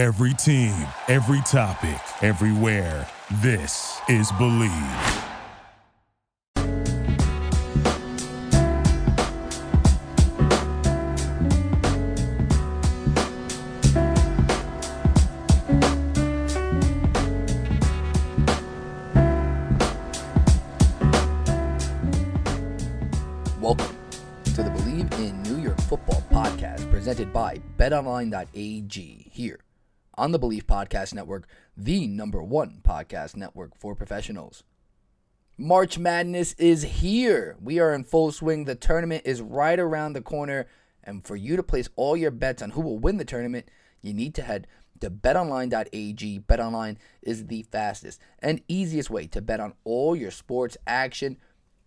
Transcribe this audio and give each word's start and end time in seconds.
Every 0.00 0.32
team, 0.32 0.72
every 1.08 1.42
topic, 1.42 2.00
everywhere. 2.22 3.06
This 3.42 4.00
is 4.08 4.32
Believe. 4.32 4.70
Welcome 23.60 23.94
to 24.44 24.62
the 24.62 24.70
Believe 24.70 25.12
in 25.20 25.42
New 25.42 25.58
York 25.58 25.78
Football 25.82 26.24
podcast 26.32 26.90
presented 26.90 27.34
by 27.34 27.60
betonline.ag 27.76 29.26
here 29.30 29.60
on 30.20 30.32
the 30.32 30.38
Believe 30.38 30.66
Podcast 30.66 31.14
Network, 31.14 31.48
the 31.74 32.06
number 32.06 32.42
one 32.42 32.82
podcast 32.86 33.36
network 33.36 33.74
for 33.74 33.94
professionals. 33.94 34.64
March 35.56 35.98
Madness 35.98 36.52
is 36.58 36.82
here. 36.82 37.56
We 37.58 37.78
are 37.78 37.94
in 37.94 38.04
full 38.04 38.30
swing. 38.30 38.66
The 38.66 38.74
tournament 38.74 39.22
is 39.24 39.40
right 39.40 39.80
around 39.80 40.12
the 40.12 40.20
corner. 40.20 40.66
And 41.02 41.26
for 41.26 41.36
you 41.36 41.56
to 41.56 41.62
place 41.62 41.88
all 41.96 42.18
your 42.18 42.30
bets 42.30 42.60
on 42.60 42.72
who 42.72 42.82
will 42.82 42.98
win 42.98 43.16
the 43.16 43.24
tournament, 43.24 43.70
you 44.02 44.12
need 44.12 44.34
to 44.34 44.42
head 44.42 44.66
to 45.00 45.10
betonline.ag. 45.10 46.40
Betonline 46.40 46.98
is 47.22 47.46
the 47.46 47.62
fastest 47.62 48.20
and 48.40 48.60
easiest 48.68 49.08
way 49.08 49.26
to 49.28 49.40
bet 49.40 49.58
on 49.58 49.72
all 49.84 50.14
your 50.14 50.30
sports 50.30 50.76
action. 50.86 51.38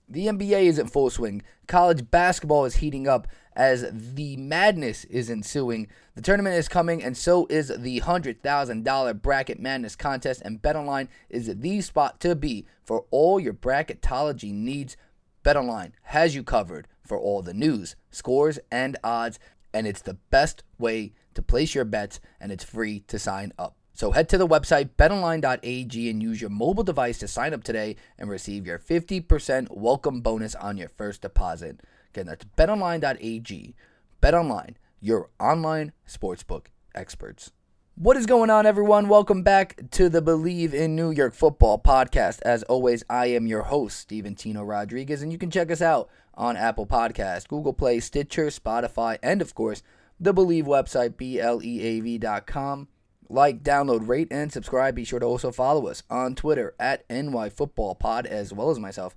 The 0.10 0.26
NBA 0.26 0.64
is 0.64 0.80
in 0.80 0.88
full 0.88 1.12
swing. 1.12 1.44
College 1.68 2.10
basketball 2.10 2.66
is 2.66 2.78
heating 2.78 3.08
up 3.08 3.28
as 3.56 3.86
the 3.92 4.38
madness 4.38 5.06
is 5.06 5.30
ensuing. 5.30 5.88
The 6.16 6.22
tournament 6.22 6.56
is 6.56 6.68
coming, 6.68 7.04
and 7.04 7.18
so 7.18 7.48
is 7.50 7.70
the 7.70 8.02
$100,000 8.02 9.22
Bracket 9.22 9.60
Madness 9.60 9.96
contest. 9.96 10.42
And 10.44 10.62
BetOnline 10.62 11.08
is 11.30 11.54
the 11.56 11.82
spot 11.82 12.20
to 12.22 12.36
be 12.36 12.66
for 12.84 13.06
all 13.12 13.40
your 13.40 13.54
bracketology 13.54 14.54
needs. 14.54 14.98
BetOnline 15.44 15.92
has 16.04 16.36
you 16.36 16.44
covered 16.44 16.88
for 17.06 17.18
all 17.20 17.42
the 17.42 17.54
news, 17.54 17.96
scores, 18.12 18.60
and 18.72 18.98
odds, 19.04 19.40
and 19.74 19.88
it's 19.88 20.02
the 20.02 20.18
best 20.30 20.64
way 20.78 21.14
to 21.34 21.42
place 21.42 21.76
your 21.76 21.86
bets, 21.86 22.20
and 22.40 22.52
it's 22.52 22.64
free 22.64 23.02
to 23.02 23.20
sign 23.20 23.52
up. 23.58 23.76
So 23.96 24.12
head 24.12 24.28
to 24.30 24.40
the 24.40 24.48
website 24.48 24.90
betonline.ag 24.98 26.10
and 26.10 26.24
use 26.24 26.42
your 26.42 26.50
mobile 26.50 26.84
device 26.84 27.20
to 27.20 27.28
sign 27.28 27.54
up 27.54 27.64
today 27.64 27.96
and 28.18 28.28
receive 28.28 28.66
your 28.66 28.80
50% 28.80 29.68
welcome 29.70 30.22
bonus 30.22 30.56
on 30.56 30.78
your 30.78 30.90
first 30.90 31.22
deposit. 31.22 31.82
Again, 32.14 32.28
that's 32.28 32.46
betonline.ag. 32.56 33.76
BetOnline, 34.22 34.76
your 35.02 35.30
online 35.40 35.94
sportsbook 36.08 36.68
experts. 36.94 37.52
What 37.96 38.18
is 38.18 38.28
going 38.28 38.52
on, 38.52 38.68
everyone? 38.68 39.10
Welcome 39.10 39.42
back 39.42 39.90
to 39.92 40.10
the 40.10 40.22
Believe 40.22 40.76
in 40.76 40.96
New 40.96 41.10
York 41.10 41.34
Football 41.34 41.80
podcast. 41.80 42.40
As 42.44 42.62
always, 42.64 43.04
I 43.10 43.28
am 43.28 43.48
your 43.48 43.64
host, 43.64 43.98
Steven 44.00 44.36
Tino 44.36 44.62
Rodriguez, 44.64 45.24
and 45.24 45.32
you 45.32 45.40
can 45.40 45.50
check 45.50 45.72
us 45.72 45.82
out 45.82 46.08
on 46.36 46.56
Apple 46.56 46.86
Podcast, 46.86 47.48
Google 47.48 47.74
Play, 47.74 48.00
Stitcher, 48.00 48.48
Spotify, 48.48 49.18
and 49.24 49.42
of 49.42 49.56
course, 49.56 49.82
the 50.20 50.34
Believe 50.34 50.66
website, 50.66 51.16
BLEAV.com. 51.16 52.90
Like, 53.28 53.64
download, 53.64 54.08
rate, 54.08 54.28
and 54.30 54.52
subscribe. 54.52 54.94
Be 54.94 55.04
sure 55.04 55.20
to 55.20 55.26
also 55.26 55.52
follow 55.52 55.88
us 55.88 56.04
on 56.12 56.36
Twitter 56.36 56.76
at 56.80 57.10
NYFootballPod 57.10 58.28
as 58.28 58.54
well 58.54 58.70
as 58.70 58.78
myself 58.78 59.16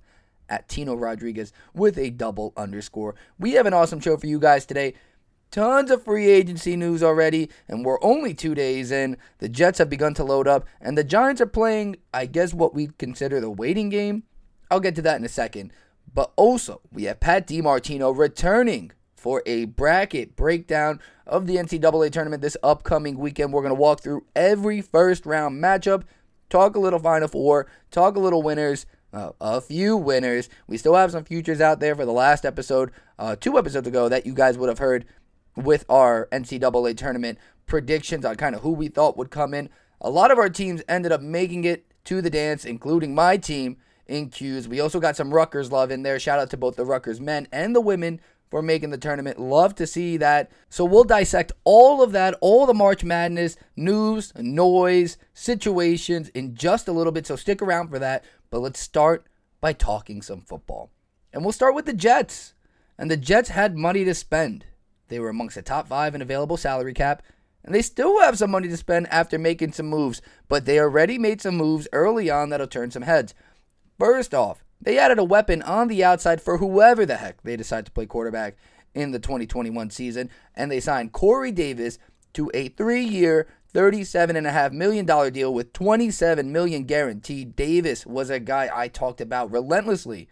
at 0.49 0.67
Tino 0.67 0.95
Rodriguez 0.95 1.53
with 1.73 1.97
a 1.97 2.09
double 2.09 2.53
underscore. 2.57 3.15
We 3.39 3.53
have 3.53 3.65
an 3.65 3.73
awesome 3.73 3.99
show 3.99 4.17
for 4.17 4.27
you 4.27 4.39
guys 4.39 4.65
today. 4.65 4.93
Tons 5.49 5.91
of 5.91 6.03
free 6.03 6.29
agency 6.29 6.75
news 6.75 7.01
already, 7.01 7.49
and 7.69 7.85
we're 7.85 8.03
only 8.03 8.33
two 8.33 8.53
days 8.53 8.91
in. 8.91 9.17
The 9.37 9.47
Jets 9.47 9.79
have 9.79 9.89
begun 9.89 10.13
to 10.15 10.23
load 10.23 10.47
up, 10.47 10.67
and 10.81 10.97
the 10.97 11.05
Giants 11.05 11.39
are 11.39 11.45
playing, 11.45 11.97
I 12.13 12.25
guess, 12.25 12.53
what 12.53 12.73
we'd 12.73 12.97
consider 12.97 13.39
the 13.39 13.49
waiting 13.49 13.89
game. 13.89 14.23
I'll 14.69 14.81
get 14.81 14.95
to 14.95 15.01
that 15.03 15.17
in 15.17 15.25
a 15.25 15.29
second. 15.29 15.71
But 16.13 16.31
also, 16.35 16.81
we 16.91 17.03
have 17.03 17.19
Pat 17.19 17.47
DiMartino 17.47 18.17
returning 18.17 18.91
for 19.15 19.41
a 19.45 19.65
bracket 19.65 20.35
breakdown 20.35 20.99
of 21.25 21.47
the 21.47 21.55
NCAA 21.57 22.11
tournament 22.11 22.41
this 22.41 22.57
upcoming 22.63 23.17
weekend. 23.17 23.53
We're 23.53 23.61
going 23.61 23.75
to 23.75 23.79
walk 23.79 24.01
through 24.01 24.25
every 24.35 24.81
first 24.81 25.25
round 25.25 25.61
matchup, 25.61 26.03
talk 26.49 26.75
a 26.75 26.79
little 26.79 26.99
Final 26.99 27.27
Four, 27.27 27.67
talk 27.91 28.15
a 28.15 28.19
little 28.19 28.41
winners, 28.41 28.85
uh, 29.13 29.31
a 29.39 29.61
few 29.61 29.95
winners. 29.97 30.49
We 30.67 30.77
still 30.77 30.95
have 30.95 31.11
some 31.11 31.23
futures 31.23 31.61
out 31.61 31.79
there 31.79 31.95
for 31.95 32.05
the 32.05 32.11
last 32.11 32.45
episode, 32.45 32.91
uh, 33.17 33.35
two 33.35 33.57
episodes 33.57 33.87
ago, 33.87 34.09
that 34.09 34.25
you 34.25 34.33
guys 34.33 34.57
would 34.57 34.69
have 34.69 34.79
heard 34.79 35.05
with 35.55 35.85
our 35.89 36.27
NCAA 36.31 36.95
tournament 36.95 37.39
predictions 37.65 38.25
on 38.25 38.35
kind 38.35 38.55
of 38.55 38.61
who 38.61 38.71
we 38.71 38.87
thought 38.87 39.17
would 39.17 39.31
come 39.31 39.53
in. 39.53 39.69
A 40.01 40.09
lot 40.09 40.31
of 40.31 40.37
our 40.37 40.49
teams 40.49 40.83
ended 40.87 41.11
up 41.11 41.21
making 41.21 41.63
it 41.63 41.85
to 42.05 42.21
the 42.21 42.29
dance, 42.29 42.63
including 42.63 43.15
my 43.15 43.37
team 43.37 43.77
in 44.05 44.29
'Cuse. 44.29 44.67
We 44.67 44.79
also 44.79 44.99
got 44.99 45.15
some 45.15 45.33
Rutgers 45.33 45.71
love 45.71 45.91
in 45.91 46.03
there. 46.03 46.19
Shout 46.19 46.39
out 46.39 46.49
to 46.51 46.57
both 46.57 46.75
the 46.75 46.85
Rutgers 46.85 47.19
men 47.19 47.47
and 47.51 47.75
the 47.75 47.81
women 47.81 48.21
for 48.49 48.61
making 48.61 48.91
the 48.91 48.97
tournament. 48.97 49.39
Love 49.39 49.75
to 49.75 49.85
see 49.85 50.17
that. 50.17 50.49
So 50.69 50.85
we'll 50.85 51.03
dissect 51.03 51.51
all 51.63 52.01
of 52.01 52.11
that, 52.13 52.35
all 52.39 52.65
the 52.65 52.73
March 52.73 53.03
Madness 53.03 53.57
news, 53.75 54.31
noise, 54.37 55.17
situations 55.33 56.29
in 56.29 56.55
just 56.55 56.87
a 56.87 56.93
little 56.93 57.11
bit. 57.11 57.27
So 57.27 57.35
stick 57.35 57.61
around 57.61 57.89
for 57.89 57.99
that. 57.99 58.23
But 58.49 58.59
let's 58.59 58.79
start 58.79 59.27
by 59.61 59.73
talking 59.73 60.21
some 60.21 60.41
football. 60.41 60.91
And 61.33 61.43
we'll 61.43 61.51
start 61.51 61.75
with 61.75 61.85
the 61.85 61.93
Jets. 61.93 62.53
And 62.97 63.11
the 63.11 63.17
Jets 63.17 63.49
had 63.49 63.77
money 63.77 64.03
to 64.05 64.13
spend. 64.13 64.65
They 65.07 65.19
were 65.19 65.29
amongst 65.29 65.55
the 65.55 65.61
top 65.61 65.87
five 65.87 66.15
in 66.15 66.21
available 66.21 66.57
salary 66.57 66.93
cap, 66.93 67.23
and 67.63 67.73
they 67.73 67.81
still 67.81 68.19
have 68.21 68.37
some 68.37 68.51
money 68.51 68.67
to 68.67 68.77
spend 68.77 69.07
after 69.11 69.37
making 69.37 69.73
some 69.73 69.87
moves, 69.87 70.21
but 70.47 70.65
they 70.65 70.79
already 70.79 71.17
made 71.17 71.41
some 71.41 71.55
moves 71.55 71.87
early 71.91 72.29
on 72.29 72.49
that'll 72.49 72.67
turn 72.67 72.91
some 72.91 73.03
heads. 73.03 73.33
First 73.99 74.33
off, 74.33 74.63
they 74.81 74.97
added 74.97 75.19
a 75.19 75.23
weapon 75.23 75.61
on 75.61 75.87
the 75.87 76.03
outside 76.03 76.41
for 76.41 76.57
whoever 76.57 77.05
the 77.05 77.17
heck 77.17 77.41
they 77.41 77.55
decide 77.55 77.85
to 77.85 77.91
play 77.91 78.05
quarterback 78.05 78.55
in 78.93 79.11
the 79.11 79.19
2021 79.19 79.89
season, 79.89 80.29
and 80.55 80.71
they 80.71 80.79
signed 80.79 81.11
Corey 81.11 81.51
Davis 81.51 81.99
to 82.33 82.51
a 82.53 82.69
three 82.69 83.03
year, 83.03 83.47
$37.5 83.73 84.71
million 84.71 85.05
deal 85.33 85.53
with 85.53 85.73
27 85.73 86.51
million 86.51 86.83
guaranteed. 86.83 87.55
Davis 87.55 88.05
was 88.05 88.29
a 88.29 88.39
guy 88.39 88.69
I 88.73 88.87
talked 88.87 89.21
about 89.21 89.51
relentlessly 89.51 90.27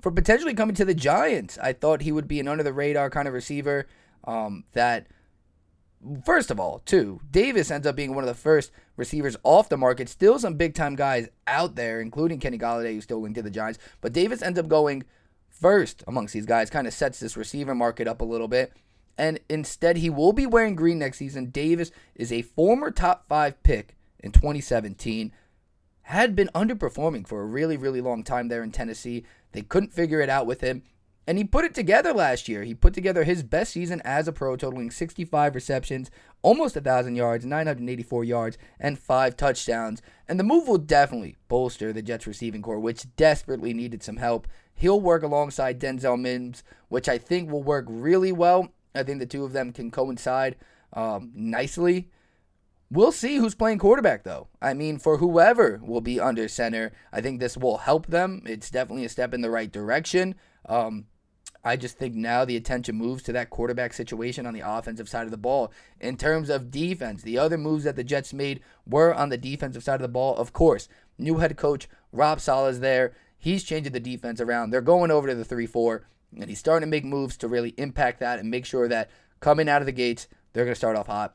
for 0.00 0.10
potentially 0.10 0.54
coming 0.54 0.74
to 0.76 0.84
the 0.84 0.94
Giants. 0.94 1.58
I 1.62 1.72
thought 1.72 2.02
he 2.02 2.12
would 2.12 2.28
be 2.28 2.40
an 2.40 2.48
under 2.48 2.62
the 2.62 2.72
radar 2.72 3.10
kind 3.10 3.28
of 3.28 3.34
receiver 3.34 3.86
um, 4.24 4.64
that, 4.72 5.06
first 6.24 6.50
of 6.50 6.60
all, 6.60 6.80
too, 6.80 7.20
Davis 7.30 7.70
ends 7.70 7.86
up 7.86 7.96
being 7.96 8.14
one 8.14 8.24
of 8.24 8.28
the 8.28 8.34
first 8.34 8.70
receivers 8.96 9.36
off 9.42 9.68
the 9.68 9.76
market. 9.76 10.08
Still 10.08 10.38
some 10.38 10.54
big 10.54 10.74
time 10.74 10.96
guys 10.96 11.28
out 11.46 11.74
there, 11.74 12.00
including 12.00 12.40
Kenny 12.40 12.58
Golladay, 12.58 12.94
who's 12.94 13.04
still 13.04 13.20
linked 13.20 13.36
to 13.36 13.42
the 13.42 13.50
Giants. 13.50 13.78
But 14.00 14.12
Davis 14.12 14.42
ends 14.42 14.58
up 14.58 14.68
going 14.68 15.04
first 15.48 16.04
amongst 16.06 16.34
these 16.34 16.46
guys, 16.46 16.70
kind 16.70 16.86
of 16.86 16.94
sets 16.94 17.20
this 17.20 17.36
receiver 17.36 17.74
market 17.74 18.06
up 18.06 18.20
a 18.20 18.24
little 18.24 18.48
bit. 18.48 18.72
And 19.18 19.40
instead, 19.48 19.96
he 19.96 20.08
will 20.08 20.32
be 20.32 20.46
wearing 20.46 20.76
green 20.76 21.00
next 21.00 21.18
season. 21.18 21.50
Davis 21.50 21.90
is 22.14 22.32
a 22.32 22.42
former 22.42 22.92
top 22.92 23.26
five 23.28 23.60
pick 23.64 23.96
in 24.20 24.30
2017. 24.30 25.32
Had 26.02 26.36
been 26.36 26.50
underperforming 26.54 27.26
for 27.26 27.42
a 27.42 27.46
really, 27.46 27.76
really 27.76 28.00
long 28.00 28.22
time 28.22 28.48
there 28.48 28.62
in 28.62 28.70
Tennessee. 28.70 29.24
They 29.52 29.62
couldn't 29.62 29.92
figure 29.92 30.20
it 30.20 30.30
out 30.30 30.46
with 30.46 30.60
him. 30.60 30.84
And 31.26 31.36
he 31.36 31.44
put 31.44 31.66
it 31.66 31.74
together 31.74 32.14
last 32.14 32.48
year. 32.48 32.62
He 32.62 32.72
put 32.72 32.94
together 32.94 33.24
his 33.24 33.42
best 33.42 33.72
season 33.72 34.00
as 34.02 34.28
a 34.28 34.32
pro, 34.32 34.56
totaling 34.56 34.90
65 34.90 35.54
receptions, 35.54 36.10
almost 36.40 36.74
1,000 36.74 37.16
yards, 37.16 37.44
984 37.44 38.24
yards, 38.24 38.56
and 38.80 38.98
five 38.98 39.36
touchdowns. 39.36 40.00
And 40.26 40.40
the 40.40 40.44
move 40.44 40.66
will 40.66 40.78
definitely 40.78 41.36
bolster 41.48 41.92
the 41.92 42.00
Jets 42.00 42.26
receiving 42.26 42.62
core, 42.62 42.80
which 42.80 43.14
desperately 43.16 43.74
needed 43.74 44.02
some 44.02 44.16
help. 44.16 44.48
He'll 44.72 45.02
work 45.02 45.22
alongside 45.22 45.78
Denzel 45.78 46.18
Mims, 46.18 46.62
which 46.88 47.10
I 47.10 47.18
think 47.18 47.50
will 47.50 47.62
work 47.62 47.84
really 47.88 48.32
well. 48.32 48.72
I 48.94 49.02
think 49.02 49.18
the 49.18 49.26
two 49.26 49.44
of 49.44 49.52
them 49.52 49.72
can 49.72 49.90
coincide 49.90 50.56
um, 50.92 51.32
nicely. 51.34 52.10
We'll 52.90 53.12
see 53.12 53.36
who's 53.36 53.54
playing 53.54 53.78
quarterback, 53.78 54.24
though. 54.24 54.48
I 54.62 54.72
mean, 54.72 54.98
for 54.98 55.18
whoever 55.18 55.80
will 55.84 56.00
be 56.00 56.18
under 56.18 56.48
center, 56.48 56.92
I 57.12 57.20
think 57.20 57.38
this 57.38 57.56
will 57.56 57.78
help 57.78 58.06
them. 58.06 58.42
It's 58.46 58.70
definitely 58.70 59.04
a 59.04 59.10
step 59.10 59.34
in 59.34 59.42
the 59.42 59.50
right 59.50 59.70
direction. 59.70 60.34
Um, 60.66 61.06
I 61.64 61.76
just 61.76 61.98
think 61.98 62.14
now 62.14 62.46
the 62.46 62.56
attention 62.56 62.96
moves 62.96 63.22
to 63.24 63.32
that 63.32 63.50
quarterback 63.50 63.92
situation 63.92 64.46
on 64.46 64.54
the 64.54 64.62
offensive 64.64 65.08
side 65.08 65.24
of 65.24 65.30
the 65.30 65.36
ball. 65.36 65.70
In 66.00 66.16
terms 66.16 66.48
of 66.48 66.70
defense, 66.70 67.22
the 67.22 67.36
other 67.36 67.58
moves 67.58 67.84
that 67.84 67.96
the 67.96 68.04
Jets 68.04 68.32
made 68.32 68.60
were 68.86 69.12
on 69.12 69.28
the 69.28 69.36
defensive 69.36 69.84
side 69.84 69.96
of 69.96 70.02
the 70.02 70.08
ball. 70.08 70.34
Of 70.36 70.54
course, 70.54 70.88
new 71.18 71.38
head 71.38 71.58
coach 71.58 71.88
Rob 72.12 72.40
Saleh's 72.40 72.80
there. 72.80 73.12
He's 73.36 73.64
changing 73.64 73.92
the 73.92 74.00
defense 74.00 74.40
around. 74.40 74.70
They're 74.70 74.80
going 74.80 75.10
over 75.10 75.28
to 75.28 75.34
the 75.34 75.44
3 75.44 75.66
4, 75.66 76.06
and 76.32 76.48
he's 76.48 76.58
starting 76.58 76.86
to 76.86 76.90
make 76.90 77.04
moves 77.04 77.36
to 77.38 77.48
really 77.48 77.74
impact 77.78 78.20
that 78.20 78.38
and 78.38 78.50
make 78.50 78.66
sure 78.66 78.88
that 78.88 79.10
coming 79.40 79.68
out 79.68 79.82
of 79.82 79.86
the 79.86 79.92
gates, 79.92 80.28
they're 80.52 80.64
going 80.64 80.74
to 80.74 80.78
start 80.78 80.96
off 80.96 81.06
hot. 81.06 81.34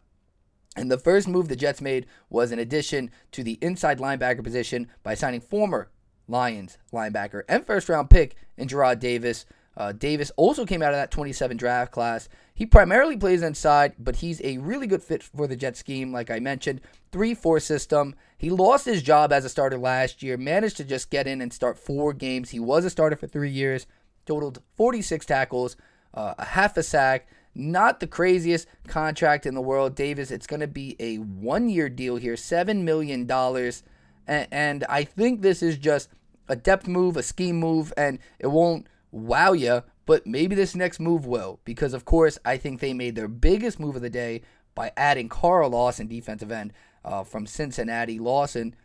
And 0.76 0.92
the 0.92 0.98
first 0.98 1.28
move 1.28 1.48
the 1.48 1.56
Jets 1.56 1.82
made 1.82 2.08
was 2.30 2.52
an 2.52 2.60
addition 2.60 3.12
to 3.32 3.44
the 3.44 3.60
inside 3.62 4.00
linebacker 4.00 4.44
position 4.44 4.88
by 5.04 5.14
signing 5.14 5.42
former 5.42 5.90
Lions 6.28 6.78
linebacker 6.92 7.44
and 7.50 7.66
first 7.66 7.90
round 7.90 8.10
pick 8.10 8.36
in 8.58 8.68
Jarrad 8.68 9.00
Davis. 9.00 9.46
Uh, 9.76 9.92
Davis 9.92 10.32
also 10.38 10.66
came 10.66 10.82
out 10.84 10.94
of 10.94 10.98
that 10.98 11.12
27 11.12 11.58
draft 11.58 11.92
class. 11.92 12.30
He 12.54 12.66
primarily 12.66 13.18
plays 13.18 13.42
inside, 13.42 13.94
but 13.98 14.18
he's 14.18 14.40
a 14.44 14.60
really 14.60 14.86
good 14.86 15.02
fit 15.02 15.24
for 15.24 15.48
the 15.48 15.56
Jet 15.56 15.76
scheme, 15.76 16.12
like 16.14 16.30
I 16.30 16.40
mentioned. 16.40 16.82
3 17.12 17.34
4 17.34 17.60
system. 17.60 18.16
He 18.38 18.50
lost 18.50 18.86
his 18.86 19.02
job 19.02 19.34
as 19.34 19.46
a 19.46 19.50
starter 19.50 19.78
last 19.78 20.22
year, 20.22 20.38
managed 20.38 20.78
to 20.78 20.84
just 20.84 21.10
get 21.10 21.28
in 21.28 21.42
and 21.42 21.52
start 21.52 21.80
four 21.80 22.14
games. 22.14 22.52
He 22.52 22.60
was 22.60 22.86
a 22.86 22.90
starter 22.90 23.16
for 23.16 23.28
three 23.28 23.50
years, 23.50 23.88
totaled 24.26 24.62
46 24.76 25.26
tackles, 25.26 25.76
uh, 26.14 26.34
a 26.38 26.46
half 26.46 26.78
a 26.78 26.84
sack. 26.84 27.28
Not 27.56 28.00
the 28.00 28.08
craziest 28.08 28.68
contract 28.88 29.46
in 29.46 29.54
the 29.54 29.62
world, 29.62 29.96
Davis. 29.96 30.32
It's 30.32 30.48
going 30.48 30.62
to 30.62 30.68
be 30.68 30.96
a 31.00 31.18
one 31.18 31.70
year 31.70 31.88
deal 31.88 32.16
here, 32.16 32.34
$7 32.34 32.82
million. 32.82 33.30
And, 33.30 34.48
and 34.52 34.84
I 34.90 35.04
think 35.04 35.42
this 35.42 35.62
is 35.62 35.78
just 35.78 36.10
a 36.48 36.56
depth 36.56 36.88
move, 36.88 37.16
a 37.16 37.24
scheme 37.24 37.60
move, 37.60 37.94
and 37.96 38.20
it 38.40 38.48
won't 38.48 38.88
wow 39.12 39.54
you, 39.54 39.84
but 40.06 40.26
maybe 40.26 40.56
this 40.56 40.76
next 40.76 41.00
move 41.00 41.26
will. 41.26 41.60
Because, 41.64 41.94
of 41.94 42.06
course, 42.06 42.40
I 42.44 42.58
think 42.58 42.80
they 42.80 42.94
made 42.94 43.16
their 43.16 43.28
biggest 43.28 43.80
move 43.80 43.96
of 43.96 44.02
the 44.02 44.10
day 44.10 44.42
by 44.76 44.92
adding 44.98 45.30
Carl 45.30 45.70
Lawson, 45.70 46.08
defensive 46.08 46.52
end 46.52 46.74
uh, 47.06 47.24
from 47.24 47.46
Cincinnati. 47.46 48.20
Lawson 48.20 48.76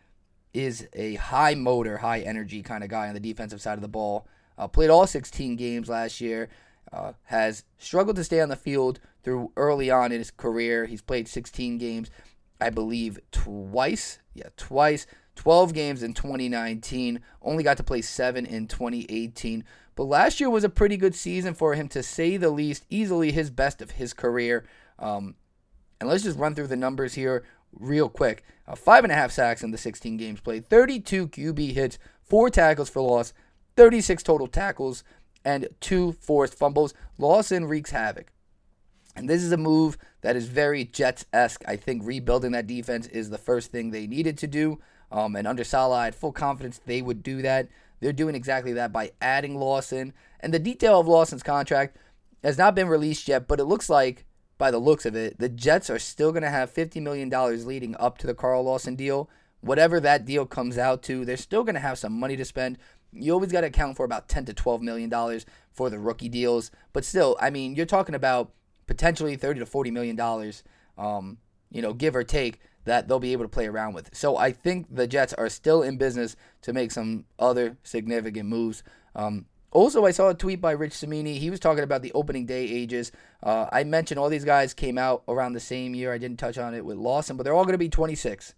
is 0.53 0.87
a 0.93 1.15
high 1.15 1.55
motor, 1.55 1.97
high 1.97 2.19
energy 2.19 2.61
kind 2.61 2.83
of 2.83 2.89
guy 2.89 3.07
on 3.07 3.13
the 3.13 3.19
defensive 3.19 3.61
side 3.61 3.77
of 3.77 3.81
the 3.81 3.87
ball. 3.87 4.27
Uh, 4.59 4.67
played 4.67 4.89
all 4.89 5.07
16 5.07 5.55
games 5.55 5.89
last 5.89 6.19
year. 6.21 6.49
Uh, 6.91 7.13
has 7.25 7.63
struggled 7.77 8.15
to 8.17 8.23
stay 8.23 8.41
on 8.41 8.49
the 8.49 8.55
field 8.55 8.99
through 9.23 9.51
early 9.55 9.89
on 9.89 10.11
in 10.11 10.17
his 10.17 10.31
career. 10.31 10.85
He's 10.85 11.01
played 11.01 11.27
16 11.27 11.77
games, 11.77 12.11
I 12.59 12.69
believe, 12.69 13.19
twice. 13.31 14.19
Yeah, 14.33 14.49
twice. 14.57 15.07
12 15.35 15.73
games 15.73 16.03
in 16.03 16.13
2019. 16.13 17.21
Only 17.41 17.63
got 17.63 17.77
to 17.77 17.83
play 17.83 18.01
seven 18.01 18.45
in 18.45 18.67
2018. 18.67 19.63
But 19.95 20.03
last 20.03 20.39
year 20.39 20.49
was 20.49 20.63
a 20.63 20.69
pretty 20.69 20.97
good 20.97 21.15
season 21.15 21.53
for 21.53 21.75
him, 21.75 21.87
to 21.89 22.03
say 22.03 22.35
the 22.37 22.49
least. 22.49 22.85
Easily 22.89 23.31
his 23.31 23.49
best 23.49 23.81
of 23.81 23.91
his 23.91 24.13
career. 24.13 24.65
Um, 24.97 25.35
and 26.01 26.09
let's 26.09 26.23
just 26.23 26.39
run 26.39 26.55
through 26.55 26.67
the 26.67 26.75
numbers 26.75 27.13
here 27.13 27.43
real 27.71 28.09
quick. 28.09 28.43
Uh, 28.67 28.75
five 28.75 29.03
and 29.03 29.13
a 29.13 29.15
half 29.15 29.31
sacks 29.31 29.63
in 29.63 29.71
the 29.71 29.77
16 29.77 30.17
games 30.17 30.41
played, 30.41 30.65
32 30.65 31.27
QB 31.29 31.73
hits, 31.73 31.99
four 32.23 32.49
tackles 32.49 32.89
for 32.89 33.01
loss, 33.01 33.33
36 33.75 34.23
total 34.23 34.47
tackles, 34.47 35.03
and 35.45 35.67
two 35.79 36.13
forced 36.13 36.53
fumbles. 36.53 36.93
Lawson 37.17 37.65
wreaks 37.65 37.91
havoc. 37.91 38.31
And 39.15 39.29
this 39.29 39.43
is 39.43 39.51
a 39.51 39.57
move 39.57 39.97
that 40.21 40.35
is 40.35 40.47
very 40.47 40.85
Jets 40.85 41.25
esque. 41.33 41.63
I 41.67 41.75
think 41.75 42.03
rebuilding 42.05 42.51
that 42.51 42.67
defense 42.67 43.07
is 43.07 43.29
the 43.29 43.37
first 43.37 43.71
thing 43.71 43.91
they 43.91 44.07
needed 44.07 44.37
to 44.39 44.47
do. 44.47 44.79
Um, 45.11 45.35
and 45.35 45.47
under 45.47 45.63
Saleh, 45.63 45.97
I 45.97 46.05
had 46.05 46.15
full 46.15 46.31
confidence 46.31 46.79
they 46.85 47.01
would 47.01 47.23
do 47.23 47.41
that. 47.41 47.67
They're 47.99 48.13
doing 48.13 48.35
exactly 48.35 48.73
that 48.73 48.93
by 48.93 49.11
adding 49.21 49.57
Lawson. 49.57 50.13
And 50.39 50.53
the 50.53 50.59
detail 50.59 50.99
of 50.99 51.07
Lawson's 51.07 51.43
contract 51.43 51.97
has 52.43 52.57
not 52.57 52.75
been 52.75 52.87
released 52.87 53.27
yet, 53.27 53.47
but 53.47 53.59
it 53.59 53.65
looks 53.65 53.89
like, 53.89 54.25
by 54.57 54.71
the 54.71 54.77
looks 54.77 55.05
of 55.05 55.15
it, 55.15 55.39
the 55.39 55.49
Jets 55.49 55.89
are 55.89 55.99
still 55.99 56.31
going 56.31 56.43
to 56.43 56.49
have 56.49 56.73
$50 56.73 57.01
million 57.01 57.29
leading 57.65 57.95
up 57.97 58.17
to 58.19 58.27
the 58.27 58.33
Carl 58.33 58.63
Lawson 58.63 58.95
deal. 58.95 59.29
Whatever 59.61 59.99
that 59.99 60.25
deal 60.25 60.45
comes 60.45 60.77
out 60.77 61.01
to, 61.03 61.25
they're 61.25 61.37
still 61.37 61.63
going 61.63 61.75
to 61.75 61.81
have 61.81 61.97
some 61.97 62.17
money 62.17 62.37
to 62.37 62.45
spend. 62.45 62.77
You 63.11 63.33
always 63.33 63.51
got 63.51 63.61
to 63.61 63.67
account 63.67 63.97
for 63.97 64.05
about 64.05 64.29
10 64.29 64.45
to 64.45 64.53
12 64.53 64.81
million 64.81 65.09
dollars 65.09 65.45
for 65.71 65.89
the 65.89 65.99
rookie 65.99 66.29
deals, 66.29 66.71
but 66.93 67.05
still, 67.05 67.37
I 67.39 67.49
mean, 67.49 67.75
you're 67.75 67.85
talking 67.85 68.15
about 68.15 68.51
potentially 68.87 69.35
30 69.35 69.61
to 69.61 69.65
40 69.65 69.91
million 69.91 70.15
dollars, 70.15 70.63
um, 70.97 71.37
you 71.71 71.81
know, 71.81 71.93
give 71.93 72.15
or 72.15 72.23
take 72.23 72.59
that 72.85 73.07
they'll 73.07 73.19
be 73.19 73.33
able 73.33 73.45
to 73.45 73.49
play 73.49 73.67
around 73.67 73.93
with. 73.93 74.15
So 74.15 74.37
I 74.37 74.51
think 74.51 74.87
the 74.89 75.07
Jets 75.07 75.33
are 75.33 75.49
still 75.49 75.83
in 75.83 75.97
business 75.97 76.35
to 76.63 76.73
make 76.73 76.91
some 76.91 77.25
other 77.37 77.77
significant 77.83 78.49
moves. 78.49 78.83
Um, 79.15 79.45
also, 79.71 80.05
I 80.05 80.11
saw 80.11 80.29
a 80.29 80.33
tweet 80.33 80.59
by 80.59 80.71
Rich 80.71 80.93
Cimini 80.93 81.37
He 81.37 81.51
was 81.51 81.59
talking 81.59 81.83
about 81.83 82.01
the 82.01 82.11
opening 82.13 82.47
day 82.47 82.63
ages. 82.63 83.11
Uh, 83.43 83.67
I 83.71 83.83
mentioned 83.83 84.19
all 84.19 84.29
these 84.29 84.45
guys 84.45 84.73
came 84.73 84.97
out 84.97 85.23
around 85.27 85.53
the 85.53 85.59
same 85.59 85.93
year. 85.93 86.11
I 86.11 86.17
didn't 86.17 86.37
touch 86.37 86.57
on 86.57 86.73
it 86.73 86.83
with 86.83 86.97
Lawson, 86.97 87.37
but 87.37 87.43
they're 87.43 87.53
all 87.53 87.65
going 87.65 87.73
to 87.73 87.77
be 87.77 87.89
26. 87.89 88.55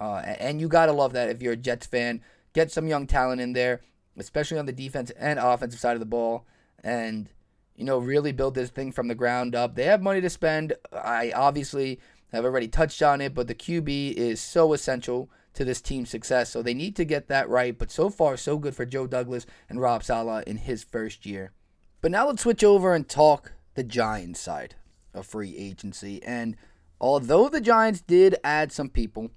Uh, 0.00 0.16
and 0.38 0.60
you 0.60 0.68
got 0.68 0.86
to 0.86 0.92
love 0.92 1.12
that 1.14 1.28
if 1.28 1.42
you're 1.42 1.54
a 1.54 1.56
Jets 1.56 1.86
fan. 1.86 2.20
Get 2.54 2.72
some 2.72 2.86
young 2.86 3.06
talent 3.06 3.40
in 3.40 3.52
there, 3.52 3.82
especially 4.16 4.58
on 4.58 4.66
the 4.66 4.72
defense 4.72 5.10
and 5.10 5.38
offensive 5.38 5.80
side 5.80 5.94
of 5.94 6.00
the 6.00 6.06
ball, 6.06 6.46
and 6.82 7.28
you 7.76 7.84
know 7.84 7.98
really 7.98 8.32
build 8.32 8.54
this 8.54 8.70
thing 8.70 8.92
from 8.92 9.08
the 9.08 9.14
ground 9.14 9.54
up. 9.54 9.74
They 9.74 9.84
have 9.84 10.00
money 10.00 10.20
to 10.22 10.30
spend. 10.30 10.72
I 10.92 11.32
obviously 11.32 12.00
have 12.32 12.44
already 12.44 12.68
touched 12.68 13.02
on 13.02 13.20
it, 13.20 13.34
but 13.34 13.46
the 13.48 13.54
QB 13.54 14.14
is 14.14 14.40
so 14.40 14.72
essential 14.72 15.30
to 15.54 15.64
this 15.64 15.80
team's 15.80 16.10
success. 16.10 16.50
So 16.50 16.62
they 16.62 16.74
need 16.74 16.96
to 16.96 17.04
get 17.04 17.28
that 17.28 17.48
right. 17.48 17.76
But 17.78 17.90
so 17.90 18.10
far, 18.10 18.36
so 18.36 18.58
good 18.58 18.74
for 18.74 18.84
Joe 18.84 19.06
Douglas 19.06 19.46
and 19.68 19.80
Rob 19.80 20.02
Saleh 20.02 20.44
in 20.46 20.58
his 20.58 20.84
first 20.84 21.24
year. 21.24 21.52
But 22.00 22.10
now 22.10 22.26
let's 22.26 22.42
switch 22.42 22.62
over 22.62 22.94
and 22.94 23.08
talk 23.08 23.52
the 23.74 23.84
Giants 23.84 24.40
side 24.40 24.74
of 25.14 25.26
free 25.26 25.56
agency. 25.56 26.22
And 26.22 26.56
although 27.00 27.48
the 27.48 27.60
Giants 27.60 28.00
did 28.00 28.36
add 28.44 28.72
some 28.72 28.88
people, 28.88 29.30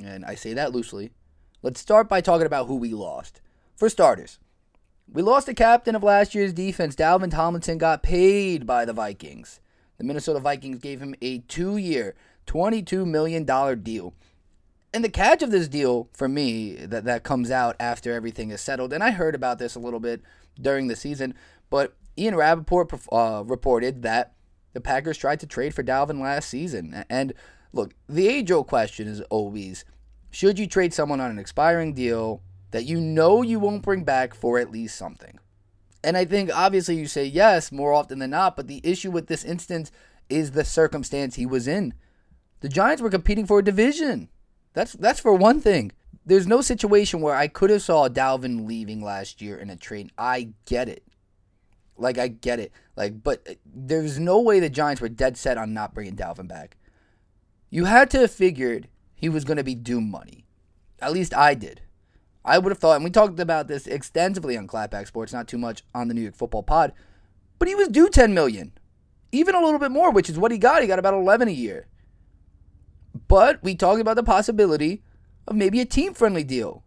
and 0.00 0.24
I 0.24 0.34
say 0.34 0.54
that 0.54 0.72
loosely, 0.72 1.10
let's 1.66 1.80
start 1.80 2.08
by 2.08 2.20
talking 2.20 2.46
about 2.46 2.68
who 2.68 2.76
we 2.76 2.94
lost. 2.94 3.40
For 3.74 3.88
starters, 3.88 4.38
we 5.12 5.20
lost 5.20 5.46
the 5.46 5.54
captain 5.54 5.96
of 5.96 6.02
last 6.04 6.32
year's 6.32 6.52
defense. 6.52 6.94
Dalvin 6.94 7.32
Tomlinson 7.32 7.76
got 7.76 8.04
paid 8.04 8.68
by 8.68 8.84
the 8.84 8.92
Vikings. 8.92 9.58
The 9.98 10.04
Minnesota 10.04 10.38
Vikings 10.38 10.78
gave 10.78 11.00
him 11.00 11.16
a 11.20 11.38
two 11.38 11.76
year, 11.76 12.14
$22 12.46 13.04
million 13.04 13.44
deal. 13.82 14.14
And 14.94 15.02
the 15.02 15.08
catch 15.08 15.42
of 15.42 15.50
this 15.50 15.66
deal 15.66 16.08
for 16.12 16.28
me 16.28 16.76
that, 16.76 17.02
that 17.02 17.24
comes 17.24 17.50
out 17.50 17.74
after 17.80 18.12
everything 18.12 18.50
is 18.50 18.60
settled, 18.60 18.92
and 18.92 19.02
I 19.02 19.10
heard 19.10 19.34
about 19.34 19.58
this 19.58 19.74
a 19.74 19.80
little 19.80 19.98
bit 19.98 20.22
during 20.60 20.86
the 20.86 20.94
season, 20.94 21.34
but 21.68 21.96
Ian 22.16 22.36
Rapoport 22.36 22.92
uh, 23.10 23.42
reported 23.44 24.02
that 24.02 24.34
the 24.72 24.80
Packers 24.80 25.18
tried 25.18 25.40
to 25.40 25.48
trade 25.48 25.74
for 25.74 25.82
Dalvin 25.82 26.20
last 26.20 26.48
season. 26.48 27.04
And 27.10 27.34
look, 27.72 27.92
the 28.08 28.28
age 28.28 28.52
old 28.52 28.68
question 28.68 29.08
is 29.08 29.20
always 29.22 29.84
should 30.36 30.58
you 30.58 30.66
trade 30.66 30.92
someone 30.92 31.18
on 31.18 31.30
an 31.30 31.38
expiring 31.38 31.94
deal 31.94 32.42
that 32.70 32.84
you 32.84 33.00
know 33.00 33.40
you 33.40 33.58
won't 33.58 33.80
bring 33.80 34.04
back 34.04 34.34
for 34.34 34.58
at 34.58 34.70
least 34.70 34.98
something? 34.98 35.38
And 36.04 36.14
I 36.14 36.26
think 36.26 36.50
obviously 36.54 36.96
you 36.96 37.06
say 37.06 37.24
yes 37.24 37.72
more 37.72 37.94
often 37.94 38.18
than 38.18 38.28
not, 38.32 38.54
but 38.54 38.68
the 38.68 38.82
issue 38.84 39.10
with 39.10 39.28
this 39.28 39.46
instance 39.46 39.90
is 40.28 40.50
the 40.50 40.62
circumstance 40.62 41.36
he 41.36 41.46
was 41.46 41.66
in. 41.66 41.94
The 42.60 42.68
Giants 42.68 43.00
were 43.00 43.08
competing 43.08 43.46
for 43.46 43.60
a 43.60 43.64
division. 43.64 44.28
That's 44.74 44.92
that's 44.92 45.20
for 45.20 45.32
one 45.32 45.58
thing. 45.58 45.92
There's 46.26 46.46
no 46.46 46.60
situation 46.60 47.22
where 47.22 47.34
I 47.34 47.48
could 47.48 47.70
have 47.70 47.80
saw 47.80 48.06
Dalvin 48.06 48.66
leaving 48.66 49.02
last 49.02 49.40
year 49.40 49.56
in 49.56 49.70
a 49.70 49.76
trade. 49.76 50.10
I 50.18 50.50
get 50.66 50.90
it. 50.90 51.02
Like 51.96 52.18
I 52.18 52.28
get 52.28 52.60
it. 52.60 52.72
Like 52.94 53.22
but 53.22 53.40
uh, 53.48 53.54
there's 53.64 54.18
no 54.18 54.42
way 54.42 54.60
the 54.60 54.68
Giants 54.68 55.00
were 55.00 55.08
dead 55.08 55.38
set 55.38 55.56
on 55.56 55.72
not 55.72 55.94
bringing 55.94 56.14
Dalvin 56.14 56.46
back. 56.46 56.76
You 57.70 57.86
had 57.86 58.10
to 58.10 58.18
have 58.18 58.30
figured 58.30 58.88
he 59.16 59.28
was 59.28 59.44
going 59.44 59.56
to 59.56 59.64
be 59.64 59.74
due 59.74 60.00
money. 60.00 60.46
At 61.00 61.12
least 61.12 61.34
I 61.34 61.54
did. 61.54 61.80
I 62.44 62.58
would 62.58 62.70
have 62.70 62.78
thought, 62.78 62.96
and 62.96 63.04
we 63.04 63.10
talked 63.10 63.40
about 63.40 63.66
this 63.66 63.88
extensively 63.88 64.56
on 64.56 64.68
Clapback 64.68 65.08
Sports, 65.08 65.32
not 65.32 65.48
too 65.48 65.58
much 65.58 65.82
on 65.92 66.06
the 66.06 66.14
New 66.14 66.20
York 66.20 66.36
Football 66.36 66.62
Pod, 66.62 66.92
but 67.58 67.66
he 67.66 67.74
was 67.74 67.88
due 67.88 68.08
10 68.08 68.32
million, 68.34 68.72
even 69.32 69.54
a 69.54 69.60
little 69.60 69.80
bit 69.80 69.90
more, 69.90 70.12
which 70.12 70.30
is 70.30 70.38
what 70.38 70.52
he 70.52 70.58
got. 70.58 70.82
He 70.82 70.88
got 70.88 71.00
about 71.00 71.14
11 71.14 71.48
a 71.48 71.52
year. 71.52 71.88
But 73.26 73.62
we 73.62 73.74
talked 73.74 74.00
about 74.00 74.14
the 74.14 74.22
possibility 74.22 75.02
of 75.48 75.56
maybe 75.56 75.80
a 75.80 75.86
team 75.86 76.14
friendly 76.14 76.44
deal. 76.44 76.84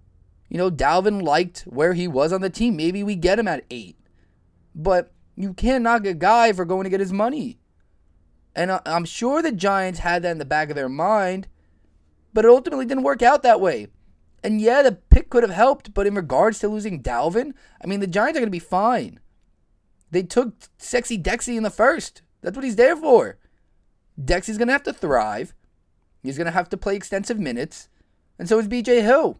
You 0.48 0.58
know, 0.58 0.72
Dalvin 0.72 1.22
liked 1.22 1.62
where 1.62 1.94
he 1.94 2.08
was 2.08 2.32
on 2.32 2.42
the 2.42 2.50
team. 2.50 2.76
Maybe 2.76 3.04
we 3.04 3.16
get 3.16 3.40
him 3.40 3.48
at 3.48 3.66
eight. 3.70 3.98
But 4.74 5.12
you 5.36 5.54
can't 5.54 5.84
knock 5.84 6.06
a 6.06 6.14
guy 6.14 6.54
for 6.54 6.66
going 6.66 6.84
to 6.84 6.90
get 6.90 7.00
his 7.00 7.14
money. 7.14 7.60
And 8.56 8.80
I'm 8.86 9.06
sure 9.06 9.42
the 9.42 9.52
Giants 9.52 10.00
had 10.00 10.24
that 10.24 10.32
in 10.32 10.38
the 10.38 10.46
back 10.46 10.70
of 10.70 10.76
their 10.76 10.90
mind, 10.90 11.48
but 12.34 12.46
it 12.46 12.50
ultimately 12.50 12.86
didn't 12.86 13.04
work 13.04 13.22
out 13.22 13.44
that 13.44 13.62
way. 13.62 13.88
And 14.44 14.62
yeah, 14.62 14.82
the 14.82 14.94
pick 14.94 15.30
could 15.30 15.44
have 15.44 15.52
helped, 15.52 15.94
but 15.94 16.08
in 16.08 16.16
regards 16.16 16.60
to 16.60 16.70
losing 16.70 17.04
Dalvin, 17.04 17.54
I 17.84 17.88
mean, 17.88 18.00
the 18.00 18.08
Giants 18.08 18.38
are 18.38 18.42
going 18.42 18.48
to 18.48 18.52
be 18.52 18.60
fine. 18.60 19.20
They 20.12 20.24
took 20.24 20.54
Sexy 20.78 21.18
Dexy 21.18 21.58
in 21.58 21.64
the 21.64 21.70
first. 21.70 22.22
That's 22.42 22.56
what 22.56 22.64
he's 22.64 22.78
there 22.78 22.96
for. 22.96 23.38
Dexy's 24.20 24.58
going 24.58 24.68
to 24.68 24.74
have 24.74 24.84
to 24.84 24.94
thrive. 24.94 25.54
He's 26.24 26.38
going 26.38 26.46
to 26.46 26.52
have 26.52 26.70
to 26.70 26.78
play 26.78 26.96
extensive 26.96 27.40
minutes. 27.40 27.90
And 28.38 28.48
so 28.48 28.60
is 28.60 28.68
BJ 28.68 29.02
Hill. 29.02 29.40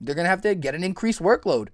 They're 0.00 0.14
going 0.14 0.24
to 0.24 0.30
have 0.30 0.42
to 0.42 0.54
get 0.54 0.74
an 0.74 0.84
increased 0.84 1.20
workload. 1.20 1.68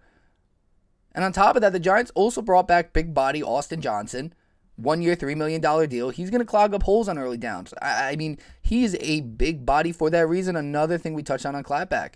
And 1.14 1.24
on 1.24 1.32
top 1.32 1.56
of 1.56 1.62
that, 1.62 1.72
the 1.72 1.80
Giants 1.80 2.12
also 2.14 2.40
brought 2.40 2.68
back 2.68 2.92
big 2.92 3.12
body 3.12 3.42
Austin 3.42 3.80
Johnson, 3.80 4.32
one 4.76 5.02
year, 5.02 5.14
$3 5.14 5.36
million 5.36 5.60
deal. 5.88 6.10
He's 6.10 6.30
going 6.30 6.40
to 6.40 6.46
clog 6.46 6.74
up 6.74 6.82
holes 6.82 7.08
on 7.08 7.18
early 7.18 7.36
downs. 7.36 7.74
I, 7.80 8.12
I 8.12 8.16
mean, 8.16 8.38
he's 8.60 8.96
a 9.00 9.20
big 9.20 9.66
body 9.66 9.92
for 9.92 10.10
that 10.10 10.28
reason. 10.28 10.56
Another 10.56 10.98
thing 10.98 11.14
we 11.14 11.22
touched 11.22 11.46
on 11.46 11.54
on 11.54 11.62
Clapback. 11.62 12.14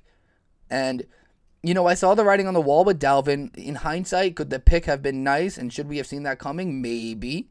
And, 0.71 1.05
you 1.63 1.75
know, 1.75 1.87
I 1.87 1.95
saw 1.95 2.15
the 2.15 2.25
writing 2.25 2.47
on 2.47 2.55
the 2.55 2.61
wall 2.61 2.85
with 2.85 3.01
Dalvin. 3.01 3.55
In 3.57 3.77
hindsight, 3.77 4.37
could 4.37 4.51
the 4.51 4.59
pick 4.59 4.87
have 4.87 5.03
been 5.03 5.23
nice? 5.23 5.59
And 5.59 5.73
should 5.73 5.89
we 5.89 5.99
have 5.99 6.07
seen 6.07 6.23
that 6.25 6.39
coming? 6.39 6.81
Maybe. 6.81 7.51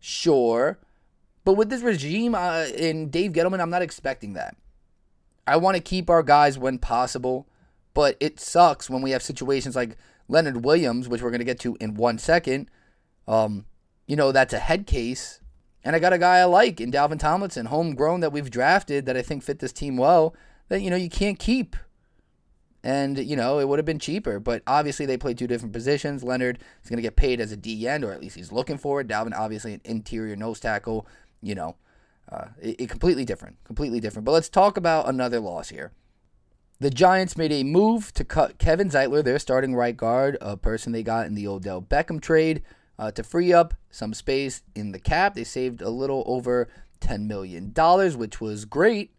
Sure. 0.00 0.78
But 1.44 1.54
with 1.54 1.70
this 1.70 1.82
regime 1.82 2.34
uh, 2.34 2.66
in 2.76 3.10
Dave 3.10 3.32
Gettleman, 3.32 3.60
I'm 3.60 3.70
not 3.70 3.82
expecting 3.82 4.32
that. 4.32 4.56
I 5.46 5.56
want 5.58 5.76
to 5.76 5.82
keep 5.82 6.10
our 6.10 6.22
guys 6.22 6.58
when 6.58 6.78
possible. 6.78 7.46
But 7.94 8.16
it 8.20 8.38
sucks 8.40 8.90
when 8.90 9.00
we 9.00 9.12
have 9.12 9.22
situations 9.22 9.74
like 9.74 9.96
Leonard 10.28 10.64
Williams, 10.64 11.08
which 11.08 11.22
we're 11.22 11.30
going 11.30 11.38
to 11.38 11.46
get 11.46 11.60
to 11.60 11.76
in 11.80 11.94
one 11.94 12.18
second, 12.18 12.70
um, 13.26 13.64
you 14.06 14.16
know, 14.16 14.32
that's 14.32 14.52
a 14.52 14.58
head 14.58 14.86
case. 14.86 15.40
And 15.84 15.94
I 15.94 16.00
got 16.00 16.12
a 16.12 16.18
guy 16.18 16.38
I 16.38 16.44
like 16.44 16.80
in 16.80 16.90
Dalvin 16.90 17.18
Tomlinson, 17.18 17.66
homegrown 17.66 18.20
that 18.20 18.32
we've 18.32 18.50
drafted 18.50 19.06
that 19.06 19.16
I 19.16 19.22
think 19.22 19.42
fit 19.42 19.60
this 19.60 19.72
team 19.72 19.96
well, 19.96 20.34
that, 20.68 20.80
you 20.80 20.90
know, 20.90 20.96
you 20.96 21.08
can't 21.08 21.38
keep. 21.38 21.76
And, 22.82 23.18
you 23.18 23.36
know, 23.36 23.58
it 23.58 23.68
would 23.68 23.78
have 23.78 23.86
been 23.86 23.98
cheaper. 23.98 24.38
But 24.38 24.62
obviously, 24.66 25.06
they 25.06 25.16
play 25.16 25.34
two 25.34 25.46
different 25.46 25.72
positions. 25.72 26.22
Leonard 26.22 26.58
is 26.82 26.90
going 26.90 26.98
to 26.98 27.02
get 27.02 27.16
paid 27.16 27.40
as 27.40 27.52
a 27.52 27.56
D 27.56 27.86
end, 27.86 28.04
or 28.04 28.12
at 28.12 28.20
least 28.20 28.36
he's 28.36 28.52
looking 28.52 28.78
for 28.78 29.00
it. 29.00 29.08
Dalvin, 29.08 29.36
obviously, 29.36 29.74
an 29.74 29.80
interior 29.84 30.36
nose 30.36 30.60
tackle. 30.60 31.06
You 31.40 31.54
know, 31.56 31.76
uh, 32.30 32.46
it, 32.60 32.80
it 32.82 32.90
completely 32.90 33.24
different. 33.24 33.56
Completely 33.64 34.00
different. 34.00 34.24
But 34.24 34.32
let's 34.32 34.48
talk 34.48 34.76
about 34.76 35.08
another 35.08 35.40
loss 35.40 35.68
here. 35.68 35.92
The 36.78 36.90
Giants 36.90 37.36
made 37.36 37.52
a 37.52 37.64
move 37.64 38.12
to 38.14 38.24
cut 38.24 38.58
Kevin 38.58 38.90
Zeitler, 38.90 39.24
their 39.24 39.38
starting 39.38 39.74
right 39.74 39.96
guard, 39.96 40.36
a 40.40 40.56
person 40.56 40.92
they 40.92 41.02
got 41.02 41.26
in 41.26 41.34
the 41.34 41.48
Odell 41.48 41.80
Beckham 41.80 42.20
trade, 42.20 42.62
uh, 42.98 43.10
to 43.12 43.22
free 43.22 43.52
up 43.52 43.74
some 43.90 44.14
space 44.14 44.62
in 44.74 44.92
the 44.92 44.98
cap. 44.98 45.34
They 45.34 45.44
saved 45.44 45.82
a 45.82 45.90
little 45.90 46.24
over 46.26 46.68
$10 47.00 47.26
million, 47.26 47.72
which 48.18 48.40
was 48.40 48.64
great. 48.64 49.12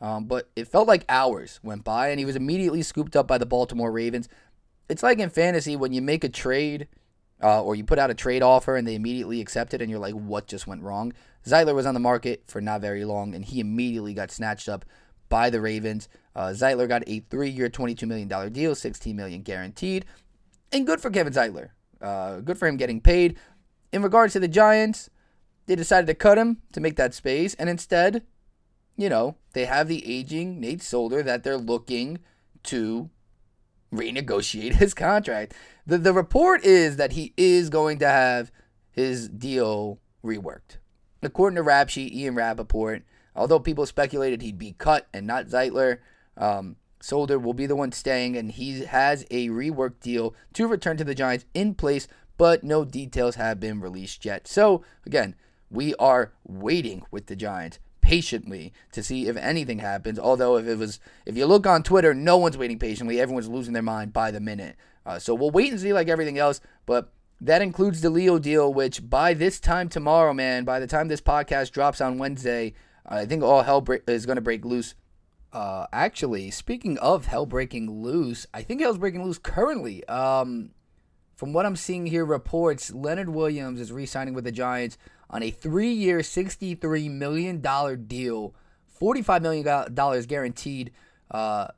Um, 0.00 0.26
but 0.26 0.48
it 0.54 0.68
felt 0.68 0.86
like 0.86 1.04
hours 1.08 1.58
went 1.62 1.82
by, 1.82 2.08
and 2.08 2.20
he 2.20 2.24
was 2.24 2.36
immediately 2.36 2.82
scooped 2.82 3.16
up 3.16 3.26
by 3.26 3.36
the 3.36 3.46
Baltimore 3.46 3.90
Ravens. 3.90 4.28
It's 4.88 5.02
like 5.02 5.18
in 5.18 5.28
fantasy 5.30 5.74
when 5.74 5.92
you 5.92 6.00
make 6.00 6.22
a 6.22 6.28
trade 6.28 6.86
uh, 7.42 7.62
or 7.62 7.74
you 7.74 7.84
put 7.84 7.98
out 7.98 8.10
a 8.10 8.14
trade 8.14 8.42
offer 8.42 8.76
and 8.76 8.86
they 8.86 8.94
immediately 8.94 9.40
accept 9.40 9.74
it, 9.74 9.82
and 9.82 9.90
you're 9.90 9.98
like, 9.98 10.14
what 10.14 10.46
just 10.46 10.66
went 10.66 10.82
wrong? 10.82 11.12
Zeitler 11.46 11.74
was 11.74 11.86
on 11.86 11.94
the 11.94 12.00
market 12.00 12.44
for 12.46 12.60
not 12.60 12.80
very 12.80 13.04
long, 13.04 13.34
and 13.34 13.44
he 13.44 13.60
immediately 13.60 14.14
got 14.14 14.30
snatched 14.30 14.68
up 14.68 14.84
by 15.28 15.50
the 15.50 15.60
Ravens. 15.60 16.08
Uh, 16.34 16.52
got 16.52 17.02
a 17.06 17.20
three-year, 17.30 17.68
$22 17.68 18.06
million 18.06 18.52
deal, 18.52 18.74
16 18.74 19.16
million 19.16 19.42
guaranteed, 19.42 20.04
and 20.72 20.86
good 20.86 21.00
for 21.00 21.10
Kevin 21.10 21.32
Zeitler. 21.32 21.70
Uh, 22.00 22.40
good 22.40 22.58
for 22.58 22.68
him 22.68 22.76
getting 22.76 23.00
paid. 23.00 23.36
In 23.92 24.02
regards 24.02 24.32
to 24.34 24.40
the 24.40 24.48
Giants, 24.48 25.10
they 25.66 25.76
decided 25.76 26.06
to 26.06 26.14
cut 26.14 26.38
him 26.38 26.58
to 26.72 26.80
make 26.80 26.96
that 26.96 27.14
space, 27.14 27.54
and 27.54 27.68
instead 27.68 28.22
you 28.98 29.08
know, 29.08 29.36
they 29.52 29.64
have 29.64 29.88
the 29.88 30.04
aging 30.04 30.60
Nate 30.60 30.82
Solder 30.82 31.22
that 31.22 31.44
they're 31.44 31.56
looking 31.56 32.18
to 32.64 33.08
renegotiate 33.94 34.74
his 34.74 34.92
contract. 34.92 35.54
The 35.86 35.96
the 35.96 36.12
report 36.12 36.64
is 36.64 36.96
that 36.96 37.12
he 37.12 37.32
is 37.38 37.70
going 37.70 38.00
to 38.00 38.08
have 38.08 38.50
his 38.90 39.28
deal 39.28 40.00
reworked. 40.22 40.78
According 41.22 41.56
to 41.56 41.62
Rap 41.62 41.88
Sheet, 41.88 42.12
Ian 42.12 42.34
Rapoport, 42.34 43.04
although 43.34 43.60
people 43.60 43.86
speculated 43.86 44.42
he'd 44.42 44.58
be 44.58 44.74
cut 44.76 45.06
and 45.14 45.26
not 45.26 45.46
Zeitler, 45.46 45.98
um, 46.36 46.76
Solder 47.00 47.38
will 47.38 47.54
be 47.54 47.66
the 47.66 47.76
one 47.76 47.92
staying, 47.92 48.36
and 48.36 48.52
he 48.52 48.84
has 48.84 49.24
a 49.30 49.48
reworked 49.48 50.00
deal 50.00 50.34
to 50.54 50.66
return 50.66 50.96
to 50.96 51.04
the 51.04 51.14
Giants 51.14 51.44
in 51.54 51.74
place, 51.74 52.08
but 52.36 52.64
no 52.64 52.84
details 52.84 53.36
have 53.36 53.60
been 53.60 53.80
released 53.80 54.24
yet. 54.24 54.48
So, 54.48 54.82
again, 55.06 55.34
we 55.70 55.94
are 55.96 56.32
waiting 56.44 57.04
with 57.10 57.26
the 57.26 57.36
Giants 57.36 57.78
patiently 58.00 58.72
to 58.92 59.02
see 59.02 59.28
if 59.28 59.36
anything 59.36 59.80
happens. 59.80 60.18
Although 60.18 60.56
if 60.56 60.66
it 60.66 60.78
was, 60.78 60.98
if 61.26 61.36
you 61.36 61.46
look 61.46 61.66
on 61.66 61.82
Twitter, 61.82 62.14
no 62.14 62.38
one's 62.38 62.56
waiting 62.56 62.78
patiently. 62.78 63.20
Everyone's 63.20 63.48
losing 63.48 63.74
their 63.74 63.82
mind 63.82 64.12
by 64.12 64.30
the 64.30 64.40
minute. 64.40 64.76
Uh, 65.04 65.18
so 65.18 65.34
we'll 65.34 65.50
wait 65.50 65.70
and 65.70 65.80
see 65.80 65.92
like 65.92 66.08
everything 66.08 66.38
else. 66.38 66.60
But 66.86 67.12
that 67.40 67.62
includes 67.62 68.00
the 68.00 68.10
Leo 68.10 68.38
deal, 68.38 68.72
which 68.72 69.08
by 69.08 69.34
this 69.34 69.60
time 69.60 69.88
tomorrow, 69.88 70.32
man, 70.32 70.64
by 70.64 70.80
the 70.80 70.86
time 70.86 71.08
this 71.08 71.20
podcast 71.20 71.70
drops 71.70 72.00
on 72.00 72.18
Wednesday, 72.18 72.74
I 73.06 73.26
think 73.26 73.42
all 73.42 73.62
hell 73.62 73.86
is 74.06 74.26
going 74.26 74.36
to 74.36 74.42
break 74.42 74.64
loose. 74.64 74.94
Uh, 75.52 75.86
actually, 75.92 76.50
speaking 76.50 76.98
of 76.98 77.26
hell 77.26 77.46
breaking 77.46 78.02
loose, 78.02 78.46
I 78.52 78.62
think 78.62 78.80
hell's 78.80 78.98
breaking 78.98 79.24
loose 79.24 79.38
currently. 79.38 80.06
Um, 80.06 80.70
from 81.34 81.52
what 81.52 81.64
I'm 81.64 81.76
seeing 81.76 82.06
here, 82.06 82.24
reports 82.24 82.92
Leonard 82.92 83.30
Williams 83.30 83.80
is 83.80 83.92
re-signing 83.92 84.34
with 84.34 84.44
the 84.44 84.52
Giants 84.52 84.98
on 85.30 85.42
a 85.42 85.50
three 85.50 85.92
year, 85.92 86.18
$63 86.18 87.10
million 87.10 87.60
deal, 88.06 88.54
$45 89.00 89.42
million 89.42 90.26
guaranteed, 90.26 90.90
uh, 91.30 91.68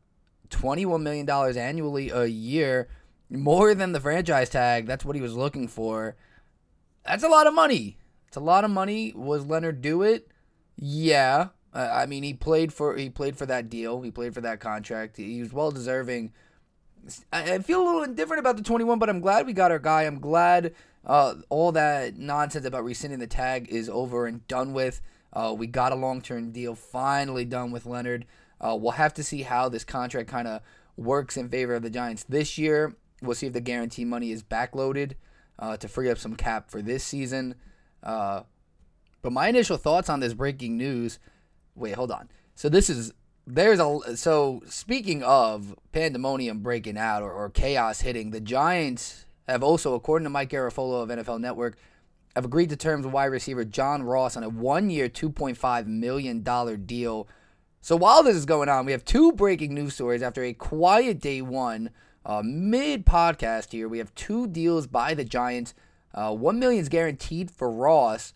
$21 0.49 1.03
million 1.03 1.29
annually 1.29 2.11
a 2.11 2.27
year, 2.27 2.89
more 3.29 3.75
than 3.75 3.93
the 3.93 4.01
franchise 4.01 4.49
tag. 4.49 4.87
That's 4.87 5.05
what 5.05 5.15
he 5.15 5.23
was 5.23 5.35
looking 5.35 5.69
for. 5.69 6.17
That's 7.07 7.23
a 7.23 7.29
lot 7.29 7.47
of 7.47 7.55
money. 7.55 7.99
It's 8.27 8.37
a 8.37 8.41
lot 8.41 8.65
of 8.65 8.71
money. 8.71 9.13
Was 9.15 9.45
Leonard 9.45 9.81
do 9.81 10.03
it? 10.03 10.29
Yeah. 10.77 11.49
Uh, 11.73 11.89
I 11.93 12.07
mean, 12.07 12.23
he 12.23 12.35
played 12.35 12.73
for 12.73 12.97
he 12.97 13.11
played 13.11 13.37
for 13.37 13.47
that 13.47 13.69
deal. 13.69 14.03
He 14.03 14.11
played 14.11 14.35
for 14.35 14.41
that 14.41 14.61
contract. 14.61 15.17
He 15.17 15.41
was 15.41 15.53
well 15.53 15.71
deserving. 15.71 16.33
I, 17.33 17.55
I 17.55 17.59
feel 17.61 17.83
a 17.83 17.87
little 17.87 18.03
indifferent 18.03 18.41
about 18.41 18.57
the 18.57 18.63
21, 18.63 18.99
but 18.99 19.09
I'm 19.09 19.21
glad 19.21 19.47
we 19.47 19.53
got 19.53 19.71
our 19.71 19.79
guy. 19.79 20.03
I'm 20.03 20.21
glad 20.21 20.75
uh, 21.07 21.35
all 21.49 21.73
that 21.73 22.19
nonsense 22.19 22.67
about 22.67 22.85
rescinding 22.85 23.21
the 23.21 23.27
tag 23.27 23.69
is 23.69 23.89
over 23.89 24.27
and 24.27 24.47
done 24.49 24.73
with. 24.73 25.01
Uh, 25.33 25.55
we 25.57 25.67
got 25.67 25.93
a 25.93 25.97
long 25.97 26.21
term 26.21 26.51
deal 26.51 26.75
finally 26.75 27.45
done 27.45 27.71
with 27.71 27.87
Leonard. 27.87 28.27
Uh, 28.61 28.77
we'll 28.79 28.93
have 28.93 29.15
to 29.15 29.23
see 29.23 29.43
how 29.43 29.69
this 29.69 29.85
contract 29.85 30.29
kind 30.29 30.49
of 30.49 30.61
works 30.97 31.37
in 31.37 31.49
favor 31.49 31.75
of 31.75 31.83
the 31.83 31.91
Giants 31.91 32.25
this 32.25 32.59
year. 32.59 32.95
We'll 33.23 33.35
see 33.35 33.47
if 33.47 33.53
the 33.53 33.61
guarantee 33.61 34.05
money 34.05 34.33
is 34.33 34.43
backloaded 34.43 35.13
uh, 35.59 35.77
to 35.79 35.89
free 35.89 36.11
up 36.11 36.19
some 36.19 36.37
cap 36.37 36.71
for 36.71 36.83
this 36.83 37.05
season. 37.05 37.55
Uh, 38.03 38.43
but 39.23 39.33
my 39.33 39.49
initial 39.49 39.77
thoughts 39.77 40.09
on 40.09 40.21
this 40.21 40.35
breaking 40.35 40.77
news. 40.77 41.19
Wait, 41.81 41.95
hold 41.95 42.11
on. 42.11 42.29
So 42.55 42.69
this 42.69 42.89
is 42.91 43.13
there's 43.47 43.81
a 43.81 44.17
so 44.17 44.63
speaking 44.67 45.23
of 45.23 45.75
pandemonium 45.93 46.61
breaking 46.61 46.99
out 46.99 47.23
or, 47.23 47.33
or 47.33 47.51
chaos 47.51 48.03
hitting, 48.03 48.31
the 48.31 48.41
Giants 48.41 49.27
have 49.49 49.63
also, 49.63 49.95
according 49.95 50.25
to 50.25 50.31
Mike 50.31 50.51
Garafolo 50.51 51.03
of 51.03 51.09
NFL 51.09 51.41
Network, 51.41 51.77
have 52.37 52.45
agreed 52.45 52.71
to 52.71 52.77
terms 52.77 53.05
with 53.05 53.13
wide 53.13 53.27
receiver 53.27 53.65
John 53.65 54.03
Ross 54.03 54.37
on 54.37 54.45
a 54.45 54.49
one-year, 54.49 55.09
$2.5 55.09 55.87
million 55.87 56.43
deal. 56.87 57.29
So 57.81 57.97
while 57.97 58.23
this 58.23 58.37
is 58.37 58.47
going 58.47 58.69
on, 58.69 58.87
we 58.87 58.93
have 58.93 59.05
two 59.05 59.33
breaking 59.33 59.75
news 59.75 59.95
stories 59.95 60.23
after 60.23 60.45
a 60.45 60.53
quiet 60.53 61.19
day 61.19 61.43
one, 61.43 61.91
uh, 62.25 62.43
mid-podcast 62.45 63.73
here. 63.73 63.89
We 63.89 63.99
have 63.99 64.15
two 64.15 64.47
deals 64.47 64.87
by 64.87 65.15
the 65.15 65.25
Giants. 65.25 65.75
Uh, 66.15 66.35
1 66.35 66.59
million 66.59 66.81
is 66.81 66.89
guaranteed 66.89 67.51
for 67.51 67.71
Ross. 67.71 68.33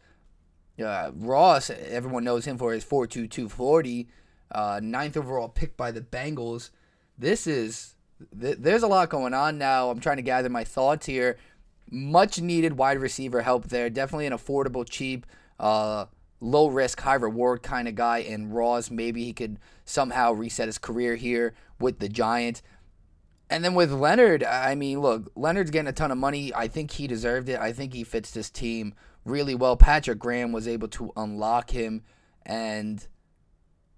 Uh, 0.82 1.10
Ross, 1.14 1.70
everyone 1.70 2.24
knows 2.24 2.44
him 2.46 2.58
for 2.58 2.72
his 2.72 2.84
4.22 2.84 3.50
40, 3.50 4.08
uh, 4.50 4.80
ninth 4.82 5.16
overall 5.16 5.48
pick 5.48 5.76
by 5.76 5.90
the 5.90 6.00
Bengals. 6.00 6.70
This 7.16 7.46
is 7.46 7.94
th- 8.38 8.58
there's 8.58 8.82
a 8.82 8.88
lot 8.88 9.08
going 9.08 9.34
on 9.34 9.58
now. 9.58 9.90
I'm 9.90 10.00
trying 10.00 10.16
to 10.16 10.22
gather 10.22 10.48
my 10.48 10.64
thoughts 10.64 11.06
here. 11.06 11.36
Much 11.90 12.40
needed 12.40 12.76
wide 12.76 12.98
receiver 12.98 13.42
help 13.42 13.68
there. 13.68 13.88
Definitely 13.88 14.26
an 14.26 14.32
affordable, 14.32 14.88
cheap, 14.88 15.26
uh, 15.60 16.06
low 16.40 16.68
risk, 16.68 17.00
high 17.00 17.14
reward 17.14 17.62
kind 17.62 17.86
of 17.86 17.94
guy. 17.94 18.18
And 18.18 18.54
Ross, 18.54 18.90
maybe 18.90 19.24
he 19.24 19.32
could 19.32 19.58
somehow 19.84 20.32
reset 20.32 20.66
his 20.66 20.78
career 20.78 21.14
here 21.14 21.54
with 21.78 22.00
the 22.00 22.08
Giants. 22.08 22.62
And 23.50 23.62
then 23.62 23.74
with 23.74 23.92
Leonard, 23.92 24.42
I 24.42 24.74
mean, 24.74 25.00
look, 25.00 25.30
Leonard's 25.36 25.70
getting 25.70 25.88
a 25.88 25.92
ton 25.92 26.10
of 26.10 26.18
money. 26.18 26.52
I 26.54 26.66
think 26.66 26.92
he 26.92 27.06
deserved 27.06 27.48
it. 27.48 27.60
I 27.60 27.72
think 27.72 27.92
he 27.92 28.02
fits 28.02 28.30
this 28.30 28.50
team 28.50 28.94
really 29.24 29.54
well. 29.54 29.76
Patrick 29.76 30.18
Graham 30.18 30.52
was 30.52 30.68
able 30.68 30.88
to 30.88 31.12
unlock 31.16 31.70
him, 31.70 32.02
and 32.44 33.06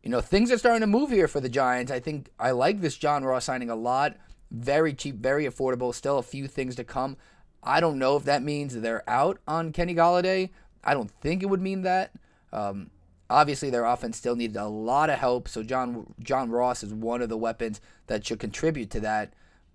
you 0.02 0.10
know, 0.10 0.20
things 0.20 0.52
are 0.52 0.58
starting 0.58 0.82
to 0.82 0.86
move 0.86 1.10
here 1.10 1.26
for 1.26 1.40
the 1.40 1.48
Giants. 1.48 1.90
I 1.90 1.98
think 1.98 2.30
I 2.38 2.52
like 2.52 2.80
this 2.80 2.96
John 2.96 3.24
Ross 3.24 3.46
signing 3.46 3.70
a 3.70 3.76
lot. 3.76 4.16
Very 4.50 4.94
cheap, 4.94 5.16
very 5.16 5.46
affordable. 5.46 5.92
Still 5.92 6.18
a 6.18 6.22
few 6.22 6.46
things 6.46 6.76
to 6.76 6.84
come. 6.84 7.16
I 7.62 7.80
don't 7.80 7.98
know 7.98 8.16
if 8.16 8.24
that 8.24 8.44
means 8.44 8.74
they're 8.74 9.08
out 9.10 9.38
on 9.48 9.72
Kenny 9.72 9.94
Golladay. 9.94 10.50
I 10.84 10.94
don't 10.94 11.10
think 11.10 11.42
it 11.42 11.46
would 11.46 11.60
mean 11.60 11.82
that. 11.82 12.12
Um, 12.52 12.90
obviously, 13.28 13.70
their 13.70 13.84
offense 13.84 14.16
still 14.16 14.36
needed 14.36 14.56
a 14.56 14.68
lot 14.68 15.10
of 15.10 15.18
help. 15.18 15.48
So 15.48 15.64
John 15.64 16.14
John 16.20 16.50
Ross 16.50 16.84
is 16.84 16.94
one 16.94 17.20
of 17.20 17.28
the 17.28 17.36
weapons 17.36 17.80
that 18.06 18.24
should 18.24 18.38
contribute 18.38 18.90
to 18.90 19.00
that. 19.00 19.32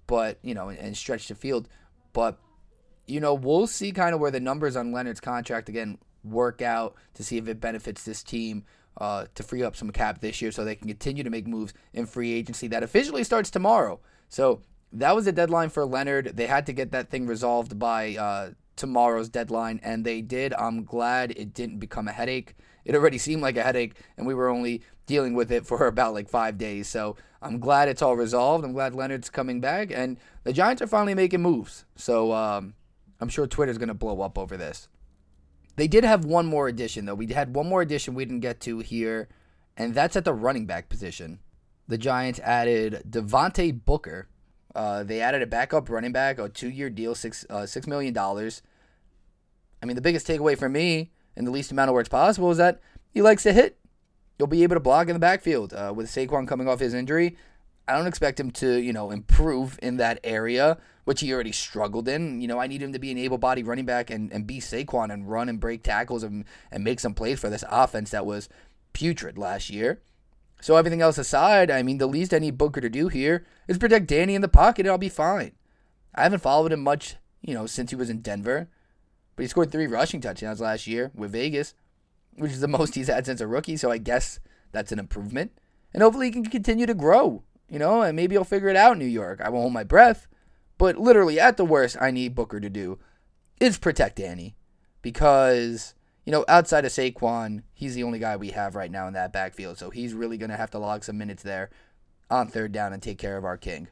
But 0.08 0.40
you 0.42 0.54
know, 0.54 0.70
and, 0.70 0.80
and 0.80 0.98
stretch 0.98 1.28
the 1.28 1.36
field. 1.36 1.68
But 2.14 2.40
you 3.08 3.20
know, 3.20 3.34
we'll 3.34 3.68
see 3.68 3.92
kind 3.92 4.14
of 4.14 4.20
where 4.20 4.32
the 4.32 4.40
numbers 4.40 4.76
on 4.76 4.92
Leonard's 4.92 5.20
contract 5.20 5.70
again 5.70 5.98
work 6.24 6.62
out 6.62 6.96
to 7.16 7.24
see 7.24 7.38
if 7.38 7.48
it 7.48 7.60
benefits 7.60 8.04
this 8.04 8.24
team 8.24 8.64
uh, 8.98 9.26
to 9.36 9.44
free 9.44 9.64
up 9.64 9.76
some 9.76 9.92
cap 9.92 10.20
this 10.20 10.42
year 10.42 10.52
so 10.52 10.64
they 10.64 10.76
can 10.76 10.88
continue 10.88 11.24
to 11.24 11.30
make 11.30 11.48
moves 11.48 11.74
in 11.94 12.06
free 12.06 12.34
agency 12.34 12.68
that 12.68 12.84
officially 12.84 13.24
starts 13.24 13.50
tomorrow. 13.50 14.00
So 14.30 14.62
that 14.94 15.16
was 15.16 15.26
the 15.26 15.32
deadline 15.32 15.70
for 15.70 15.86
Leonard. 15.86 16.36
They 16.36 16.48
had 16.48 16.66
to 16.66 16.74
get 16.74 16.92
that 16.92 17.10
thing 17.10 17.26
resolved 17.26 17.80
by 17.80 18.16
uh, 18.16 18.52
tomorrow's 18.76 19.30
deadline, 19.30 19.80
and 19.84 20.06
they 20.06 20.22
did. 20.22 20.54
I'm 20.54 20.84
glad 20.84 21.32
it 21.32 21.54
didn't 21.54 21.80
become 21.80 22.08
a 22.08 22.12
headache. 22.12 22.56
It 22.84 22.96
already 22.96 23.18
seemed 23.18 23.42
like 23.42 23.58
a 23.58 23.64
headache, 23.64 23.96
and 24.18 24.28
we 24.28 24.34
were 24.34 24.50
only 24.50 24.82
dealing 25.06 25.34
with 25.34 25.52
it 25.52 25.66
for 25.68 25.88
about 25.88 26.14
like 26.14 26.30
five 26.30 26.58
days. 26.58 26.88
So 26.88 27.16
I'm 27.42 27.60
glad 27.60 27.88
it's 27.88 28.02
all 28.02 28.16
resolved. 28.16 28.66
I'm 28.66 28.74
glad 28.74 28.94
Leonard's 28.94 29.30
coming 29.30 29.62
back, 29.62 29.92
and 29.92 30.18
the 30.44 30.54
Giants 30.54 30.82
are 30.82 30.88
finally 30.88 31.16
making 31.16 31.42
moves. 31.42 31.86
So 31.96 32.34
um, 32.34 32.74
I'm 33.22 33.30
sure 33.30 33.48
Twitter's 33.48 33.78
going 33.78 33.88
to 33.88 33.94
blow 33.94 34.22
up 34.22 34.38
over 34.38 34.58
this. 34.58 34.90
They 35.78 35.88
did 35.88 36.04
have 36.04 36.26
one 36.26 36.48
more 36.48 36.68
addition, 36.68 37.06
though. 37.06 37.16
We 37.16 37.28
had 37.28 37.56
one 37.56 37.70
more 37.70 37.82
addition 37.82 38.14
we 38.14 38.26
didn't 38.26 38.42
get 38.42 38.60
to 38.62 38.80
here, 38.80 39.30
and 39.78 39.94
that's 39.94 40.16
at 40.16 40.26
the 40.26 40.34
running 40.34 40.66
back 40.66 40.90
position. 40.90 41.40
The 41.88 41.98
Giants 41.98 42.40
added 42.40 43.04
Devontae 43.10 43.86
Booker, 43.86 44.28
Uh, 44.74 45.04
they 45.04 45.20
added 45.20 45.42
a 45.42 45.48
backup 45.48 45.90
running 45.90 46.14
back, 46.14 46.40
a 46.40 46.48
two-year 46.48 46.90
deal, 46.90 47.14
six 47.14 47.46
uh, 47.50 47.66
six 47.66 47.88
million 47.88 48.14
dollars. 48.14 48.62
I 49.84 49.86
mean, 49.86 49.96
the 49.96 50.02
biggest 50.02 50.28
takeaway 50.28 50.58
for 50.58 50.70
me, 50.70 51.12
in 51.36 51.46
the 51.46 51.52
least 51.52 51.72
amount 51.72 51.90
of 51.90 51.94
words 51.94 52.10
possible, 52.10 52.52
is 52.52 52.58
that 52.58 52.80
he 53.14 53.22
likes 53.22 53.44
to 53.44 53.54
hit. 53.54 53.78
He'll 54.38 54.48
be 54.48 54.64
able 54.64 54.76
to 54.76 54.80
block 54.80 55.08
in 55.08 55.14
the 55.14 55.20
backfield. 55.20 55.74
Uh, 55.74 55.92
with 55.96 56.08
Saquon 56.08 56.48
coming 56.48 56.68
off 56.68 56.80
his 56.80 56.94
injury, 56.94 57.36
I 57.88 57.98
don't 57.98 58.08
expect 58.08 58.40
him 58.40 58.52
to, 58.52 58.78
you 58.78 58.94
know, 58.94 59.12
improve 59.12 59.78
in 59.82 59.98
that 59.98 60.20
area, 60.24 60.78
which 61.04 61.22
he 61.22 61.34
already 61.34 61.52
struggled 61.52 62.08
in. 62.08 62.40
You 62.42 62.48
know, 62.48 62.60
I 62.60 62.68
need 62.68 62.82
him 62.82 62.94
to 62.94 63.00
be 63.00 63.12
an 63.12 63.18
able-bodied 63.18 63.68
running 63.68 63.86
back 63.86 64.10
and, 64.10 64.32
and 64.32 64.48
be 64.48 64.60
Saquon 64.60 65.12
and 65.12 65.30
run 65.30 65.50
and 65.50 65.60
break 65.60 65.84
tackles 65.84 66.24
and, 66.24 66.46
and 66.72 66.84
make 66.84 67.00
some 67.00 67.14
plays 67.14 67.40
for 67.40 67.50
this 67.50 67.64
offense 67.70 68.12
that 68.12 68.26
was 68.26 68.50
putrid 68.94 69.38
last 69.38 69.70
year. 69.70 70.02
So 70.62 70.76
everything 70.76 71.02
else 71.02 71.18
aside, 71.18 71.72
I 71.72 71.82
mean, 71.82 71.98
the 71.98 72.08
least 72.08 72.34
I 72.34 72.40
need 72.40 72.58
Booker 72.58 72.82
to 72.82 72.90
do 72.90 73.08
here 73.08 73.46
is 73.68 73.80
protect 73.80 74.08
Danny 74.08 74.36
in 74.36 74.42
the 74.42 74.48
pocket, 74.48 74.86
and 74.86 74.92
I'll 74.92 75.00
be 75.00 75.10
fine. 75.10 75.54
I 76.14 76.24
haven't 76.24 76.44
followed 76.44 76.72
him 76.72 76.82
much, 76.82 77.16
you 77.42 77.56
know, 77.56 77.66
since 77.66 77.90
he 77.90 77.96
was 77.96 78.12
in 78.12 78.22
Denver, 78.22 78.70
but 79.36 79.42
he 79.42 79.48
scored 79.48 79.72
three 79.72 79.88
rushing 79.88 80.22
touchdowns 80.22 80.62
last 80.62 80.86
year 80.86 81.10
with 81.16 81.32
Vegas, 81.32 81.74
which 82.36 82.52
is 82.52 82.62
the 82.62 82.68
most 82.70 82.94
he's 82.94 83.08
had 83.08 83.26
since 83.26 83.42
a 83.42 83.48
rookie. 83.48 83.76
So 83.76 83.90
I 83.90 83.98
guess 83.98 84.40
that's 84.72 84.92
an 84.92 85.00
improvement, 85.00 85.52
and 85.96 86.04
hopefully 86.04 86.28
he 86.28 86.32
can 86.32 86.46
continue 86.46 86.86
to 86.86 86.94
grow, 86.94 87.42
you 87.72 87.80
know, 87.80 88.04
and 88.04 88.16
maybe 88.16 88.36
he'll 88.36 88.44
figure 88.44 88.68
it 88.68 88.76
out 88.76 88.94
in 88.94 89.00
New 89.00 89.06
York. 89.06 89.42
I 89.42 89.50
won't 89.50 89.62
hold 89.62 89.74
my 89.74 89.84
breath, 89.84 90.28
but 90.78 90.98
literally 90.98 91.40
at 91.40 91.58
the 91.58 91.66
worst, 91.66 91.98
I 92.00 92.12
need 92.12 92.36
Booker 92.36 92.60
to 92.60 92.70
do 92.70 93.00
is 93.60 93.78
protect 93.80 94.18
Danny 94.18 94.56
because 95.02 95.96
you 96.26 96.32
know, 96.32 96.46
outside 96.48 96.86
of 96.86 96.92
Saquon, 96.92 97.64
he's 97.74 97.96
the 97.96 98.04
only 98.04 98.20
guy 98.20 98.36
we 98.36 98.50
have 98.50 98.76
right 98.76 98.92
now 98.92 99.08
in 99.08 99.14
that 99.14 99.34
backfield. 99.34 99.78
So 99.78 99.90
he's 99.90 100.14
really 100.14 100.38
going 100.38 100.52
to 100.52 100.58
have 100.58 100.72
to 100.72 100.80
log 100.80 101.04
some 101.04 101.18
minutes 101.18 101.44
there 101.44 101.70
on 102.30 102.48
third 102.48 102.72
down 102.72 102.94
and 102.94 103.02
take 103.02 103.18
care 103.18 103.38
of 103.38 103.46
our 103.46 103.58
king. 103.58 103.88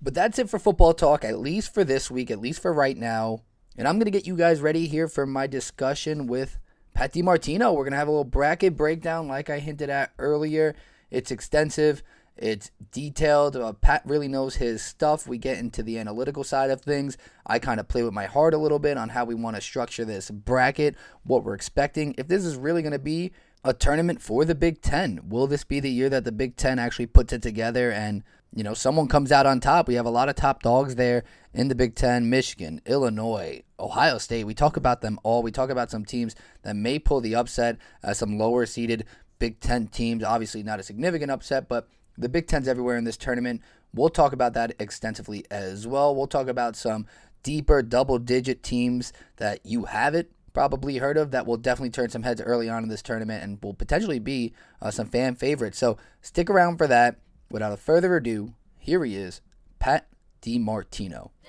But 0.00 0.14
that's 0.14 0.38
it 0.38 0.48
for 0.48 0.58
football 0.58 0.94
talk, 0.94 1.24
at 1.24 1.40
least 1.40 1.74
for 1.74 1.84
this 1.84 2.10
week, 2.10 2.30
at 2.30 2.40
least 2.40 2.62
for 2.62 2.72
right 2.72 2.96
now. 2.96 3.40
And 3.76 3.86
I'm 3.86 3.96
going 3.96 4.06
to 4.06 4.10
get 4.10 4.26
you 4.26 4.36
guys 4.36 4.60
ready 4.60 4.86
here 4.86 5.08
for 5.08 5.26
my 5.26 5.46
discussion 5.46 6.26
with 6.26 6.58
Pat 6.94 7.12
DiMartino. 7.12 7.74
We're 7.74 7.84
going 7.84 7.92
to 7.92 7.98
have 7.98 8.08
a 8.08 8.12
little 8.12 8.24
bracket 8.24 8.76
breakdown, 8.76 9.28
like 9.28 9.50
I 9.50 9.58
hinted 9.58 9.90
at 9.90 10.12
earlier. 10.18 10.74
It's 11.10 11.30
extensive. 11.30 12.02
It's 12.40 12.70
detailed. 12.90 13.54
Uh, 13.54 13.74
Pat 13.74 14.02
really 14.06 14.26
knows 14.26 14.56
his 14.56 14.82
stuff. 14.82 15.28
We 15.28 15.36
get 15.36 15.58
into 15.58 15.82
the 15.82 15.98
analytical 15.98 16.42
side 16.42 16.70
of 16.70 16.80
things. 16.80 17.18
I 17.46 17.58
kind 17.58 17.78
of 17.78 17.86
play 17.86 18.02
with 18.02 18.14
my 18.14 18.24
heart 18.24 18.54
a 18.54 18.58
little 18.58 18.78
bit 18.78 18.96
on 18.96 19.10
how 19.10 19.26
we 19.26 19.34
want 19.34 19.56
to 19.56 19.62
structure 19.62 20.06
this 20.06 20.30
bracket, 20.30 20.96
what 21.22 21.44
we're 21.44 21.54
expecting. 21.54 22.14
If 22.16 22.28
this 22.28 22.46
is 22.46 22.56
really 22.56 22.80
going 22.80 22.92
to 22.92 22.98
be 22.98 23.32
a 23.62 23.74
tournament 23.74 24.22
for 24.22 24.46
the 24.46 24.54
Big 24.54 24.80
Ten, 24.80 25.20
will 25.28 25.46
this 25.46 25.64
be 25.64 25.80
the 25.80 25.90
year 25.90 26.08
that 26.08 26.24
the 26.24 26.32
Big 26.32 26.56
Ten 26.56 26.78
actually 26.78 27.06
puts 27.06 27.34
it 27.34 27.42
together 27.42 27.92
and 27.92 28.22
you 28.52 28.64
know 28.64 28.74
someone 28.74 29.06
comes 29.06 29.30
out 29.30 29.44
on 29.44 29.60
top? 29.60 29.86
We 29.86 29.94
have 29.94 30.06
a 30.06 30.10
lot 30.10 30.30
of 30.30 30.34
top 30.34 30.62
dogs 30.62 30.94
there 30.94 31.24
in 31.52 31.68
the 31.68 31.74
Big 31.74 31.94
Ten: 31.94 32.30
Michigan, 32.30 32.80
Illinois, 32.86 33.64
Ohio 33.78 34.16
State. 34.16 34.44
We 34.44 34.54
talk 34.54 34.78
about 34.78 35.02
them 35.02 35.20
all. 35.22 35.42
We 35.42 35.52
talk 35.52 35.68
about 35.68 35.90
some 35.90 36.06
teams 36.06 36.34
that 36.62 36.74
may 36.74 36.98
pull 36.98 37.20
the 37.20 37.34
upset, 37.34 37.76
uh, 38.02 38.14
some 38.14 38.38
lower 38.38 38.64
seeded 38.64 39.04
Big 39.38 39.60
Ten 39.60 39.88
teams. 39.88 40.24
Obviously, 40.24 40.62
not 40.62 40.80
a 40.80 40.82
significant 40.82 41.30
upset, 41.30 41.68
but 41.68 41.86
the 42.20 42.28
Big 42.28 42.46
Ten's 42.46 42.68
everywhere 42.68 42.96
in 42.96 43.04
this 43.04 43.16
tournament. 43.16 43.62
We'll 43.94 44.08
talk 44.08 44.32
about 44.32 44.54
that 44.54 44.74
extensively 44.78 45.44
as 45.50 45.86
well. 45.86 46.14
We'll 46.14 46.26
talk 46.26 46.48
about 46.48 46.76
some 46.76 47.06
deeper 47.42 47.82
double 47.82 48.18
digit 48.18 48.62
teams 48.62 49.12
that 49.36 49.60
you 49.64 49.86
haven't 49.86 50.28
probably 50.52 50.98
heard 50.98 51.16
of 51.16 51.30
that 51.30 51.46
will 51.46 51.56
definitely 51.56 51.90
turn 51.90 52.10
some 52.10 52.22
heads 52.22 52.40
early 52.40 52.68
on 52.68 52.82
in 52.82 52.88
this 52.88 53.02
tournament 53.02 53.42
and 53.42 53.58
will 53.62 53.74
potentially 53.74 54.18
be 54.18 54.52
uh, 54.82 54.90
some 54.90 55.06
fan 55.06 55.34
favorites. 55.34 55.78
So 55.78 55.96
stick 56.20 56.50
around 56.50 56.76
for 56.76 56.86
that. 56.86 57.16
Without 57.50 57.78
further 57.80 58.16
ado, 58.16 58.54
here 58.78 59.04
he 59.04 59.16
is, 59.16 59.40
Pat 59.78 60.06
DiMartino. 60.42 61.30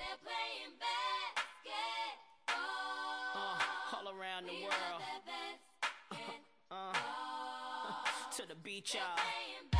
to 8.36 8.48
the 8.48 8.54
beach, 8.54 8.94
y'all. 8.94 9.71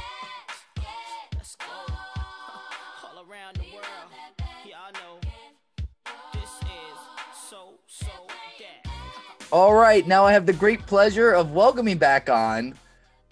All 9.53 9.75
right, 9.75 10.07
now 10.09 10.25
I 10.25 10.33
have 10.33 10.47
the 10.47 10.55
great 10.55 10.87
pleasure 10.87 11.31
of 11.31 11.53
welcoming 11.53 11.99
back 11.99 12.31
on 12.31 12.75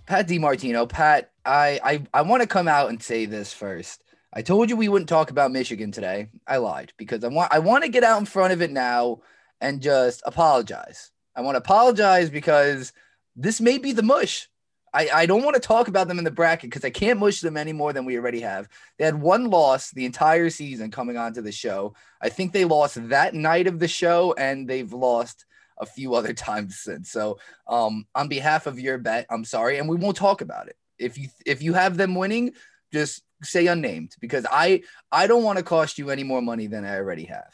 Pat 0.04 0.28
DiMartino. 0.28 0.86
Pat, 0.86 1.30
I 1.46 1.80
I, 1.82 2.02
I 2.12 2.20
want 2.20 2.42
to 2.42 2.46
come 2.46 2.68
out 2.68 2.90
and 2.90 3.02
say 3.02 3.24
this 3.24 3.54
first. 3.54 4.04
I 4.30 4.42
told 4.42 4.68
you 4.68 4.76
we 4.76 4.90
wouldn't 4.90 5.08
talk 5.08 5.30
about 5.30 5.50
Michigan 5.50 5.92
today. 5.92 6.28
I 6.46 6.58
lied 6.58 6.92
because 6.98 7.24
I 7.24 7.28
want 7.28 7.50
I 7.54 7.58
want 7.60 7.84
to 7.84 7.90
get 7.90 8.04
out 8.04 8.20
in 8.20 8.26
front 8.26 8.52
of 8.52 8.60
it 8.60 8.70
now 8.70 9.22
and 9.62 9.80
just 9.80 10.22
apologize. 10.26 11.10
I 11.34 11.40
want 11.40 11.54
to 11.54 11.60
apologize 11.60 12.28
because 12.28 12.92
this 13.34 13.58
may 13.58 13.78
be 13.78 13.92
the 13.92 14.02
mush. 14.02 14.46
I, 14.92 15.08
I 15.08 15.24
don't 15.24 15.42
want 15.42 15.54
to 15.54 15.60
talk 15.60 15.88
about 15.88 16.06
them 16.06 16.18
in 16.18 16.24
the 16.24 16.30
bracket 16.30 16.68
because 16.68 16.84
I 16.84 16.90
can't 16.90 17.18
mush 17.18 17.40
them 17.40 17.56
any 17.56 17.72
more 17.72 17.94
than 17.94 18.04
we 18.04 18.18
already 18.18 18.40
have. 18.40 18.68
They 18.98 19.06
had 19.06 19.22
one 19.22 19.48
loss 19.48 19.90
the 19.90 20.04
entire 20.04 20.50
season 20.50 20.90
coming 20.90 21.16
onto 21.16 21.40
the 21.40 21.50
show. 21.50 21.94
I 22.20 22.28
think 22.28 22.52
they 22.52 22.66
lost 22.66 23.08
that 23.08 23.32
night 23.32 23.66
of 23.66 23.78
the 23.78 23.88
show, 23.88 24.34
and 24.36 24.68
they've 24.68 24.92
lost 24.92 25.46
a 25.80 25.86
few 25.86 26.14
other 26.14 26.32
times 26.34 26.78
since. 26.78 27.10
So, 27.10 27.38
um, 27.66 28.06
on 28.14 28.28
behalf 28.28 28.66
of 28.66 28.78
your 28.78 28.98
bet, 28.98 29.26
I'm 29.30 29.44
sorry, 29.44 29.78
and 29.78 29.88
we 29.88 29.96
won't 29.96 30.16
talk 30.16 30.40
about 30.40 30.68
it. 30.68 30.76
If 30.98 31.18
you 31.18 31.28
if 31.46 31.62
you 31.62 31.72
have 31.72 31.96
them 31.96 32.14
winning, 32.14 32.52
just 32.92 33.22
say 33.42 33.66
unnamed 33.66 34.14
because 34.20 34.46
I 34.50 34.82
I 35.10 35.26
don't 35.26 35.44
want 35.44 35.58
to 35.58 35.64
cost 35.64 35.98
you 35.98 36.10
any 36.10 36.22
more 36.22 36.42
money 36.42 36.66
than 36.66 36.84
I 36.84 36.96
already 36.96 37.24
have. 37.24 37.50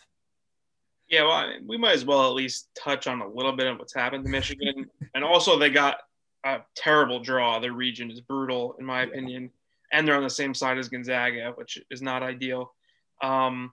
Yeah, 1.09 1.23
well, 1.23 1.33
I 1.33 1.47
mean, 1.47 1.67
we 1.69 1.77
might 1.77 1.95
as 1.95 2.05
well 2.05 2.27
at 2.27 2.35
least 2.35 2.69
touch 2.75 3.07
on 3.07 3.21
a 3.21 3.29
little 3.29 3.53
bit 3.53 3.69
of 3.69 3.79
what's 3.79 3.95
happened 3.95 4.25
to 4.25 4.31
Michigan, 4.31 4.87
and 5.15 5.25
also 5.25 5.59
they 5.59 5.71
got 5.71 5.99
a 6.45 6.59
terrible 6.75 7.21
draw. 7.21 7.61
Their 7.61 7.73
region 7.73 8.11
is 8.11 8.21
brutal, 8.21 8.75
in 8.81 8.85
my 8.85 9.03
opinion, 9.03 9.51
and 9.93 10.07
they're 10.07 10.17
on 10.17 10.25
the 10.25 10.31
same 10.31 10.55
side 10.55 10.79
as 10.79 10.89
Gonzaga, 10.89 11.53
which 11.55 11.79
is 11.91 12.03
not 12.03 12.23
ideal. 12.23 12.73
Um, 13.23 13.73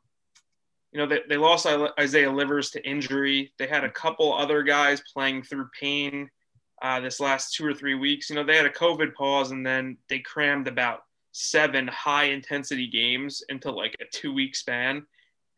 you 0.94 1.00
know, 1.00 1.08
they, 1.08 1.22
they 1.28 1.38
lost 1.38 1.66
Isaiah 2.00 2.32
Livers 2.32 2.70
to 2.72 2.88
injury. 2.88 3.52
They 3.58 3.66
had 3.66 3.84
a 3.84 3.90
couple 3.90 4.32
other 4.32 4.62
guys 4.62 5.02
playing 5.12 5.42
through 5.42 5.70
pain 5.80 6.30
uh, 6.84 7.00
this 7.00 7.20
last 7.20 7.56
two 7.56 7.66
or 7.66 7.74
three 7.74 7.96
weeks. 7.96 8.30
You 8.30 8.36
know, 8.36 8.44
they 8.44 8.56
had 8.56 8.68
a 8.68 8.72
COVID 8.72 9.16
pause 9.16 9.50
and 9.50 9.66
then 9.66 9.98
they 10.08 10.20
crammed 10.20 10.68
about 10.68 11.00
seven 11.32 11.88
high 11.88 12.26
intensity 12.26 12.88
games 12.88 13.44
into 13.50 13.72
like 13.72 13.96
a 14.00 14.06
two 14.14 14.34
week 14.34 14.56
span. 14.56 15.04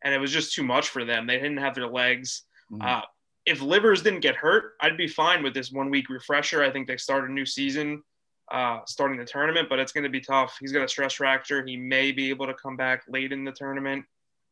And 0.02 0.14
it 0.14 0.18
was 0.18 0.32
just 0.32 0.54
too 0.54 0.62
much 0.62 0.88
for 0.88 1.04
them. 1.04 1.26
They 1.26 1.36
didn't 1.36 1.58
have 1.58 1.74
their 1.74 1.88
legs. 1.88 2.44
Mm-hmm. 2.72 2.86
Uh, 2.86 3.02
if 3.44 3.60
Livers 3.60 4.02
didn't 4.02 4.20
get 4.20 4.36
hurt, 4.36 4.72
I'd 4.80 4.96
be 4.96 5.06
fine 5.06 5.42
with 5.42 5.52
this 5.52 5.70
one 5.70 5.90
week 5.90 6.08
refresher. 6.08 6.62
I 6.62 6.70
think 6.70 6.88
they 6.88 6.96
start 6.96 7.28
a 7.28 7.32
new 7.32 7.44
season 7.44 8.02
uh, 8.50 8.80
starting 8.86 9.18
the 9.18 9.24
tournament, 9.26 9.68
but 9.68 9.78
it's 9.78 9.92
going 9.92 10.04
to 10.04 10.10
be 10.10 10.20
tough. 10.20 10.56
He's 10.60 10.72
got 10.72 10.82
a 10.82 10.88
stress 10.88 11.12
fracture. 11.12 11.64
He 11.64 11.76
may 11.76 12.10
be 12.10 12.30
able 12.30 12.46
to 12.46 12.54
come 12.54 12.76
back 12.76 13.02
late 13.06 13.32
in 13.32 13.44
the 13.44 13.52
tournament 13.52 14.06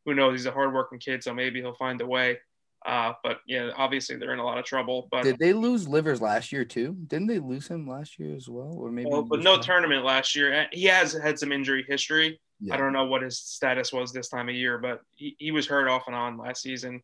who 0.04 0.14
knows? 0.14 0.40
He's 0.40 0.46
a 0.46 0.52
hardworking 0.52 0.98
kid, 0.98 1.22
so 1.22 1.34
maybe 1.34 1.60
he'll 1.60 1.74
find 1.74 2.00
a 2.00 2.06
way. 2.06 2.38
Uh, 2.84 3.14
but 3.22 3.38
yeah, 3.46 3.70
obviously 3.76 4.16
they're 4.16 4.34
in 4.34 4.38
a 4.38 4.44
lot 4.44 4.58
of 4.58 4.64
trouble. 4.64 5.08
But 5.10 5.22
did 5.22 5.38
they 5.38 5.54
lose 5.54 5.88
Livers 5.88 6.20
last 6.20 6.52
year 6.52 6.66
too? 6.66 6.96
Didn't 7.06 7.28
they 7.28 7.38
lose 7.38 7.66
him 7.66 7.88
last 7.88 8.18
year 8.18 8.34
as 8.36 8.48
well, 8.48 8.76
or 8.78 8.90
maybe? 8.90 9.08
Well, 9.08 9.22
but 9.22 9.40
no 9.40 9.58
tournament 9.58 10.04
last 10.04 10.36
year. 10.36 10.66
He 10.70 10.84
has 10.84 11.14
had 11.14 11.38
some 11.38 11.50
injury 11.50 11.84
history. 11.88 12.38
Yeah. 12.60 12.74
I 12.74 12.76
don't 12.76 12.92
know 12.92 13.06
what 13.06 13.22
his 13.22 13.38
status 13.38 13.92
was 13.92 14.12
this 14.12 14.28
time 14.28 14.48
of 14.48 14.54
year, 14.54 14.78
but 14.78 15.00
he, 15.12 15.34
he 15.38 15.50
was 15.50 15.66
hurt 15.66 15.88
off 15.88 16.04
and 16.06 16.14
on 16.14 16.36
last 16.36 16.62
season. 16.62 17.02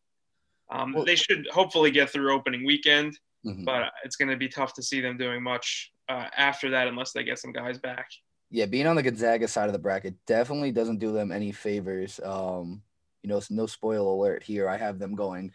Um, 0.71 0.93
well, 0.93 1.05
they 1.05 1.17
should 1.17 1.47
hopefully 1.51 1.91
get 1.91 2.11
through 2.11 2.33
opening 2.33 2.65
weekend, 2.65 3.19
mm-hmm. 3.45 3.65
but 3.65 3.91
it's 4.05 4.17
going 4.17 4.31
to 4.31 4.37
be 4.37 4.49
tough 4.49 4.75
to 4.75 4.83
see 4.83 5.01
them 5.01 5.17
doing 5.17 5.43
much 5.43 5.93
uh, 6.09 6.27
after 6.37 6.71
that 6.71 6.89
unless 6.89 7.13
they 7.13 7.25
get 7.25 7.39
some 7.39 7.53
guys 7.53 7.79
back. 7.79 8.07
Yeah, 8.51 8.67
being 8.67 8.87
on 8.87 8.97
the 8.97 9.03
Gonzaga 9.03 9.49
side 9.49 9.67
of 9.67 9.73
the 9.73 9.79
bracket 9.79 10.15
definitely 10.27 10.73
doesn't 10.73 10.99
do 10.99 11.13
them 11.13 11.33
any 11.33 11.53
favors. 11.53 12.21
Um, 12.23 12.83
you 13.23 13.29
know, 13.29 13.41
no 13.51 13.67
spoil 13.67 14.15
alert 14.15 14.43
here. 14.43 14.69
I 14.69 14.77
have 14.77 14.99
them 14.99 15.15
going 15.15 15.53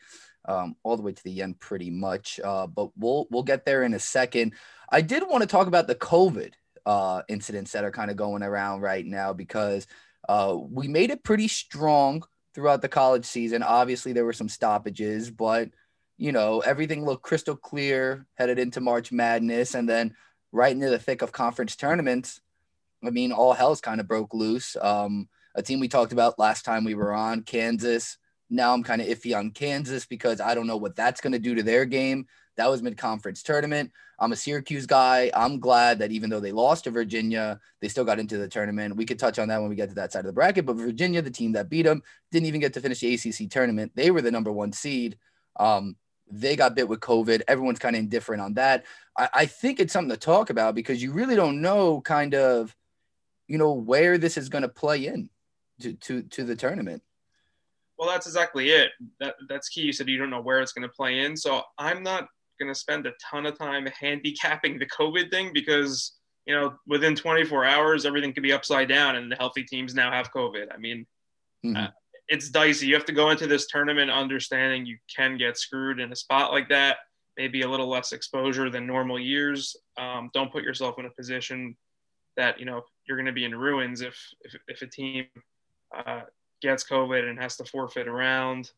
um, 0.47 0.75
all 0.83 0.97
the 0.97 1.03
way 1.03 1.13
to 1.13 1.23
the 1.23 1.41
end 1.41 1.59
pretty 1.59 1.89
much. 1.89 2.39
Uh, 2.43 2.67
but 2.67 2.89
we'll 2.97 3.27
we'll 3.29 3.43
get 3.43 3.65
there 3.65 3.83
in 3.83 3.93
a 3.93 3.99
second. 3.99 4.53
I 4.89 5.01
did 5.01 5.23
want 5.23 5.41
to 5.41 5.47
talk 5.47 5.67
about 5.67 5.87
the 5.87 5.95
COVID 5.95 6.53
uh, 6.85 7.21
incidents 7.27 7.71
that 7.71 7.83
are 7.83 7.91
kind 7.91 8.11
of 8.11 8.17
going 8.17 8.43
around 8.43 8.81
right 8.81 9.05
now 9.05 9.33
because 9.33 9.87
uh, 10.29 10.55
we 10.57 10.87
made 10.87 11.09
it 11.09 11.23
pretty 11.23 11.47
strong 11.47 12.23
throughout 12.53 12.81
the 12.81 12.89
college 12.89 13.25
season. 13.25 13.63
Obviously, 13.63 14.13
there 14.13 14.25
were 14.25 14.33
some 14.33 14.49
stoppages, 14.49 15.29
but 15.31 15.69
you 16.17 16.31
know 16.31 16.59
everything 16.61 17.03
looked 17.03 17.23
crystal 17.23 17.55
clear 17.55 18.25
headed 18.35 18.59
into 18.59 18.81
March 18.81 19.11
Madness, 19.11 19.73
and 19.73 19.89
then 19.89 20.15
right 20.51 20.71
into 20.71 20.89
the 20.89 20.99
thick 20.99 21.21
of 21.21 21.31
conference 21.31 21.75
tournaments. 21.75 22.39
I 23.03 23.09
mean, 23.09 23.31
all 23.31 23.53
hell's 23.53 23.81
kind 23.81 23.99
of 23.99 24.07
broke 24.07 24.33
loose. 24.33 24.75
Um, 24.81 25.27
a 25.55 25.61
team 25.61 25.79
we 25.79 25.87
talked 25.87 26.11
about 26.11 26.37
last 26.37 26.65
time 26.65 26.83
we 26.83 26.95
were 26.95 27.13
on, 27.13 27.41
Kansas. 27.41 28.17
Now 28.49 28.73
I'm 28.73 28.83
kind 28.83 29.01
of 29.01 29.07
iffy 29.07 29.35
on 29.35 29.51
Kansas 29.51 30.05
because 30.05 30.39
I 30.39 30.53
don't 30.53 30.67
know 30.67 30.77
what 30.77 30.95
that's 30.95 31.21
going 31.21 31.33
to 31.33 31.39
do 31.39 31.55
to 31.55 31.63
their 31.63 31.85
game. 31.85 32.27
That 32.57 32.69
was 32.69 32.81
mid 32.81 32.97
conference 32.97 33.41
tournament. 33.41 33.91
I'm 34.19 34.31
a 34.31 34.35
Syracuse 34.35 34.85
guy. 34.85 35.31
I'm 35.33 35.59
glad 35.59 35.99
that 35.99 36.11
even 36.11 36.29
though 36.29 36.39
they 36.39 36.51
lost 36.51 36.85
to 36.85 36.91
Virginia, 36.91 37.59
they 37.81 37.89
still 37.89 38.05
got 38.05 38.19
into 38.19 38.37
the 38.37 38.47
tournament. 38.47 38.95
We 38.95 39.05
could 39.05 39.19
touch 39.19 39.39
on 39.39 39.49
that 39.49 39.59
when 39.59 39.69
we 39.69 39.75
get 39.75 39.89
to 39.89 39.95
that 39.95 40.13
side 40.13 40.19
of 40.19 40.27
the 40.27 40.33
bracket. 40.33 40.65
But 40.65 40.77
Virginia, 40.77 41.21
the 41.21 41.31
team 41.31 41.53
that 41.53 41.69
beat 41.69 41.83
them, 41.83 42.01
didn't 42.31 42.47
even 42.47 42.61
get 42.61 42.73
to 42.75 42.81
finish 42.81 42.99
the 42.99 43.13
ACC 43.13 43.49
tournament. 43.49 43.91
They 43.95 44.11
were 44.11 44.21
the 44.21 44.31
number 44.31 44.51
one 44.51 44.71
seed. 44.71 45.17
Um, 45.57 45.97
they 46.31 46.55
got 46.55 46.75
bit 46.75 46.87
with 46.87 47.01
COVID. 47.01 47.41
Everyone's 47.47 47.79
kind 47.79 47.95
of 47.95 47.99
indifferent 48.01 48.41
on 48.41 48.53
that. 48.53 48.85
I, 49.17 49.29
I 49.33 49.45
think 49.47 49.79
it's 49.79 49.91
something 49.91 50.11
to 50.11 50.17
talk 50.17 50.49
about 50.49 50.75
because 50.75 51.03
you 51.03 51.11
really 51.11 51.35
don't 51.35 51.61
know 51.61 51.99
kind 52.01 52.35
of, 52.35 52.75
you 53.47 53.57
know, 53.57 53.73
where 53.73 54.17
this 54.17 54.37
is 54.37 54.49
going 54.49 54.63
to 54.63 54.69
play 54.69 55.07
in 55.07 55.29
to, 55.81 55.93
to, 55.93 56.21
to 56.23 56.43
the 56.43 56.55
tournament. 56.55 57.01
Well, 57.97 58.09
that's 58.09 58.27
exactly 58.27 58.69
it. 58.69 58.91
That 59.19 59.35
that's 59.47 59.69
key. 59.69 59.81
You 59.81 59.93
said 59.93 60.09
you 60.09 60.17
don't 60.17 60.29
know 60.29 60.41
where 60.41 60.59
it's 60.59 60.73
going 60.73 60.87
to 60.87 60.93
play 60.93 61.21
in. 61.21 61.37
So 61.37 61.61
I'm 61.77 62.03
not 62.03 62.27
going 62.59 62.71
to 62.71 62.77
spend 62.77 63.05
a 63.05 63.13
ton 63.31 63.45
of 63.45 63.57
time 63.57 63.87
handicapping 63.99 64.79
the 64.79 64.87
COVID 64.87 65.31
thing 65.31 65.51
because 65.53 66.13
you 66.45 66.53
know 66.53 66.73
within 66.87 67.15
24 67.15 67.65
hours 67.65 68.05
everything 68.05 68.33
could 68.33 68.43
be 68.43 68.53
upside 68.53 68.89
down 68.89 69.15
and 69.15 69.31
the 69.31 69.35
healthy 69.35 69.63
teams 69.63 69.95
now 69.95 70.11
have 70.11 70.31
COVID. 70.33 70.67
I 70.73 70.77
mean, 70.77 71.05
mm-hmm. 71.65 71.77
uh, 71.77 71.87
it's 72.27 72.49
dicey. 72.49 72.87
You 72.87 72.95
have 72.95 73.05
to 73.05 73.13
go 73.13 73.29
into 73.29 73.47
this 73.47 73.67
tournament 73.67 74.11
understanding 74.11 74.85
you 74.85 74.97
can 75.13 75.37
get 75.37 75.57
screwed 75.57 75.99
in 75.99 76.11
a 76.11 76.15
spot 76.15 76.51
like 76.51 76.69
that. 76.69 76.97
Maybe 77.37 77.61
a 77.61 77.69
little 77.69 77.89
less 77.89 78.11
exposure 78.11 78.69
than 78.69 78.87
normal 78.87 79.19
years. 79.19 79.75
Um, 79.97 80.29
don't 80.33 80.51
put 80.51 80.63
yourself 80.63 80.99
in 80.99 81.05
a 81.05 81.09
position 81.11 81.75
that 82.35 82.59
you 82.59 82.65
know 82.65 82.81
you're 83.07 83.17
going 83.17 83.25
to 83.25 83.31
be 83.31 83.45
in 83.45 83.55
ruins 83.55 84.01
if 84.01 84.17
if, 84.41 84.55
if 84.67 84.81
a 84.81 84.87
team 84.87 85.25
uh, 85.95 86.21
gets 86.61 86.83
COVID 86.83 87.29
and 87.29 87.39
has 87.39 87.57
to 87.57 87.65
forfeit 87.65 88.07
around. 88.07 88.71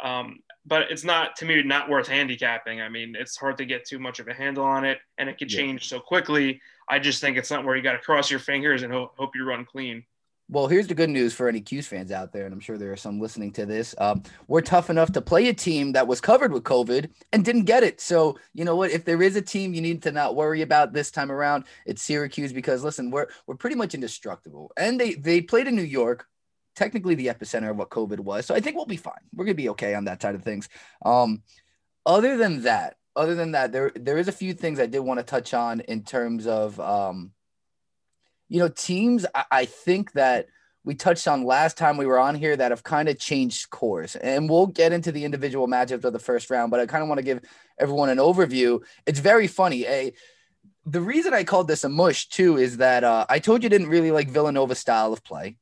Um, 0.00 0.40
but 0.66 0.90
it's 0.90 1.04
not 1.04 1.36
to 1.36 1.44
me 1.44 1.62
not 1.62 1.88
worth 1.88 2.08
handicapping. 2.08 2.80
I 2.80 2.88
mean, 2.88 3.14
it's 3.18 3.36
hard 3.36 3.58
to 3.58 3.64
get 3.64 3.86
too 3.86 3.98
much 3.98 4.18
of 4.18 4.28
a 4.28 4.34
handle 4.34 4.64
on 4.64 4.84
it, 4.84 4.98
and 5.18 5.28
it 5.28 5.38
could 5.38 5.48
change 5.48 5.84
yeah. 5.84 5.98
so 5.98 6.00
quickly. 6.00 6.60
I 6.88 6.98
just 6.98 7.20
think 7.20 7.36
it's 7.36 7.50
not 7.50 7.64
where 7.64 7.76
you 7.76 7.82
got 7.82 7.92
to 7.92 7.98
cross 7.98 8.30
your 8.30 8.40
fingers 8.40 8.82
and 8.82 8.92
hope, 8.92 9.16
hope 9.16 9.36
you 9.36 9.44
run 9.44 9.64
clean. 9.64 10.04
Well, 10.50 10.66
here's 10.66 10.86
the 10.86 10.94
good 10.94 11.08
news 11.08 11.32
for 11.32 11.48
any 11.48 11.62
'Cuse 11.62 11.86
fans 11.86 12.12
out 12.12 12.32
there, 12.32 12.44
and 12.44 12.52
I'm 12.52 12.60
sure 12.60 12.76
there 12.76 12.92
are 12.92 12.96
some 12.96 13.18
listening 13.18 13.50
to 13.52 13.64
this. 13.64 13.94
Um, 13.96 14.22
we're 14.46 14.60
tough 14.60 14.90
enough 14.90 15.10
to 15.12 15.22
play 15.22 15.48
a 15.48 15.54
team 15.54 15.92
that 15.92 16.06
was 16.06 16.20
covered 16.20 16.52
with 16.52 16.64
COVID 16.64 17.08
and 17.32 17.44
didn't 17.44 17.64
get 17.64 17.82
it. 17.82 17.98
So, 17.98 18.38
you 18.52 18.66
know 18.66 18.76
what? 18.76 18.90
If 18.90 19.06
there 19.06 19.22
is 19.22 19.36
a 19.36 19.42
team 19.42 19.72
you 19.72 19.80
need 19.80 20.02
to 20.02 20.12
not 20.12 20.36
worry 20.36 20.60
about 20.60 20.92
this 20.92 21.10
time 21.10 21.32
around, 21.32 21.64
it's 21.86 22.02
Syracuse 22.02 22.52
because 22.52 22.84
listen, 22.84 23.10
we're 23.10 23.28
we're 23.46 23.56
pretty 23.56 23.76
much 23.76 23.94
indestructible. 23.94 24.70
And 24.76 25.00
they 25.00 25.14
they 25.14 25.40
played 25.40 25.66
in 25.66 25.76
New 25.76 25.82
York, 25.82 26.26
technically 26.74 27.14
the 27.14 27.28
epicenter 27.28 27.70
of 27.70 27.76
what 27.76 27.90
COVID 27.90 28.20
was. 28.20 28.46
So 28.46 28.54
I 28.54 28.60
think 28.60 28.76
we'll 28.76 28.86
be 28.86 28.96
fine. 28.96 29.14
We're 29.34 29.44
gonna 29.44 29.54
be 29.54 29.70
okay 29.70 29.94
on 29.94 30.04
that 30.04 30.22
side 30.22 30.34
of 30.34 30.42
things. 30.42 30.68
Um, 31.04 31.42
other 32.06 32.36
than 32.36 32.62
that, 32.62 32.96
other 33.16 33.34
than 33.34 33.52
that, 33.52 33.72
there 33.72 33.92
there 33.94 34.18
is 34.18 34.28
a 34.28 34.32
few 34.32 34.54
things 34.54 34.80
I 34.80 34.86
did 34.86 35.00
want 35.00 35.20
to 35.20 35.24
touch 35.24 35.54
on 35.54 35.80
in 35.80 36.02
terms 36.02 36.46
of 36.46 36.78
um, 36.80 37.32
you 38.48 38.58
know, 38.58 38.68
teams. 38.68 39.26
I, 39.34 39.44
I 39.50 39.64
think 39.64 40.12
that 40.12 40.46
we 40.84 40.94
touched 40.94 41.26
on 41.26 41.44
last 41.44 41.78
time 41.78 41.96
we 41.96 42.06
were 42.06 42.18
on 42.18 42.34
here 42.34 42.56
that 42.56 42.70
have 42.70 42.82
kind 42.82 43.08
of 43.08 43.18
changed 43.18 43.70
course. 43.70 44.16
And 44.16 44.50
we'll 44.50 44.66
get 44.66 44.92
into 44.92 45.12
the 45.12 45.24
individual 45.24 45.66
matchups 45.66 46.04
of 46.04 46.12
the 46.12 46.18
first 46.18 46.50
round, 46.50 46.70
but 46.70 46.78
I 46.78 46.86
kind 46.86 47.02
of 47.02 47.08
want 47.08 47.18
to 47.18 47.24
give 47.24 47.40
everyone 47.78 48.10
an 48.10 48.18
overview. 48.18 48.82
It's 49.06 49.18
very 49.18 49.46
funny. 49.46 49.86
A 49.86 50.12
the 50.86 51.00
reason 51.00 51.32
I 51.32 51.44
called 51.44 51.66
this 51.66 51.84
a 51.84 51.88
mush 51.88 52.28
too 52.28 52.58
is 52.58 52.76
that 52.76 53.04
uh, 53.04 53.24
I 53.30 53.38
told 53.38 53.62
you 53.62 53.70
didn't 53.70 53.88
really 53.88 54.10
like 54.10 54.28
Villanova 54.28 54.74
style 54.74 55.14
of 55.14 55.24
play 55.24 55.56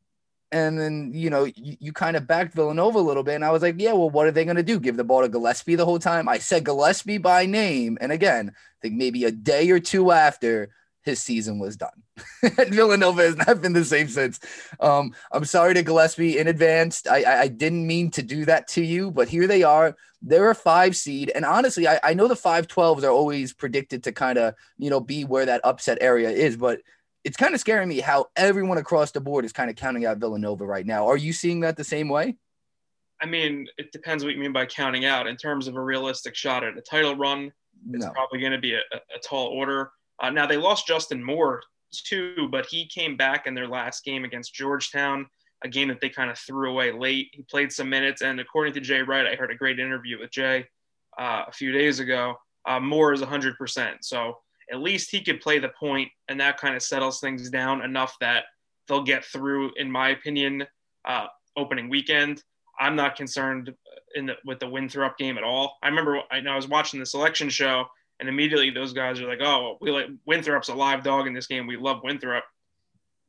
and 0.53 0.79
then 0.79 1.11
you 1.15 1.31
know 1.31 1.45
you, 1.45 1.77
you, 1.81 1.93
kind 1.93 2.17
of 2.17 2.27
backed 2.27 2.55
Villanova 2.55 2.99
a 2.99 3.01
little 3.01 3.23
bit, 3.23 3.35
and 3.35 3.45
I 3.45 3.51
was 3.51 3.63
like, 3.63 3.77
yeah, 3.79 3.93
well, 3.93 4.11
what 4.11 4.27
are 4.27 4.31
they 4.31 4.45
going 4.45 4.57
to 4.57 4.63
do? 4.63 4.79
Give 4.79 4.97
the 4.97 5.05
ball 5.05 5.23
to 5.23 5.29
Gillespie 5.29 5.75
the 5.75 5.85
whole 5.85 5.99
time? 5.99 6.29
I 6.29 6.39
said 6.39 6.65
Gillespie 6.65 7.19
by 7.19 7.47
name, 7.47 7.99
and 8.01 8.13
again, 8.13 8.51
I 8.55 8.79
think 8.83 8.95
maybe 8.95 9.25
a 9.25 9.33
day 9.33 9.71
or 9.71 9.81
two 9.81 10.13
after 10.13 10.71
his 11.03 11.21
season 11.21 11.59
was 11.59 11.77
done. 11.77 12.03
Villanova 12.43 13.23
has 13.23 13.37
not 13.37 13.61
been 13.61 13.73
the 13.73 13.85
same 13.85 14.09
since. 14.09 14.39
Um, 14.79 15.15
I'm 15.33 15.45
sorry 15.45 15.75
to 15.75 15.83
Gillespie 15.83 16.39
in 16.39 16.47
advance. 16.47 17.07
I, 17.07 17.23
I, 17.23 17.41
I 17.41 17.49
didn't 17.49 17.87
mean 17.87 18.11
to 18.13 18.23
do 18.23 18.45
that 18.45 18.69
to 18.69 18.83
you, 18.83 19.11
but 19.11 19.29
here 19.29 19.47
they 19.47 19.63
are. 19.63 19.97
They're 20.21 20.51
a 20.51 20.55
five 20.55 20.95
seed, 20.95 21.33
and 21.35 21.45
honestly, 21.45 21.89
I, 21.89 21.99
I 22.05 22.15
know 22.15 22.29
the 22.29 22.37
five 22.37 22.69
twelves 22.69 23.03
are 23.03 23.11
always 23.11 23.53
predicted 23.53 24.05
to 24.05 24.13
kind 24.13 24.39
of 24.39 24.55
you 24.79 24.91
know 24.91 25.01
be 25.01 25.25
where 25.25 25.47
that 25.47 25.63
upset 25.65 25.99
area 26.01 26.31
is, 26.31 26.57
but 26.57 26.81
it's 27.25 27.37
kind 27.37 27.55
of 27.55 27.61
scaring 27.61 27.89
me 27.89 28.01
how 28.01 28.27
everyone 28.37 28.79
across 28.79 29.13
the 29.13 29.21
board 29.21 29.45
is 29.45 29.53
kind 29.53 29.71
of 29.71 29.77
counting 29.77 30.05
out 30.05 30.19
Villanova 30.19 30.67
right 30.67 30.87
now. 30.87 31.07
Are 31.07 31.17
you 31.17 31.33
seeing 31.33 31.61
that 31.61 31.77
the 31.77 31.85
same 31.85 32.09
way? 32.09 32.37
I 33.21 33.27
mean, 33.27 33.69
it 33.79 33.93
depends 33.93 34.25
what 34.25 34.35
you 34.35 34.41
mean 34.41 34.53
by 34.53 34.67
counting 34.67 35.05
out. 35.05 35.29
In 35.29 35.37
terms 35.37 35.69
of 35.69 35.77
a 35.77 35.81
realistic 35.81 36.35
shot 36.35 36.65
at 36.65 36.77
a 36.77 36.81
title 36.81 37.15
run, 37.15 37.53
it's 37.93 38.05
no. 38.05 38.11
probably 38.11 38.41
going 38.41 38.53
to 38.53 38.59
be 38.59 38.75
a, 38.75 38.81
a, 38.95 39.19
tall 39.25 39.49
order. 39.49 39.93
Uh, 40.21 40.31
now 40.31 40.47
they 40.47 40.57
lost 40.57 40.87
Justin 40.87 41.23
Moore 41.23 41.63
too, 41.93 42.49
but 42.51 42.67
he 42.67 42.87
came 42.87 43.17
back 43.17 43.47
in 43.47 43.55
their 43.55 43.69
last 43.69 44.05
game 44.05 44.25
against 44.25 44.55
Georgetown, 44.55 45.27
a 45.63 45.69
game 45.69 45.89
that 45.89 46.01
they 46.01 46.09
kind 46.09 46.31
of 46.31 46.39
threw 46.39 46.71
away 46.71 46.91
late. 46.91 47.29
He 47.33 47.43
played 47.43 47.71
some 47.71 47.89
minutes, 47.89 48.23
and 48.23 48.41
according 48.41 48.75
to 48.75 48.81
Jay 48.81 49.03
Wright, 49.03 49.27
I 49.27 49.37
heard 49.37 49.53
a 49.53 49.57
great 49.57 49.79
interview 49.79 50.19
with 50.19 50.31
Jay 50.31 50.67
uh, 51.19 51.45
a 51.47 51.53
few 51.53 51.71
days 51.71 52.01
ago. 52.01 52.35
Uh, 52.67 52.81
Moore 52.81 53.13
is 53.13 53.21
100%. 53.21 53.97
So 54.03 54.39
at 54.73 54.81
least 54.81 55.11
he 55.11 55.21
could 55.21 55.41
play 55.41 55.59
the 55.59 55.69
point, 55.69 56.09
and 56.29 56.41
that 56.41 56.59
kind 56.59 56.75
of 56.75 56.83
settles 56.83 57.21
things 57.21 57.51
down 57.51 57.83
enough 57.83 58.17
that 58.21 58.45
they'll 58.89 59.03
get 59.03 59.25
through, 59.25 59.73
in 59.77 59.91
my 59.91 60.11
opinion, 60.11 60.65
uh, 61.05 61.27
opening 61.57 61.89
weekend. 61.89 62.43
I'm 62.81 62.97
not 62.97 63.17
concerned 63.17 63.73
in 64.15 64.27
the, 64.27 64.35
with 64.47 64.59
the 64.59 64.69
Winthrop 64.69 65.19
game 65.19 65.37
at 65.37 65.45
all. 65.45 65.77
I 65.83 65.89
remember 65.89 66.23
I, 66.31 66.39
I 66.39 66.57
was 66.57 66.69
watching 66.69 66.99
the 66.99 67.07
selection 67.07 67.51
show, 67.51 67.85
and 68.19 68.29
immediately 68.29 68.71
those 68.71 68.93
guys 68.93 69.21
are 69.21 69.29
like, 69.29 69.41
"Oh, 69.43 69.77
we 69.81 69.91
like 69.91 70.07
Winthrop's 70.27 70.69
a 70.69 70.75
live 70.75 71.03
dog 71.05 71.27
in 71.27 71.35
this 71.35 71.47
game. 71.47 71.67
We 71.67 71.77
love 71.77 72.01
Winthrop." 72.03 72.45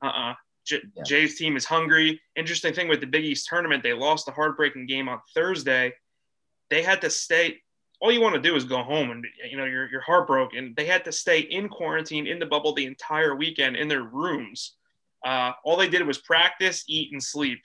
Uh-uh. 0.02 0.34
J- 0.66 0.82
yeah. 0.96 1.04
Jay's 1.04 1.38
team 1.38 1.58
is 1.58 1.66
hungry. 1.66 2.22
Interesting 2.38 2.74
thing 2.74 2.88
with 2.88 3.02
the 3.02 3.08
Big 3.08 3.26
East 3.26 3.48
tournament, 3.50 3.84
they 3.84 3.94
lost 3.94 4.28
a 4.30 4.32
heartbreaking 4.32 4.86
game 4.86 5.10
on 5.10 5.20
Thursday. 5.34 5.94
They 6.70 6.84
had 6.84 7.02
to 7.02 7.10
stay 7.10 7.62
all 8.04 8.12
you 8.12 8.20
want 8.20 8.36
to 8.36 8.42
do 8.42 8.58
is 8.58 8.66
go 8.66 8.84
home 8.84 9.12
and 9.12 9.26
you 9.50 9.56
know 9.56 9.63
you're, 9.63 9.89
you're 9.89 10.02
heartbroken. 10.02 10.74
They 10.76 10.86
had 10.86 11.06
to 11.06 11.12
stay 11.13 11.39
in 11.39 11.70
quarantine 11.70 12.28
in 12.28 12.38
the 12.38 12.46
bubble 12.46 12.74
the 12.74 12.86
entire 12.86 13.34
weekend 13.34 13.78
in 13.78 13.88
their 13.88 14.04
rooms. 14.04 14.76
Uh, 15.26 15.54
all 15.63 15.78
they 15.78 15.88
did 15.88 16.06
was 16.06 16.18
practice 16.18 16.84
eat 16.89 17.13
and 17.13 17.24
sleep. 17.24 17.62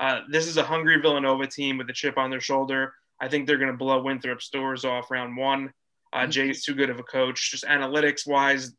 Uh, 0.00 0.20
this 0.30 0.46
is 0.46 0.56
a 0.56 0.62
hungry 0.62 0.98
villanova 0.98 1.46
team 1.46 1.76
with 1.76 1.90
a 1.90 1.92
chip 1.92 2.16
on 2.16 2.30
their 2.30 2.40
shoulder. 2.40 2.94
I 3.20 3.28
think 3.28 3.46
they're 3.46 3.58
going 3.58 3.70
to 3.70 3.76
blow 3.76 4.02
winthrop's 4.02 4.48
doors 4.48 4.86
off 4.86 5.10
round 5.10 5.36
one. 5.36 5.70
Uh, 6.10 6.20
mm-hmm. 6.20 6.30
jay's 6.30 6.64
too 6.64 6.74
good 6.74 6.88
of 6.88 6.98
a 6.98 7.02
coach. 7.02 7.50
Just 7.50 7.64
analytics 7.64 8.26
wise 8.26 8.72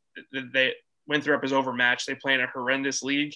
they 0.52 0.74
winthrop 1.08 1.46
is 1.46 1.54
overmatched. 1.54 2.08
They 2.08 2.16
play 2.16 2.34
in 2.34 2.42
a 2.42 2.48
horrendous 2.48 3.04
league. 3.04 3.36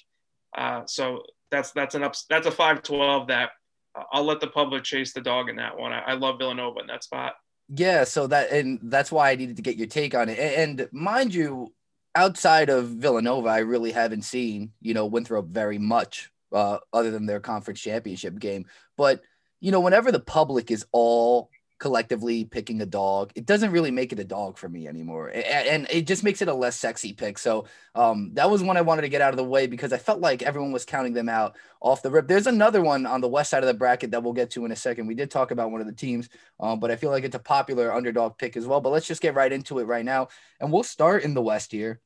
Uh, 0.58 0.82
so 0.88 1.22
that's 1.52 1.72
that's 1.74 1.94
an 1.94 2.04
up 2.04 2.16
that's 2.28 2.48
a 2.48 2.52
5-12 2.52 3.28
that 3.28 3.52
uh, 3.96 4.04
I'll 4.12 4.24
let 4.24 4.40
the 4.40 4.48
public 4.48 4.84
chase 4.84 5.14
the 5.14 5.22
dog 5.22 5.48
in 5.48 5.58
that 5.58 5.78
one. 5.78 5.94
I, 5.94 6.00
I 6.00 6.14
love 6.14 6.40
Villanova 6.40 6.80
in 6.80 6.88
that 6.88 7.04
spot. 7.04 7.36
Yeah, 7.70 8.06
so 8.06 8.28
that 8.28 8.52
and 8.52 8.80
that's 8.84 9.12
why 9.12 9.32
I 9.32 9.36
needed 9.36 9.58
to 9.58 9.62
get 9.62 9.76
your 9.78 9.88
take 9.88 10.16
on 10.16 10.30
it. 10.30 10.40
And 10.40 10.88
mind 10.92 11.34
you, 11.34 11.74
outside 12.16 12.70
of 12.70 12.88
Villanova, 12.88 13.50
I 13.50 13.60
really 13.60 13.92
haven't 13.92 14.24
seen 14.24 14.72
you 14.82 14.94
know 14.94 15.06
Winthrop 15.06 15.48
very 15.48 15.78
much, 15.78 16.32
uh, 16.54 16.80
other 16.94 17.12
than 17.12 17.26
their 17.26 17.42
conference 17.42 17.82
championship 17.82 18.40
game. 18.40 18.66
But 18.96 19.22
you 19.60 19.72
know, 19.72 19.82
whenever 19.82 20.12
the 20.12 20.20
public 20.20 20.72
is 20.72 20.86
all 20.94 21.50
collectively 21.80 22.44
picking 22.46 22.82
a 22.82 22.86
dog. 22.86 23.32
It 23.36 23.46
doesn't 23.46 23.72
really 23.72 23.92
make 23.92 24.12
it 24.12 24.20
a 24.20 24.24
dog 24.24 24.58
for 24.58 24.68
me 24.68 24.88
anymore. 24.88 25.30
And 25.30 25.88
it 25.90 26.08
just 26.08 26.24
makes 26.24 26.42
it 26.42 26.48
a 26.48 26.54
less 26.54 26.76
sexy 26.76 27.14
pick. 27.14 27.38
So 27.38 27.66
um, 27.94 28.32
that 28.34 28.50
was 28.50 28.64
one 28.64 28.78
I 28.78 28.82
wanted 28.82 29.04
to 29.04 29.10
get 29.10 29.22
out 29.22 29.32
of 29.32 29.38
the 29.38 29.44
way 29.44 29.68
because 29.68 29.94
I 29.94 29.98
felt 29.98 30.20
like 30.20 30.42
everyone 30.42 30.72
was 30.72 30.86
counting 30.86 31.14
them 31.14 31.30
out 31.30 31.56
off 31.80 32.02
the 32.02 32.10
rip. 32.10 32.28
There's 32.28 32.48
another 32.48 32.82
one 32.82 33.06
on 33.06 33.22
the 33.22 33.28
west 33.28 33.52
side 33.52 33.64
of 33.64 33.68
the 33.68 33.74
bracket 33.74 34.12
that 34.12 34.24
we'll 34.24 34.34
get 34.34 34.50
to 34.52 34.66
in 34.66 34.72
a 34.72 34.76
second. 34.76 35.08
We 35.08 35.16
did 35.16 35.30
talk 35.30 35.52
about 35.52 35.72
one 35.72 35.82
of 35.82 35.88
the 35.88 35.94
teams, 35.94 36.30
um, 36.60 36.80
but 36.80 36.90
I 36.90 36.96
feel 36.96 37.12
like 37.12 37.24
it's 37.24 37.36
a 37.36 37.40
popular 37.40 37.94
underdog 37.94 38.38
pick 38.38 38.58
as 38.58 38.66
well. 38.66 38.82
But 38.82 38.90
let's 38.90 39.08
just 39.08 39.22
get 39.22 39.36
right 39.36 39.52
into 39.52 39.80
it 39.80 39.86
right 39.86 40.06
now. 40.06 40.30
And 40.60 40.72
we'll 40.72 40.84
start 40.84 41.24
in 41.24 41.34
the 41.34 41.42
west 41.44 41.72
here. 41.72 42.02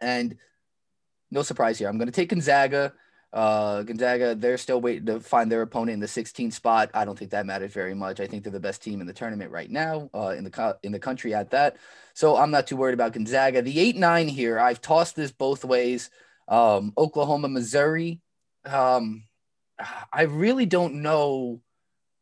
And 0.00 0.36
no 1.30 1.42
surprise 1.42 1.78
here. 1.78 1.88
I'm 1.88 1.98
going 1.98 2.06
to 2.06 2.12
take 2.12 2.30
Gonzaga. 2.30 2.94
Uh, 3.32 3.82
Gonzaga, 3.82 4.34
they're 4.34 4.58
still 4.58 4.80
waiting 4.80 5.06
to 5.06 5.20
find 5.20 5.50
their 5.50 5.62
opponent 5.62 5.94
in 5.94 6.00
the 6.00 6.06
16th 6.06 6.52
spot. 6.52 6.90
I 6.94 7.04
don't 7.04 7.18
think 7.18 7.30
that 7.30 7.46
matters 7.46 7.72
very 7.72 7.94
much. 7.94 8.18
I 8.18 8.26
think 8.26 8.42
they're 8.42 8.52
the 8.52 8.58
best 8.58 8.82
team 8.82 9.00
in 9.00 9.06
the 9.06 9.12
tournament 9.12 9.52
right 9.52 9.70
now, 9.70 10.10
uh, 10.12 10.34
in 10.36 10.42
the 10.42 10.50
co- 10.50 10.74
in 10.82 10.90
the 10.90 10.98
country 10.98 11.32
at 11.32 11.50
that. 11.50 11.76
So 12.14 12.36
I'm 12.36 12.50
not 12.50 12.66
too 12.66 12.76
worried 12.76 12.94
about 12.94 13.12
Gonzaga. 13.12 13.62
The 13.62 13.78
eight 13.78 13.96
nine 13.96 14.26
here, 14.26 14.58
I've 14.58 14.80
tossed 14.80 15.14
this 15.14 15.30
both 15.30 15.64
ways. 15.64 16.10
Um, 16.48 16.92
Oklahoma, 16.98 17.48
Missouri. 17.48 18.20
Um, 18.64 19.24
I 20.12 20.22
really 20.22 20.66
don't 20.66 21.02
know 21.02 21.60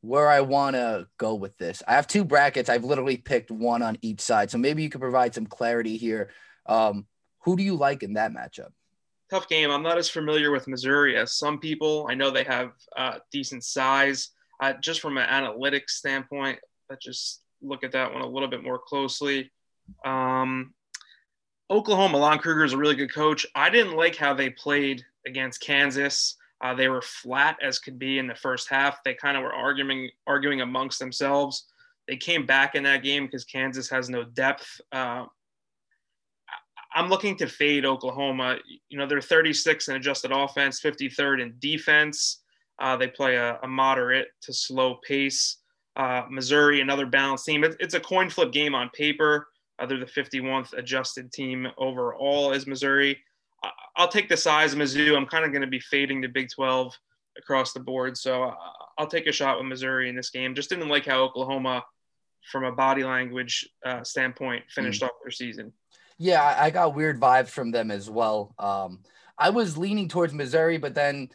where 0.00 0.28
I 0.28 0.42
want 0.42 0.76
to 0.76 1.08
go 1.18 1.34
with 1.34 1.56
this. 1.58 1.82
I 1.88 1.94
have 1.94 2.06
two 2.06 2.24
brackets. 2.24 2.68
I've 2.68 2.84
literally 2.84 3.16
picked 3.16 3.50
one 3.50 3.82
on 3.82 3.98
each 4.02 4.20
side. 4.20 4.50
So 4.50 4.58
maybe 4.58 4.82
you 4.82 4.90
could 4.90 5.00
provide 5.00 5.34
some 5.34 5.46
clarity 5.46 5.96
here. 5.96 6.30
Um, 6.66 7.06
who 7.40 7.56
do 7.56 7.62
you 7.62 7.74
like 7.74 8.02
in 8.02 8.14
that 8.14 8.32
matchup? 8.32 8.70
Tough 9.30 9.48
game. 9.48 9.70
I'm 9.70 9.82
not 9.82 9.98
as 9.98 10.08
familiar 10.08 10.50
with 10.50 10.68
Missouri 10.68 11.16
as 11.16 11.32
some 11.32 11.58
people. 11.58 12.06
I 12.10 12.14
know 12.14 12.30
they 12.30 12.44
have 12.44 12.72
uh, 12.96 13.18
decent 13.30 13.64
size. 13.64 14.30
Uh, 14.60 14.72
just 14.80 15.00
from 15.00 15.18
an 15.18 15.28
analytics 15.28 15.90
standpoint, 15.90 16.58
that 16.88 17.00
just 17.00 17.42
look 17.62 17.84
at 17.84 17.92
that 17.92 18.12
one 18.12 18.22
a 18.22 18.28
little 18.28 18.48
bit 18.48 18.62
more 18.62 18.78
closely. 18.78 19.50
Um, 20.04 20.74
Oklahoma, 21.70 22.16
Lon 22.16 22.38
Kruger 22.38 22.64
is 22.64 22.72
a 22.72 22.78
really 22.78 22.94
good 22.94 23.12
coach. 23.12 23.46
I 23.54 23.70
didn't 23.70 23.96
like 23.96 24.16
how 24.16 24.34
they 24.34 24.50
played 24.50 25.04
against 25.26 25.60
Kansas. 25.60 26.36
Uh, 26.60 26.74
they 26.74 26.88
were 26.88 27.02
flat 27.02 27.56
as 27.62 27.78
could 27.78 27.98
be 27.98 28.18
in 28.18 28.26
the 28.26 28.34
first 28.34 28.68
half. 28.68 29.02
They 29.04 29.14
kind 29.14 29.36
of 29.36 29.42
were 29.42 29.52
arguing 29.52 30.10
arguing 30.26 30.62
amongst 30.62 30.98
themselves. 30.98 31.66
They 32.08 32.16
came 32.16 32.46
back 32.46 32.74
in 32.74 32.82
that 32.84 33.02
game 33.02 33.26
because 33.26 33.44
Kansas 33.44 33.88
has 33.90 34.08
no 34.08 34.24
depth. 34.24 34.80
Uh, 34.90 35.26
I'm 36.94 37.08
looking 37.08 37.36
to 37.36 37.46
fade 37.46 37.84
Oklahoma. 37.84 38.58
You 38.88 38.98
know, 38.98 39.06
they're 39.06 39.20
36 39.20 39.88
in 39.88 39.96
adjusted 39.96 40.32
offense, 40.32 40.80
53rd 40.80 41.42
in 41.42 41.54
defense. 41.58 42.40
Uh, 42.78 42.96
they 42.96 43.08
play 43.08 43.36
a, 43.36 43.58
a, 43.62 43.68
moderate 43.68 44.28
to 44.42 44.52
slow 44.52 44.94
pace. 45.06 45.56
Uh, 45.96 46.22
Missouri, 46.30 46.80
another 46.80 47.06
balanced 47.06 47.44
team. 47.44 47.64
It, 47.64 47.76
it's 47.80 47.94
a 47.94 48.00
coin 48.00 48.30
flip 48.30 48.52
game 48.52 48.74
on 48.74 48.88
paper. 48.90 49.48
Uh, 49.78 49.86
they're 49.86 49.98
the 49.98 50.06
51st 50.06 50.78
adjusted 50.78 51.32
team 51.32 51.66
overall 51.76 52.52
as 52.52 52.66
Missouri. 52.66 53.18
I'll 53.96 54.08
take 54.08 54.28
the 54.28 54.36
size 54.36 54.72
of 54.72 54.78
Mizzou. 54.78 55.16
I'm 55.16 55.26
kind 55.26 55.44
of 55.44 55.50
going 55.50 55.62
to 55.62 55.68
be 55.68 55.80
fading 55.80 56.20
the 56.20 56.28
Big 56.28 56.48
12 56.54 56.96
across 57.36 57.72
the 57.72 57.80
board. 57.80 58.16
So 58.16 58.44
uh, 58.44 58.54
I'll 58.96 59.08
take 59.08 59.26
a 59.26 59.32
shot 59.32 59.58
with 59.58 59.66
Missouri 59.66 60.08
in 60.08 60.14
this 60.14 60.30
game. 60.30 60.54
Just 60.54 60.68
didn't 60.68 60.88
like 60.88 61.06
how 61.06 61.20
Oklahoma, 61.22 61.84
from 62.50 62.64
a 62.64 62.72
body 62.72 63.02
language 63.02 63.68
uh, 63.84 64.04
standpoint, 64.04 64.64
finished 64.70 65.02
mm. 65.02 65.06
off 65.06 65.12
their 65.22 65.32
season. 65.32 65.72
Yeah, 66.18 66.42
I 66.58 66.70
got 66.70 66.94
weird 66.94 67.20
vibes 67.20 67.48
from 67.48 67.70
them 67.70 67.90
as 67.90 68.10
well. 68.10 68.54
Um, 68.58 69.00
I 69.38 69.50
was 69.50 69.78
leaning 69.78 70.08
towards 70.08 70.34
Missouri, 70.34 70.76
but 70.76 70.94
then 70.94 71.28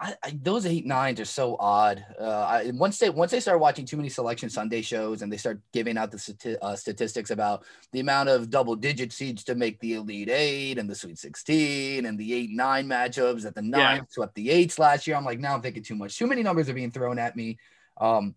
I, 0.00 0.14
I, 0.22 0.38
those 0.42 0.64
eight 0.64 0.86
nines 0.86 1.20
are 1.20 1.26
so 1.26 1.56
odd. 1.60 2.02
Uh, 2.18 2.24
I, 2.24 2.70
once 2.72 2.98
they 2.98 3.10
once 3.10 3.32
they 3.32 3.40
start 3.40 3.60
watching 3.60 3.84
too 3.84 3.98
many 3.98 4.08
selection 4.08 4.48
Sunday 4.48 4.80
shows 4.80 5.20
and 5.20 5.30
they 5.30 5.36
start 5.36 5.60
giving 5.74 5.98
out 5.98 6.10
the 6.10 6.16
stati- 6.16 6.56
uh, 6.62 6.74
statistics 6.74 7.30
about 7.30 7.64
the 7.92 8.00
amount 8.00 8.30
of 8.30 8.48
double 8.48 8.76
digit 8.76 9.12
seeds 9.12 9.44
to 9.44 9.54
make 9.54 9.78
the 9.80 9.94
Elite 9.94 10.30
Eight 10.30 10.78
and 10.78 10.88
the 10.88 10.94
Sweet 10.94 11.18
Sixteen 11.18 12.06
and 12.06 12.18
the 12.18 12.32
eight 12.32 12.50
nine 12.50 12.88
matchups 12.88 13.42
that 13.42 13.54
the 13.54 13.60
nine 13.60 13.96
yeah. 13.98 14.02
swept 14.08 14.34
the 14.36 14.48
eights 14.48 14.78
last 14.78 15.06
year, 15.06 15.16
I'm 15.16 15.24
like, 15.26 15.38
now 15.38 15.54
I'm 15.54 15.60
thinking 15.60 15.82
too 15.82 15.96
much. 15.96 16.16
Too 16.16 16.26
many 16.26 16.42
numbers 16.42 16.70
are 16.70 16.74
being 16.74 16.92
thrown 16.92 17.18
at 17.18 17.36
me. 17.36 17.58
Um, 18.00 18.34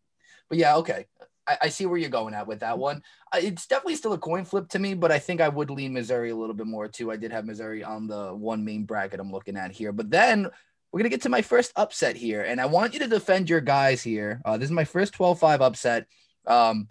but 0.49 0.57
yeah, 0.57 0.75
okay. 0.77 1.05
I, 1.47 1.57
I, 1.63 1.69
see 1.69 1.85
where 1.85 1.97
you're 1.97 2.09
going 2.09 2.33
at 2.33 2.47
with 2.47 2.61
that 2.61 2.77
one. 2.77 3.03
It's 3.35 3.67
definitely 3.67 3.95
still 3.95 4.13
a 4.13 4.17
coin 4.17 4.45
flip 4.45 4.69
to 4.69 4.79
me, 4.79 4.93
but 4.93 5.11
I 5.11 5.19
think 5.19 5.41
I 5.41 5.49
would 5.49 5.69
lean 5.69 5.93
Missouri 5.93 6.29
a 6.29 6.35
little 6.35 6.55
bit 6.55 6.67
more 6.67 6.87
too. 6.87 7.11
I 7.11 7.17
did 7.17 7.31
have 7.31 7.45
Missouri 7.45 7.83
on 7.83 8.07
the 8.07 8.33
one 8.33 8.63
main 8.63 8.85
bracket 8.85 9.19
I'm 9.19 9.31
looking 9.31 9.57
at 9.57 9.71
here, 9.71 9.91
but 9.91 10.09
then 10.09 10.49
we're 10.91 10.99
going 10.99 11.09
to 11.09 11.15
get 11.15 11.23
to 11.23 11.29
my 11.29 11.41
first 11.41 11.73
upset 11.75 12.15
here. 12.15 12.43
And 12.43 12.61
I 12.61 12.67
want 12.67 12.93
you 12.93 12.99
to 12.99 13.07
defend 13.07 13.49
your 13.49 13.61
guys 13.61 14.03
here. 14.03 14.41
Uh, 14.45 14.57
this 14.57 14.67
is 14.67 14.71
my 14.71 14.85
first 14.85 15.13
12 15.13 15.39
5 15.39 15.61
upset. 15.61 16.07
Um, 16.45 16.87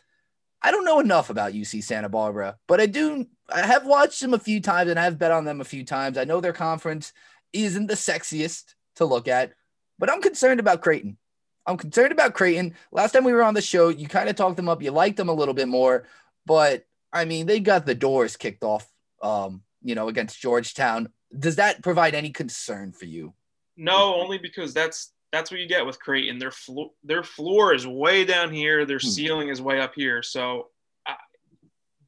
I 0.61 0.71
don't 0.71 0.85
know 0.85 1.01
enough 1.01 1.31
about 1.31 1.53
UC 1.53 1.83
Santa 1.85 2.09
Barbara, 2.09 2.57
but 2.67 2.81
I 2.81 2.87
do. 2.87 3.27
I 3.53 3.67
have 3.67 3.87
watched 3.87 4.21
them 4.21 4.35
a 4.35 4.38
few 4.38 4.61
times 4.61 4.91
and 4.91 4.99
I've 4.99 5.19
bet 5.19 5.31
on 5.31 5.45
them 5.45 5.61
a 5.61 5.65
few 5.65 5.85
times. 5.85 6.19
I 6.19 6.25
know 6.25 6.41
their 6.41 6.53
conference 6.53 7.12
isn't 7.53 7.87
the 7.87 7.95
sexiest 7.95 8.75
to 8.97 9.05
look 9.05 9.29
at, 9.29 9.53
but 9.99 10.11
I'm 10.11 10.23
concerned 10.23 10.61
about 10.61 10.83
Creighton. 10.83 11.17
I'm 11.66 11.77
concerned 11.77 12.12
about 12.12 12.35
Creighton. 12.35 12.75
Last 12.90 13.12
time 13.12 13.25
we 13.25 13.33
were 13.33 13.42
on 13.42 13.55
the 13.55 13.62
show, 13.62 13.88
you 13.88 14.09
kind 14.09 14.29
of 14.29 14.37
talked 14.37 14.57
them 14.57 14.68
up. 14.68 14.83
You 14.83 14.90
liked 14.90 15.16
them 15.16 15.29
a 15.29 15.35
little 15.35 15.55
bit 15.55 15.68
more, 15.68 16.07
but 16.44 16.87
I 17.12 17.25
mean, 17.25 17.46
they 17.46 17.61
got 17.61 17.87
the 17.87 17.94
doors 17.94 18.37
kicked 18.37 18.64
off, 18.64 18.88
um, 19.22 19.62
you 19.83 19.94
know, 19.94 20.09
against 20.09 20.40
Georgetown. 20.40 21.11
Does 21.38 21.57
that 21.57 21.83
provide 21.83 22.14
any 22.14 22.31
concern 22.31 22.92
for 22.92 23.05
you? 23.05 23.35
No, 23.77 24.14
only 24.14 24.38
because 24.38 24.75
that's 24.75 25.12
that's 25.31 25.51
what 25.51 25.61
you 25.61 25.66
get 25.66 25.87
with 25.87 25.98
Creighton. 25.98 26.38
Their 26.38 26.51
floor 26.51 26.90
their 27.05 27.22
floor 27.22 27.75
is 27.75 27.87
way 27.87 28.25
down 28.25 28.53
here. 28.53 28.85
Their 28.85 28.98
hmm. 28.98 29.09
ceiling 29.09 29.48
is 29.48 29.62
way 29.62 29.81
up 29.81 29.94
here. 29.94 30.22
So 30.22 30.68
uh, 31.07 31.14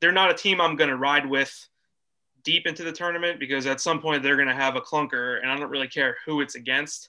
they're 0.00 0.12
not 0.12 0.30
a 0.30 0.34
team 0.34 0.60
I'm 0.60 0.76
going 0.76 0.90
to 0.90 0.96
ride 0.96 1.28
with 1.28 1.52
deep 2.42 2.66
into 2.66 2.84
the 2.84 2.92
tournament 2.92 3.40
because 3.40 3.66
at 3.66 3.80
some 3.80 4.00
point 4.00 4.22
they're 4.22 4.36
going 4.36 4.48
to 4.48 4.54
have 4.54 4.76
a 4.76 4.80
clunker, 4.80 5.40
and 5.42 5.50
I 5.50 5.56
don't 5.56 5.70
really 5.70 5.88
care 5.88 6.16
who 6.26 6.40
it's 6.40 6.54
against. 6.54 7.08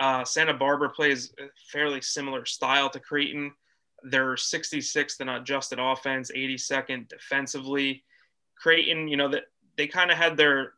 Uh, 0.00 0.24
Santa 0.24 0.54
Barbara 0.54 0.88
plays 0.88 1.32
a 1.38 1.44
fairly 1.70 2.00
similar 2.00 2.46
style 2.46 2.88
to 2.88 2.98
Creighton. 2.98 3.52
They're 4.02 4.34
66th 4.34 5.20
in 5.20 5.28
adjusted 5.28 5.78
offense, 5.78 6.30
82nd 6.34 7.08
defensively. 7.08 8.02
Creighton, 8.58 9.08
you 9.08 9.18
know 9.18 9.28
that 9.28 9.44
they 9.76 9.86
kind 9.86 10.10
of 10.10 10.16
had 10.16 10.36
their 10.36 10.72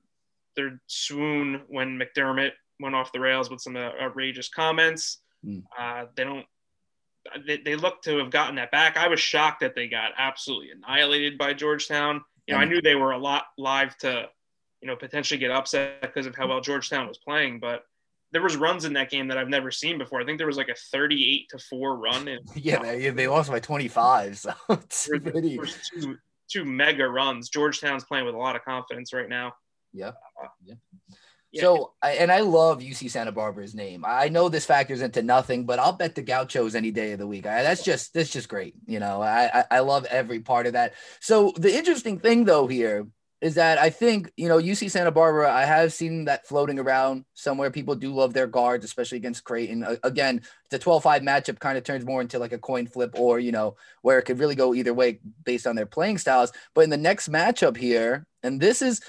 their 0.56 0.80
swoon 0.86 1.62
when 1.68 1.98
McDermott 1.98 2.50
went 2.80 2.94
off 2.94 3.12
the 3.12 3.20
rails 3.20 3.48
with 3.48 3.60
some 3.60 3.76
uh, 3.76 3.90
outrageous 4.00 4.48
comments. 4.48 5.18
Mm. 5.46 5.62
Uh, 5.78 6.06
they 6.16 6.24
don't. 6.24 6.46
They, 7.46 7.58
they 7.58 7.76
look 7.76 8.02
to 8.02 8.18
have 8.18 8.30
gotten 8.30 8.56
that 8.56 8.72
back. 8.72 8.96
I 8.96 9.06
was 9.06 9.20
shocked 9.20 9.60
that 9.60 9.76
they 9.76 9.86
got 9.86 10.10
absolutely 10.18 10.70
annihilated 10.72 11.38
by 11.38 11.54
Georgetown. 11.54 12.22
You 12.48 12.54
know, 12.54 12.60
I 12.60 12.64
hmm. 12.64 12.72
knew 12.72 12.82
they 12.82 12.96
were 12.96 13.12
a 13.12 13.18
lot 13.18 13.44
live 13.56 13.96
to, 13.98 14.28
you 14.80 14.88
know, 14.88 14.96
potentially 14.96 15.38
get 15.38 15.52
upset 15.52 16.02
because 16.02 16.26
of 16.26 16.34
how 16.34 16.48
well 16.48 16.60
Georgetown 16.60 17.06
was 17.06 17.18
playing, 17.18 17.60
but 17.60 17.84
there 18.32 18.42
was 18.42 18.56
runs 18.56 18.84
in 18.84 18.94
that 18.94 19.10
game 19.10 19.28
that 19.28 19.38
I've 19.38 19.48
never 19.48 19.70
seen 19.70 19.98
before. 19.98 20.20
I 20.20 20.24
think 20.24 20.38
there 20.38 20.46
was 20.46 20.56
like 20.56 20.68
a 20.68 20.74
38 20.74 21.48
to 21.50 21.58
4 21.58 21.96
run. 21.96 22.28
And, 22.28 22.40
yeah, 22.56 22.82
they, 22.82 23.10
they 23.10 23.28
lost 23.28 23.50
by 23.50 23.60
25. 23.60 24.38
So 24.38 24.52
it's 24.70 25.08
pretty... 25.08 25.58
two, 25.92 26.16
two 26.50 26.64
mega 26.64 27.06
runs. 27.08 27.50
Georgetown's 27.50 28.04
playing 28.04 28.24
with 28.24 28.34
a 28.34 28.38
lot 28.38 28.56
of 28.56 28.64
confidence 28.64 29.12
right 29.12 29.28
now. 29.28 29.52
Yeah. 29.92 30.12
Yeah. 30.64 31.60
So, 31.60 31.92
and 32.02 32.32
I 32.32 32.40
love 32.40 32.80
UC 32.80 33.10
Santa 33.10 33.30
Barbara's 33.30 33.74
name. 33.74 34.06
I 34.06 34.30
know 34.30 34.48
this 34.48 34.64
factors 34.64 35.02
into 35.02 35.22
nothing, 35.22 35.66
but 35.66 35.78
I'll 35.78 35.92
bet 35.92 36.14
the 36.14 36.22
Gauchos 36.22 36.74
any 36.74 36.90
day 36.90 37.12
of 37.12 37.18
the 37.18 37.26
week. 37.26 37.44
I, 37.44 37.62
that's 37.62 37.84
just 37.84 38.14
that's 38.14 38.32
just 38.32 38.48
great. 38.48 38.74
You 38.86 39.00
know, 39.00 39.20
I 39.20 39.62
I 39.70 39.80
love 39.80 40.06
every 40.06 40.40
part 40.40 40.66
of 40.66 40.72
that. 40.72 40.94
So 41.20 41.52
the 41.54 41.76
interesting 41.76 42.20
thing 42.20 42.46
though 42.46 42.66
here 42.68 43.06
is 43.42 43.56
that 43.56 43.76
I 43.76 43.90
think 43.90 44.32
you 44.36 44.48
know 44.48 44.56
UC 44.58 44.90
Santa 44.90 45.10
Barbara. 45.10 45.52
I 45.52 45.64
have 45.64 45.92
seen 45.92 46.24
that 46.26 46.46
floating 46.46 46.78
around 46.78 47.24
somewhere. 47.34 47.70
People 47.70 47.96
do 47.96 48.14
love 48.14 48.32
their 48.32 48.46
guards, 48.46 48.84
especially 48.84 49.18
against 49.18 49.44
Creighton. 49.44 49.84
Again, 50.04 50.42
the 50.70 50.78
12-5 50.78 51.22
matchup 51.22 51.58
kind 51.58 51.76
of 51.76 51.84
turns 51.84 52.06
more 52.06 52.20
into 52.20 52.38
like 52.38 52.52
a 52.52 52.58
coin 52.58 52.86
flip, 52.86 53.10
or 53.18 53.40
you 53.40 53.52
know 53.52 53.76
where 54.00 54.18
it 54.18 54.22
could 54.22 54.38
really 54.38 54.54
go 54.54 54.74
either 54.74 54.94
way 54.94 55.18
based 55.44 55.66
on 55.66 55.76
their 55.76 55.86
playing 55.86 56.18
styles. 56.18 56.52
But 56.72 56.84
in 56.84 56.90
the 56.90 56.96
next 56.96 57.28
matchup 57.28 57.76
here, 57.76 58.26
and 58.44 58.60
this 58.60 58.80
is 58.80 59.02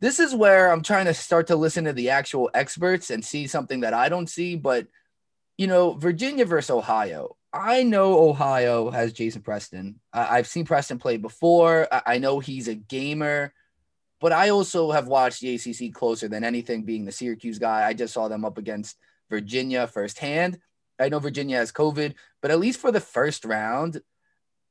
this 0.00 0.20
is 0.20 0.34
where 0.34 0.70
I'm 0.70 0.82
trying 0.82 1.06
to 1.06 1.14
start 1.14 1.46
to 1.46 1.56
listen 1.56 1.84
to 1.84 1.92
the 1.92 2.10
actual 2.10 2.50
experts 2.52 3.10
and 3.10 3.24
see 3.24 3.46
something 3.46 3.80
that 3.80 3.94
I 3.94 4.10
don't 4.10 4.28
see. 4.28 4.56
But, 4.56 4.86
you 5.56 5.66
know, 5.66 5.94
Virginia 5.94 6.44
versus 6.44 6.70
Ohio. 6.70 7.36
I 7.56 7.82
know 7.82 8.28
Ohio 8.28 8.90
has 8.90 9.12
Jason 9.12 9.42
Preston. 9.42 10.00
I- 10.12 10.36
have 10.36 10.46
seen 10.46 10.64
Preston 10.64 10.98
play 10.98 11.16
before. 11.16 11.88
I-, 11.92 12.02
I 12.06 12.18
know 12.18 12.40
he's 12.40 12.68
a 12.68 12.74
gamer, 12.74 13.52
but 14.20 14.32
I 14.32 14.50
also 14.50 14.90
have 14.90 15.08
watched 15.08 15.40
the 15.40 15.54
ACC 15.54 15.92
closer 15.92 16.28
than 16.28 16.44
anything, 16.44 16.84
being 16.84 17.04
the 17.04 17.12
Syracuse 17.12 17.58
guy. 17.58 17.86
I 17.86 17.94
just 17.94 18.14
saw 18.14 18.28
them 18.28 18.44
up 18.44 18.58
against 18.58 18.96
Virginia 19.30 19.86
firsthand. 19.86 20.58
I 20.98 21.08
know 21.08 21.18
Virginia 21.18 21.56
has 21.58 21.72
COVID, 21.72 22.14
but 22.40 22.50
at 22.50 22.60
least 22.60 22.80
for 22.80 22.90
the 22.90 23.00
first 23.00 23.44
round, 23.44 24.00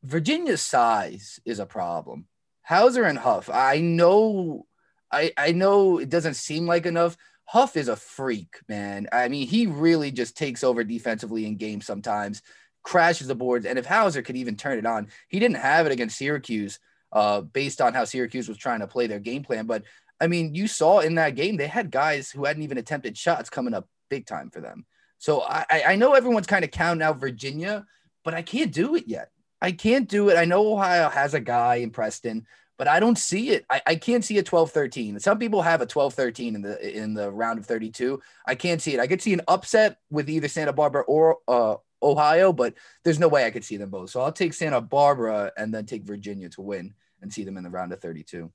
Virginia's 0.04 0.62
size 0.62 1.40
is 1.46 1.60
a 1.60 1.66
problem. 1.66 2.28
Hauser 2.64 3.04
and 3.04 3.18
Huff, 3.18 3.50
I 3.52 3.80
know 3.80 4.66
I, 5.12 5.32
I 5.38 5.52
know 5.52 6.00
it 6.00 6.10
doesn't 6.10 6.34
seem 6.34 6.66
like 6.68 6.86
enough. 6.86 7.16
Huff 7.46 7.78
is 7.78 7.88
a 7.88 7.96
freak, 7.96 8.60
man. 8.68 9.08
I 9.12 9.28
mean, 9.30 9.48
he 9.48 9.68
really 9.68 10.12
just 10.12 10.36
takes 10.36 10.64
over 10.64 10.84
defensively 10.84 11.46
in 11.46 11.58
games 11.58 11.86
sometimes, 11.86 12.42
crashes 12.86 13.28
the 13.28 13.36
boards. 13.36 13.66
And 13.66 13.78
if 13.78 13.86
Hauser 13.86 14.22
could 14.22 14.38
even 14.38 14.56
turn 14.56 14.78
it 14.78 14.86
on, 14.86 15.10
he 15.28 15.40
didn't 15.40 15.58
have 15.58 15.86
it 15.86 15.92
against 15.92 16.18
Syracuse 16.18 16.80
uh, 17.12 17.42
based 17.42 17.82
on 17.82 17.94
how 17.94 18.06
Syracuse 18.06 18.48
was 18.48 18.58
trying 18.58 18.80
to 18.80 18.88
play 18.88 19.08
their 19.08 19.20
game 19.20 19.44
plan. 19.44 19.66
But 19.66 19.84
I 20.22 20.28
mean, 20.28 20.56
you 20.56 20.68
saw 20.68 21.00
in 21.00 21.16
that 21.16 21.36
game, 21.36 21.58
they 21.58 21.68
had 21.68 21.92
guys 21.92 22.32
who 22.32 22.46
hadn't 22.46 22.64
even 22.64 22.78
attempted 22.78 23.18
shots 23.18 23.50
coming 23.50 23.74
up 23.74 23.90
big 24.10 24.26
time 24.26 24.50
for 24.50 24.62
them. 24.62 24.86
So 25.18 25.42
I, 25.42 25.66
I 25.88 25.96
know 25.96 26.14
everyone's 26.14 26.48
kind 26.48 26.64
of 26.64 26.72
counting 26.72 27.02
out 27.02 27.20
Virginia, 27.20 27.86
but 28.24 28.34
I 28.34 28.44
can't 28.44 28.72
do 28.72 28.96
it 28.96 29.06
yet. 29.08 29.32
I 29.62 29.72
can't 29.72 30.08
do 30.08 30.30
it. 30.30 30.38
I 30.38 30.46
know 30.46 30.74
Ohio 30.74 31.10
has 31.10 31.34
a 31.34 31.40
guy 31.40 31.76
in 31.76 31.90
Preston, 31.90 32.46
but 32.78 32.88
I 32.88 33.00
don't 33.00 33.18
see 33.18 33.50
it. 33.50 33.66
I, 33.70 33.82
I 33.88 33.96
can't 33.96 34.24
see 34.24 34.38
a 34.38 34.44
12-13. 34.44 35.20
Some 35.22 35.40
people 35.40 35.62
have 35.62 35.82
a 35.82 35.88
12-13 35.88 36.56
in 36.56 36.62
the 36.62 37.04
in 37.04 37.14
the 37.14 37.32
round 37.32 37.58
of 37.58 37.66
32. 37.66 38.22
I 38.46 38.56
can't 38.56 38.82
see 38.82 38.94
it. 38.94 39.00
I 39.00 39.08
could 39.08 39.22
see 39.22 39.34
an 39.34 39.42
upset 39.48 39.98
with 40.12 40.30
either 40.30 40.48
Santa 40.48 40.74
Barbara 40.74 41.04
or 41.04 41.38
uh, 41.48 41.76
Ohio, 42.02 42.54
but 42.54 42.74
there's 43.04 43.20
no 43.20 43.28
way 43.28 43.46
I 43.46 43.52
could 43.52 43.64
see 43.64 43.78
them 43.78 43.90
both. 43.90 44.10
So 44.10 44.22
I'll 44.22 44.32
take 44.32 44.54
Santa 44.54 44.82
Barbara 44.82 45.52
and 45.58 45.74
then 45.74 45.86
take 45.86 46.04
Virginia 46.04 46.50
to 46.50 46.62
win 46.62 46.94
and 47.22 47.32
see 47.32 47.44
them 47.44 47.58
in 47.58 47.64
the 47.64 47.70
round 47.70 47.94
of 47.94 48.02
32. 48.02 48.52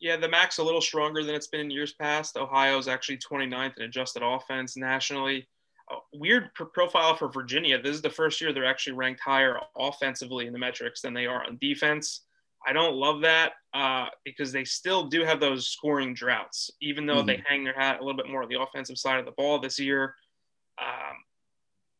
Yeah, 0.00 0.16
the 0.16 0.28
MAC's 0.28 0.58
a 0.58 0.64
little 0.64 0.80
stronger 0.80 1.24
than 1.24 1.34
it's 1.34 1.48
been 1.48 1.60
in 1.60 1.70
years 1.70 1.92
past. 1.92 2.36
Ohio's 2.36 2.88
actually 2.88 3.18
29th 3.18 3.76
in 3.76 3.82
adjusted 3.82 4.22
offense 4.24 4.76
nationally. 4.76 5.48
weird 6.12 6.50
profile 6.54 7.16
for 7.16 7.28
Virginia. 7.28 7.80
This 7.80 7.96
is 7.96 8.02
the 8.02 8.10
first 8.10 8.40
year 8.40 8.52
they're 8.52 8.64
actually 8.64 8.92
ranked 8.92 9.20
higher 9.20 9.58
offensively 9.76 10.46
in 10.46 10.52
the 10.52 10.58
metrics 10.58 11.00
than 11.00 11.14
they 11.14 11.26
are 11.26 11.44
on 11.44 11.58
defense. 11.60 12.22
I 12.66 12.72
don't 12.72 12.96
love 12.96 13.22
that 13.22 13.52
uh, 13.72 14.06
because 14.24 14.52
they 14.52 14.64
still 14.64 15.04
do 15.04 15.24
have 15.24 15.40
those 15.40 15.68
scoring 15.68 16.14
droughts, 16.14 16.70
even 16.80 17.06
though 17.06 17.16
mm-hmm. 17.16 17.26
they 17.26 17.42
hang 17.46 17.64
their 17.64 17.74
hat 17.74 18.00
a 18.00 18.04
little 18.04 18.16
bit 18.16 18.28
more 18.28 18.42
on 18.42 18.48
the 18.48 18.60
offensive 18.60 18.98
side 18.98 19.18
of 19.18 19.24
the 19.24 19.32
ball 19.32 19.58
this 19.58 19.78
year. 19.78 20.14
Um, 20.80 21.16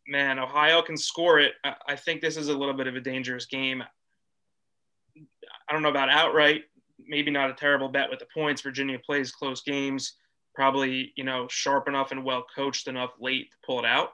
man, 0.09 0.38
Ohio 0.38 0.83
can 0.83 0.97
score 0.97 1.38
it. 1.38 1.53
I, 1.87 1.94
think 1.94 2.21
this 2.21 2.37
is 2.37 2.49
a 2.49 2.57
little 2.57 2.75
bit 2.75 2.87
of 2.87 2.97
a 2.97 3.01
dangerous 3.01 3.47
game. 3.47 3.83
I 5.68 5.73
don't 5.73 5.83
know 5.83 5.90
about 5.90 6.09
outright. 6.09 6.62
Maybe 7.07 7.31
not 7.31 7.51
a 7.51 7.55
terrible 7.55 7.88
bet 7.88 8.11
with 8.11 8.18
the 8.18 8.27
points. 8.33 8.62
Virginia 8.62 8.99
plays 8.99 9.31
close 9.31 9.62
games, 9.62 10.14
probably 10.55 11.12
you 11.16 11.25
know 11.25 11.47
sharp 11.49 11.88
enough 11.88 12.11
and 12.11 12.25
well 12.25 12.44
coached 12.55 12.88
enough 12.88 13.11
late 13.21 13.51
to 13.51 13.57
pull 13.66 13.79
it 13.79 13.85
out. 13.85 14.11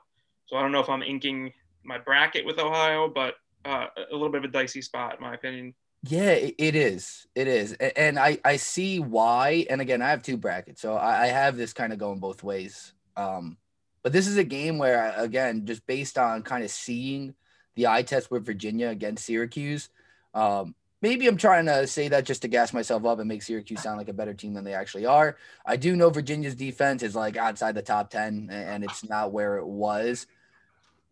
So 0.48 0.56
I 0.56 0.62
don't 0.62 0.72
know 0.72 0.80
if 0.80 0.88
I'm 0.88 1.02
inking 1.02 1.52
my 1.84 1.98
bracket 1.98 2.44
with 2.44 2.58
Ohio, 2.58 3.08
but 3.08 3.34
uh, 3.64 3.86
a 3.96 4.12
little 4.12 4.30
bit 4.30 4.44
of 4.44 4.50
a 4.50 4.52
dicey 4.52 4.82
spot 4.82 5.16
in 5.18 5.22
my 5.22 5.34
opinion. 5.34 5.74
Yeah, 6.06 6.32
it 6.32 6.76
is. 6.76 7.26
It 7.34 7.48
is, 7.48 7.72
and 7.72 8.18
I 8.18 8.38
I 8.44 8.56
see 8.56 9.00
why. 9.00 9.66
And 9.70 9.80
again, 9.80 10.02
I 10.02 10.10
have 10.10 10.22
two 10.22 10.36
brackets, 10.36 10.82
so 10.82 10.96
I 10.96 11.28
have 11.28 11.56
this 11.56 11.72
kind 11.72 11.92
of 11.92 11.98
going 11.98 12.20
both 12.20 12.42
ways. 12.42 12.92
Um, 13.16 13.56
but 14.04 14.12
this 14.12 14.28
is 14.28 14.36
a 14.36 14.44
game 14.44 14.76
where, 14.76 15.14
again, 15.16 15.64
just 15.64 15.84
based 15.86 16.18
on 16.18 16.42
kind 16.42 16.62
of 16.62 16.70
seeing 16.70 17.34
the 17.74 17.88
eye 17.88 18.02
test 18.02 18.30
with 18.30 18.44
Virginia 18.44 18.90
against 18.90 19.24
Syracuse, 19.24 19.88
um, 20.34 20.74
maybe 21.00 21.26
I'm 21.26 21.38
trying 21.38 21.64
to 21.66 21.86
say 21.86 22.08
that 22.08 22.26
just 22.26 22.42
to 22.42 22.48
gas 22.48 22.74
myself 22.74 23.06
up 23.06 23.18
and 23.18 23.26
make 23.26 23.42
Syracuse 23.42 23.82
sound 23.82 23.96
like 23.96 24.10
a 24.10 24.12
better 24.12 24.34
team 24.34 24.52
than 24.52 24.62
they 24.62 24.74
actually 24.74 25.06
are. 25.06 25.38
I 25.64 25.76
do 25.76 25.96
know 25.96 26.10
Virginia's 26.10 26.54
defense 26.54 27.02
is 27.02 27.16
like 27.16 27.38
outside 27.38 27.74
the 27.74 27.82
top 27.82 28.10
10 28.10 28.50
and 28.52 28.84
it's 28.84 29.08
not 29.08 29.32
where 29.32 29.56
it 29.56 29.66
was. 29.66 30.26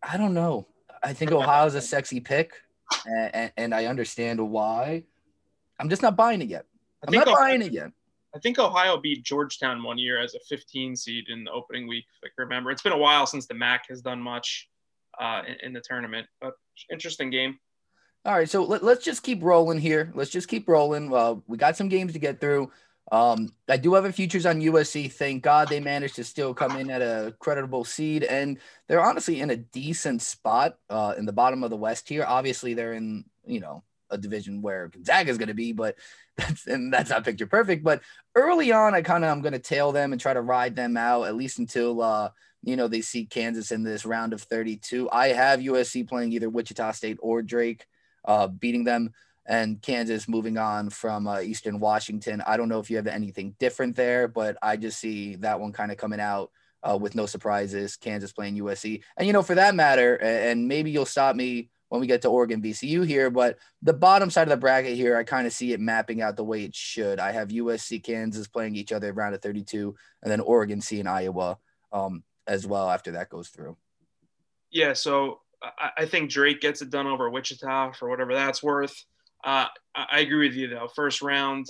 I 0.03 0.17
don't 0.17 0.35
know. 0.35 0.67
I 1.01 1.13
think 1.13 1.31
Ohio's 1.31 1.73
a 1.73 1.81
sexy 1.81 2.19
pick 2.19 2.53
and, 3.07 3.51
and, 3.57 3.73
I 3.73 3.85
understand 3.85 4.39
why. 4.39 5.03
I'm 5.79 5.89
just 5.89 6.03
not 6.03 6.15
buying 6.15 6.43
it 6.43 6.47
yet. 6.47 6.65
I'm 7.05 7.13
not 7.13 7.27
Ohio, 7.27 7.39
buying 7.39 7.61
it 7.63 7.73
yet. 7.73 7.91
I 8.35 8.39
think 8.39 8.57
Ohio 8.57 8.97
beat 8.97 9.23
Georgetown 9.23 9.83
one 9.83 9.97
year 9.97 10.19
as 10.19 10.33
a 10.33 10.39
15 10.49 10.95
seed 10.95 11.25
in 11.29 11.43
the 11.43 11.51
opening 11.51 11.87
week. 11.87 12.05
If 12.21 12.27
I 12.27 12.29
can 12.35 12.47
remember, 12.47 12.71
it's 12.71 12.81
been 12.81 12.93
a 12.93 12.97
while 12.97 13.27
since 13.27 13.45
the 13.45 13.53
MAC 13.53 13.85
has 13.89 14.01
done 14.01 14.19
much 14.19 14.69
uh, 15.19 15.43
in, 15.47 15.67
in, 15.67 15.73
the 15.73 15.81
tournament, 15.81 16.25
but 16.41 16.53
interesting 16.91 17.29
game. 17.29 17.59
All 18.25 18.33
right, 18.33 18.49
so 18.49 18.63
let, 18.63 18.81
us 18.83 19.03
just 19.03 19.21
keep 19.21 19.43
rolling 19.43 19.79
here. 19.79 20.11
Let's 20.15 20.31
just 20.31 20.47
keep 20.47 20.67
rolling. 20.67 21.09
Well, 21.09 21.43
we 21.45 21.57
got 21.57 21.77
some 21.77 21.89
games 21.89 22.13
to 22.13 22.19
get 22.19 22.39
through. 22.39 22.71
Um, 23.11 23.53
I 23.69 23.77
do 23.77 23.93
have 23.93 24.05
a 24.05 24.11
futures 24.13 24.45
on 24.45 24.61
USC. 24.61 25.11
Thank 25.11 25.43
God 25.43 25.67
they 25.67 25.79
managed 25.79 26.15
to 26.15 26.23
still 26.23 26.53
come 26.53 26.77
in 26.77 26.89
at 26.89 27.01
a 27.01 27.35
creditable 27.37 27.83
seed, 27.83 28.23
and 28.23 28.57
they're 28.87 29.03
honestly 29.03 29.41
in 29.41 29.49
a 29.49 29.57
decent 29.57 30.21
spot 30.21 30.77
uh, 30.89 31.13
in 31.17 31.25
the 31.25 31.33
bottom 31.33 31.63
of 31.63 31.69
the 31.69 31.75
West 31.75 32.07
here. 32.07 32.23
Obviously, 32.25 32.73
they're 32.73 32.93
in 32.93 33.25
you 33.45 33.59
know 33.59 33.83
a 34.09 34.17
division 34.17 34.61
where 34.61 34.87
Gonzaga 34.89 35.29
is 35.29 35.37
going 35.37 35.47
to 35.47 35.53
be, 35.53 35.73
but 35.73 35.95
that's 36.37 36.67
and 36.67 36.93
that's 36.93 37.09
not 37.09 37.23
picture 37.23 37.47
perfect. 37.47 37.83
But 37.83 38.01
early 38.35 38.71
on, 38.71 38.93
I 38.93 39.01
kind 39.01 39.23
of 39.23 39.31
I'm 39.31 39.41
going 39.41 39.53
to 39.53 39.59
tail 39.59 39.91
them 39.91 40.11
and 40.11 40.21
try 40.21 40.33
to 40.33 40.41
ride 40.41 40.75
them 40.75 40.97
out 40.97 41.27
at 41.27 41.35
least 41.35 41.59
until 41.59 42.01
uh, 42.01 42.29
you 42.63 42.75
know 42.75 42.87
they 42.87 43.01
see 43.01 43.25
Kansas 43.25 43.71
in 43.71 43.83
this 43.83 44.05
round 44.05 44.33
of 44.33 44.41
32. 44.41 45.09
I 45.11 45.29
have 45.29 45.59
USC 45.59 46.07
playing 46.07 46.33
either 46.33 46.49
Wichita 46.49 46.91
State 46.93 47.17
or 47.21 47.41
Drake, 47.41 47.85
uh, 48.25 48.47
beating 48.47 48.83
them 48.83 49.13
and 49.45 49.81
Kansas 49.81 50.27
moving 50.27 50.57
on 50.57 50.89
from 50.89 51.27
uh, 51.27 51.41
Eastern 51.41 51.79
Washington. 51.79 52.41
I 52.45 52.57
don't 52.57 52.69
know 52.69 52.79
if 52.79 52.89
you 52.89 52.95
have 52.97 53.07
anything 53.07 53.55
different 53.59 53.95
there, 53.95 54.27
but 54.27 54.57
I 54.61 54.77
just 54.77 54.99
see 54.99 55.35
that 55.37 55.59
one 55.59 55.73
kind 55.73 55.91
of 55.91 55.97
coming 55.97 56.19
out 56.19 56.51
uh, 56.81 56.97
with 56.97 57.15
no 57.15 57.25
surprises. 57.25 57.97
Kansas 57.97 58.31
playing 58.31 58.57
USC, 58.57 59.01
and 59.17 59.27
you 59.27 59.33
know, 59.33 59.43
for 59.43 59.55
that 59.55 59.75
matter, 59.75 60.15
and 60.15 60.67
maybe 60.67 60.91
you'll 60.91 61.05
stop 61.05 61.35
me 61.35 61.69
when 61.93 62.01
we 62.01 62.07
get 62.07 62.23
to 62.23 62.27
Oregon 62.27 62.59
VCU 62.59 63.05
here, 63.05 63.29
but 63.29 63.59
the 63.83 63.93
bottom 63.93 64.31
side 64.31 64.47
of 64.47 64.49
the 64.49 64.57
bracket 64.57 64.95
here, 64.95 65.15
I 65.15 65.23
kind 65.23 65.45
of 65.45 65.53
see 65.53 65.73
it 65.73 65.79
mapping 65.79 66.23
out 66.23 66.35
the 66.35 66.43
way 66.43 66.63
it 66.63 66.73
should. 66.73 67.19
I 67.19 67.33
have 67.33 67.49
USC, 67.49 68.03
Kansas 68.03 68.47
playing 68.47 68.75
each 68.75 68.91
other 68.91 69.11
around 69.11 69.35
a 69.35 69.37
32, 69.37 69.93
and 70.23 70.31
then 70.31 70.39
Oregon, 70.39 70.81
C, 70.81 70.99
and 70.99 71.07
Iowa 71.07 71.59
um, 71.91 72.23
as 72.47 72.65
well 72.65 72.89
after 72.89 73.11
that 73.11 73.29
goes 73.29 73.49
through. 73.49 73.77
Yeah, 74.71 74.93
so 74.93 75.41
I 75.95 76.07
think 76.07 76.31
Drake 76.31 76.61
gets 76.61 76.81
it 76.81 76.89
done 76.89 77.05
over 77.05 77.29
Wichita 77.29 77.91
for 77.91 78.09
whatever 78.09 78.33
that's 78.33 78.63
worth. 78.63 79.05
Uh, 79.43 79.67
I 79.93 80.21
agree 80.21 80.47
with 80.47 80.57
you 80.57 80.69
though. 80.69 80.87
First 80.95 81.21
round, 81.21 81.67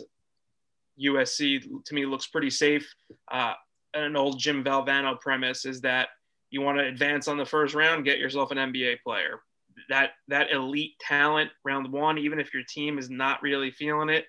USC 1.03 1.65
to 1.83 1.93
me 1.93 2.05
looks 2.05 2.27
pretty 2.27 2.49
safe. 2.49 2.89
Uh, 3.29 3.55
an 3.93 4.15
old 4.15 4.39
Jim 4.39 4.63
Valvano 4.63 5.19
premise 5.19 5.65
is 5.65 5.81
that 5.81 6.07
you 6.49 6.61
want 6.61 6.77
to 6.77 6.85
advance 6.85 7.27
on 7.27 7.35
the 7.35 7.45
first 7.45 7.75
round, 7.75 8.05
get 8.05 8.19
yourself 8.19 8.51
an 8.51 8.57
NBA 8.57 9.01
player. 9.01 9.41
That 9.89 10.11
that 10.27 10.51
elite 10.51 10.93
talent 10.99 11.51
round 11.63 11.91
one, 11.91 12.17
even 12.17 12.39
if 12.39 12.53
your 12.53 12.63
team 12.67 12.97
is 12.97 13.09
not 13.09 13.41
really 13.41 13.71
feeling 13.71 14.09
it, 14.09 14.25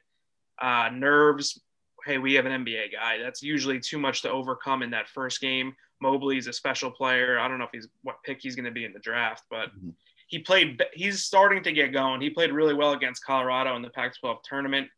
uh, 0.60 0.90
nerves. 0.92 1.60
Hey, 2.04 2.18
we 2.18 2.34
have 2.34 2.44
an 2.44 2.64
NBA 2.64 2.92
guy. 2.92 3.18
That's 3.18 3.42
usually 3.42 3.80
too 3.80 3.98
much 3.98 4.22
to 4.22 4.30
overcome 4.30 4.82
in 4.82 4.90
that 4.90 5.08
first 5.08 5.40
game. 5.40 5.74
Mobley's 6.02 6.46
a 6.46 6.52
special 6.52 6.90
player. 6.90 7.38
I 7.38 7.48
don't 7.48 7.58
know 7.58 7.64
if 7.64 7.70
he's 7.72 7.88
what 8.02 8.16
pick 8.24 8.38
he's 8.42 8.54
going 8.54 8.66
to 8.66 8.70
be 8.70 8.84
in 8.84 8.92
the 8.92 8.98
draft, 8.98 9.44
but 9.50 9.70
mm-hmm 9.70 9.90
he 10.34 10.38
played. 10.38 10.82
He's 10.92 11.24
starting 11.24 11.62
to 11.62 11.72
get 11.72 11.92
going. 11.92 12.20
He 12.20 12.30
played 12.30 12.52
really 12.52 12.74
well 12.74 12.92
against 12.92 13.24
Colorado 13.24 13.76
in 13.76 13.82
the 13.82 13.90
Pac-12 13.90 14.38
tournament. 14.44 14.88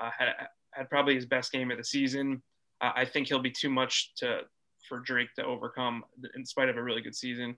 Uh, 0.00 0.10
had 0.16 0.28
had 0.72 0.88
probably 0.90 1.14
his 1.14 1.26
best 1.26 1.52
game 1.52 1.70
of 1.70 1.78
the 1.78 1.84
season. 1.84 2.42
Uh, 2.80 2.92
I 2.94 3.04
think 3.04 3.28
he'll 3.28 3.38
be 3.38 3.50
too 3.50 3.70
much 3.70 4.14
to 4.16 4.40
for 4.88 5.00
Drake 5.00 5.28
to 5.36 5.44
overcome, 5.44 6.04
in 6.34 6.46
spite 6.46 6.68
of 6.68 6.76
a 6.76 6.82
really 6.82 7.02
good 7.02 7.14
season. 7.14 7.56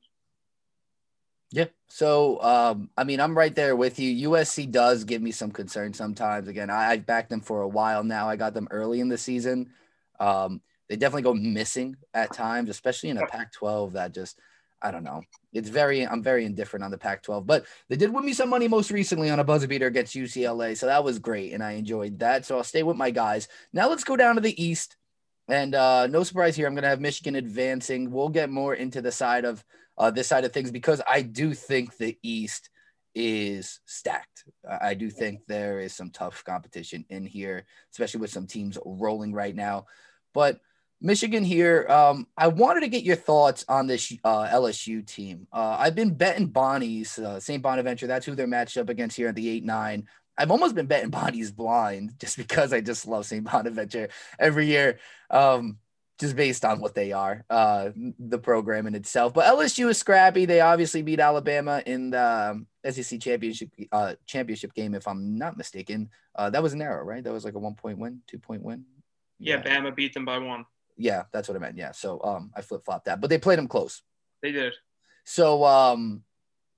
Yeah. 1.51 1.67
So, 1.89 2.43
um, 2.43 2.91
I 2.97 3.05
mean, 3.05 3.21
I'm 3.21 3.37
right 3.37 3.55
there 3.55 3.75
with 3.75 3.99
you. 3.99 4.31
USC 4.31 4.71
does 4.71 5.05
give 5.05 5.23
me 5.23 5.31
some 5.31 5.51
concern 5.51 5.95
sometimes. 5.95 6.47
Again, 6.49 6.69
I, 6.69 6.95
have 6.95 7.07
backed 7.07 7.31
them 7.31 7.41
for 7.41 7.63
a 7.63 7.69
while 7.69 8.05
now. 8.05 8.29
I 8.29 8.37
got 8.37 8.53
them 8.53 8.69
early 8.71 9.01
in 9.01 9.09
the 9.09 9.17
season. 9.17 9.71
Um, 10.21 10.61
they 10.89 10.97
definitely 10.97 11.23
go 11.23 11.35
missing 11.35 11.97
at 12.13 12.33
times, 12.35 12.69
especially 12.69 13.11
in 13.11 13.19
a 13.19 13.27
Pac 13.27 13.53
12 13.53 13.93
that 13.93 14.13
just 14.13 14.39
I 14.81 14.91
don't 14.91 15.05
know. 15.05 15.23
It's 15.53 15.69
very 15.69 16.07
I'm 16.07 16.23
very 16.23 16.45
indifferent 16.45 16.85
on 16.85 16.91
the 16.91 16.99
Pac-12, 16.99 17.47
but 17.47 17.67
they 17.89 17.97
did 17.97 18.13
win 18.13 18.25
me 18.25 18.33
some 18.33 18.49
money 18.49 18.69
most 18.69 18.91
recently 18.91 19.31
on 19.31 19.41
a 19.41 19.45
buzzer 19.45 19.67
beater 19.67 19.87
against 19.87 20.15
UCLA, 20.15 20.77
so 20.77 20.87
that 20.87 21.03
was 21.03 21.19
great, 21.19 21.53
and 21.53 21.63
I 21.63 21.73
enjoyed 21.73 22.19
that. 22.21 22.45
So 22.45 22.57
I'll 22.57 22.65
stay 22.65 22.83
with 22.83 22.97
my 22.97 23.11
guys. 23.11 23.49
Now 23.73 23.89
let's 23.89 24.05
go 24.05 24.17
down 24.17 24.37
to 24.37 24.41
the 24.41 24.63
East, 24.63 24.97
and 25.49 25.75
uh, 25.75 26.07
no 26.07 26.23
surprise 26.23 26.57
here, 26.57 26.67
I'm 26.67 26.75
going 26.75 26.83
to 26.83 26.89
have 26.89 27.01
Michigan 27.01 27.35
advancing. 27.35 28.11
We'll 28.11 28.29
get 28.29 28.51
more 28.51 28.75
into 28.75 29.01
the 29.01 29.13
side 29.13 29.45
of 29.45 29.65
uh, 29.97 30.11
this 30.11 30.29
side 30.29 30.45
of 30.45 30.53
things 30.53 30.71
because 30.71 31.01
I 31.09 31.23
do 31.23 31.55
think 31.55 31.97
the 31.97 32.17
East 32.23 32.71
is 33.15 33.81
stacked. 33.87 34.45
I 34.69 34.95
do 34.95 35.11
think 35.11 35.41
there 35.47 35.81
is 35.81 35.95
some 35.95 36.11
tough 36.11 36.45
competition 36.45 37.05
in 37.09 37.27
here, 37.27 37.65
especially 37.93 38.21
with 38.21 38.31
some 38.31 38.47
teams 38.47 38.79
rolling 38.85 39.33
right 39.33 39.55
now, 39.55 39.87
but 40.35 40.61
Michigan 41.01 41.45
here. 41.45 41.87
Um, 41.89 42.27
I 42.37 42.49
wanted 42.49 42.81
to 42.81 42.89
get 42.89 43.05
your 43.05 43.17
thoughts 43.17 43.65
on 43.69 43.87
this 43.87 44.13
uh, 44.25 44.49
LSU 44.49 45.07
team. 45.07 45.47
Uh, 45.53 45.77
I've 45.79 45.95
been 45.95 46.15
betting 46.15 46.49
Bonnies 46.49 47.19
uh, 47.19 47.39
St. 47.39 47.63
Bonaventure. 47.63 48.07
That's 48.07 48.27
who 48.27 48.35
they're 48.35 48.47
matched 48.47 48.77
up 48.77 48.89
against 48.89 49.17
here 49.17 49.29
at 49.29 49.35
the 49.35 49.49
eight 49.49 49.65
nine. 49.65 50.09
I've 50.39 50.53
almost 50.53 50.77
been 50.77 50.87
betting 50.87 51.11
Bonnies 51.11 51.55
blind 51.55 52.15
just 52.19 52.37
because 52.37 52.73
I 52.73 52.81
just 52.81 53.07
love 53.07 53.27
St. 53.27 53.45
Bonaventure 53.45 54.09
every 54.39 54.67
year, 54.67 55.01
um, 55.31 55.79
just 56.21 56.37
based 56.37 56.65
on 56.65 56.81
what 56.81 56.95
they 56.95 57.13
are, 57.13 57.45
uh, 57.51 57.91
the 58.19 58.39
program 58.39 58.87
in 58.87 58.95
itself. 58.95 59.35
But 59.35 59.47
LSU 59.47 59.89
is 59.89 59.99
scrappy. 59.99 60.47
They 60.47 60.61
obviously 60.61 61.03
beat 61.03 61.21
Alabama 61.21 61.83
in 61.85 62.11
the 62.11 62.55
um, 62.55 62.67
SEC 62.89 63.21
championship 63.21 63.71
uh, 63.93 64.15
championship 64.27 64.75
game, 64.75 64.95
if 64.95 65.09
I'm 65.09 65.37
not 65.37 65.57
mistaken. 65.57 66.11
Uh, 66.35 66.51
that 66.51 66.63
was 66.63 66.73
an 66.73 66.83
error, 66.83 67.05
right? 67.05 67.23
That 67.23 67.33
was 67.33 67.45
like 67.45 67.55
a 67.55 67.59
one 67.59 67.75
point 67.75 67.99
win, 67.99 68.21
two 68.29 68.39
point 68.39 68.63
win. 68.63 68.85
Yeah, 69.41 69.63
yeah, 69.65 69.81
Bama 69.81 69.95
beat 69.95 70.15
them 70.15 70.25
by 70.25 70.39
one. 70.39 70.65
Yeah, 70.97 71.25
that's 71.33 71.49
what 71.49 71.57
I 71.57 71.61
meant. 71.61 71.77
Yeah. 71.77 71.93
So 71.93 72.21
um, 72.23 72.53
I 72.55 72.63
flip 72.63 72.85
flopped 72.85 73.07
that, 73.07 73.21
but 73.21 73.31
they 73.31 73.39
played 73.39 73.59
them 73.59 73.69
close. 73.69 74.03
They 74.43 74.53
did. 74.53 74.75
So 75.25 75.65
um, 75.65 76.23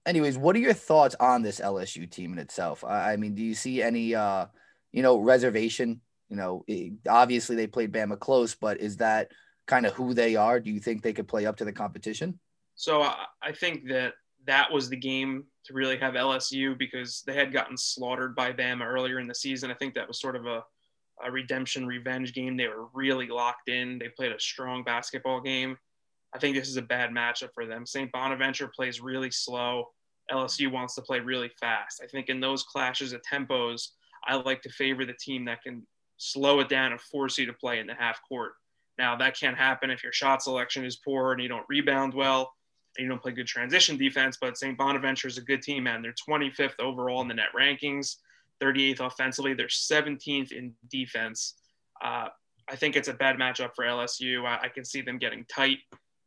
anyways, 0.07 0.39
what 0.39 0.57
are 0.57 0.61
your 0.61 0.73
thoughts 0.73 1.17
on 1.21 1.43
this 1.43 1.61
LSU 1.61 2.11
team 2.11 2.33
in 2.33 2.39
itself? 2.39 2.85
I, 2.85 3.13
I 3.13 3.17
mean, 3.17 3.35
do 3.35 3.43
you 3.43 3.55
see 3.55 3.83
any 3.83 4.15
uh, 4.15 4.47
you 4.93 5.03
know, 5.03 5.19
reservation? 5.19 6.01
You 6.29 6.37
know, 6.37 6.65
obviously 7.09 7.57
they 7.57 7.67
played 7.67 7.93
Bama 7.93 8.19
close, 8.19 8.55
but 8.55 8.81
is 8.81 8.99
that 8.99 9.33
kind 9.67 9.87
of 9.87 9.93
who 9.95 10.15
they 10.15 10.37
are? 10.37 10.61
Do 10.61 10.71
you 10.71 10.81
think 10.81 11.03
they 11.03 11.13
could 11.13 11.29
play 11.29 11.47
up 11.47 11.57
to 11.57 11.65
the 11.65 11.73
competition? 11.73 12.39
So 12.77 13.03
uh, 13.03 13.15
I 13.43 13.53
think 13.53 13.89
that 13.89 14.15
that 14.47 14.73
was 14.73 14.89
the 14.89 14.97
game 14.97 15.45
to 15.65 15.75
really 15.75 15.99
have 15.99 16.15
LSU 16.15 16.79
because 16.79 17.23
they 17.27 17.35
had 17.35 17.53
gotten 17.53 17.77
slaughtered 17.77 18.35
by 18.35 18.53
Bama 18.53 18.87
earlier 18.87 19.19
in 19.19 19.27
the 19.27 19.35
season. 19.35 19.71
I 19.71 19.75
think 19.75 19.95
that 19.95 20.09
was 20.09 20.21
sort 20.21 20.37
of 20.37 20.47
a 20.47 20.63
a 21.23 21.31
redemption 21.31 21.87
revenge 21.87 22.33
game. 22.33 22.57
They 22.57 22.69
were 22.69 22.87
really 22.95 23.29
locked 23.29 23.69
in. 23.69 23.99
They 23.99 24.09
played 24.09 24.33
a 24.33 24.41
strong 24.41 24.83
basketball 24.85 25.43
game. 25.43 25.77
I 26.35 26.39
think 26.39 26.57
this 26.57 26.69
is 26.69 26.77
a 26.77 26.83
bad 26.83 27.11
matchup 27.11 27.51
for 27.55 27.67
them. 27.67 27.87
St. 27.87 28.11
Bonaventure 28.13 28.71
plays 28.75 29.01
really 29.01 29.31
slow. 29.31 29.89
LSU 30.31 30.71
wants 30.71 30.95
to 30.95 31.03
play 31.03 31.21
really 31.21 31.51
fast. 31.61 32.01
I 32.03 32.07
think 32.07 32.29
in 32.29 32.41
those 32.41 32.63
clashes 32.63 33.13
of 33.13 33.21
tempos, 33.23 33.89
I 34.27 34.37
like 34.37 34.63
to 34.63 34.71
favor 34.71 35.05
the 35.05 35.15
team 35.15 35.45
that 35.47 35.63
can 35.63 35.87
slow 36.19 36.61
it 36.61 36.69
down 36.69 36.93
and 36.93 37.01
force 37.01 37.39
you 37.39 37.47
to 37.47 37.53
play 37.53 37.81
in 37.81 37.87
the 37.87 37.95
half 37.95 38.21
court. 38.29 38.53
Now, 38.99 39.17
that 39.17 39.39
can't 39.39 39.57
happen 39.57 39.91
if 39.91 40.03
your 40.03 40.13
shot 40.13 40.43
selection 40.43 40.85
is 40.85 40.97
poor 40.97 41.33
and 41.33 41.43
you 41.43 41.49
don't 41.49 41.65
rebound 41.69 42.15
well 42.15 42.53
and 42.97 43.05
you 43.05 43.09
don't 43.09 43.23
play 43.23 43.33
good 43.33 43.47
transition 43.47 43.97
defense. 43.97 44.37
But 44.41 44.59
St. 44.59 44.77
Bonaventure 44.77 45.27
is 45.27 45.39
a 45.39 45.43
good 45.43 45.63
team, 45.63 45.85
man. 45.85 46.03
They're 46.03 46.15
25th 46.29 46.79
overall 46.79 47.23
in 47.23 47.29
the 47.29 47.35
net 47.35 47.47
rankings. 47.59 48.17
38th 48.63 49.01
offensively. 49.01 49.55
They're 49.55 49.69
17th 49.69 50.53
in 50.53 50.75
defense. 50.91 51.55
Uh, 52.05 52.29
I 52.69 52.77
think 52.77 52.95
it's 52.95 53.09
a 53.09 53.15
bad 53.15 53.37
matchup 53.37 53.71
for 53.75 53.85
LSU. 53.85 54.45
I, 54.45 54.67
I 54.67 54.69
can 54.69 54.85
see 54.85 55.01
them 55.01 55.19
getting 55.19 55.45
tight 55.47 55.79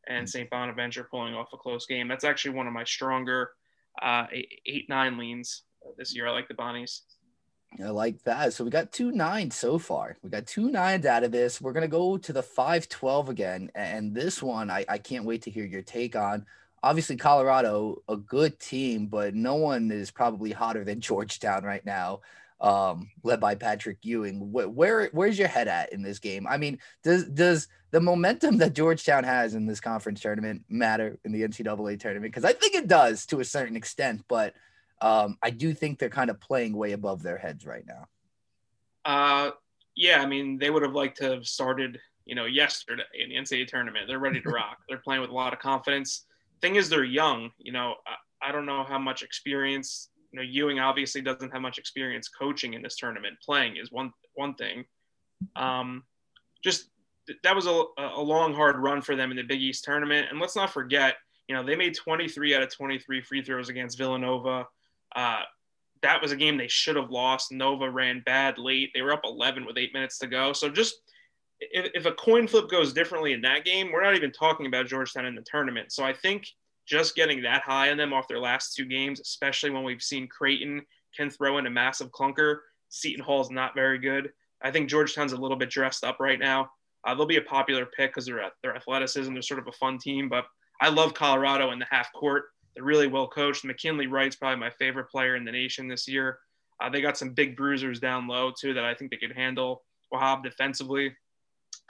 and 0.08 0.30
St. 0.30 0.50
Bonaventure 0.50 1.08
pulling 1.10 1.34
off 1.34 1.50
a 1.54 1.58
close 1.58 1.86
game. 1.86 2.08
That's 2.08 2.24
actually 2.24 2.56
one 2.56 2.68
of 2.68 2.74
my 2.74 2.84
stronger 2.84 3.52
uh, 4.02 4.26
nine 4.90 5.18
leans 5.18 5.64
this 5.98 6.16
year. 6.16 6.28
I 6.28 6.32
like 6.32 6.48
the 6.48 6.54
Bonnies. 6.54 7.02
I 7.84 7.90
like 7.90 8.22
that. 8.24 8.54
So 8.54 8.64
we 8.64 8.70
got 8.70 8.92
two 8.92 9.12
nines 9.12 9.56
so 9.56 9.80
far. 9.80 10.18
We 10.22 10.30
got 10.30 10.46
two 10.46 10.70
nines 10.70 11.06
out 11.06 11.24
of 11.24 11.32
this. 11.32 11.60
We're 11.60 11.74
gonna 11.74 11.88
go 11.88 12.18
to 12.18 12.34
the 12.34 12.44
five 12.44 12.88
twelve 12.88 13.30
again, 13.30 13.72
and 13.76 14.14
this 14.14 14.44
one 14.44 14.70
I, 14.70 14.86
I 14.88 14.98
can't 15.00 15.26
wait 15.26 15.42
to 15.44 15.52
hear 15.52 15.66
your 15.66 15.82
take 15.82 16.16
on. 16.16 16.46
Obviously, 16.84 17.16
Colorado, 17.16 18.04
a 18.10 18.18
good 18.18 18.60
team, 18.60 19.08
but 19.08 19.34
no 19.34 19.56
one 19.56 19.90
is 19.90 20.12
probably 20.12 20.52
hotter 20.52 20.84
than 20.84 21.02
Georgetown 21.02 21.64
right 21.64 21.86
now, 21.86 22.22
um, 22.64 23.12
led 23.24 23.42
by 23.42 23.56
Patrick 23.56 23.98
Ewing. 24.02 24.52
Where, 24.52 24.70
where 24.70 25.10
where's 25.12 25.38
your 25.38 25.50
head 25.50 25.68
at 25.68 25.92
in 25.92 26.02
this 26.02 26.18
game? 26.18 26.48
I 26.48 26.58
mean, 26.58 26.80
does 27.04 27.26
does 27.26 27.68
the 27.92 28.00
momentum 28.00 28.58
that 28.58 28.74
Georgetown 28.74 29.26
has 29.26 29.54
in 29.54 29.68
this 29.68 29.82
conference 29.82 30.22
tournament 30.22 30.64
matter 30.70 31.20
in 31.26 31.34
the 31.34 31.44
NCAA 31.44 32.00
tournament? 32.00 32.34
Because 32.34 32.46
I 32.46 32.54
think 32.54 32.74
it 32.74 32.88
does 32.88 33.26
to 33.28 33.42
a 33.42 33.46
certain 33.46 33.76
extent, 33.76 34.24
but 34.30 34.56
um, 35.02 35.38
I 35.44 35.50
do 35.50 35.74
think 35.74 36.00
they're 36.00 36.10
kind 36.10 36.30
of 36.30 36.40
playing 36.40 36.76
way 36.76 36.94
above 36.94 37.22
their 37.22 37.38
heads 37.38 37.66
right 37.66 37.84
now. 37.86 38.08
Uh, 39.04 39.52
yeah, 39.96 40.22
I 40.22 40.26
mean, 40.26 40.58
they 40.58 40.70
would 40.70 40.82
have 40.84 40.94
liked 40.94 41.18
to 41.18 41.30
have 41.30 41.46
started, 41.46 42.00
you 42.26 42.36
know, 42.36 42.46
yesterday 42.46 43.04
in 43.22 43.30
the 43.30 43.36
NCAA 43.36 43.68
tournament. 43.68 44.06
They're 44.08 44.20
ready 44.20 44.40
to 44.40 44.50
rock. 44.50 44.78
They're 44.88 45.00
playing 45.00 45.22
with 45.22 45.30
a 45.30 45.36
lot 45.36 45.52
of 45.52 45.60
confidence. 45.60 46.26
Thing 46.62 46.78
is, 46.78 46.88
they're 46.88 47.04
young. 47.04 47.52
You 47.58 47.74
know, 47.74 47.96
I, 48.08 48.50
I 48.50 48.52
don't 48.54 48.66
know 48.66 48.86
how 48.86 48.98
much 48.98 49.24
experience. 49.24 50.10
You 50.34 50.40
know, 50.40 50.46
Ewing 50.46 50.80
obviously 50.80 51.22
doesn't 51.22 51.52
have 51.52 51.62
much 51.62 51.78
experience 51.78 52.28
coaching 52.28 52.74
in 52.74 52.82
this 52.82 52.98
tournament. 52.98 53.36
Playing 53.46 53.78
is 53.78 53.92
one 53.92 54.12
one 54.34 54.56
thing. 54.56 54.86
Um, 55.56 56.04
just 56.64 56.90
that 57.44 57.56
was 57.56 57.68
a, 57.68 57.84
a 57.98 58.22
long, 58.22 58.54
hard 58.54 58.78
run 58.78 59.02
for 59.02 59.16
them 59.16 59.32
in 59.32 59.38
the 59.38 59.44
Big 59.44 59.62
East 59.62 59.84
tournament. 59.84 60.28
And 60.30 60.40
let's 60.40 60.56
not 60.56 60.74
forget, 60.74 61.16
you 61.48 61.56
know, 61.56 61.64
they 61.64 61.76
made 61.76 61.96
23 61.96 62.56
out 62.56 62.64
of 62.64 62.74
23 62.74 63.22
free 63.22 63.42
throws 63.42 63.70
against 63.70 63.98
Villanova. 63.98 64.68
Uh, 65.16 65.42
that 66.02 66.22
was 66.22 66.32
a 66.32 66.36
game 66.36 66.58
they 66.58 66.68
should 66.68 66.98
have 66.98 67.12
lost. 67.12 67.52
Nova 67.52 67.90
ran 67.90 68.24
bad 68.26 68.58
late. 68.58 68.92
They 68.94 69.02
were 69.02 69.14
up 69.14 69.22
11 69.24 69.66
with 69.66 69.78
eight 69.78 69.94
minutes 69.94 70.18
to 70.20 70.28
go. 70.28 70.52
So 70.52 70.70
just 70.70 70.96
if, 71.60 71.92
if 71.94 72.06
a 72.06 72.12
coin 72.14 72.48
flip 72.48 72.70
goes 72.70 72.92
differently 72.92 73.32
in 73.32 73.42
that 73.42 73.64
game, 73.64 73.92
we're 73.92 74.04
not 74.04 74.16
even 74.16 74.32
talking 74.32 74.66
about 74.66 74.88
Georgetown 74.88 75.26
in 75.26 75.36
the 75.36 75.46
tournament. 75.50 75.94
So 75.94 76.04
I 76.04 76.12
think 76.12 76.46
just 76.86 77.16
getting 77.16 77.42
that 77.44 77.62
high 77.62 77.92
on 77.92 77.98
them 77.98 78.14
off 78.14 78.28
their 78.28 78.40
last 78.40 78.76
two 78.76 78.86
games, 78.86 79.20
especially 79.20 79.70
when 79.70 79.84
we've 79.84 80.02
seen 80.02 80.28
Creighton 80.28 80.82
can 81.16 81.30
throw 81.30 81.58
in 81.58 81.68
a 81.68 81.70
massive 81.70 82.12
clunker. 82.12 82.58
Seton 82.90 83.24
Hall's 83.24 83.52
not 83.52 83.76
very 83.76 83.98
good. 83.98 84.32
I 84.62 84.72
think 84.72 84.90
Georgetown's 84.90 85.34
a 85.34 85.38
little 85.38 85.58
bit 85.58 85.70
dressed 85.70 86.04
up 86.04 86.20
right 86.20 86.40
now. 86.40 86.70
Uh, 87.06 87.14
they'll 87.14 87.26
be 87.26 87.38
a 87.38 87.42
popular 87.42 87.86
pick 87.86 88.12
because 88.12 88.26
they're 88.26 88.50
their 88.62 88.76
athleticism. 88.76 89.34
They're 89.34 89.42
sort 89.42 89.60
of 89.60 89.68
a 89.68 89.74
fun 89.74 89.98
team, 89.98 90.30
but 90.30 90.46
I 90.82 90.90
love 90.90 91.14
Colorado 91.14 91.72
in 91.72 91.80
the 91.80 91.88
half 91.90 92.12
court. 92.14 92.46
They're 92.76 92.84
really 92.84 93.08
well 93.08 93.28
coached. 93.28 93.66
McKinley 93.66 94.08
Wright's 94.08 94.36
probably 94.36 94.60
my 94.60 94.70
favorite 94.72 95.10
player 95.10 95.36
in 95.36 95.46
the 95.46 95.52
nation 95.52 95.88
this 95.88 96.08
year. 96.08 96.40
Uh, 96.82 96.90
they 96.90 97.02
got 97.02 97.18
some 97.18 97.32
big 97.32 97.56
bruisers 97.56 98.00
down 98.00 98.28
low 98.28 98.52
too 98.58 98.74
that 98.74 98.86
I 98.86 98.94
think 98.94 99.12
they 99.12 99.18
could 99.18 99.36
handle 99.36 99.84
Wahab 100.14 100.44
defensively. 100.44 101.16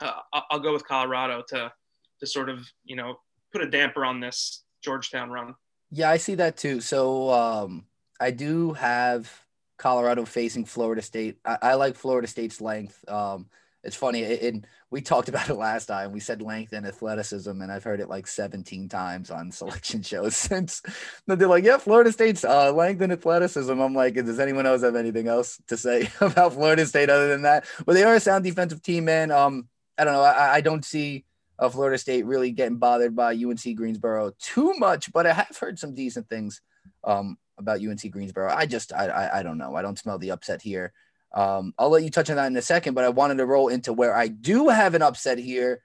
Uh, 0.00 0.20
I'll 0.50 0.60
go 0.60 0.72
with 0.72 0.86
Colorado 0.86 1.42
to 1.48 1.72
to 2.20 2.26
sort 2.26 2.48
of 2.48 2.60
you 2.84 2.96
know 2.96 3.16
put 3.52 3.62
a 3.62 3.70
damper 3.70 4.04
on 4.04 4.20
this 4.20 4.64
Georgetown 4.84 5.30
run. 5.30 5.54
Yeah, 5.90 6.10
I 6.10 6.18
see 6.18 6.36
that 6.36 6.56
too. 6.56 6.80
So 6.80 7.30
um, 7.30 7.86
I 8.20 8.30
do 8.30 8.72
have 8.74 9.32
Colorado 9.78 10.24
facing 10.24 10.64
Florida 10.64 11.02
State. 11.02 11.38
I, 11.44 11.58
I 11.62 11.74
like 11.74 11.96
Florida 11.96 12.28
State's 12.28 12.60
length. 12.60 13.04
Um, 13.08 13.46
it's 13.82 13.96
funny. 13.96 14.24
and 14.24 14.66
we 14.90 15.00
talked 15.00 15.28
about 15.30 15.50
it 15.50 15.54
last 15.54 15.86
time. 15.86 16.12
We 16.12 16.20
said 16.20 16.40
length 16.42 16.72
and 16.72 16.86
athleticism, 16.86 17.50
and 17.50 17.70
I've 17.70 17.84
heard 17.84 18.00
it 18.00 18.08
like 18.08 18.26
17 18.26 18.88
times 18.88 19.30
on 19.30 19.50
selection 19.52 20.02
shows 20.02 20.36
since. 20.36 20.82
They're 21.26 21.48
like, 21.48 21.64
"Yeah, 21.64 21.78
Florida 21.78 22.12
State's 22.12 22.44
uh, 22.44 22.72
length 22.72 23.00
and 23.00 23.12
athleticism." 23.12 23.78
I'm 23.78 23.94
like, 23.94 24.14
"Does 24.14 24.40
anyone 24.40 24.66
else 24.66 24.82
have 24.82 24.96
anything 24.96 25.28
else 25.28 25.60
to 25.68 25.76
say 25.76 26.08
about 26.20 26.54
Florida 26.54 26.86
State 26.86 27.10
other 27.10 27.28
than 27.28 27.42
that?" 27.42 27.66
But 27.84 27.94
they 27.94 28.04
are 28.04 28.14
a 28.14 28.20
sound 28.20 28.44
defensive 28.44 28.82
team, 28.82 29.04
man. 29.04 29.30
Um, 29.30 29.68
I 29.98 30.04
don't 30.04 30.14
know. 30.14 30.22
I, 30.22 30.54
I 30.54 30.60
don't 30.60 30.84
see 30.84 31.24
uh, 31.58 31.68
Florida 31.68 31.98
State 31.98 32.26
really 32.26 32.50
getting 32.50 32.78
bothered 32.78 33.14
by 33.14 33.34
UNC 33.34 33.76
Greensboro 33.76 34.32
too 34.38 34.74
much, 34.74 35.12
but 35.12 35.26
I 35.26 35.32
have 35.32 35.56
heard 35.56 35.78
some 35.78 35.94
decent 35.94 36.28
things 36.28 36.60
um, 37.04 37.38
about 37.58 37.80
UNC 37.80 38.10
Greensboro. 38.10 38.52
I 38.52 38.66
just, 38.66 38.92
I, 38.92 39.06
I, 39.06 39.38
I 39.40 39.42
don't 39.42 39.58
know. 39.58 39.74
I 39.74 39.82
don't 39.82 39.98
smell 39.98 40.18
the 40.18 40.32
upset 40.32 40.62
here. 40.62 40.92
Um, 41.34 41.74
I'll 41.78 41.90
let 41.90 42.04
you 42.04 42.10
touch 42.10 42.30
on 42.30 42.36
that 42.36 42.46
in 42.46 42.56
a 42.56 42.62
second, 42.62 42.94
but 42.94 43.04
I 43.04 43.08
wanted 43.08 43.38
to 43.38 43.46
roll 43.46 43.68
into 43.68 43.92
where 43.92 44.14
I 44.14 44.28
do 44.28 44.68
have 44.68 44.94
an 44.94 45.02
upset 45.02 45.38
here. 45.38 45.82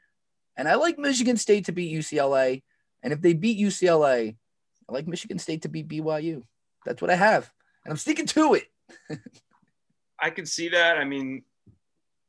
And 0.55 0.67
I 0.67 0.75
like 0.75 0.99
Michigan 0.99 1.37
State 1.37 1.65
to 1.65 1.71
beat 1.71 1.93
UCLA. 1.93 2.63
And 3.01 3.13
if 3.13 3.21
they 3.21 3.33
beat 3.33 3.59
UCLA, 3.59 4.35
I 4.87 4.93
like 4.93 5.07
Michigan 5.07 5.39
State 5.39 5.63
to 5.63 5.69
beat 5.69 5.87
BYU. 5.87 6.43
That's 6.85 7.01
what 7.01 7.11
I 7.11 7.15
have. 7.15 7.51
And 7.83 7.91
I'm 7.91 7.97
sticking 7.97 8.25
to 8.27 8.55
it. 8.55 8.65
I 10.19 10.29
can 10.29 10.45
see 10.45 10.69
that. 10.69 10.97
I 10.97 11.05
mean, 11.05 11.43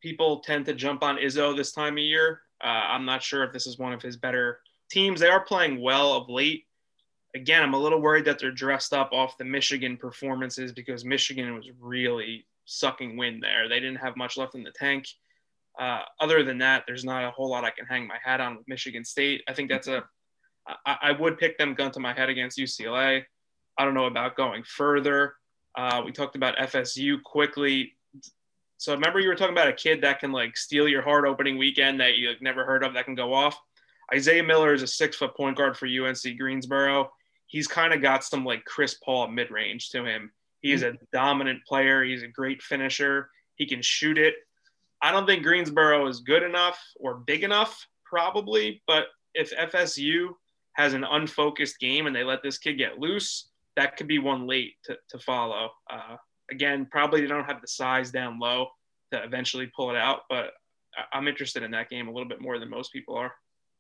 people 0.01 0.41
tend 0.41 0.66
to 0.66 0.74
jump 0.74 1.03
on 1.03 1.16
Izzo 1.16 1.57
this 1.57 1.72
time 1.72 1.95
of 1.95 2.05
year. 2.05 2.43
Uh, 2.62 2.66
I'm 2.66 3.04
not 3.04 3.22
sure 3.22 3.44
if 3.44 3.52
this 3.52 3.66
is 3.66 3.78
one 3.78 3.92
of 3.92 4.02
his 4.02 4.16
better 4.16 4.61
teams. 4.90 5.20
They 5.20 5.28
are 5.28 5.44
playing 5.44 5.80
well 5.80 6.12
of 6.14 6.28
late. 6.28 6.64
Again, 7.34 7.62
I'm 7.62 7.74
a 7.74 7.78
little 7.78 8.00
worried 8.00 8.24
that 8.24 8.38
they're 8.38 8.50
dressed 8.50 8.92
up 8.92 9.11
off 9.12 9.38
the 9.38 9.44
Michigan 9.44 9.96
performances 9.96 10.72
because 10.72 11.04
Michigan 11.04 11.54
was 11.54 11.68
really 11.78 12.46
sucking 12.64 13.16
wind 13.16 13.42
there. 13.42 13.68
They 13.68 13.80
didn't 13.80 13.96
have 14.00 14.16
much 14.16 14.36
left 14.36 14.54
in 14.54 14.64
the 14.64 14.72
tank. 14.72 15.06
Uh, 15.78 16.02
other 16.20 16.42
than 16.42 16.58
that, 16.58 16.84
there's 16.86 17.04
not 17.04 17.24
a 17.24 17.30
whole 17.30 17.48
lot 17.48 17.64
I 17.64 17.70
can 17.70 17.86
hang 17.86 18.06
my 18.06 18.18
hat 18.22 18.40
on 18.40 18.56
with 18.56 18.68
Michigan 18.68 19.04
State. 19.04 19.42
I 19.48 19.54
think 19.54 19.70
that's 19.70 19.88
a. 19.88 20.04
I, 20.84 20.96
I 21.02 21.12
would 21.12 21.38
pick 21.38 21.56
them 21.56 21.74
gun 21.74 21.90
to 21.92 22.00
my 22.00 22.12
head 22.12 22.28
against 22.28 22.58
UCLA. 22.58 23.24
I 23.78 23.84
don't 23.84 23.94
know 23.94 24.06
about 24.06 24.36
going 24.36 24.62
further. 24.64 25.34
Uh, 25.74 26.02
we 26.04 26.12
talked 26.12 26.36
about 26.36 26.56
FSU 26.56 27.22
quickly. 27.22 27.94
So 28.81 28.95
remember 28.95 29.20
you 29.20 29.28
were 29.28 29.35
talking 29.35 29.53
about 29.53 29.68
a 29.68 29.74
kid 29.74 30.01
that 30.01 30.20
can 30.20 30.33
like 30.33 30.57
steal 30.57 30.89
your 30.89 31.03
heart 31.03 31.26
opening 31.26 31.59
weekend 31.59 32.01
that 32.01 32.16
you 32.16 32.31
like, 32.31 32.41
never 32.41 32.64
heard 32.64 32.83
of 32.83 32.95
that 32.95 33.05
can 33.05 33.14
go 33.14 33.35
off. 33.35 33.61
Isaiah 34.12 34.43
Miller 34.43 34.72
is 34.72 34.81
a 34.81 34.87
six 34.87 35.16
foot 35.16 35.37
point 35.37 35.59
guard 35.59 35.76
for 35.76 35.87
UNC 35.87 36.39
Greensboro. 36.39 37.11
He's 37.47 37.66
kind 37.66 37.93
of 37.93 38.01
got 38.01 38.24
some 38.24 38.43
like 38.43 38.64
Chris 38.64 38.95
Paul 38.95 39.28
mid 39.28 39.51
range 39.51 39.91
to 39.91 40.07
him. 40.07 40.33
He's 40.62 40.83
a 40.83 40.95
dominant 41.12 41.62
player. 41.66 42.03
He's 42.03 42.22
a 42.22 42.28
great 42.28 42.62
finisher. 42.62 43.28
He 43.57 43.66
can 43.66 43.83
shoot 43.83 44.16
it. 44.16 44.35
I 45.03 45.12
don't 45.12 45.26
think 45.26 45.43
Greensboro 45.43 46.07
is 46.07 46.20
good 46.20 46.43
enough 46.43 46.83
or 46.97 47.16
big 47.16 47.45
enough, 47.45 47.87
probably. 48.07 48.83
But 48.87 49.09
if 49.35 49.55
FSU 49.55 50.28
has 50.72 50.95
an 50.95 51.05
unfocused 51.05 51.78
game 51.81 52.07
and 52.07 52.16
they 52.16 52.24
let 52.24 52.43
this 52.43 52.57
kid 52.57 52.78
get 52.78 52.99
loose, 52.99 53.51
that 53.76 53.99
could 53.99 54.09
be 54.09 54.18
one 54.18 54.47
late 54.47 54.76
to, 54.85 54.97
to 55.11 55.18
follow. 55.18 55.68
Uh, 55.91 56.16
again, 56.51 56.86
probably 56.90 57.20
they 57.20 57.26
don't 57.26 57.44
have 57.44 57.61
the 57.61 57.68
size 57.68 58.11
down 58.11 58.38
low 58.38 58.68
to 59.12 59.22
eventually 59.22 59.70
pull 59.74 59.90
it 59.90 59.96
out, 59.96 60.20
but 60.28 60.53
I'm 61.12 61.28
interested 61.28 61.62
in 61.62 61.70
that 61.72 61.88
game 61.88 62.09
a 62.09 62.12
little 62.12 62.28
bit 62.28 62.40
more 62.40 62.59
than 62.59 62.70
most 62.70 62.92
people 62.92 63.16
are. 63.16 63.32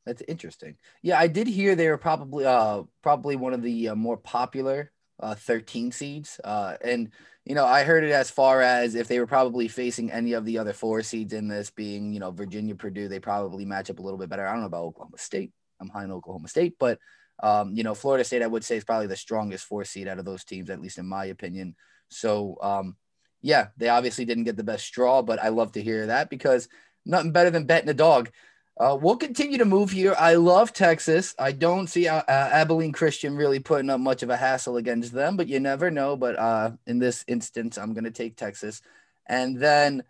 That's 0.06 0.22
interesting. 0.28 0.76
Yeah, 1.02 1.18
I 1.18 1.26
did 1.26 1.46
hear 1.46 1.74
they 1.74 1.88
were 1.88 1.98
probably 1.98 2.44
uh 2.46 2.84
probably 3.02 3.36
one 3.36 3.52
of 3.52 3.62
the 3.62 3.90
uh, 3.90 3.94
more 3.94 4.16
popular 4.16 4.92
uh, 5.20 5.34
13 5.34 5.92
seeds. 5.92 6.40
Uh, 6.42 6.76
and, 6.82 7.10
you 7.44 7.54
know, 7.54 7.64
I 7.64 7.84
heard 7.84 8.04
it 8.04 8.10
as 8.10 8.30
far 8.30 8.62
as 8.62 8.94
if 8.94 9.08
they 9.08 9.18
were 9.18 9.26
probably 9.26 9.68
facing 9.68 10.10
any 10.10 10.32
of 10.32 10.44
the 10.44 10.58
other 10.58 10.72
four 10.72 11.02
seeds 11.02 11.32
in 11.32 11.48
this 11.48 11.70
being, 11.70 12.12
you 12.12 12.20
know, 12.20 12.30
Virginia, 12.30 12.74
Purdue, 12.74 13.08
they 13.08 13.20
probably 13.20 13.64
match 13.64 13.90
up 13.90 13.98
a 13.98 14.02
little 14.02 14.18
bit 14.18 14.28
better. 14.28 14.46
I 14.46 14.52
don't 14.52 14.60
know 14.60 14.66
about 14.66 14.84
Oklahoma 14.84 15.18
State. 15.18 15.52
I'm 15.80 15.88
high 15.88 16.04
in 16.04 16.12
Oklahoma 16.12 16.48
State, 16.48 16.74
but, 16.78 16.98
um, 17.42 17.74
you 17.74 17.82
know, 17.82 17.94
Florida 17.94 18.24
State, 18.24 18.42
I 18.42 18.46
would 18.46 18.64
say, 18.64 18.76
is 18.76 18.84
probably 18.84 19.06
the 19.06 19.16
strongest 19.16 19.64
four 19.64 19.84
seed 19.84 20.08
out 20.08 20.18
of 20.18 20.24
those 20.24 20.44
teams, 20.44 20.68
at 20.70 20.80
least 20.80 20.98
in 20.98 21.06
my 21.06 21.26
opinion. 21.26 21.74
So, 22.10 22.58
um, 22.60 22.96
yeah, 23.42 23.68
they 23.76 23.88
obviously 23.88 24.24
didn't 24.24 24.44
get 24.44 24.56
the 24.56 24.64
best 24.64 24.84
straw, 24.84 25.22
but 25.22 25.42
I 25.42 25.48
love 25.48 25.72
to 25.72 25.82
hear 25.82 26.06
that 26.06 26.28
because 26.30 26.68
nothing 27.06 27.32
better 27.32 27.50
than 27.50 27.64
betting 27.64 27.88
a 27.88 27.94
dog. 27.94 28.30
Uh, 28.78 28.96
we'll 29.00 29.16
continue 29.16 29.58
to 29.58 29.64
move 29.64 29.90
here. 29.90 30.14
I 30.18 30.34
love 30.34 30.72
Texas. 30.72 31.34
I 31.38 31.52
don't 31.52 31.86
see 31.86 32.08
uh, 32.08 32.22
uh, 32.26 32.48
Abilene 32.52 32.92
Christian 32.92 33.36
really 33.36 33.58
putting 33.58 33.90
up 33.90 34.00
much 34.00 34.22
of 34.22 34.30
a 34.30 34.36
hassle 34.36 34.78
against 34.78 35.12
them, 35.12 35.36
but 35.36 35.48
you 35.48 35.60
never 35.60 35.90
know. 35.90 36.16
But 36.16 36.38
uh, 36.38 36.70
in 36.86 36.98
this 36.98 37.22
instance, 37.28 37.76
I'm 37.76 37.92
going 37.92 38.04
to 38.04 38.10
take 38.10 38.36
Texas. 38.36 38.80
And 39.26 39.58
then, 39.58 40.02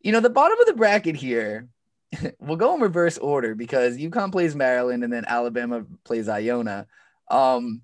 you 0.00 0.12
know, 0.12 0.20
the 0.20 0.30
bottom 0.30 0.58
of 0.60 0.66
the 0.66 0.74
bracket 0.74 1.16
here, 1.16 1.68
we'll 2.38 2.56
go 2.56 2.74
in 2.76 2.80
reverse 2.80 3.18
order 3.18 3.56
because 3.56 3.96
UConn 3.96 4.30
plays 4.30 4.54
Maryland 4.54 5.02
and 5.02 5.12
then 5.12 5.24
Alabama 5.26 5.84
plays 6.04 6.28
Iona. 6.28 6.86
Um, 7.28 7.82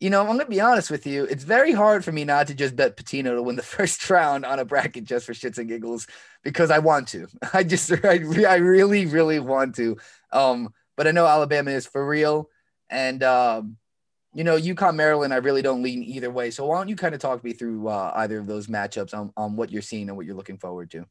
you 0.00 0.08
know, 0.08 0.20
I'm 0.20 0.26
going 0.26 0.38
to 0.38 0.46
be 0.46 0.62
honest 0.62 0.90
with 0.90 1.06
you. 1.06 1.24
It's 1.24 1.44
very 1.44 1.72
hard 1.72 2.04
for 2.04 2.10
me 2.10 2.24
not 2.24 2.46
to 2.46 2.54
just 2.54 2.74
bet 2.74 2.96
Pitino 2.96 3.34
to 3.34 3.42
win 3.42 3.56
the 3.56 3.62
first 3.76 4.08
round 4.08 4.46
on 4.46 4.58
a 4.58 4.64
bracket 4.64 5.04
just 5.04 5.26
for 5.26 5.34
shits 5.34 5.58
and 5.58 5.68
giggles 5.68 6.06
because 6.42 6.70
I 6.70 6.78
want 6.78 7.08
to. 7.08 7.28
I 7.52 7.62
just, 7.62 7.92
I, 7.92 8.20
I 8.48 8.56
really, 8.56 9.06
really 9.06 9.38
want 9.38 9.76
to. 9.76 9.98
Um, 10.32 10.72
but 10.96 11.06
I 11.06 11.12
know 11.12 11.26
Alabama 11.26 11.70
is 11.70 11.86
for 11.86 12.04
real. 12.06 12.48
And, 12.88 13.22
um, 13.22 13.76
you 14.32 14.42
know, 14.42 14.56
UConn, 14.56 14.94
Maryland, 14.94 15.34
I 15.34 15.38
really 15.38 15.62
don't 15.62 15.82
lean 15.82 16.02
either 16.02 16.30
way. 16.30 16.50
So 16.50 16.66
why 16.66 16.78
don't 16.78 16.88
you 16.88 16.96
kind 16.96 17.14
of 17.14 17.20
talk 17.20 17.44
me 17.44 17.52
through 17.52 17.88
uh, 17.88 18.12
either 18.16 18.38
of 18.38 18.46
those 18.46 18.68
matchups 18.68 19.12
on, 19.12 19.32
on 19.36 19.56
what 19.56 19.70
you're 19.70 19.82
seeing 19.82 20.08
and 20.08 20.16
what 20.16 20.24
you're 20.24 20.36
looking 20.36 20.56
forward 20.56 20.90
to? 20.92 21.06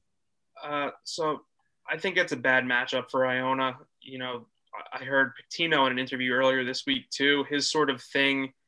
Uh, 0.63 0.89
so 1.03 1.41
I 1.87 1.97
think 1.97 2.17
it's 2.17 2.31
a 2.31 2.37
bad 2.37 2.63
matchup 2.63 3.11
for 3.11 3.27
Iona. 3.27 3.77
You 4.01 4.17
know, 4.17 4.47
I 4.93 5.03
heard 5.03 5.33
Pitino 5.51 5.85
in 5.85 5.91
an 5.91 5.99
interview 5.99 6.31
earlier 6.31 6.63
this 6.63 6.85
week 6.87 7.09
too. 7.09 7.45
His 7.49 7.69
sort 7.69 7.91
of 7.91 8.01
thing– 8.01 8.51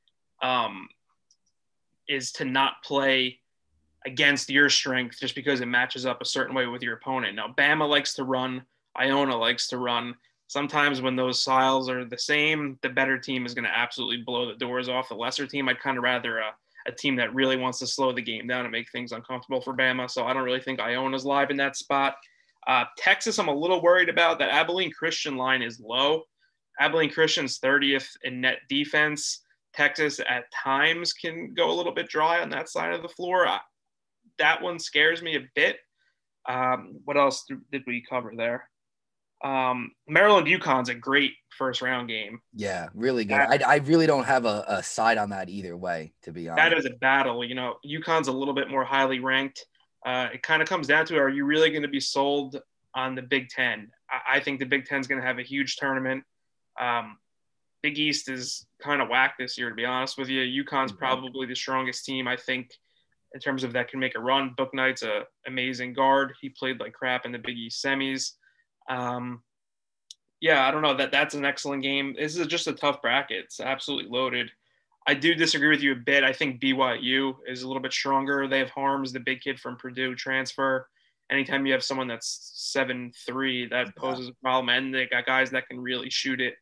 um, 0.41 0.87
is 2.07 2.31
to 2.33 2.45
not 2.45 2.83
play 2.83 3.39
against 4.05 4.49
your 4.49 4.69
strength 4.69 5.17
just 5.19 5.35
because 5.35 5.61
it 5.61 5.67
matches 5.67 6.05
up 6.05 6.21
a 6.21 6.25
certain 6.25 6.55
way 6.55 6.65
with 6.65 6.81
your 6.81 6.95
opponent. 6.95 7.35
Now, 7.35 7.53
Bama 7.57 7.87
likes 7.87 8.13
to 8.15 8.23
run, 8.23 8.63
Iona 8.99 9.37
likes 9.37 9.67
to 9.69 9.77
run. 9.77 10.15
Sometimes 10.47 11.01
when 11.01 11.15
those 11.15 11.41
styles 11.41 11.89
are 11.89 12.03
the 12.03 12.17
same, 12.17 12.77
the 12.81 12.89
better 12.89 13.17
team 13.17 13.45
is 13.45 13.53
going 13.53 13.63
to 13.63 13.77
absolutely 13.77 14.17
blow 14.17 14.47
the 14.47 14.57
doors 14.57 14.89
off 14.89 15.07
the 15.07 15.15
lesser 15.15 15.47
team. 15.47 15.69
I'd 15.69 15.79
kind 15.79 15.97
of 15.97 16.03
rather 16.03 16.39
a, 16.39 16.51
a 16.87 16.91
team 16.91 17.15
that 17.17 17.33
really 17.33 17.55
wants 17.55 17.79
to 17.79 17.87
slow 17.87 18.11
the 18.11 18.21
game 18.21 18.47
down 18.47 18.65
and 18.65 18.71
make 18.71 18.91
things 18.91 19.13
uncomfortable 19.13 19.61
for 19.61 19.73
Bama. 19.73 20.09
So 20.09 20.25
I 20.25 20.33
don't 20.33 20.43
really 20.43 20.59
think 20.59 20.81
Iona's 20.81 21.23
live 21.23 21.51
in 21.51 21.57
that 21.57 21.77
spot. 21.77 22.15
Uh, 22.67 22.83
Texas, 22.97 23.39
I'm 23.39 23.47
a 23.47 23.55
little 23.55 23.81
worried 23.81 24.09
about. 24.09 24.39
That 24.39 24.49
Abilene 24.49 24.91
Christian 24.91 25.37
line 25.37 25.61
is 25.61 25.79
low. 25.79 26.23
Abilene 26.79 27.11
Christian's 27.11 27.59
30th 27.59 28.09
in 28.23 28.41
net 28.41 28.59
defense. 28.67 29.41
Texas 29.73 30.19
at 30.19 30.45
times 30.51 31.13
can 31.13 31.53
go 31.53 31.71
a 31.71 31.75
little 31.75 31.93
bit 31.93 32.09
dry 32.09 32.41
on 32.41 32.49
that 32.49 32.69
side 32.69 32.93
of 32.93 33.01
the 33.01 33.09
floor. 33.09 33.47
I, 33.47 33.59
that 34.37 34.61
one 34.61 34.79
scares 34.79 35.21
me 35.21 35.35
a 35.35 35.47
bit. 35.55 35.77
Um, 36.47 36.99
what 37.05 37.17
else 37.17 37.45
did 37.71 37.83
we 37.85 38.03
cover 38.07 38.33
there? 38.35 38.67
Um, 39.43 39.91
Maryland 40.07 40.47
UConn's 40.47 40.89
a 40.89 40.95
great 40.95 41.33
first 41.57 41.81
round 41.81 42.07
game. 42.07 42.41
Yeah, 42.53 42.89
really 42.93 43.25
good. 43.25 43.39
That, 43.39 43.67
I, 43.67 43.75
I 43.75 43.77
really 43.77 44.07
don't 44.07 44.25
have 44.25 44.45
a, 44.45 44.63
a 44.67 44.83
side 44.83 45.17
on 45.17 45.29
that 45.31 45.49
either 45.49 45.75
way, 45.75 46.13
to 46.23 46.31
be 46.31 46.47
honest. 46.47 46.69
That 46.69 46.77
is 46.77 46.85
a 46.85 46.95
battle. 46.97 47.43
You 47.43 47.55
know, 47.55 47.75
UConn's 47.85 48.27
a 48.27 48.31
little 48.31 48.53
bit 48.53 48.69
more 48.69 48.83
highly 48.83 49.19
ranked. 49.19 49.65
Uh, 50.05 50.29
it 50.33 50.43
kind 50.43 50.61
of 50.61 50.67
comes 50.67 50.87
down 50.87 51.05
to 51.07 51.17
are 51.17 51.29
you 51.29 51.45
really 51.45 51.69
going 51.69 51.83
to 51.83 51.87
be 51.87 51.99
sold 51.99 52.59
on 52.95 53.15
the 53.15 53.21
Big 53.21 53.49
Ten? 53.49 53.89
I, 54.09 54.37
I 54.37 54.39
think 54.39 54.59
the 54.59 54.65
Big 54.65 54.85
Ten's 54.85 55.07
going 55.07 55.21
to 55.21 55.27
have 55.27 55.39
a 55.39 55.43
huge 55.43 55.77
tournament. 55.77 56.23
Um, 56.79 57.17
Big 57.81 57.97
East 57.97 58.29
is 58.29 58.65
kind 58.81 59.01
of 59.01 59.09
whack 59.09 59.35
this 59.37 59.57
year, 59.57 59.69
to 59.69 59.75
be 59.75 59.85
honest 59.85 60.17
with 60.17 60.29
you. 60.29 60.63
UConn's 60.63 60.91
mm-hmm. 60.91 60.97
probably 60.97 61.47
the 61.47 61.55
strongest 61.55 62.05
team, 62.05 62.27
I 62.27 62.37
think, 62.37 62.71
in 63.33 63.39
terms 63.39 63.63
of 63.63 63.73
that 63.73 63.89
can 63.89 63.99
make 63.99 64.15
a 64.15 64.19
run. 64.19 64.53
Bouknight's 64.57 65.03
a 65.03 65.23
amazing 65.47 65.93
guard. 65.93 66.33
He 66.41 66.49
played 66.49 66.79
like 66.79 66.93
crap 66.93 67.25
in 67.25 67.31
the 67.31 67.39
Big 67.39 67.57
East 67.57 67.83
semis. 67.83 68.33
Um, 68.89 69.41
yeah, 70.41 70.67
I 70.67 70.71
don't 70.71 70.81
know 70.81 70.95
that 70.95 71.11
that's 71.11 71.35
an 71.35 71.45
excellent 71.45 71.83
game. 71.83 72.15
This 72.17 72.35
is 72.35 72.47
just 72.47 72.67
a 72.67 72.73
tough 72.73 73.01
bracket. 73.01 73.45
It's 73.45 73.59
absolutely 73.59 74.09
loaded. 74.09 74.51
I 75.07 75.13
do 75.13 75.33
disagree 75.33 75.69
with 75.69 75.81
you 75.81 75.93
a 75.93 75.95
bit. 75.95 76.23
I 76.23 76.33
think 76.33 76.61
BYU 76.61 77.35
is 77.47 77.63
a 77.63 77.67
little 77.67 77.81
bit 77.81 77.93
stronger. 77.93 78.47
They 78.47 78.59
have 78.59 78.69
Haarms, 78.71 79.11
the 79.11 79.19
big 79.19 79.41
kid 79.41 79.59
from 79.59 79.77
Purdue 79.77 80.15
transfer. 80.15 80.87
Anytime 81.31 81.65
you 81.65 81.73
have 81.73 81.83
someone 81.83 82.07
that's 82.07 82.51
seven 82.53 83.11
three, 83.25 83.67
that 83.67 83.95
poses 83.95 84.29
a 84.29 84.33
problem. 84.43 84.69
And 84.69 84.93
they 84.93 85.07
got 85.07 85.25
guys 85.25 85.51
that 85.51 85.67
can 85.67 85.79
really 85.79 86.09
shoot 86.09 86.41
it. 86.41 86.55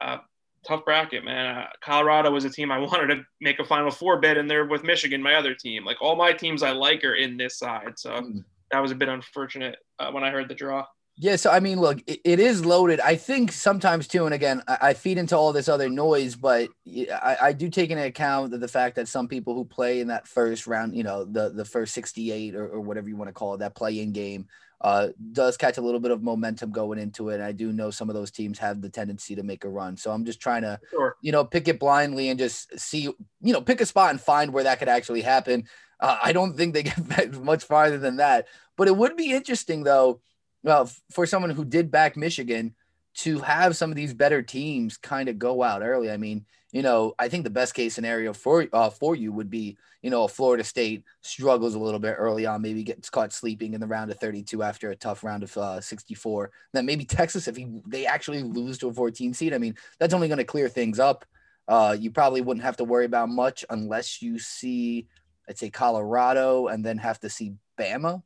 Uh, 0.00 0.18
tough 0.66 0.84
bracket, 0.84 1.24
man. 1.24 1.56
Uh, 1.56 1.66
Colorado 1.80 2.30
was 2.30 2.44
a 2.44 2.50
team 2.50 2.70
I 2.70 2.78
wanted 2.90 3.14
to 3.14 3.24
make 3.40 3.58
a 3.58 3.64
Final 3.64 3.90
Four 3.90 4.20
bid, 4.20 4.36
and 4.36 4.50
they're 4.50 4.66
with 4.66 4.84
Michigan, 4.84 5.22
my 5.22 5.34
other 5.34 5.54
team. 5.54 5.84
Like 5.84 6.00
all 6.00 6.16
my 6.16 6.32
teams 6.32 6.62
I 6.62 6.70
like 6.70 7.04
are 7.04 7.14
in 7.14 7.36
this 7.36 7.58
side, 7.58 7.94
so 7.96 8.10
mm. 8.10 8.44
that 8.70 8.80
was 8.80 8.90
a 8.90 8.96
bit 8.96 9.08
unfortunate 9.08 9.76
uh, 9.98 10.10
when 10.10 10.24
I 10.24 10.30
heard 10.30 10.48
the 10.48 10.54
draw. 10.54 10.86
Yeah, 11.16 11.36
so 11.36 11.50
I 11.50 11.60
mean, 11.60 11.80
look, 11.80 12.02
it, 12.08 12.20
it 12.24 12.40
is 12.40 12.66
loaded. 12.66 12.98
I 12.98 13.14
think 13.14 13.52
sometimes 13.52 14.08
too, 14.08 14.24
and 14.24 14.34
again, 14.34 14.62
I, 14.66 14.78
I 14.80 14.94
feed 14.94 15.16
into 15.16 15.36
all 15.36 15.52
this 15.52 15.68
other 15.68 15.88
noise, 15.88 16.34
but 16.34 16.70
I, 16.86 17.36
I, 17.40 17.52
do 17.52 17.70
take 17.70 17.90
into 17.90 18.04
account 18.04 18.50
the, 18.50 18.58
the 18.58 18.66
fact 18.66 18.96
that 18.96 19.06
some 19.06 19.28
people 19.28 19.54
who 19.54 19.64
play 19.64 20.00
in 20.00 20.08
that 20.08 20.26
first 20.26 20.66
round, 20.66 20.96
you 20.96 21.04
know, 21.04 21.24
the 21.24 21.50
the 21.50 21.64
first 21.64 21.94
sixty-eight 21.94 22.56
or, 22.56 22.66
or 22.66 22.80
whatever 22.80 23.08
you 23.08 23.16
want 23.16 23.28
to 23.28 23.32
call 23.32 23.54
it, 23.54 23.58
that 23.58 23.76
play-in 23.76 24.10
game, 24.10 24.48
uh, 24.80 25.08
does 25.32 25.56
catch 25.56 25.78
a 25.78 25.80
little 25.80 26.00
bit 26.00 26.10
of 26.10 26.22
momentum 26.22 26.70
going 26.70 26.98
into 26.98 27.30
it. 27.30 27.34
And 27.34 27.44
I 27.44 27.52
do 27.52 27.72
know 27.72 27.90
some 27.90 28.10
of 28.10 28.14
those 28.14 28.30
teams 28.30 28.58
have 28.58 28.80
the 28.80 28.90
tendency 28.90 29.34
to 29.34 29.42
make 29.42 29.64
a 29.64 29.68
run. 29.68 29.96
So 29.96 30.10
I'm 30.10 30.24
just 30.24 30.40
trying 30.40 30.62
to, 30.62 30.78
sure. 30.90 31.16
you 31.22 31.32
know, 31.32 31.44
pick 31.44 31.68
it 31.68 31.80
blindly 31.80 32.28
and 32.28 32.38
just 32.38 32.78
see, 32.78 33.02
you 33.02 33.52
know, 33.52 33.60
pick 33.60 33.80
a 33.80 33.86
spot 33.86 34.10
and 34.10 34.20
find 34.20 34.52
where 34.52 34.64
that 34.64 34.78
could 34.78 34.88
actually 34.88 35.22
happen. 35.22 35.64
Uh, 36.00 36.18
I 36.22 36.32
don't 36.32 36.56
think 36.56 36.74
they 36.74 36.82
get 36.82 37.34
much 37.42 37.64
farther 37.64 37.98
than 37.98 38.16
that, 38.16 38.46
but 38.76 38.88
it 38.88 38.96
would 38.96 39.16
be 39.16 39.32
interesting 39.32 39.84
though 39.84 40.20
well, 40.64 40.90
for 41.10 41.26
someone 41.26 41.50
who 41.50 41.64
did 41.64 41.90
back 41.90 42.16
Michigan 42.16 42.74
to 43.16 43.38
have 43.40 43.76
some 43.76 43.90
of 43.90 43.96
these 43.96 44.14
better 44.14 44.42
teams 44.42 44.96
kind 44.96 45.28
of 45.28 45.38
go 45.38 45.62
out 45.62 45.82
early. 45.82 46.10
I 46.10 46.16
mean, 46.16 46.46
you 46.74 46.82
know, 46.82 47.14
I 47.20 47.28
think 47.28 47.44
the 47.44 47.50
best 47.50 47.72
case 47.72 47.94
scenario 47.94 48.32
for 48.32 48.66
uh, 48.72 48.90
for 48.90 49.14
you 49.14 49.32
would 49.32 49.48
be, 49.48 49.78
you 50.02 50.10
know, 50.10 50.26
Florida 50.26 50.64
State 50.64 51.04
struggles 51.20 51.76
a 51.76 51.78
little 51.78 52.00
bit 52.00 52.16
early 52.18 52.46
on, 52.46 52.62
maybe 52.62 52.82
gets 52.82 53.08
caught 53.08 53.32
sleeping 53.32 53.74
in 53.74 53.80
the 53.80 53.86
round 53.86 54.10
of 54.10 54.18
32 54.18 54.60
after 54.60 54.90
a 54.90 54.96
tough 54.96 55.22
round 55.22 55.44
of 55.44 55.56
uh, 55.56 55.80
64. 55.80 56.50
Then 56.72 56.84
maybe 56.84 57.04
Texas, 57.04 57.46
if 57.46 57.56
he, 57.56 57.68
they 57.86 58.06
actually 58.06 58.42
lose 58.42 58.76
to 58.78 58.88
a 58.88 58.92
14 58.92 59.34
seed, 59.34 59.54
I 59.54 59.58
mean, 59.58 59.76
that's 60.00 60.14
only 60.14 60.26
going 60.26 60.38
to 60.38 60.44
clear 60.44 60.68
things 60.68 60.98
up. 60.98 61.24
Uh, 61.68 61.96
you 61.96 62.10
probably 62.10 62.40
wouldn't 62.40 62.64
have 62.64 62.76
to 62.78 62.84
worry 62.84 63.04
about 63.04 63.28
much 63.28 63.64
unless 63.70 64.20
you 64.20 64.40
see, 64.40 65.06
I'd 65.48 65.56
say 65.56 65.70
Colorado, 65.70 66.66
and 66.66 66.84
then 66.84 66.98
have 66.98 67.20
to 67.20 67.30
see 67.30 67.54
Bama 67.78 68.24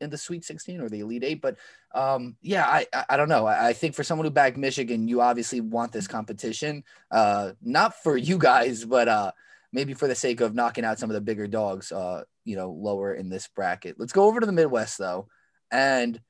in 0.00 0.10
the 0.10 0.18
Sweet 0.18 0.44
16 0.44 0.80
or 0.80 0.88
the 0.88 1.00
Elite 1.00 1.24
Eight. 1.24 1.40
But 1.40 1.56
um, 1.94 2.36
yeah, 2.42 2.66
I, 2.66 2.86
I, 3.08 3.16
don't 3.16 3.28
know. 3.28 3.46
I, 3.46 3.68
I, 3.68 3.72
think 3.72 3.94
for 3.94 4.04
someone 4.04 4.26
who 4.26 4.30
backed 4.30 4.56
Michigan, 4.56 5.08
you 5.08 5.20
obviously 5.20 5.60
want 5.60 5.92
this 5.92 6.06
competition, 6.06 6.84
uh, 7.10 7.52
not 7.62 8.02
for 8.02 8.16
you 8.16 8.38
guys, 8.38 8.84
but 8.84 9.08
uh, 9.08 9.32
maybe 9.72 9.94
for 9.94 10.08
the 10.08 10.14
sake 10.14 10.40
of 10.40 10.54
knocking 10.54 10.84
out 10.84 10.98
some 10.98 11.10
of 11.10 11.14
the 11.14 11.20
bigger 11.20 11.46
dogs, 11.46 11.92
uh, 11.92 12.24
you 12.44 12.56
know, 12.56 12.70
lower 12.70 13.14
in 13.14 13.28
this 13.28 13.48
bracket. 13.48 13.96
Let's 13.98 14.12
go 14.12 14.24
over 14.24 14.40
to 14.40 14.46
the 14.46 14.52
Midwest 14.52 14.98
though, 14.98 15.28
and 15.70 16.20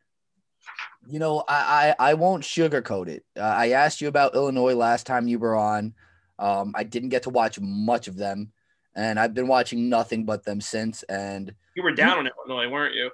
you 1.08 1.18
know, 1.18 1.44
I 1.48 1.94
I, 1.98 2.10
I 2.10 2.14
won't 2.14 2.44
sugarcoat 2.44 3.08
it. 3.08 3.24
Uh, 3.36 3.42
I 3.42 3.70
asked 3.70 4.00
you 4.00 4.08
about 4.08 4.34
Illinois 4.34 4.74
last 4.74 5.06
time 5.06 5.28
you 5.28 5.38
were 5.38 5.56
on. 5.56 5.94
Um, 6.38 6.72
I 6.74 6.84
didn't 6.84 7.10
get 7.10 7.24
to 7.24 7.30
watch 7.30 7.60
much 7.60 8.08
of 8.08 8.16
them, 8.16 8.52
and 8.94 9.18
I've 9.18 9.34
been 9.34 9.48
watching 9.48 9.88
nothing 9.88 10.24
but 10.24 10.44
them 10.44 10.60
since. 10.60 11.02
And 11.04 11.54
you 11.74 11.82
were 11.82 11.92
down 11.92 12.18
on 12.18 12.28
Illinois, 12.28 12.70
weren't 12.70 12.94
you? 12.94 13.10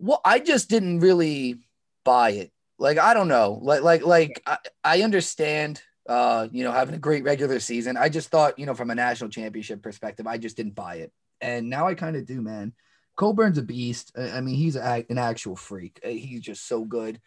Well, 0.00 0.20
I 0.24 0.38
just 0.38 0.68
didn't 0.68 1.00
really 1.00 1.56
buy 2.04 2.30
it. 2.30 2.52
Like, 2.78 2.98
I 2.98 3.14
don't 3.14 3.28
know. 3.28 3.58
Like, 3.62 3.82
like, 3.82 4.04
like 4.04 4.42
I, 4.46 4.58
I 4.82 5.02
understand, 5.02 5.82
uh, 6.08 6.48
you 6.50 6.64
know, 6.64 6.72
having 6.72 6.94
a 6.94 6.98
great 6.98 7.24
regular 7.24 7.60
season. 7.60 7.96
I 7.96 8.08
just 8.08 8.30
thought, 8.30 8.58
you 8.58 8.66
know, 8.66 8.74
from 8.74 8.90
a 8.90 8.94
national 8.94 9.30
championship 9.30 9.82
perspective, 9.82 10.26
I 10.26 10.38
just 10.38 10.56
didn't 10.56 10.74
buy 10.74 10.96
it. 10.96 11.12
And 11.40 11.68
now 11.68 11.86
I 11.86 11.94
kind 11.94 12.16
of 12.16 12.26
do, 12.26 12.40
man. 12.40 12.72
Cockburn's 13.16 13.58
a 13.58 13.62
beast. 13.62 14.12
I 14.16 14.40
mean, 14.40 14.54
he's 14.54 14.76
a, 14.76 15.04
an 15.10 15.18
actual 15.18 15.56
freak. 15.56 16.00
Uh, 16.04 16.08
he's 16.08 16.40
just 16.40 16.66
so 16.66 16.84
good. 16.84 17.20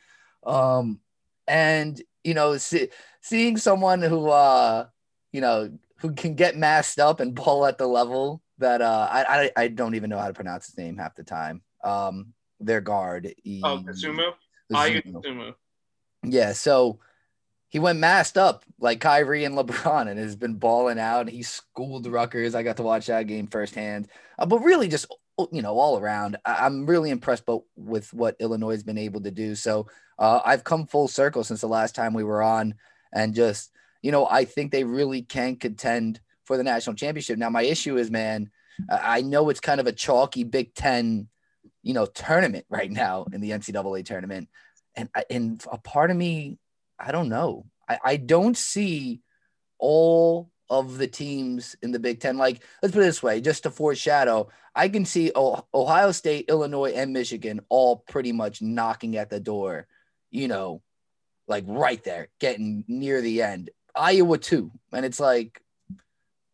Um, 0.43 0.99
and 1.47 2.01
you 2.23 2.33
know, 2.33 2.57
see, 2.57 2.89
seeing 3.21 3.57
someone 3.57 4.01
who, 4.01 4.29
uh, 4.29 4.87
you 5.31 5.41
know, 5.41 5.71
who 5.99 6.13
can 6.13 6.35
get 6.35 6.57
masked 6.57 6.99
up 6.99 7.19
and 7.19 7.35
ball 7.35 7.65
at 7.65 7.77
the 7.77 7.87
level 7.87 8.41
that 8.57 8.81
uh, 8.81 9.07
I, 9.09 9.23
I 9.23 9.51
I 9.63 9.67
don't 9.67 9.95
even 9.95 10.09
know 10.09 10.17
how 10.17 10.27
to 10.27 10.33
pronounce 10.33 10.67
his 10.67 10.77
name 10.77 10.97
half 10.97 11.15
the 11.15 11.23
time. 11.23 11.61
Um, 11.83 12.33
their 12.65 12.81
guard. 12.81 13.33
He, 13.43 13.61
oh, 13.63 13.83
Kasumu? 13.85 14.33
Kasumu. 14.71 15.53
Yeah, 16.23 16.53
so 16.53 16.99
he 17.69 17.79
went 17.79 17.99
masked 17.99 18.37
up 18.37 18.63
like 18.79 18.99
Kyrie 18.99 19.45
and 19.45 19.57
LeBron 19.57 20.07
and 20.07 20.19
has 20.19 20.35
been 20.35 20.55
balling 20.55 20.99
out. 20.99 21.29
He 21.29 21.43
schooled 21.43 22.05
Rutgers. 22.07 22.55
I 22.55 22.63
got 22.63 22.77
to 22.77 22.83
watch 22.83 23.07
that 23.07 23.27
game 23.27 23.47
firsthand. 23.47 24.07
Uh, 24.37 24.45
but 24.45 24.59
really, 24.59 24.87
just 24.87 25.07
you 25.51 25.63
know, 25.63 25.79
all 25.79 25.97
around, 25.97 26.37
I- 26.45 26.65
am 26.65 26.85
really 26.85 27.09
impressed 27.09 27.45
but 27.45 27.61
with 27.75 28.13
what 28.13 28.35
Illinois 28.39 28.73
has 28.73 28.83
been 28.83 28.99
able 28.99 29.21
to 29.21 29.31
do. 29.31 29.55
So 29.55 29.87
uh, 30.19 30.41
I've 30.45 30.63
come 30.63 30.85
full 30.85 31.07
circle 31.07 31.43
since 31.43 31.61
the 31.61 31.67
last 31.67 31.95
time 31.95 32.13
we 32.13 32.23
were 32.23 32.43
on, 32.43 32.75
and 33.11 33.33
just 33.33 33.71
you 34.03 34.11
know, 34.11 34.27
I 34.29 34.45
think 34.45 34.71
they 34.71 34.83
really 34.83 35.23
can 35.23 35.55
contend 35.55 36.19
for 36.45 36.57
the 36.57 36.63
national 36.63 36.95
championship. 36.95 37.39
Now, 37.39 37.49
my 37.49 37.63
issue 37.63 37.97
is, 37.97 38.11
man, 38.11 38.51
I 38.89 39.21
know 39.21 39.49
it's 39.49 39.59
kind 39.59 39.79
of 39.79 39.87
a 39.87 39.91
chalky 39.93 40.43
Big 40.43 40.75
Ten 40.75 41.29
you 41.83 41.93
know, 41.93 42.05
tournament 42.05 42.65
right 42.69 42.91
now 42.91 43.25
in 43.31 43.41
the 43.41 43.51
NCAA 43.51 44.05
tournament. 44.05 44.49
And 44.95 45.09
and 45.29 45.63
a 45.71 45.77
part 45.77 46.11
of 46.11 46.17
me, 46.17 46.57
I 46.99 47.11
don't 47.11 47.29
know. 47.29 47.65
I, 47.87 47.99
I 48.03 48.17
don't 48.17 48.57
see 48.57 49.21
all 49.77 50.49
of 50.69 50.97
the 50.97 51.07
teams 51.07 51.75
in 51.81 51.91
the 51.91 51.99
Big 51.99 52.19
Ten. 52.19 52.37
Like, 52.37 52.63
let's 52.81 52.93
put 52.93 53.01
it 53.01 53.05
this 53.05 53.21
way, 53.21 53.41
just 53.41 53.63
to 53.63 53.69
foreshadow, 53.69 54.49
I 54.73 54.89
can 54.89 55.05
see 55.05 55.31
Ohio 55.35 56.11
State, 56.11 56.45
Illinois, 56.47 56.93
and 56.93 57.13
Michigan 57.13 57.61
all 57.69 57.97
pretty 57.97 58.31
much 58.31 58.61
knocking 58.61 59.17
at 59.17 59.29
the 59.29 59.39
door, 59.39 59.87
you 60.31 60.47
know, 60.47 60.81
like 61.47 61.65
right 61.67 62.03
there, 62.03 62.29
getting 62.39 62.85
near 62.87 63.21
the 63.21 63.43
end. 63.43 63.69
Iowa 63.95 64.37
too, 64.37 64.71
and 64.91 65.05
it's 65.05 65.19
like, 65.19 65.61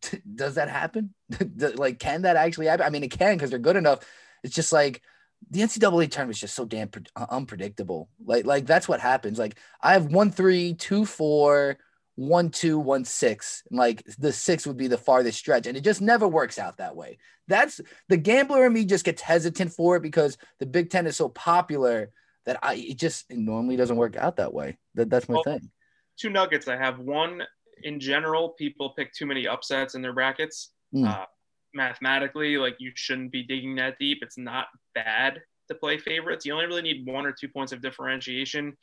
does 0.36 0.56
that 0.56 0.70
happen? 0.70 1.14
like, 1.76 2.00
can 2.00 2.24
that 2.24 2.36
actually 2.36 2.66
happen? 2.66 2.86
I 2.86 2.90
mean, 2.90 3.04
it 3.04 3.12
can 3.12 3.36
because 3.36 3.52
they're 3.52 3.60
good 3.60 3.78
enough. 3.78 4.00
It's 4.44 4.56
just 4.56 4.74
like 4.74 5.02
the 5.50 5.62
NCAA 5.62 6.12
tournament 6.12 6.36
is 6.36 6.42
just 6.42 6.56
so 6.56 6.66
damn 6.66 6.90
pre- 6.90 7.04
uh, 7.16 7.26
unpredictable. 7.30 8.10
Like, 8.24 8.46
like 8.46 8.66
that's 8.66 8.88
what 8.88 9.00
happens. 9.00 9.40
Like, 9.40 9.58
I 9.82 9.94
have 9.94 10.08
one 10.08 10.32
three, 10.32 10.74
two 10.74 11.06
four, 11.06 11.78
one 12.16 12.50
two, 12.50 12.78
one 12.78 13.06
six, 13.06 13.64
and 13.70 13.80
like 13.80 14.04
the 14.18 14.34
six 14.34 14.68
would 14.68 14.78
be 14.78 14.88
the 14.88 14.98
farthest 14.98 15.40
stretch, 15.40 15.68
and 15.68 15.78
it 15.78 15.84
just 15.84 16.02
never 16.02 16.28
works 16.28 16.60
out 16.60 16.78
that 16.78 16.96
way. 16.96 17.18
That's 17.48 17.82
the 18.10 18.18
gambler 18.18 18.66
in 18.66 18.74
me 18.74 18.86
just 18.86 19.06
gets 19.06 19.22
hesitant 19.22 19.72
for 19.72 19.96
it 19.96 20.04
because 20.04 20.38
the 20.60 20.66
Big 20.66 20.90
Ten 20.90 21.08
is 21.08 21.16
so 21.16 21.30
popular 21.30 22.12
that 22.46 22.60
I 22.62 22.76
it 22.76 22.98
just 22.98 23.26
it 23.30 23.38
normally 23.38 23.76
doesn't 23.76 23.96
work 23.96 24.18
out 24.18 24.38
that 24.38 24.54
way. 24.54 24.78
That 24.96 25.10
that's 25.10 25.30
my 25.30 25.36
well, 25.36 25.44
thing. 25.44 25.72
Two 26.18 26.30
nuggets 26.30 26.68
I 26.68 26.76
have. 26.76 27.00
One 27.00 27.44
in 27.84 28.00
general, 28.00 28.50
people 28.50 28.90
pick 28.98 29.14
too 29.14 29.26
many 29.26 29.48
upsets 29.48 29.96
in 29.96 30.02
their 30.02 30.14
brackets. 30.14 30.72
Mm. 30.94 31.08
Uh, 31.08 31.26
mathematically, 31.74 32.58
like 32.58 32.76
you 32.80 32.92
shouldn't 32.96 33.32
be 33.32 33.44
digging 33.44 33.76
that 33.76 33.98
deep. 34.00 34.20
It's 34.22 34.38
not 34.38 34.68
bad 34.96 35.42
to 35.68 35.76
play 35.76 35.98
favorites. 35.98 36.46
You 36.46 36.54
only 36.54 36.66
really 36.66 36.82
need 36.82 37.06
one 37.06 37.26
or 37.26 37.32
two 37.32 37.48
points 37.48 37.72
of 37.72 37.82
differentiation 37.82 38.76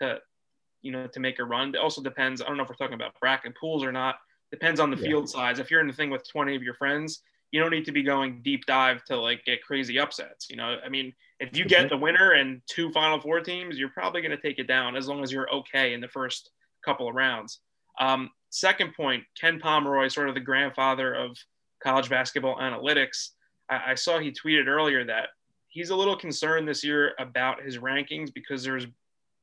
to, 0.00 0.18
you 0.82 0.92
know, 0.92 1.06
to 1.06 1.20
make 1.20 1.38
a 1.38 1.44
run. 1.44 1.70
It 1.70 1.78
also 1.78 2.02
depends. 2.02 2.42
I 2.42 2.46
don't 2.46 2.56
know 2.56 2.62
if 2.62 2.68
we're 2.68 2.74
talking 2.74 2.94
about 2.94 3.18
bracket 3.20 3.54
pools 3.58 3.82
or 3.82 3.92
not. 3.92 4.16
Depends 4.50 4.80
on 4.80 4.90
the 4.90 4.96
yeah. 4.96 5.08
field 5.08 5.28
size. 5.28 5.58
If 5.58 5.70
you're 5.70 5.80
in 5.80 5.86
the 5.86 5.92
thing 5.92 6.10
with 6.10 6.28
20 6.28 6.54
of 6.54 6.62
your 6.62 6.74
friends, 6.74 7.22
you 7.50 7.60
don't 7.60 7.70
need 7.70 7.84
to 7.84 7.92
be 7.92 8.02
going 8.02 8.42
deep 8.42 8.66
dive 8.66 9.04
to 9.04 9.16
like 9.16 9.44
get 9.44 9.62
crazy 9.62 9.98
upsets. 9.98 10.50
You 10.50 10.56
know, 10.56 10.76
I 10.84 10.88
mean, 10.88 11.12
if 11.40 11.56
you 11.56 11.64
get 11.64 11.88
the 11.88 11.96
winner 11.96 12.32
and 12.32 12.60
two 12.66 12.90
Final 12.90 13.20
Four 13.20 13.40
teams, 13.40 13.78
you're 13.78 13.90
probably 13.90 14.22
going 14.22 14.36
to 14.36 14.42
take 14.42 14.58
it 14.58 14.66
down 14.66 14.96
as 14.96 15.08
long 15.08 15.22
as 15.22 15.30
you're 15.30 15.48
okay 15.50 15.94
in 15.94 16.00
the 16.00 16.08
first 16.08 16.50
couple 16.84 17.08
of 17.08 17.14
rounds. 17.14 17.60
Um, 18.00 18.30
second 18.50 18.94
point, 18.94 19.22
Ken 19.40 19.60
Pomeroy, 19.60 20.08
sort 20.08 20.28
of 20.28 20.34
the 20.34 20.40
grandfather 20.40 21.14
of 21.14 21.36
college 21.84 22.08
basketball 22.08 22.56
analytics. 22.56 23.30
I, 23.68 23.92
I 23.92 23.94
saw 23.94 24.18
he 24.18 24.32
tweeted 24.32 24.66
earlier 24.66 25.04
that 25.04 25.28
he's 25.68 25.90
a 25.90 25.96
little 25.96 26.16
concerned 26.16 26.66
this 26.66 26.82
year 26.84 27.12
about 27.18 27.62
his 27.62 27.78
rankings 27.78 28.32
because 28.32 28.62
there's 28.62 28.86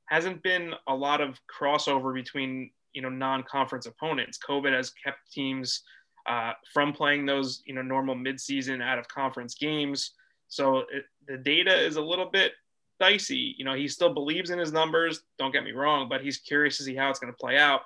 hasn't 0.08 0.44
been 0.44 0.74
a 0.88 0.96
lot 0.96 1.22
of 1.22 1.40
crossover 1.48 2.14
between 2.14 2.72
you 2.94 3.02
know 3.02 3.10
non-conference 3.10 3.86
opponents. 3.86 4.38
COVID 4.48 4.74
has 4.74 4.92
kept 4.92 5.32
teams 5.32 5.84
uh, 6.28 6.54
from 6.74 6.94
playing 6.94 7.26
those 7.26 7.62
you 7.66 7.74
know 7.74 7.82
normal 7.82 8.16
midseason 8.16 8.82
out 8.82 9.00
of 9.00 9.08
conference 9.08 9.56
games. 9.56 10.12
So 10.48 10.80
it, 10.80 11.06
the 11.28 11.38
data 11.38 11.74
is 11.74 11.96
a 11.96 12.02
little 12.02 12.30
bit 12.30 12.54
dicey. 13.00 13.56
You 13.58 13.66
know, 13.66 13.74
he 13.74 13.88
still 13.88 14.14
believes 14.14 14.50
in 14.50 14.60
his 14.60 14.72
numbers. 14.72 15.24
Don't 15.40 15.52
get 15.52 15.64
me 15.64 15.72
wrong, 15.72 16.08
but 16.10 16.22
he's 16.22 16.38
curious 16.38 16.78
to 16.78 16.84
see 16.84 16.96
how 16.96 17.10
it's 17.10 17.20
going 17.20 17.34
to 17.34 17.38
play 17.38 17.58
out. 17.58 17.82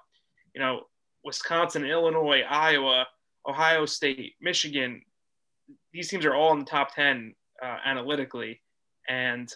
You 0.53 0.62
know, 0.62 0.82
Wisconsin, 1.24 1.86
Illinois, 1.86 2.41
Iowa, 2.41 3.08
Ohio 3.47 3.85
State, 3.85 4.35
Michigan. 4.41 5.01
These 5.93 6.09
teams 6.09 6.25
are 6.25 6.35
all 6.35 6.53
in 6.53 6.59
the 6.59 6.65
top 6.65 6.93
ten 6.93 7.33
uh, 7.63 7.77
analytically, 7.85 8.61
and 9.07 9.51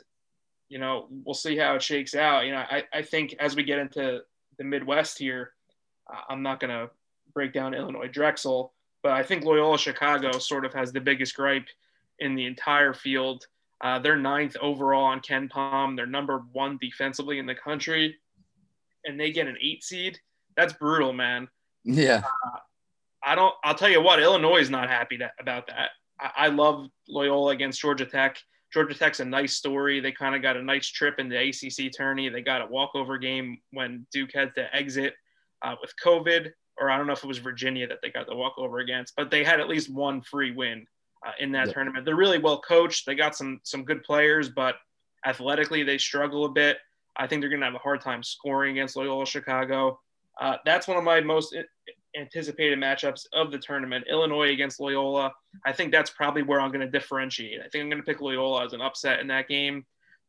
you 0.69 0.79
know 0.79 1.07
we'll 1.09 1.33
see 1.33 1.57
how 1.57 1.75
it 1.75 1.83
shakes 1.83 2.15
out. 2.15 2.45
You 2.45 2.51
know, 2.51 2.63
I, 2.69 2.83
I 2.93 3.01
think 3.01 3.35
as 3.39 3.55
we 3.55 3.63
get 3.63 3.79
into 3.79 4.21
the 4.57 4.63
Midwest 4.63 5.17
here, 5.17 5.53
uh, 6.11 6.21
I'm 6.29 6.43
not 6.43 6.59
going 6.59 6.71
to 6.71 6.89
break 7.33 7.53
down 7.53 7.73
Illinois 7.73 8.07
Drexel, 8.07 8.73
but 9.03 9.13
I 9.13 9.23
think 9.23 9.43
Loyola 9.43 9.77
Chicago 9.77 10.37
sort 10.39 10.65
of 10.65 10.73
has 10.73 10.91
the 10.91 11.01
biggest 11.01 11.35
gripe 11.35 11.67
in 12.19 12.35
the 12.35 12.45
entire 12.45 12.93
field. 12.93 13.45
Uh, 13.81 13.97
they're 13.99 14.17
ninth 14.17 14.57
overall 14.61 15.05
on 15.05 15.21
KenPom. 15.21 15.95
They're 15.95 16.05
number 16.05 16.43
one 16.51 16.77
defensively 16.81 17.39
in 17.39 17.45
the 17.45 17.55
country, 17.55 18.17
and 19.05 19.19
they 19.19 19.31
get 19.31 19.47
an 19.47 19.57
eight 19.61 19.83
seed. 19.83 20.19
That's 20.57 20.73
brutal, 20.73 21.13
man. 21.13 21.47
Yeah. 21.85 22.23
Uh, 22.45 22.59
I 23.23 23.35
don't. 23.35 23.53
I'll 23.63 23.75
tell 23.75 23.89
you 23.89 24.01
what. 24.01 24.21
Illinois 24.21 24.59
is 24.59 24.69
not 24.69 24.89
happy 24.89 25.17
that, 25.17 25.31
about 25.39 25.67
that. 25.67 25.89
I, 26.19 26.45
I 26.45 26.47
love 26.47 26.87
Loyola 27.07 27.51
against 27.51 27.81
Georgia 27.81 28.05
Tech. 28.05 28.37
Georgia 28.71 28.93
Tech's 28.93 29.19
a 29.19 29.25
nice 29.25 29.55
story. 29.55 29.99
They 29.99 30.11
kind 30.11 30.35
of 30.35 30.41
got 30.41 30.55
a 30.55 30.61
nice 30.61 30.87
trip 30.87 31.19
in 31.19 31.27
the 31.27 31.37
ACC 31.37 31.91
tourney. 31.95 32.29
They 32.29 32.41
got 32.41 32.61
a 32.61 32.67
walkover 32.67 33.17
game 33.17 33.57
when 33.71 34.05
Duke 34.11 34.29
had 34.33 34.53
to 34.55 34.73
exit 34.75 35.15
uh, 35.63 35.75
with 35.81 35.91
COVID 36.03 36.51
or 36.79 36.89
I 36.89 36.97
don't 36.97 37.07
know 37.07 37.13
if 37.13 37.23
it 37.23 37.27
was 37.27 37.39
Virginia 37.39 37.87
that 37.87 37.99
they 38.01 38.09
got 38.09 38.27
the 38.27 38.35
walkover 38.35 38.79
against, 38.79 39.15
but 39.15 39.29
they 39.29 39.43
had 39.43 39.59
at 39.59 39.67
least 39.67 39.91
one 39.91 40.21
free 40.21 40.51
win 40.51 40.85
uh, 41.25 41.31
in 41.39 41.51
that 41.51 41.67
yep. 41.67 41.75
tournament. 41.75 42.05
They're 42.05 42.15
really 42.15 42.39
well 42.39 42.61
coached. 42.61 43.05
They 43.05 43.15
got 43.15 43.35
some 43.35 43.59
some 43.63 43.83
good 43.83 44.03
players, 44.03 44.49
but 44.49 44.75
athletically 45.25 45.83
they 45.83 45.97
struggle 45.97 46.45
a 46.45 46.49
bit. 46.49 46.77
I 47.17 47.27
think 47.27 47.41
they're 47.41 47.49
going 47.49 47.59
to 47.59 47.65
have 47.65 47.75
a 47.75 47.79
hard 47.79 48.01
time 48.01 48.23
scoring 48.23 48.71
against 48.71 48.95
Loyola 48.95 49.25
Chicago. 49.25 49.99
Uh, 50.39 50.55
that's 50.65 50.87
one 50.87 50.97
of 50.97 51.03
my 51.03 51.19
most 51.19 51.55
anticipated 52.17 52.79
matchups 52.79 53.25
of 53.33 53.51
the 53.51 53.57
tournament. 53.57 54.05
Illinois 54.09 54.51
against 54.51 54.79
Loyola. 54.79 55.31
I 55.65 55.73
think 55.73 55.91
that's 55.91 56.09
probably 56.09 56.43
where 56.43 56.59
I'm 56.59 56.71
going 56.71 56.85
to 56.85 56.91
differentiate. 56.91 57.59
I 57.59 57.67
think 57.69 57.83
I'm 57.83 57.89
going 57.89 58.01
to 58.01 58.05
pick 58.05 58.21
Loyola 58.21 58.65
as 58.65 58.73
an 58.73 58.81
upset 58.81 59.19
in 59.19 59.27
that 59.27 59.47
game, 59.47 59.85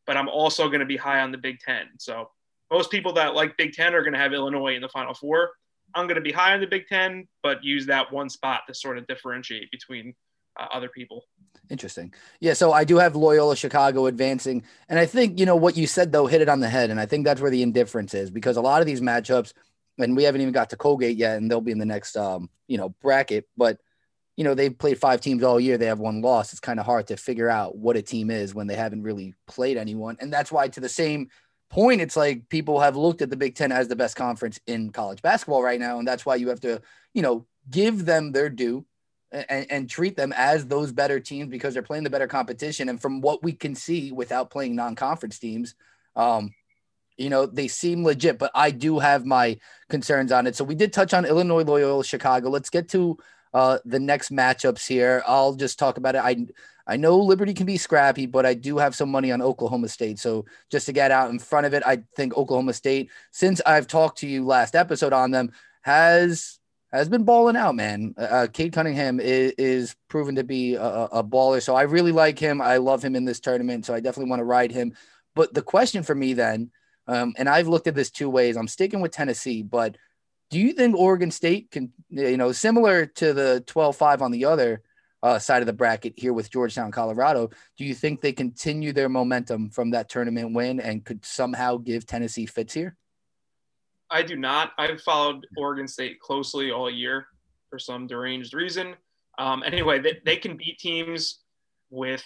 but 0.06 0.16
I'm 0.16 0.28
also 0.28 0.68
going 0.68 0.80
to 0.80 0.86
be 0.86 0.96
high 0.96 1.20
on 1.20 1.32
the 1.32 1.38
Big 1.38 1.58
Ten. 1.60 1.86
So 1.98 2.30
most 2.70 2.90
people 2.90 3.12
that 3.14 3.34
like 3.34 3.56
Big 3.56 3.72
Ten 3.72 3.94
are 3.94 4.02
going 4.02 4.12
to 4.12 4.18
have 4.18 4.32
Illinois 4.32 4.74
in 4.74 4.82
the 4.82 4.88
Final 4.88 5.14
Four. 5.14 5.50
I'm 5.94 6.06
going 6.06 6.16
to 6.16 6.20
be 6.20 6.32
high 6.32 6.54
on 6.54 6.60
the 6.60 6.66
Big 6.66 6.86
Ten, 6.86 7.26
but 7.42 7.64
use 7.64 7.86
that 7.86 8.12
one 8.12 8.28
spot 8.28 8.62
to 8.68 8.74
sort 8.74 8.96
of 8.98 9.06
differentiate 9.06 9.70
between 9.70 10.14
uh, 10.58 10.66
other 10.72 10.88
people. 10.88 11.24
Interesting. 11.68 12.12
Yeah. 12.40 12.54
So 12.54 12.72
I 12.72 12.84
do 12.84 12.96
have 12.98 13.16
Loyola 13.16 13.56
Chicago 13.56 14.06
advancing. 14.06 14.64
And 14.88 14.98
I 14.98 15.06
think, 15.06 15.38
you 15.38 15.46
know, 15.46 15.56
what 15.56 15.76
you 15.76 15.86
said, 15.86 16.12
though, 16.12 16.26
hit 16.26 16.42
it 16.42 16.48
on 16.48 16.60
the 16.60 16.68
head. 16.68 16.90
And 16.90 17.00
I 17.00 17.06
think 17.06 17.24
that's 17.24 17.40
where 17.40 17.50
the 17.50 17.62
indifference 17.62 18.14
is 18.14 18.30
because 18.30 18.56
a 18.56 18.60
lot 18.60 18.80
of 18.80 18.86
these 18.86 19.00
matchups, 19.00 19.52
and 20.02 20.16
we 20.16 20.24
haven't 20.24 20.40
even 20.40 20.52
got 20.52 20.70
to 20.70 20.76
Colgate 20.76 21.16
yet, 21.16 21.38
and 21.38 21.50
they'll 21.50 21.60
be 21.60 21.72
in 21.72 21.78
the 21.78 21.86
next, 21.86 22.16
um, 22.16 22.50
you 22.66 22.78
know, 22.78 22.90
bracket. 23.02 23.48
But, 23.56 23.78
you 24.36 24.44
know, 24.44 24.54
they've 24.54 24.76
played 24.76 24.98
five 24.98 25.20
teams 25.20 25.42
all 25.42 25.60
year. 25.60 25.78
They 25.78 25.86
have 25.86 26.00
one 26.00 26.22
loss. 26.22 26.52
It's 26.52 26.60
kind 26.60 26.80
of 26.80 26.86
hard 26.86 27.06
to 27.08 27.16
figure 27.16 27.48
out 27.50 27.76
what 27.76 27.96
a 27.96 28.02
team 28.02 28.30
is 28.30 28.54
when 28.54 28.66
they 28.66 28.76
haven't 28.76 29.02
really 29.02 29.34
played 29.46 29.76
anyone. 29.76 30.16
And 30.20 30.32
that's 30.32 30.50
why, 30.50 30.68
to 30.68 30.80
the 30.80 30.88
same 30.88 31.28
point, 31.68 32.00
it's 32.00 32.16
like 32.16 32.48
people 32.48 32.80
have 32.80 32.96
looked 32.96 33.22
at 33.22 33.30
the 33.30 33.36
Big 33.36 33.54
Ten 33.54 33.70
as 33.70 33.88
the 33.88 33.96
best 33.96 34.16
conference 34.16 34.58
in 34.66 34.90
college 34.90 35.22
basketball 35.22 35.62
right 35.62 35.78
now, 35.78 35.98
and 35.98 36.08
that's 36.08 36.26
why 36.26 36.36
you 36.36 36.48
have 36.48 36.60
to, 36.60 36.82
you 37.14 37.22
know, 37.22 37.46
give 37.70 38.04
them 38.04 38.32
their 38.32 38.50
due 38.50 38.84
and, 39.30 39.66
and 39.70 39.88
treat 39.88 40.16
them 40.16 40.32
as 40.36 40.66
those 40.66 40.90
better 40.90 41.20
teams 41.20 41.48
because 41.48 41.72
they're 41.72 41.82
playing 41.82 42.02
the 42.02 42.10
better 42.10 42.26
competition. 42.26 42.88
And 42.88 43.00
from 43.00 43.20
what 43.20 43.44
we 43.44 43.52
can 43.52 43.76
see, 43.76 44.10
without 44.10 44.50
playing 44.50 44.74
non-conference 44.74 45.38
teams, 45.38 45.76
um, 46.16 46.52
you 47.20 47.30
know, 47.30 47.46
they 47.46 47.68
seem 47.68 48.04
legit. 48.04 48.38
But 48.38 48.50
I 48.54 48.70
do 48.70 48.98
have 48.98 49.24
my 49.24 49.58
concerns 49.88 50.32
on 50.32 50.46
it. 50.46 50.56
So 50.56 50.64
we 50.64 50.74
did 50.74 50.92
touch 50.92 51.14
on 51.14 51.24
Illinois, 51.24 51.64
Loyola, 51.64 52.04
Chicago. 52.04 52.48
Let's 52.48 52.70
get 52.70 52.88
to 52.90 53.18
uh, 53.52 53.78
the 53.84 54.00
next 54.00 54.30
matchups 54.30 54.86
here. 54.86 55.22
I'll 55.26 55.54
just 55.54 55.78
talk 55.78 55.98
about 55.98 56.14
it. 56.14 56.22
I 56.24 56.46
I 56.86 56.96
know 56.96 57.18
Liberty 57.18 57.54
can 57.54 57.66
be 57.66 57.76
scrappy, 57.76 58.26
but 58.26 58.44
I 58.44 58.54
do 58.54 58.78
have 58.78 58.96
some 58.96 59.10
money 59.10 59.30
on 59.30 59.40
Oklahoma 59.40 59.86
State. 59.88 60.18
So 60.18 60.44
just 60.70 60.86
to 60.86 60.92
get 60.92 61.12
out 61.12 61.30
in 61.30 61.38
front 61.38 61.66
of 61.66 61.74
it, 61.74 61.84
I 61.86 62.02
think 62.16 62.36
Oklahoma 62.36 62.72
State, 62.72 63.10
since 63.30 63.60
I've 63.64 63.86
talked 63.86 64.18
to 64.18 64.26
you 64.26 64.44
last 64.44 64.74
episode 64.74 65.12
on 65.12 65.30
them, 65.30 65.52
has 65.82 66.58
has 66.92 67.08
been 67.08 67.22
balling 67.22 67.54
out, 67.54 67.76
man. 67.76 68.14
Uh, 68.18 68.22
uh 68.22 68.46
Cade 68.48 68.72
Cunningham 68.72 69.20
is, 69.20 69.52
is 69.56 69.96
proven 70.08 70.34
to 70.34 70.44
be 70.44 70.74
a, 70.74 70.82
a 70.82 71.24
baller. 71.24 71.62
So 71.62 71.76
I 71.76 71.82
really 71.82 72.12
like 72.12 72.38
him. 72.38 72.60
I 72.60 72.78
love 72.78 73.04
him 73.04 73.14
in 73.14 73.24
this 73.24 73.40
tournament. 73.40 73.86
So 73.86 73.94
I 73.94 74.00
definitely 74.00 74.30
want 74.30 74.40
to 74.40 74.44
ride 74.44 74.72
him. 74.72 74.94
But 75.36 75.54
the 75.54 75.62
question 75.62 76.02
for 76.02 76.14
me 76.14 76.32
then, 76.32 76.72
um, 77.06 77.34
and 77.36 77.48
I've 77.48 77.68
looked 77.68 77.86
at 77.86 77.94
this 77.94 78.10
two 78.10 78.30
ways. 78.30 78.56
I'm 78.56 78.68
sticking 78.68 79.00
with 79.00 79.12
Tennessee, 79.12 79.62
but 79.62 79.96
do 80.50 80.58
you 80.58 80.72
think 80.72 80.96
Oregon 80.96 81.30
State 81.30 81.70
can, 81.70 81.92
you 82.08 82.36
know, 82.36 82.52
similar 82.52 83.06
to 83.06 83.32
the 83.32 83.62
12 83.66 83.96
5 83.96 84.22
on 84.22 84.30
the 84.30 84.44
other, 84.44 84.82
uh, 85.22 85.38
side 85.38 85.62
of 85.62 85.66
the 85.66 85.72
bracket 85.72 86.14
here 86.16 86.32
with 86.32 86.50
Georgetown, 86.50 86.90
Colorado. 86.90 87.50
Do 87.76 87.84
you 87.84 87.94
think 87.94 88.20
they 88.20 88.32
continue 88.32 88.92
their 88.92 89.08
momentum 89.08 89.70
from 89.70 89.90
that 89.90 90.08
tournament 90.08 90.54
win 90.54 90.80
and 90.80 91.04
could 91.04 91.24
somehow 91.24 91.76
give 91.76 92.06
Tennessee 92.06 92.46
fits 92.46 92.72
here? 92.72 92.96
I 94.10 94.22
do 94.22 94.36
not. 94.36 94.72
I've 94.78 95.00
followed 95.02 95.46
Oregon 95.56 95.86
State 95.86 96.20
closely 96.20 96.70
all 96.70 96.90
year 96.90 97.26
for 97.68 97.78
some 97.78 98.06
deranged 98.06 98.54
reason. 98.54 98.94
Um, 99.38 99.62
anyway, 99.64 100.00
they, 100.00 100.18
they 100.24 100.36
can 100.36 100.56
beat 100.56 100.78
teams 100.78 101.40
with 101.90 102.24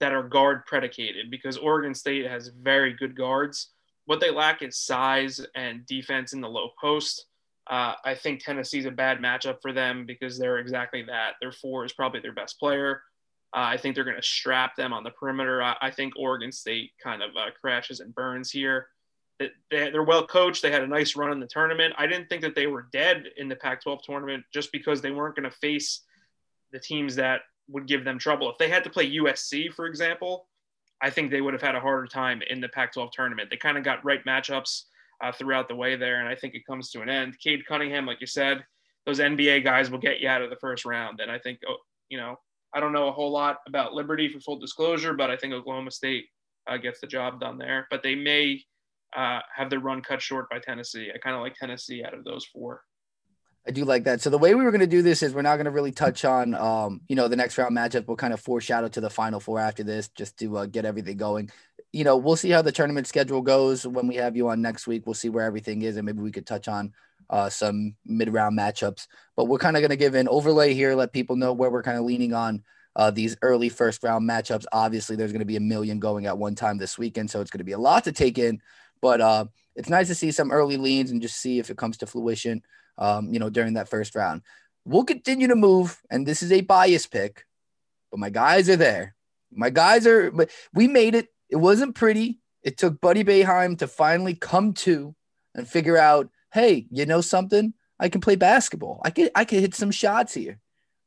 that 0.00 0.12
are 0.12 0.22
guard 0.22 0.66
predicated 0.66 1.30
because 1.30 1.56
Oregon 1.56 1.94
State 1.94 2.26
has 2.26 2.48
very 2.48 2.92
good 2.92 3.16
guards. 3.16 3.70
What 4.06 4.20
they 4.20 4.30
lack 4.30 4.62
is 4.62 4.78
size 4.78 5.44
and 5.54 5.86
defense 5.86 6.32
in 6.32 6.40
the 6.40 6.48
low 6.48 6.70
post. 6.80 7.26
Uh, 7.66 7.94
I 8.04 8.14
think 8.14 8.44
Tennessee's 8.44 8.84
a 8.84 8.90
bad 8.90 9.18
matchup 9.18 9.62
for 9.62 9.72
them 9.72 10.04
because 10.04 10.38
they're 10.38 10.58
exactly 10.58 11.02
that. 11.04 11.34
Their 11.40 11.52
four 11.52 11.84
is 11.84 11.92
probably 11.92 12.20
their 12.20 12.34
best 12.34 12.58
player. 12.58 13.02
Uh, 13.54 13.70
I 13.70 13.76
think 13.76 13.94
they're 13.94 14.04
going 14.04 14.16
to 14.16 14.22
strap 14.22 14.76
them 14.76 14.92
on 14.92 15.04
the 15.04 15.10
perimeter. 15.10 15.62
I, 15.62 15.76
I 15.80 15.90
think 15.90 16.14
Oregon 16.18 16.52
State 16.52 16.90
kind 17.02 17.22
of 17.22 17.30
uh, 17.36 17.50
crashes 17.58 18.00
and 18.00 18.14
burns 18.14 18.50
here. 18.50 18.88
They, 19.38 19.50
they, 19.70 19.90
they're 19.90 20.02
well 20.02 20.26
coached. 20.26 20.60
They 20.60 20.70
had 20.70 20.82
a 20.82 20.86
nice 20.88 21.16
run 21.16 21.32
in 21.32 21.40
the 21.40 21.46
tournament. 21.46 21.94
I 21.96 22.06
didn't 22.06 22.28
think 22.28 22.42
that 22.42 22.54
they 22.54 22.66
were 22.66 22.88
dead 22.92 23.24
in 23.36 23.48
the 23.48 23.56
Pac 23.56 23.82
12 23.82 24.02
tournament 24.02 24.44
just 24.52 24.72
because 24.72 25.00
they 25.00 25.12
weren't 25.12 25.36
going 25.36 25.48
to 25.48 25.56
face 25.56 26.02
the 26.72 26.80
teams 26.80 27.14
that 27.16 27.42
would 27.68 27.86
give 27.86 28.04
them 28.04 28.18
trouble. 28.18 28.50
If 28.50 28.58
they 28.58 28.68
had 28.68 28.84
to 28.84 28.90
play 28.90 29.10
USC, 29.12 29.72
for 29.72 29.86
example, 29.86 30.46
I 31.04 31.10
think 31.10 31.30
they 31.30 31.42
would 31.42 31.52
have 31.52 31.60
had 31.60 31.74
a 31.74 31.80
harder 31.80 32.06
time 32.06 32.40
in 32.48 32.62
the 32.62 32.68
Pac 32.70 32.94
12 32.94 33.10
tournament. 33.12 33.50
They 33.50 33.58
kind 33.58 33.76
of 33.76 33.84
got 33.84 34.02
right 34.06 34.24
matchups 34.24 34.84
uh, 35.22 35.32
throughout 35.32 35.68
the 35.68 35.76
way 35.76 35.96
there. 35.96 36.20
And 36.20 36.26
I 36.26 36.34
think 36.34 36.54
it 36.54 36.64
comes 36.66 36.90
to 36.92 37.02
an 37.02 37.10
end. 37.10 37.38
Cade 37.38 37.66
Cunningham, 37.66 38.06
like 38.06 38.22
you 38.22 38.26
said, 38.26 38.64
those 39.04 39.18
NBA 39.18 39.64
guys 39.64 39.90
will 39.90 39.98
get 39.98 40.20
you 40.20 40.30
out 40.30 40.40
of 40.40 40.48
the 40.48 40.56
first 40.56 40.86
round. 40.86 41.20
And 41.20 41.30
I 41.30 41.38
think, 41.38 41.58
oh, 41.68 41.76
you 42.08 42.16
know, 42.16 42.36
I 42.72 42.80
don't 42.80 42.94
know 42.94 43.08
a 43.08 43.12
whole 43.12 43.30
lot 43.30 43.58
about 43.68 43.92
Liberty 43.92 44.30
for 44.30 44.40
full 44.40 44.58
disclosure, 44.58 45.12
but 45.12 45.30
I 45.30 45.36
think 45.36 45.52
Oklahoma 45.52 45.90
State 45.90 46.24
uh, 46.66 46.78
gets 46.78 47.00
the 47.00 47.06
job 47.06 47.38
done 47.38 47.58
there. 47.58 47.86
But 47.90 48.02
they 48.02 48.14
may 48.14 48.62
uh, 49.14 49.40
have 49.54 49.68
their 49.68 49.80
run 49.80 50.00
cut 50.00 50.22
short 50.22 50.48
by 50.48 50.58
Tennessee. 50.58 51.10
I 51.14 51.18
kind 51.18 51.36
of 51.36 51.42
like 51.42 51.54
Tennessee 51.54 52.02
out 52.02 52.14
of 52.14 52.24
those 52.24 52.46
four. 52.46 52.80
I 53.66 53.70
do 53.70 53.84
like 53.84 54.04
that. 54.04 54.20
So 54.20 54.28
the 54.28 54.38
way 54.38 54.54
we 54.54 54.62
were 54.62 54.70
going 54.70 54.80
to 54.80 54.86
do 54.86 55.00
this 55.00 55.22
is 55.22 55.32
we're 55.32 55.42
not 55.42 55.56
going 55.56 55.64
to 55.64 55.70
really 55.70 55.92
touch 55.92 56.24
on, 56.24 56.54
um, 56.54 57.00
you 57.08 57.16
know, 57.16 57.28
the 57.28 57.36
next 57.36 57.56
round 57.56 57.74
matchup. 57.74 58.06
We'll 58.06 58.16
kind 58.16 58.34
of 58.34 58.40
foreshadow 58.40 58.88
to 58.88 59.00
the 59.00 59.08
final 59.08 59.40
four 59.40 59.58
after 59.58 59.82
this, 59.82 60.08
just 60.08 60.38
to 60.40 60.58
uh, 60.58 60.66
get 60.66 60.84
everything 60.84 61.16
going. 61.16 61.50
You 61.92 62.04
know, 62.04 62.16
we'll 62.16 62.36
see 62.36 62.50
how 62.50 62.60
the 62.60 62.72
tournament 62.72 63.06
schedule 63.06 63.40
goes 63.40 63.86
when 63.86 64.06
we 64.06 64.16
have 64.16 64.36
you 64.36 64.48
on 64.48 64.60
next 64.60 64.86
week. 64.86 65.06
We'll 65.06 65.14
see 65.14 65.30
where 65.30 65.44
everything 65.44 65.82
is, 65.82 65.96
and 65.96 66.04
maybe 66.04 66.20
we 66.20 66.32
could 66.32 66.46
touch 66.46 66.68
on 66.68 66.92
uh, 67.30 67.48
some 67.48 67.94
mid 68.04 68.32
round 68.32 68.58
matchups. 68.58 69.06
But 69.34 69.46
we're 69.46 69.58
kind 69.58 69.76
of 69.76 69.80
going 69.80 69.90
to 69.90 69.96
give 69.96 70.14
an 70.14 70.28
overlay 70.28 70.74
here, 70.74 70.94
let 70.94 71.12
people 71.12 71.36
know 71.36 71.52
where 71.54 71.70
we're 71.70 71.82
kind 71.82 71.98
of 71.98 72.04
leaning 72.04 72.34
on 72.34 72.62
uh, 72.96 73.10
these 73.10 73.36
early 73.40 73.70
first 73.70 74.02
round 74.02 74.28
matchups. 74.28 74.66
Obviously, 74.72 75.16
there's 75.16 75.32
going 75.32 75.40
to 75.40 75.46
be 75.46 75.56
a 75.56 75.60
million 75.60 75.98
going 75.98 76.26
at 76.26 76.36
one 76.36 76.54
time 76.54 76.76
this 76.76 76.98
weekend, 76.98 77.30
so 77.30 77.40
it's 77.40 77.50
going 77.50 77.58
to 77.58 77.64
be 77.64 77.72
a 77.72 77.78
lot 77.78 78.04
to 78.04 78.12
take 78.12 78.38
in. 78.38 78.60
But 79.00 79.20
uh, 79.20 79.46
it's 79.74 79.88
nice 79.88 80.08
to 80.08 80.14
see 80.14 80.32
some 80.32 80.50
early 80.50 80.76
leans 80.76 81.10
and 81.10 81.22
just 81.22 81.36
see 81.36 81.58
if 81.58 81.70
it 81.70 81.76
comes 81.76 81.96
to 81.98 82.06
fruition, 82.06 82.62
um, 82.98 83.32
you 83.32 83.38
know, 83.38 83.50
during 83.50 83.74
that 83.74 83.88
first 83.88 84.14
round. 84.14 84.42
We'll 84.84 85.04
continue 85.04 85.48
to 85.48 85.56
move, 85.56 86.00
and 86.10 86.26
this 86.26 86.42
is 86.42 86.52
a 86.52 86.60
bias 86.60 87.06
pick, 87.06 87.44
but 88.10 88.20
my 88.20 88.30
guys 88.30 88.68
are 88.68 88.76
there. 88.76 89.14
My 89.50 89.70
guys 89.70 90.06
are, 90.06 90.30
but 90.30 90.50
we 90.72 90.88
made 90.88 91.14
it. 91.14 91.28
It 91.48 91.56
wasn't 91.56 91.94
pretty. 91.94 92.40
It 92.62 92.76
took 92.76 93.00
Buddy 93.00 93.24
Boeheim 93.24 93.78
to 93.78 93.86
finally 93.86 94.34
come 94.34 94.72
to 94.74 95.14
and 95.54 95.68
figure 95.68 95.96
out, 95.96 96.30
hey, 96.52 96.86
you 96.90 97.06
know 97.06 97.20
something? 97.20 97.74
I 97.98 98.08
can 98.08 98.20
play 98.20 98.36
basketball. 98.36 99.00
I 99.04 99.10
can 99.10 99.30
I 99.34 99.44
can 99.44 99.60
hit 99.60 99.74
some 99.74 99.90
shots 99.90 100.34
here. 100.34 100.58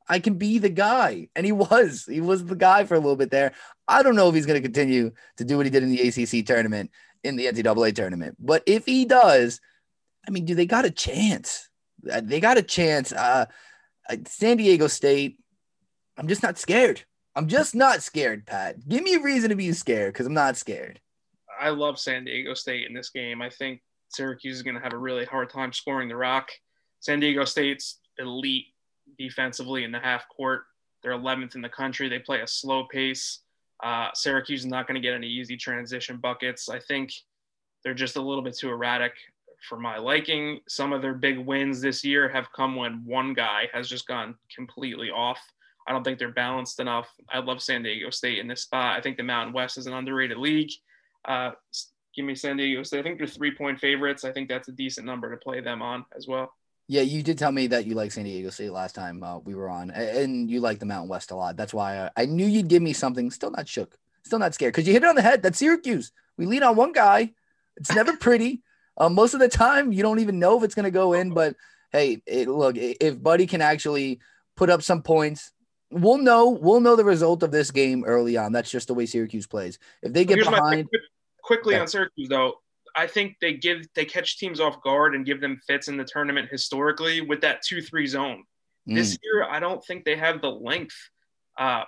I 0.09 0.19
can 0.19 0.35
be 0.35 0.57
the 0.57 0.69
guy. 0.69 1.27
And 1.35 1.45
he 1.45 1.51
was. 1.51 2.05
He 2.09 2.21
was 2.21 2.45
the 2.45 2.55
guy 2.55 2.85
for 2.85 2.95
a 2.95 2.99
little 2.99 3.15
bit 3.15 3.31
there. 3.31 3.53
I 3.87 4.03
don't 4.03 4.15
know 4.15 4.29
if 4.29 4.35
he's 4.35 4.45
going 4.45 4.61
to 4.61 4.67
continue 4.67 5.11
to 5.37 5.45
do 5.45 5.57
what 5.57 5.65
he 5.65 5.69
did 5.69 5.83
in 5.83 5.89
the 5.89 6.07
ACC 6.07 6.45
tournament, 6.45 6.91
in 7.23 7.35
the 7.35 7.45
NCAA 7.45 7.95
tournament. 7.95 8.37
But 8.39 8.63
if 8.65 8.85
he 8.85 9.05
does, 9.05 9.59
I 10.27 10.31
mean, 10.31 10.45
do 10.45 10.55
they 10.55 10.65
got 10.65 10.85
a 10.85 10.91
chance? 10.91 11.69
Uh, 12.09 12.21
they 12.23 12.39
got 12.39 12.57
a 12.57 12.63
chance. 12.63 13.11
Uh, 13.11 13.45
San 14.25 14.57
Diego 14.57 14.87
State, 14.87 15.39
I'm 16.17 16.27
just 16.27 16.43
not 16.43 16.57
scared. 16.57 17.03
I'm 17.35 17.47
just 17.47 17.75
not 17.75 18.01
scared, 18.01 18.45
Pat. 18.45 18.87
Give 18.87 19.03
me 19.03 19.15
a 19.15 19.19
reason 19.19 19.49
to 19.49 19.55
be 19.55 19.71
scared 19.71 20.13
because 20.13 20.25
I'm 20.25 20.33
not 20.33 20.57
scared. 20.57 20.99
I 21.59 21.69
love 21.69 21.99
San 21.99 22.25
Diego 22.25 22.53
State 22.53 22.87
in 22.87 22.93
this 22.93 23.09
game. 23.09 23.41
I 23.41 23.49
think 23.49 23.81
Syracuse 24.09 24.57
is 24.57 24.63
going 24.63 24.75
to 24.75 24.81
have 24.81 24.93
a 24.93 24.97
really 24.97 25.25
hard 25.25 25.49
time 25.49 25.73
scoring 25.73 26.09
the 26.09 26.15
rock. 26.15 26.49
San 26.99 27.19
Diego 27.19 27.45
State's 27.45 27.99
elite 28.17 28.65
defensively 29.17 29.83
in 29.83 29.91
the 29.91 29.99
half 29.99 30.27
court. 30.29 30.63
They're 31.03 31.11
11th 31.11 31.55
in 31.55 31.61
the 31.61 31.69
country. 31.69 32.09
They 32.09 32.19
play 32.19 32.41
a 32.41 32.47
slow 32.47 32.85
pace. 32.91 33.39
Uh, 33.83 34.09
Syracuse 34.13 34.61
is 34.61 34.65
not 34.65 34.87
going 34.87 34.95
to 34.95 35.01
get 35.01 35.13
any 35.13 35.27
easy 35.27 35.57
transition 35.57 36.17
buckets. 36.17 36.69
I 36.69 36.79
think 36.79 37.11
they're 37.83 37.93
just 37.93 38.15
a 38.15 38.21
little 38.21 38.43
bit 38.43 38.57
too 38.57 38.69
erratic 38.69 39.13
for 39.67 39.79
my 39.79 39.97
liking. 39.97 40.59
Some 40.67 40.93
of 40.93 41.01
their 41.01 41.13
big 41.13 41.39
wins 41.39 41.81
this 41.81 42.03
year 42.03 42.29
have 42.29 42.51
come 42.53 42.75
when 42.75 43.03
one 43.05 43.33
guy 43.33 43.69
has 43.73 43.89
just 43.89 44.07
gone 44.07 44.35
completely 44.53 45.09
off. 45.09 45.39
I 45.87 45.93
don't 45.93 46.03
think 46.03 46.19
they're 46.19 46.31
balanced 46.31 46.79
enough. 46.79 47.07
I 47.29 47.39
love 47.39 47.61
San 47.61 47.83
Diego 47.83 48.09
State 48.09 48.39
in 48.39 48.47
this 48.47 48.63
spot. 48.63 48.97
I 48.97 49.01
think 49.01 49.17
the 49.17 49.23
Mountain 49.23 49.53
West 49.53 49.77
is 49.77 49.87
an 49.87 49.93
underrated 49.93 50.37
league. 50.37 50.71
Uh, 51.25 51.51
give 52.15 52.25
me 52.25 52.35
San 52.35 52.57
Diego 52.57 52.83
State. 52.83 52.99
I 52.99 53.03
think 53.03 53.17
they're 53.17 53.27
three 53.27 53.55
point 53.55 53.79
favorites. 53.79 54.25
I 54.25 54.31
think 54.31 54.49
that's 54.49 54.67
a 54.67 54.73
decent 54.73 55.05
number 55.05 55.31
to 55.31 55.37
play 55.37 55.61
them 55.61 55.81
on 55.81 56.05
as 56.15 56.27
well. 56.27 56.51
Yeah, 56.89 57.01
you 57.01 57.21
did 57.21 57.37
tell 57.37 57.51
me 57.51 57.67
that 57.67 57.85
you 57.85 57.95
like 57.95 58.11
San 58.13 58.23
Diego 58.23 58.49
State 58.49 58.71
last 58.71 58.95
time 58.95 59.21
uh, 59.21 59.39
we 59.39 59.55
were 59.55 59.69
on, 59.69 59.91
and 59.91 60.49
you 60.49 60.61
like 60.61 60.79
the 60.79 60.85
Mountain 60.85 61.09
West 61.09 61.31
a 61.31 61.35
lot. 61.35 61.57
That's 61.57 61.73
why 61.73 62.05
I, 62.05 62.23
I 62.23 62.25
knew 62.25 62.45
you'd 62.45 62.69
give 62.69 62.81
me 62.81 62.93
something. 62.93 63.29
Still 63.29 63.51
not 63.51 63.67
shook, 63.67 63.97
still 64.23 64.39
not 64.39 64.53
scared 64.53 64.73
because 64.73 64.87
you 64.87 64.93
hit 64.93 65.03
it 65.03 65.09
on 65.09 65.15
the 65.15 65.21
head. 65.21 65.43
That's 65.43 65.59
Syracuse. 65.59 66.11
We 66.37 66.45
lean 66.45 66.63
on 66.63 66.75
one 66.75 66.93
guy. 66.93 67.33
It's 67.75 67.93
never 67.93 68.15
pretty. 68.15 68.61
Uh, 68.97 69.09
most 69.09 69.33
of 69.33 69.39
the 69.39 69.49
time, 69.49 69.91
you 69.91 70.01
don't 70.01 70.19
even 70.19 70.39
know 70.39 70.57
if 70.57 70.63
it's 70.63 70.75
going 70.75 70.85
to 70.85 70.91
go 70.91 71.13
in. 71.13 71.33
But 71.33 71.55
hey, 71.91 72.21
it, 72.25 72.47
look, 72.47 72.75
if 72.77 73.21
Buddy 73.21 73.47
can 73.47 73.61
actually 73.61 74.19
put 74.55 74.69
up 74.69 74.81
some 74.81 75.01
points, 75.01 75.51
we'll 75.91 76.17
know. 76.17 76.49
We'll 76.49 76.81
know 76.81 76.95
the 76.95 77.05
result 77.05 77.43
of 77.43 77.51
this 77.51 77.71
game 77.71 78.03
early 78.05 78.37
on. 78.37 78.51
That's 78.51 78.71
just 78.71 78.87
the 78.87 78.93
way 78.93 79.05
Syracuse 79.05 79.47
plays. 79.47 79.79
If 80.01 80.13
they 80.13 80.25
get 80.25 80.39
behind, 80.39 80.87
quickly 81.43 81.75
on 81.75 81.87
Syracuse 81.87 82.29
though, 82.29 82.55
I 82.95 83.07
think 83.07 83.37
they 83.39 83.53
give 83.53 83.87
they 83.95 84.05
catch 84.05 84.37
teams 84.37 84.59
off 84.59 84.81
guard 84.81 85.15
and 85.15 85.25
give 85.25 85.39
them 85.39 85.59
fits 85.67 85.87
in 85.87 85.97
the 85.97 86.03
tournament 86.03 86.49
historically 86.49 87.21
with 87.21 87.41
that 87.41 87.61
two 87.61 87.81
three 87.81 88.07
zone. 88.07 88.43
Mm. 88.89 88.95
This 88.95 89.17
year, 89.23 89.43
I 89.43 89.59
don't 89.59 89.83
think 89.85 90.03
they 90.03 90.15
have 90.15 90.41
the 90.41 90.49
length 90.49 90.95
uh, 91.57 91.83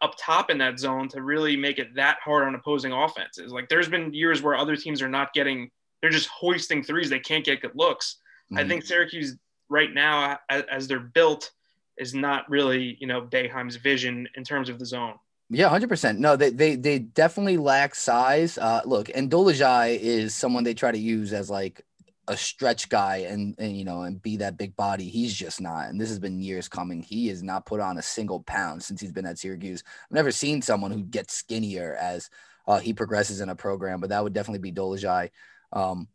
up 0.00 0.14
top 0.18 0.50
in 0.50 0.58
that 0.58 0.78
zone 0.78 1.08
to 1.08 1.22
really 1.22 1.56
make 1.56 1.78
it 1.78 1.94
that 1.94 2.18
hard 2.24 2.44
on 2.44 2.54
opposing 2.54 2.92
offenses. 2.92 3.52
Like 3.52 3.68
there's 3.68 3.88
been 3.88 4.12
years 4.14 4.42
where 4.42 4.54
other 4.54 4.76
teams 4.76 5.02
are 5.02 5.08
not 5.08 5.32
getting 5.32 5.70
they're 6.02 6.10
just 6.10 6.28
hoisting 6.28 6.82
threes. 6.82 7.08
They 7.08 7.20
can't 7.20 7.44
get 7.44 7.62
good 7.62 7.72
looks. 7.74 8.16
Mm. 8.52 8.58
I 8.58 8.68
think 8.68 8.84
Syracuse 8.84 9.36
right 9.70 9.92
now, 9.94 10.38
as, 10.50 10.64
as 10.70 10.88
they're 10.88 11.00
built, 11.00 11.50
is 11.96 12.12
not 12.12 12.48
really 12.50 12.96
you 13.00 13.06
know 13.06 13.22
Boeheim's 13.22 13.76
vision 13.76 14.28
in 14.36 14.44
terms 14.44 14.68
of 14.68 14.78
the 14.78 14.86
zone. 14.86 15.14
Yeah, 15.50 15.68
hundred 15.68 15.88
percent. 15.88 16.18
No, 16.18 16.34
they, 16.36 16.50
they 16.50 16.76
they 16.76 16.98
definitely 16.98 17.58
lack 17.58 17.94
size. 17.94 18.58
Uh, 18.58 18.80
look, 18.84 19.10
and 19.14 19.30
Dolezaj 19.30 19.98
is 19.98 20.34
someone 20.34 20.64
they 20.64 20.74
try 20.74 20.90
to 20.90 20.98
use 20.98 21.32
as 21.32 21.50
like 21.50 21.84
a 22.28 22.36
stretch 22.36 22.88
guy 22.88 23.16
and 23.28 23.54
and 23.58 23.76
you 23.76 23.84
know 23.84 24.02
and 24.02 24.22
be 24.22 24.38
that 24.38 24.56
big 24.56 24.74
body. 24.76 25.08
He's 25.08 25.34
just 25.34 25.60
not, 25.60 25.88
and 25.88 26.00
this 26.00 26.08
has 26.08 26.18
been 26.18 26.40
years 26.40 26.68
coming. 26.68 27.02
He 27.02 27.28
has 27.28 27.42
not 27.42 27.66
put 27.66 27.80
on 27.80 27.98
a 27.98 28.02
single 28.02 28.40
pound 28.40 28.82
since 28.82 29.00
he's 29.00 29.12
been 29.12 29.26
at 29.26 29.38
Syracuse. 29.38 29.82
I've 30.04 30.14
never 30.14 30.32
seen 30.32 30.62
someone 30.62 30.90
who 30.90 31.02
gets 31.02 31.34
skinnier 31.34 31.96
as 32.00 32.30
uh, 32.66 32.78
he 32.78 32.94
progresses 32.94 33.40
in 33.40 33.48
a 33.48 33.56
program, 33.56 34.00
but 34.00 34.10
that 34.10 34.22
would 34.22 34.32
definitely 34.32 34.60
be 34.60 34.72
Dolezaj. 34.72 35.30
Um, 35.72 36.08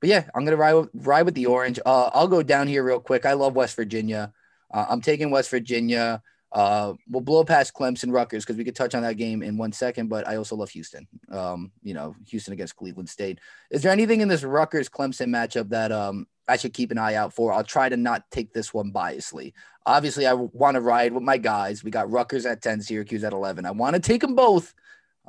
but 0.00 0.08
yeah, 0.08 0.28
I'm 0.34 0.44
gonna 0.44 0.56
ride 0.56 0.86
ride 0.94 1.22
with 1.22 1.34
the 1.34 1.46
orange. 1.46 1.78
Uh, 1.84 2.10
I'll 2.12 2.28
go 2.28 2.42
down 2.42 2.68
here 2.68 2.82
real 2.82 3.00
quick. 3.00 3.26
I 3.26 3.34
love 3.34 3.54
West 3.54 3.76
Virginia. 3.76 4.32
Uh, 4.72 4.86
I'm 4.88 5.00
taking 5.00 5.30
West 5.30 5.50
Virginia. 5.50 6.22
Uh, 6.52 6.94
we'll 7.08 7.20
blow 7.20 7.44
past 7.44 7.74
Clemson, 7.74 8.12
Rutgers 8.12 8.44
because 8.44 8.56
we 8.56 8.64
could 8.64 8.74
touch 8.74 8.94
on 8.94 9.02
that 9.02 9.16
game 9.16 9.42
in 9.42 9.56
one 9.56 9.72
second. 9.72 10.08
But 10.08 10.26
I 10.26 10.36
also 10.36 10.56
love 10.56 10.70
Houston. 10.70 11.06
Um, 11.30 11.70
you 11.82 11.94
know, 11.94 12.16
Houston 12.28 12.52
against 12.52 12.76
Cleveland 12.76 13.08
State. 13.08 13.38
Is 13.70 13.82
there 13.82 13.92
anything 13.92 14.20
in 14.20 14.28
this 14.28 14.42
Rutgers 14.42 14.88
Clemson 14.88 15.28
matchup 15.28 15.68
that 15.68 15.92
um 15.92 16.26
I 16.48 16.56
should 16.56 16.72
keep 16.72 16.90
an 16.90 16.98
eye 16.98 17.14
out 17.14 17.34
for? 17.34 17.52
I'll 17.52 17.62
try 17.62 17.88
to 17.88 17.96
not 17.96 18.28
take 18.30 18.52
this 18.52 18.74
one 18.74 18.92
biasly. 18.92 19.52
Obviously, 19.86 20.26
I 20.26 20.32
want 20.32 20.74
to 20.74 20.80
ride 20.80 21.12
with 21.12 21.22
my 21.22 21.36
guys. 21.36 21.84
We 21.84 21.90
got 21.90 22.10
Rutgers 22.10 22.46
at 22.46 22.62
ten, 22.62 22.80
Syracuse 22.80 23.22
at 23.22 23.32
eleven. 23.32 23.66
I 23.66 23.70
want 23.70 23.94
to 23.94 24.00
take 24.00 24.22
them 24.22 24.34
both. 24.34 24.74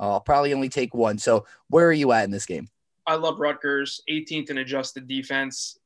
Uh, 0.00 0.12
I'll 0.12 0.20
probably 0.20 0.54
only 0.54 0.70
take 0.70 0.94
one. 0.94 1.18
So 1.18 1.46
where 1.68 1.86
are 1.86 1.92
you 1.92 2.10
at 2.12 2.24
in 2.24 2.30
this 2.30 2.46
game? 2.46 2.68
I 3.06 3.16
love 3.16 3.40
Rutgers, 3.40 4.00
18th 4.10 4.50
in 4.50 4.58
adjusted 4.58 5.08
defense. 5.08 5.78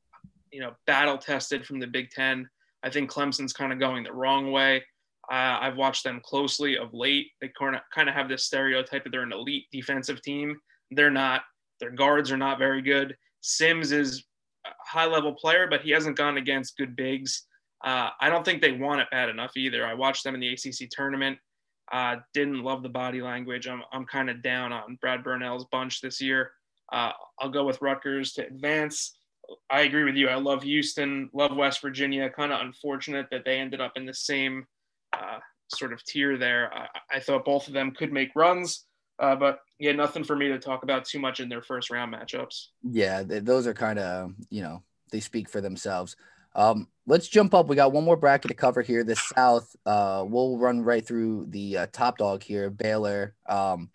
You 0.51 0.61
know, 0.61 0.73
battle 0.85 1.17
tested 1.17 1.65
from 1.65 1.79
the 1.79 1.87
Big 1.87 2.09
Ten. 2.11 2.47
I 2.83 2.89
think 2.89 3.11
Clemson's 3.11 3.53
kind 3.53 3.73
of 3.73 3.79
going 3.79 4.03
the 4.03 4.13
wrong 4.13 4.51
way. 4.51 4.83
Uh, 5.29 5.59
I've 5.59 5.75
watched 5.75 6.03
them 6.03 6.21
closely 6.23 6.77
of 6.77 6.93
late. 6.93 7.27
They 7.41 7.51
kind 7.59 7.75
of 7.75 8.15
have 8.15 8.29
this 8.29 8.45
stereotype 8.45 9.03
that 9.03 9.09
they're 9.09 9.23
an 9.23 9.33
elite 9.33 9.65
defensive 9.71 10.21
team. 10.21 10.57
They're 10.91 11.11
not. 11.11 11.41
Their 11.79 11.91
guards 11.91 12.31
are 12.31 12.37
not 12.37 12.59
very 12.59 12.81
good. 12.81 13.15
Simms 13.41 13.91
is 13.91 14.23
a 14.65 14.69
high 14.79 15.05
level 15.05 15.33
player, 15.33 15.67
but 15.67 15.81
he 15.81 15.91
hasn't 15.91 16.17
gone 16.17 16.37
against 16.37 16.77
good 16.77 16.95
bigs. 16.95 17.45
Uh, 17.83 18.09
I 18.19 18.29
don't 18.29 18.43
think 18.43 18.61
they 18.61 18.71
want 18.71 19.01
it 19.01 19.07
bad 19.11 19.29
enough 19.29 19.51
either. 19.55 19.85
I 19.85 19.93
watched 19.93 20.23
them 20.23 20.33
in 20.33 20.41
the 20.41 20.53
ACC 20.53 20.89
tournament. 20.89 21.37
Uh, 21.91 22.17
didn't 22.33 22.63
love 22.63 22.83
the 22.83 22.89
body 22.89 23.21
language. 23.21 23.67
I'm, 23.67 23.83
I'm 23.91 24.05
kind 24.05 24.29
of 24.29 24.41
down 24.41 24.73
on 24.73 24.97
Brad 24.99 25.23
Brownell's 25.23 25.65
bunch 25.71 26.01
this 26.01 26.19
year. 26.19 26.51
Uh, 26.91 27.11
I'll 27.39 27.49
go 27.49 27.65
with 27.65 27.81
Rutgers 27.81 28.33
to 28.33 28.45
advance. 28.45 29.17
I 29.69 29.81
agree 29.81 30.03
with 30.03 30.15
you. 30.15 30.27
I 30.27 30.35
love 30.35 30.63
Houston, 30.63 31.29
love 31.33 31.55
West 31.55 31.81
Virginia. 31.81 32.29
Kind 32.29 32.51
of 32.51 32.61
unfortunate 32.61 33.27
that 33.31 33.45
they 33.45 33.59
ended 33.59 33.81
up 33.81 33.93
in 33.95 34.05
the 34.05 34.13
same 34.13 34.65
uh, 35.13 35.39
sort 35.73 35.93
of 35.93 36.03
tier 36.03 36.37
there. 36.37 36.73
I, 36.73 36.87
I, 37.11 37.19
thought 37.19 37.45
both 37.45 37.67
of 37.67 37.73
them 37.73 37.91
could 37.91 38.11
make 38.11 38.29
runs, 38.35 38.85
uh, 39.19 39.35
but 39.35 39.59
yeah, 39.79 39.93
nothing 39.93 40.23
for 40.23 40.35
me 40.35 40.49
to 40.49 40.59
talk 40.59 40.83
about 40.83 41.05
too 41.05 41.19
much 41.19 41.39
in 41.39 41.49
their 41.49 41.61
first 41.61 41.89
round 41.89 42.13
matchups. 42.13 42.67
Yeah, 42.83 43.23
th- 43.23 43.43
those 43.43 43.67
are 43.67 43.73
kind 43.73 43.99
of 43.99 44.33
you 44.49 44.61
know 44.61 44.83
they 45.11 45.19
speak 45.19 45.49
for 45.49 45.61
themselves. 45.61 46.15
Um, 46.55 46.87
let's 47.05 47.27
jump 47.27 47.53
up. 47.53 47.67
We 47.67 47.75
got 47.75 47.93
one 47.93 48.03
more 48.03 48.17
bracket 48.17 48.49
to 48.49 48.55
cover 48.55 48.81
here. 48.81 49.03
The 49.03 49.15
South. 49.15 49.75
Uh, 49.85 50.25
we'll 50.27 50.57
run 50.57 50.81
right 50.81 51.05
through 51.05 51.47
the 51.49 51.77
uh, 51.77 51.87
top 51.91 52.17
dog 52.17 52.43
here, 52.43 52.69
Baylor. 52.69 53.35
Um, 53.47 53.91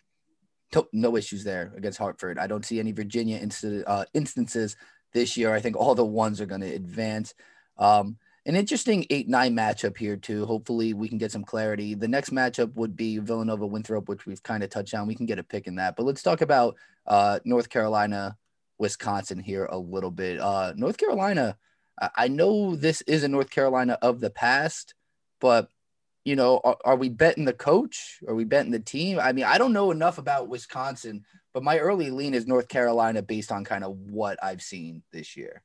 no 0.91 1.15
issues 1.15 1.43
there 1.43 1.73
against 1.75 1.97
Hartford. 1.97 2.37
I 2.37 2.47
don't 2.47 2.65
see 2.65 2.79
any 2.79 2.91
Virginia 2.91 3.37
inst- 3.37 3.65
uh, 3.85 4.05
instances 4.13 4.75
this 5.13 5.37
year. 5.37 5.53
I 5.53 5.59
think 5.59 5.75
all 5.75 5.95
the 5.95 6.05
ones 6.05 6.41
are 6.41 6.45
going 6.45 6.61
to 6.61 6.73
advance. 6.73 7.33
Um, 7.77 8.17
an 8.45 8.55
interesting 8.55 9.05
8 9.09 9.29
9 9.29 9.55
matchup 9.55 9.97
here, 9.97 10.17
too. 10.17 10.45
Hopefully, 10.45 10.93
we 10.93 11.07
can 11.07 11.17
get 11.17 11.31
some 11.31 11.45
clarity. 11.45 11.95
The 11.95 12.07
next 12.07 12.31
matchup 12.31 12.75
would 12.75 12.95
be 12.95 13.17
Villanova 13.19 13.65
Winthrop, 13.65 14.09
which 14.09 14.25
we've 14.25 14.43
kind 14.43 14.63
of 14.63 14.69
touched 14.69 14.93
on. 14.93 15.07
We 15.07 15.15
can 15.15 15.25
get 15.25 15.39
a 15.39 15.43
pick 15.43 15.67
in 15.67 15.75
that. 15.75 15.95
But 15.95 16.05
let's 16.05 16.23
talk 16.23 16.41
about 16.41 16.75
uh, 17.07 17.39
North 17.45 17.69
Carolina, 17.69 18.37
Wisconsin 18.79 19.39
here 19.39 19.65
a 19.65 19.77
little 19.77 20.11
bit. 20.11 20.39
Uh, 20.39 20.73
North 20.75 20.97
Carolina, 20.97 21.57
I 22.15 22.27
know 22.27 22.75
this 22.75 23.01
is 23.03 23.23
a 23.23 23.27
North 23.27 23.49
Carolina 23.49 23.97
of 24.01 24.19
the 24.19 24.29
past, 24.29 24.93
but 25.39 25.69
you 26.25 26.35
know, 26.35 26.61
are, 26.63 26.77
are, 26.85 26.95
we 26.95 27.09
betting 27.09 27.45
the 27.45 27.53
coach? 27.53 28.19
Are 28.27 28.35
we 28.35 28.45
betting 28.45 28.71
the 28.71 28.79
team? 28.79 29.19
I 29.19 29.33
mean, 29.33 29.45
I 29.45 29.57
don't 29.57 29.73
know 29.73 29.91
enough 29.91 30.17
about 30.17 30.47
Wisconsin, 30.47 31.25
but 31.53 31.63
my 31.63 31.79
early 31.79 32.09
lean 32.09 32.33
is 32.33 32.47
North 32.47 32.67
Carolina 32.67 33.21
based 33.21 33.51
on 33.51 33.65
kind 33.65 33.83
of 33.83 33.97
what 33.97 34.41
I've 34.41 34.61
seen 34.61 35.03
this 35.11 35.35
year. 35.35 35.63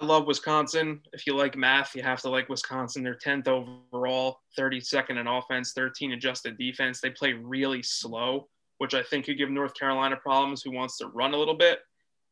I 0.00 0.06
love 0.06 0.26
Wisconsin. 0.26 1.02
If 1.12 1.26
you 1.26 1.36
like 1.36 1.56
math, 1.56 1.94
you 1.94 2.02
have 2.02 2.22
to 2.22 2.30
like 2.30 2.48
Wisconsin. 2.48 3.02
They're 3.02 3.18
10th 3.18 3.48
overall, 3.48 4.40
32nd 4.58 5.20
in 5.20 5.26
offense, 5.26 5.72
13 5.72 6.12
adjusted 6.12 6.56
defense. 6.56 7.00
They 7.00 7.10
play 7.10 7.34
really 7.34 7.82
slow, 7.82 8.48
which 8.78 8.94
I 8.94 9.02
think 9.02 9.26
could 9.26 9.36
give 9.36 9.50
North 9.50 9.74
Carolina 9.74 10.16
problems 10.16 10.62
who 10.62 10.70
wants 10.70 10.96
to 10.98 11.08
run 11.08 11.34
a 11.34 11.36
little 11.36 11.56
bit. 11.56 11.80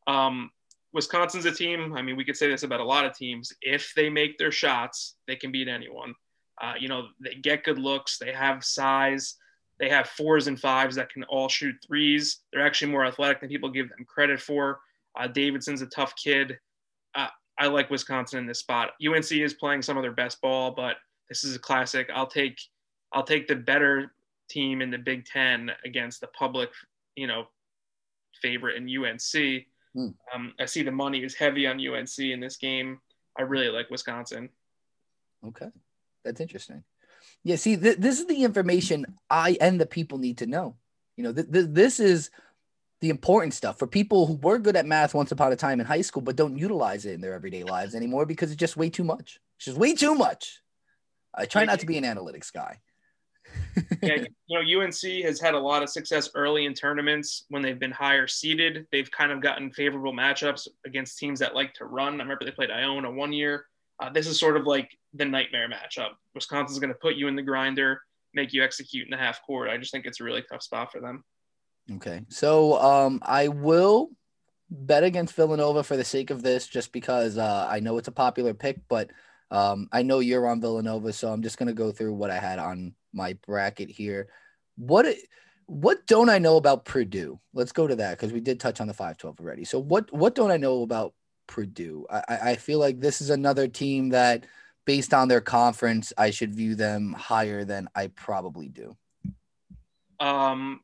Um, 0.07 0.49
Wisconsin's 0.93 1.45
a 1.45 1.51
team. 1.51 1.93
I 1.93 2.01
mean, 2.01 2.17
we 2.17 2.25
could 2.25 2.37
say 2.37 2.49
this 2.49 2.63
about 2.63 2.79
a 2.79 2.83
lot 2.83 3.05
of 3.05 3.15
teams. 3.15 3.53
If 3.61 3.93
they 3.95 4.09
make 4.09 4.39
their 4.39 4.51
shots, 4.51 5.15
they 5.27 5.35
can 5.35 5.51
beat 5.51 5.67
anyone. 5.67 6.15
Uh, 6.61 6.73
you 6.79 6.87
know, 6.87 7.07
they 7.19 7.35
get 7.35 7.63
good 7.63 7.79
looks. 7.79 8.17
They 8.17 8.33
have 8.33 8.63
size. 8.63 9.35
They 9.79 9.89
have 9.89 10.07
fours 10.07 10.47
and 10.47 10.59
fives 10.59 10.95
that 10.95 11.09
can 11.09 11.23
all 11.23 11.47
shoot 11.47 11.75
threes. 11.85 12.41
They're 12.51 12.65
actually 12.65 12.91
more 12.91 13.05
athletic 13.05 13.39
than 13.39 13.49
people 13.49 13.69
give 13.69 13.89
them 13.89 14.05
credit 14.05 14.41
for. 14.41 14.81
Uh, 15.17 15.27
Davison's 15.27 15.81
a 15.81 15.87
tough 15.87 16.13
kid. 16.15 16.59
Uh, 17.15 17.27
I 17.57 17.67
like 17.67 17.89
Wisconsin 17.89 18.39
in 18.39 18.45
this 18.45 18.59
spot. 18.59 18.91
UNC 19.05 19.31
is 19.31 19.53
playing 19.53 19.81
some 19.81 19.97
of 19.97 20.03
their 20.03 20.11
best 20.11 20.41
ball, 20.41 20.71
but 20.71 20.97
this 21.29 21.43
is 21.43 21.55
a 21.55 21.59
classic. 21.59 22.09
I'll 22.13 22.27
take 22.27 22.59
I'll 23.13 23.23
take 23.23 23.47
the 23.47 23.55
better 23.55 24.13
team 24.49 24.81
in 24.81 24.91
the 24.91 24.97
Big 24.97 25.25
Ten 25.25 25.71
against 25.85 26.21
the 26.21 26.27
public, 26.27 26.69
you 27.15 27.27
know, 27.27 27.47
favorite 28.41 28.75
in 28.75 28.83
UNC. 28.83 29.65
Hmm. 29.93 30.09
Um, 30.33 30.53
I 30.59 30.65
see 30.65 30.83
the 30.83 30.91
money 30.91 31.23
is 31.23 31.35
heavy 31.35 31.65
on 31.67 31.79
UNC 31.79 32.19
in 32.19 32.39
this 32.39 32.57
game. 32.57 32.99
I 33.37 33.43
really 33.43 33.69
like 33.69 33.89
Wisconsin. 33.89 34.49
Okay, 35.45 35.67
that's 36.23 36.41
interesting. 36.41 36.83
Yeah, 37.43 37.55
see, 37.55 37.77
th- 37.77 37.97
this 37.97 38.19
is 38.19 38.27
the 38.27 38.43
information 38.43 39.05
I 39.29 39.57
and 39.61 39.79
the 39.79 39.85
people 39.85 40.17
need 40.17 40.39
to 40.39 40.45
know. 40.45 40.75
You 41.15 41.23
know, 41.23 41.33
th- 41.33 41.51
th- 41.51 41.67
this 41.69 41.99
is 41.99 42.31
the 43.01 43.09
important 43.09 43.53
stuff 43.53 43.79
for 43.79 43.87
people 43.87 44.27
who 44.27 44.35
were 44.35 44.59
good 44.59 44.75
at 44.75 44.85
math 44.85 45.13
once 45.13 45.31
upon 45.31 45.51
a 45.51 45.55
time 45.55 45.79
in 45.79 45.85
high 45.85 46.01
school, 46.01 46.21
but 46.21 46.35
don't 46.35 46.57
utilize 46.57 47.05
it 47.05 47.13
in 47.13 47.21
their 47.21 47.33
everyday 47.33 47.63
lives 47.63 47.95
anymore 47.95 48.25
because 48.25 48.51
it's 48.51 48.59
just 48.59 48.75
way 48.75 48.89
too 48.89 49.03
much. 49.03 49.39
It's 49.57 49.65
just 49.65 49.77
way 49.77 49.93
too 49.93 50.15
much. 50.15 50.61
I 51.33 51.45
try 51.45 51.65
not 51.65 51.79
to 51.79 51.85
be 51.85 51.97
an 51.97 52.03
analytics 52.03 52.51
guy. 52.51 52.79
yeah, 54.03 54.25
you 54.47 54.59
know, 54.59 54.81
UNC 54.81 55.23
has 55.23 55.39
had 55.39 55.53
a 55.53 55.59
lot 55.59 55.81
of 55.81 55.89
success 55.89 56.29
early 56.35 56.65
in 56.65 56.73
tournaments 56.73 57.45
when 57.49 57.61
they've 57.61 57.79
been 57.79 57.91
higher 57.91 58.27
seeded. 58.27 58.85
They've 58.91 59.09
kind 59.09 59.31
of 59.31 59.41
gotten 59.41 59.71
favorable 59.71 60.13
matchups 60.13 60.67
against 60.85 61.17
teams 61.17 61.39
that 61.39 61.55
like 61.55 61.73
to 61.75 61.85
run. 61.85 62.19
I 62.19 62.23
remember 62.23 62.45
they 62.45 62.51
played 62.51 62.71
Iona 62.71 63.09
one 63.09 63.33
year. 63.33 63.65
Uh, 63.99 64.09
this 64.09 64.27
is 64.27 64.39
sort 64.39 64.57
of 64.57 64.65
like 64.65 64.97
the 65.13 65.25
nightmare 65.25 65.69
matchup. 65.69 66.11
Wisconsin's 66.33 66.79
going 66.79 66.93
to 66.93 66.99
put 66.99 67.15
you 67.15 67.27
in 67.27 67.35
the 67.35 67.41
grinder, 67.41 68.01
make 68.33 68.53
you 68.53 68.63
execute 68.63 69.05
in 69.05 69.11
the 69.11 69.17
half 69.17 69.41
court. 69.45 69.69
I 69.69 69.77
just 69.77 69.91
think 69.91 70.05
it's 70.05 70.19
a 70.19 70.23
really 70.23 70.43
tough 70.49 70.63
spot 70.63 70.91
for 70.91 70.99
them. 70.99 71.23
Okay, 71.95 72.21
so 72.29 72.79
um, 72.79 73.19
I 73.23 73.47
will 73.47 74.11
bet 74.69 75.03
against 75.03 75.35
Villanova 75.35 75.83
for 75.83 75.97
the 75.97 76.03
sake 76.03 76.29
of 76.29 76.43
this, 76.43 76.67
just 76.67 76.91
because 76.91 77.37
uh, 77.37 77.67
I 77.69 77.79
know 77.79 77.97
it's 77.97 78.07
a 78.07 78.11
popular 78.11 78.53
pick, 78.53 78.79
but 78.87 79.09
um, 79.51 79.89
I 79.91 80.03
know 80.03 80.19
you're 80.19 80.47
on 80.47 80.61
Villanova, 80.61 81.11
so 81.13 81.31
I'm 81.31 81.41
just 81.41 81.57
going 81.57 81.67
to 81.67 81.73
go 81.73 81.91
through 81.91 82.13
what 82.13 82.29
I 82.29 82.37
had 82.37 82.59
on 82.59 82.93
my 83.13 83.33
bracket 83.45 83.89
here. 83.89 84.27
What 84.75 85.07
what 85.65 86.07
don't 86.07 86.29
I 86.29 86.39
know 86.39 86.57
about 86.57 86.85
Purdue? 86.85 87.39
Let's 87.53 87.71
go 87.71 87.85
to 87.85 87.95
that 87.97 88.17
because 88.17 88.33
we 88.33 88.39
did 88.39 88.59
touch 88.59 88.81
on 88.81 88.87
the 88.87 88.93
512 88.93 89.39
already. 89.39 89.65
So 89.65 89.79
what 89.79 90.11
what 90.13 90.35
don't 90.35 90.51
I 90.51 90.57
know 90.57 90.83
about 90.83 91.13
Purdue? 91.47 92.05
I, 92.09 92.39
I 92.43 92.55
feel 92.55 92.79
like 92.79 92.99
this 92.99 93.21
is 93.21 93.29
another 93.29 93.67
team 93.67 94.09
that, 94.09 94.45
based 94.89 95.13
on 95.13 95.27
their 95.27 95.41
conference, 95.41 96.11
I 96.17 96.31
should 96.31 96.55
view 96.55 96.73
them 96.73 97.13
higher 97.13 97.63
than 97.63 97.87
I 97.95 98.07
probably 98.07 98.69
do. 98.69 98.97
Um, 100.19 100.79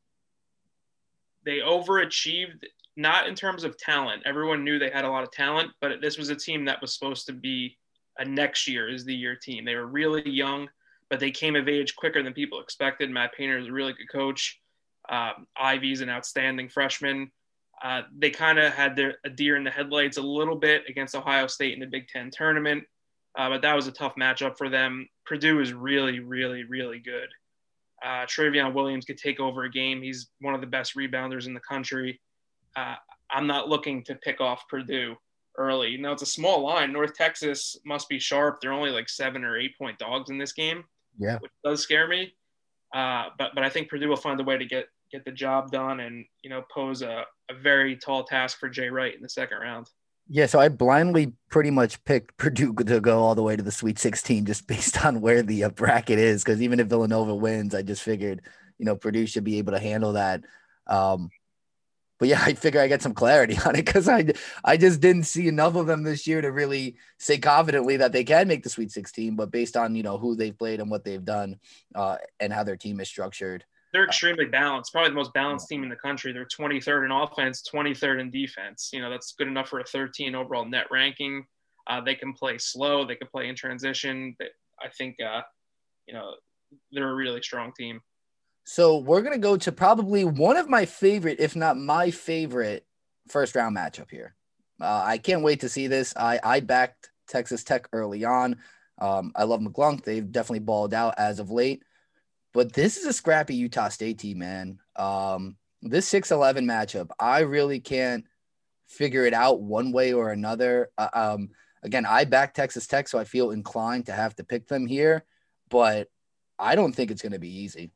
they 1.44 1.58
overachieved 1.60 2.64
not 2.96 3.28
in 3.28 3.34
terms 3.34 3.64
of 3.64 3.78
talent. 3.78 4.22
Everyone 4.26 4.64
knew 4.64 4.78
they 4.78 4.92
had 4.92 5.06
a 5.06 5.10
lot 5.10 5.24
of 5.24 5.32
talent, 5.32 5.72
but 5.82 6.02
this 6.02 6.18
was 6.18 6.30
a 6.30 6.36
team 6.36 6.66
that 6.66 6.80
was 6.82 6.94
supposed 6.94 7.26
to 7.26 7.34
be 7.34 7.78
a 8.20 8.24
next 8.24 8.68
year 8.68 8.88
is 8.88 9.06
the 9.06 9.16
year 9.16 9.36
team. 9.36 9.66
They 9.66 9.76
were 9.76 9.88
really 9.88 10.30
young 10.30 10.70
but 11.10 11.20
they 11.20 11.32
came 11.32 11.56
of 11.56 11.68
age 11.68 11.96
quicker 11.96 12.24
than 12.24 12.34
people 12.34 12.60
expected. 12.60 13.10
Matt 13.10 13.34
Painter 13.34 13.58
is 13.58 13.68
a 13.68 13.72
really 13.72 13.94
good 13.94 14.12
coach. 14.12 14.60
Um, 15.10 15.48
Ivey's 15.56 16.02
an 16.02 16.10
outstanding 16.10 16.70
freshman. 16.70 17.32
Uh, 17.84 18.04
they 18.18 18.32
kind 18.32 18.58
of 18.58 18.74
had 18.74 18.96
their 18.96 19.18
a 19.24 19.30
deer 19.30 19.58
in 19.58 19.64
the 19.64 19.70
headlights 19.70 20.18
a 20.18 20.22
little 20.22 20.56
bit 20.56 20.84
against 20.88 21.16
Ohio 21.16 21.46
State 21.48 21.74
in 21.74 21.80
the 21.80 21.86
Big 21.86 22.08
Ten 22.08 22.32
tournament, 22.32 22.84
uh, 23.38 23.50
but 23.50 23.62
that 23.62 23.76
was 23.76 23.88
a 23.88 23.92
tough 23.92 24.16
matchup 24.16 24.58
for 24.58 24.70
them. 24.70 25.08
Purdue 25.26 25.60
is 25.60 25.74
really, 25.74 26.20
really, 26.20 26.64
really 26.64 27.00
good. 27.00 27.28
Uh, 28.04 28.26
Trevion 28.26 28.74
Williams 28.74 29.06
could 29.06 29.18
take 29.18 29.40
over 29.40 29.64
a 29.64 29.70
game. 29.70 30.02
He's 30.02 30.28
one 30.40 30.54
of 30.54 30.62
the 30.62 30.68
best 30.68 30.96
rebounders 30.96 31.48
in 31.48 31.54
the 31.54 31.60
country. 31.62 32.20
Uh, 32.76 32.96
I'm 33.32 33.48
not 33.48 33.70
looking 33.70 34.04
to 34.04 34.16
pick 34.16 34.42
off 34.42 34.68
Purdue 34.70 35.16
early. 35.58 35.98
Now 35.98 36.12
it's 36.12 36.22
a 36.22 36.28
small 36.28 36.62
line. 36.62 36.92
North 36.92 37.14
Texas 37.16 37.78
must 37.86 38.10
be 38.10 38.20
sharp. 38.20 38.60
They're 38.62 38.74
only 38.74 38.92
like 38.92 39.10
seven 39.10 39.44
or 39.44 39.58
eight 39.58 39.78
point 39.78 39.98
dogs 39.98 40.30
in 40.30 40.38
this 40.38 40.54
game 40.54 40.84
yeah, 41.18 41.38
which 41.40 41.52
does 41.64 41.82
scare 41.82 42.08
me. 42.08 42.34
Uh, 42.94 43.26
but 43.38 43.52
but 43.56 43.64
I 43.64 43.70
think 43.70 43.90
Purdue 43.90 44.10
will 44.10 44.16
find 44.16 44.40
a 44.40 44.44
way 44.44 44.58
to 44.58 44.66
get 44.66 44.86
get 45.12 45.26
the 45.26 45.32
job 45.32 45.72
done 45.72 46.00
and 46.00 46.26
you 46.44 46.50
know 46.50 46.64
pose 46.74 47.02
a, 47.02 47.24
a 47.50 47.54
very 47.54 47.96
tall 47.96 48.24
task 48.24 48.60
for 48.60 48.70
Jay 48.70 48.90
Wright 48.90 49.16
in 49.16 49.22
the 49.22 49.30
second 49.30 49.58
round. 49.60 49.90
Yeah, 50.28 50.48
so 50.48 50.60
I 50.60 50.70
blindly 50.70 51.34
pretty 51.50 51.70
much 51.72 52.04
picked 52.04 52.38
Purdue 52.38 52.74
to 52.74 53.00
go 53.00 53.24
all 53.24 53.36
the 53.36 53.44
way 53.44 53.56
to 53.56 53.64
the 53.64 53.72
Sweet 53.72 54.00
16 54.00 54.46
just 54.46 54.68
based 54.68 55.04
on 55.06 55.22
where 55.22 55.44
the 55.44 55.66
uh, 55.66 55.70
bracket 55.70 56.20
is. 56.20 56.44
Because 56.44 56.62
even 56.62 56.80
if 56.80 56.88
Villanova 56.88 57.36
wins, 57.36 57.76
I 57.76 57.82
just 57.82 58.02
figured 58.04 58.42
you 58.78 58.86
know 58.86 58.96
Purdue 58.96 59.28
should 59.28 59.44
be 59.44 59.58
able 59.60 59.74
to 59.74 59.80
handle 59.80 60.14
that. 60.14 60.42
Um, 60.88 61.30
but 62.20 62.30
yeah, 62.30 62.42
I 62.46 62.54
figure 62.56 62.82
I 62.82 62.88
get 62.88 63.02
some 63.04 63.14
clarity 63.14 63.58
on 63.66 63.76
it 63.76 63.86
because 63.86 64.08
I 64.10 64.34
I 64.64 64.78
just 64.78 65.02
didn't 65.02 65.24
see 65.24 65.48
enough 65.48 65.76
of 65.76 65.88
them 65.88 66.04
this 66.04 66.28
year 66.28 66.42
to 66.42 66.52
really 66.52 66.98
say 67.20 67.38
confidently 67.38 67.98
that 67.98 68.12
they 68.12 68.24
can 68.24 68.48
make 68.48 68.64
the 68.64 68.70
Sweet 68.70 68.92
16. 68.92 69.36
But 69.36 69.52
based 69.52 69.78
on 69.78 69.96
you 69.96 70.04
know 70.04 70.18
who 70.18 70.36
they've 70.36 70.58
played 70.58 70.80
and 70.82 70.90
what 70.92 71.04
they've 71.06 71.24
done, 71.26 71.60
uh, 71.96 72.18
and 72.40 72.52
how 72.54 72.64
their 72.64 72.78
team 72.78 73.00
is 73.00 73.10
structured, 73.10 73.66
they're 73.96 74.04
extremely 74.04 74.44
balanced. 74.44 74.92
Probably 74.92 75.10
the 75.10 75.16
most 75.16 75.32
balanced 75.32 75.70
team 75.70 75.82
in 75.82 75.88
the 75.88 75.96
country. 75.96 76.34
They're 76.34 76.46
23rd 76.46 77.06
in 77.06 77.12
offense, 77.12 77.64
23rd 77.74 78.20
in 78.20 78.30
defense. 78.30 78.90
You 78.92 79.00
know 79.00 79.10
that's 79.10 79.34
good 79.38 79.48
enough 79.48 79.70
for 79.70 79.80
a 79.80 79.86
13 79.86 80.36
overall 80.36 80.66
net 80.66 80.88
ranking. 80.92 81.46
Uh, 81.88 82.02
they 82.02 82.14
can 82.14 82.34
play 82.34 82.58
slow. 82.58 83.06
They 83.06 83.16
can 83.16 83.30
play 83.30 83.48
in 83.48 83.56
transition. 83.56 84.36
I 84.84 84.90
think 84.90 85.16
uh, 85.26 85.44
you 86.08 86.14
know 86.14 86.34
they're 86.92 87.10
a 87.10 87.16
really 87.16 87.42
strong 87.42 87.72
team. 87.72 88.02
So 88.66 88.98
we're 88.98 89.22
gonna 89.22 89.38
go 89.38 89.56
to 89.56 89.72
probably 89.72 90.26
one 90.26 90.58
of 90.58 90.68
my 90.68 90.86
favorite, 90.86 91.40
if 91.40 91.56
not 91.56 91.78
my 91.78 92.12
favorite, 92.12 92.86
first 93.30 93.56
round 93.56 93.78
matchup 93.78 94.12
here. 94.12 94.36
Uh, 94.82 95.04
I 95.06 95.20
can't 95.20 95.42
wait 95.42 95.62
to 95.62 95.70
see 95.70 95.88
this. 95.88 96.14
I 96.18 96.38
I 96.44 96.60
backed 96.60 97.12
Texas 97.30 97.64
Tech 97.64 97.88
early 97.94 98.26
on. 98.26 98.58
Um, 99.00 99.32
I 99.38 99.46
love 99.46 99.62
McClung. 99.62 100.04
They've 100.04 100.30
definitely 100.30 100.60
balled 100.60 100.94
out 100.94 101.14
as 101.18 101.40
of 101.40 101.50
late, 101.50 101.84
but 102.56 102.72
this 102.72 102.96
is 102.96 103.06
a 103.06 103.12
scrappy 103.12 103.54
Utah 103.54 103.90
State 103.90 104.18
team, 104.18 104.40
man. 104.40 104.80
Um, 104.96 105.58
this 105.82 106.10
6-11 106.10 106.60
matchup, 106.60 107.10
I 107.20 107.42
really 107.42 107.82
can't 107.82 108.24
figure 108.88 109.26
it 109.26 109.34
out 109.34 109.62
one 109.62 109.92
way 109.92 110.14
or 110.14 110.32
another. 110.32 110.90
Uh, 110.98 111.10
um, 111.14 111.50
again, 111.84 112.06
I 112.06 112.24
back 112.24 112.54
Texas 112.54 112.88
Tech, 112.88 113.10
so 113.10 113.20
I 113.20 113.26
feel 113.26 113.52
inclined 113.52 114.06
to 114.06 114.14
have 114.14 114.38
to 114.38 114.46
pick 114.46 114.70
them 114.70 114.88
here, 114.88 115.26
but 115.70 116.08
I 116.58 116.76
don't 116.76 116.96
think 116.96 117.12
it's 117.12 117.22
going 117.22 117.34
to 117.34 117.40
be 117.40 117.60
easy. 117.60 117.92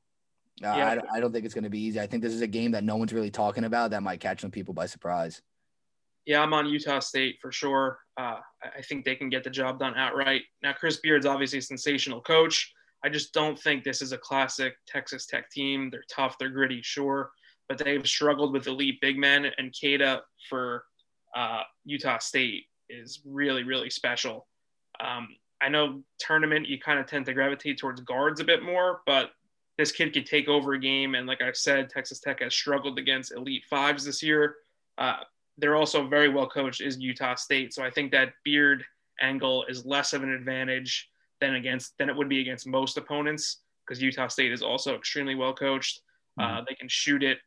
Uh, 0.61 0.75
yeah. 0.75 0.99
I, 1.09 1.17
I 1.17 1.19
don't 1.21 1.31
think 1.31 1.45
it's 1.45 1.53
going 1.53 1.63
to 1.63 1.69
be 1.69 1.79
easy. 1.79 2.01
I 2.01 2.07
think 2.07 2.21
this 2.21 2.33
is 2.33 2.41
a 2.41 2.47
game 2.47 2.71
that 2.71 2.83
no 2.83 2.97
one's 2.97 3.13
really 3.13 3.31
talking 3.31 3.63
about 3.63 3.91
that 3.91 4.03
might 4.03 4.19
catch 4.19 4.41
some 4.41 4.51
people 4.51 4.73
by 4.73 4.87
surprise. 4.87 5.41
Yeah, 6.25 6.41
I'm 6.41 6.53
on 6.53 6.65
Utah 6.65 6.99
State 6.99 7.37
for 7.41 7.53
sure. 7.53 7.99
Uh, 8.17 8.39
I 8.61 8.81
think 8.81 9.05
they 9.05 9.15
can 9.15 9.29
get 9.29 9.45
the 9.45 9.49
job 9.49 9.79
done 9.79 9.95
outright. 9.95 10.41
Now, 10.61 10.73
Chris 10.73 10.97
Beard's 10.97 11.25
obviously 11.25 11.59
a 11.59 11.61
sensational 11.61 12.19
coach. 12.19 12.73
I 13.03 13.09
just 13.09 13.33
don't 13.33 13.57
think 13.57 13.83
this 13.83 14.01
is 14.01 14.11
a 14.11 14.17
classic 14.17 14.75
Texas 14.87 15.25
Tech 15.25 15.49
team. 15.49 15.89
They're 15.89 16.03
tough, 16.09 16.37
they're 16.37 16.49
gritty, 16.49 16.81
sure, 16.81 17.31
but 17.67 17.77
they've 17.77 18.05
struggled 18.05 18.53
with 18.53 18.67
elite 18.67 18.99
big 19.01 19.17
men. 19.17 19.47
And 19.57 19.75
Queta 19.77 20.21
for 20.49 20.83
uh, 21.35 21.61
Utah 21.85 22.19
State 22.19 22.65
is 22.89 23.21
really, 23.25 23.63
really 23.63 23.89
special. 23.89 24.47
Um, 24.99 25.29
I 25.61 25.69
know 25.69 26.01
tournament, 26.19 26.67
you 26.67 26.79
kind 26.79 26.99
of 26.99 27.05
tend 27.05 27.25
to 27.27 27.33
gravitate 27.33 27.79
towards 27.79 28.01
guards 28.01 28.39
a 28.39 28.45
bit 28.45 28.63
more, 28.63 29.01
but 29.05 29.31
this 29.77 29.91
kid 29.91 30.13
could 30.13 30.25
take 30.25 30.47
over 30.47 30.73
a 30.73 30.79
game. 30.79 31.15
And 31.15 31.27
like 31.27 31.41
I 31.41 31.51
said, 31.53 31.89
Texas 31.89 32.19
Tech 32.19 32.41
has 32.41 32.53
struggled 32.53 32.99
against 32.99 33.31
elite 33.31 33.63
fives 33.69 34.03
this 34.03 34.21
year. 34.21 34.55
Uh, 34.97 35.17
they're 35.57 35.75
also 35.75 36.07
very 36.07 36.29
well 36.29 36.47
coached 36.47 36.81
is 36.81 36.97
Utah 36.97 37.35
State. 37.35 37.73
So 37.73 37.83
I 37.83 37.89
think 37.89 38.11
that 38.11 38.33
Beard 38.43 38.83
angle 39.21 39.65
is 39.69 39.85
less 39.85 40.13
of 40.13 40.23
an 40.23 40.29
advantage 40.29 41.08
than 41.41 41.55
against 41.55 41.97
than 41.97 42.09
it 42.09 42.15
would 42.15 42.29
be 42.29 42.41
against 42.41 42.67
most 42.67 42.97
opponents 42.97 43.61
because 43.85 44.01
Utah 44.01 44.27
State 44.27 44.51
is 44.51 44.61
also 44.61 44.95
extremely 44.95 45.35
well 45.35 45.53
coached. 45.53 46.01
Uh, 46.39 46.43
mm-hmm. 46.43 46.57
Uh, 46.57 46.61
they 46.67 46.75
can 46.75 46.87
shoot 46.87 47.23
it. 47.23 47.39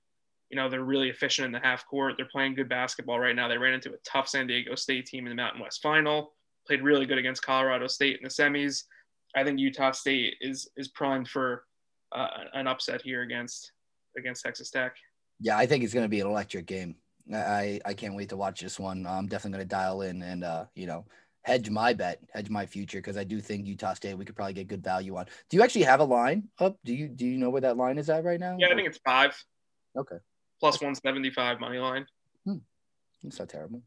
You 0.51 0.57
know, 0.57 0.69
they're 0.69 0.85
really 0.85 1.09
efficient 1.09 1.47
in 1.47 1.53
the 1.53 1.61
half 1.61 1.87
court. 1.87 2.15
They're 2.17 2.29
playing 2.31 2.55
good 2.55 2.69
basketball 2.69 3.19
right 3.19 3.35
now. 3.35 3.49
They 3.49 3.57
ran 3.57 3.73
into 3.73 3.91
a 3.91 3.97
tough 4.05 4.29
San 4.29 4.47
Diego 4.47 4.75
State 4.75 5.07
team 5.07 5.27
in 5.27 5.31
the 5.31 5.37
Mountain 5.37 5.63
West 5.63 5.81
final. 5.83 6.35
Played 6.67 6.83
really 6.83 7.07
good 7.07 7.19
against 7.19 7.43
Colorado 7.43 7.87
State 7.87 8.17
in 8.17 8.23
the 8.23 8.29
semis. 8.29 8.83
I 9.35 9.45
think 9.45 9.59
Utah 9.59 9.93
State 9.93 10.35
is 10.41 10.69
is 10.77 10.89
primed 10.89 11.29
for 11.29 11.65
uh, 12.15 12.29
an 12.53 12.67
upset 12.67 13.01
here 13.03 13.23
against 13.23 13.73
against 14.17 14.45
Texas 14.45 14.71
Tech. 14.71 14.95
Yeah, 15.41 15.57
I 15.57 15.67
think 15.67 15.85
it's 15.85 15.95
going 15.95 16.05
to 16.05 16.11
be 16.11 16.21
an 16.21 16.27
electric 16.27 16.67
game. 16.67 16.97
I 17.33 17.81
I 17.85 17.95
can't 17.95 18.15
wait 18.15 18.29
to 18.31 18.37
watch 18.37 18.61
this 18.61 18.79
one. 18.79 19.07
I'm 19.07 19.29
definitely 19.29 19.59
going 19.59 19.69
to 19.69 19.75
dial 19.75 20.03
in 20.03 20.23
and 20.23 20.45
uh, 20.45 20.65
you 20.75 20.87
know 20.87 21.07
hedge 21.43 21.71
my 21.71 21.93
bet, 21.93 22.21
hedge 22.33 22.49
my 22.49 22.67
future 22.67 22.99
because 22.99 23.17
I 23.17 23.25
do 23.25 23.41
think 23.41 23.67
Utah 23.67 23.95
State 23.95 24.17
we 24.17 24.25
could 24.25 24.37
probably 24.37 24.55
get 24.55 24.69
good 24.69 24.83
value 24.83 25.17
on. 25.17 25.27
Do 25.51 25.57
you 25.57 25.63
actually 25.63 25.83
have 25.83 26.01
a 26.01 26.05
line 26.05 26.49
up? 26.59 26.79
Do 26.85 26.95
you 26.95 27.09
do 27.09 27.27
you 27.27 27.39
know 27.39 27.51
where 27.51 27.61
that 27.63 27.77
line 27.77 27.99
is 27.99 28.09
at 28.09 28.25
right 28.25 28.41
now? 28.41 28.57
Yeah, 28.59 28.69
I 28.71 28.75
think 28.75 28.89
it's 28.89 29.01
five. 29.05 29.37
Okay. 29.97 30.17
Plus 30.61 30.81
one 30.81 30.95
seventy 30.95 31.31
five 31.31 31.61
money 31.61 31.79
line. 31.79 32.07
Hmm. 32.45 32.59
It's 33.25 33.39
not 33.39 33.49
terrible. 33.49 33.83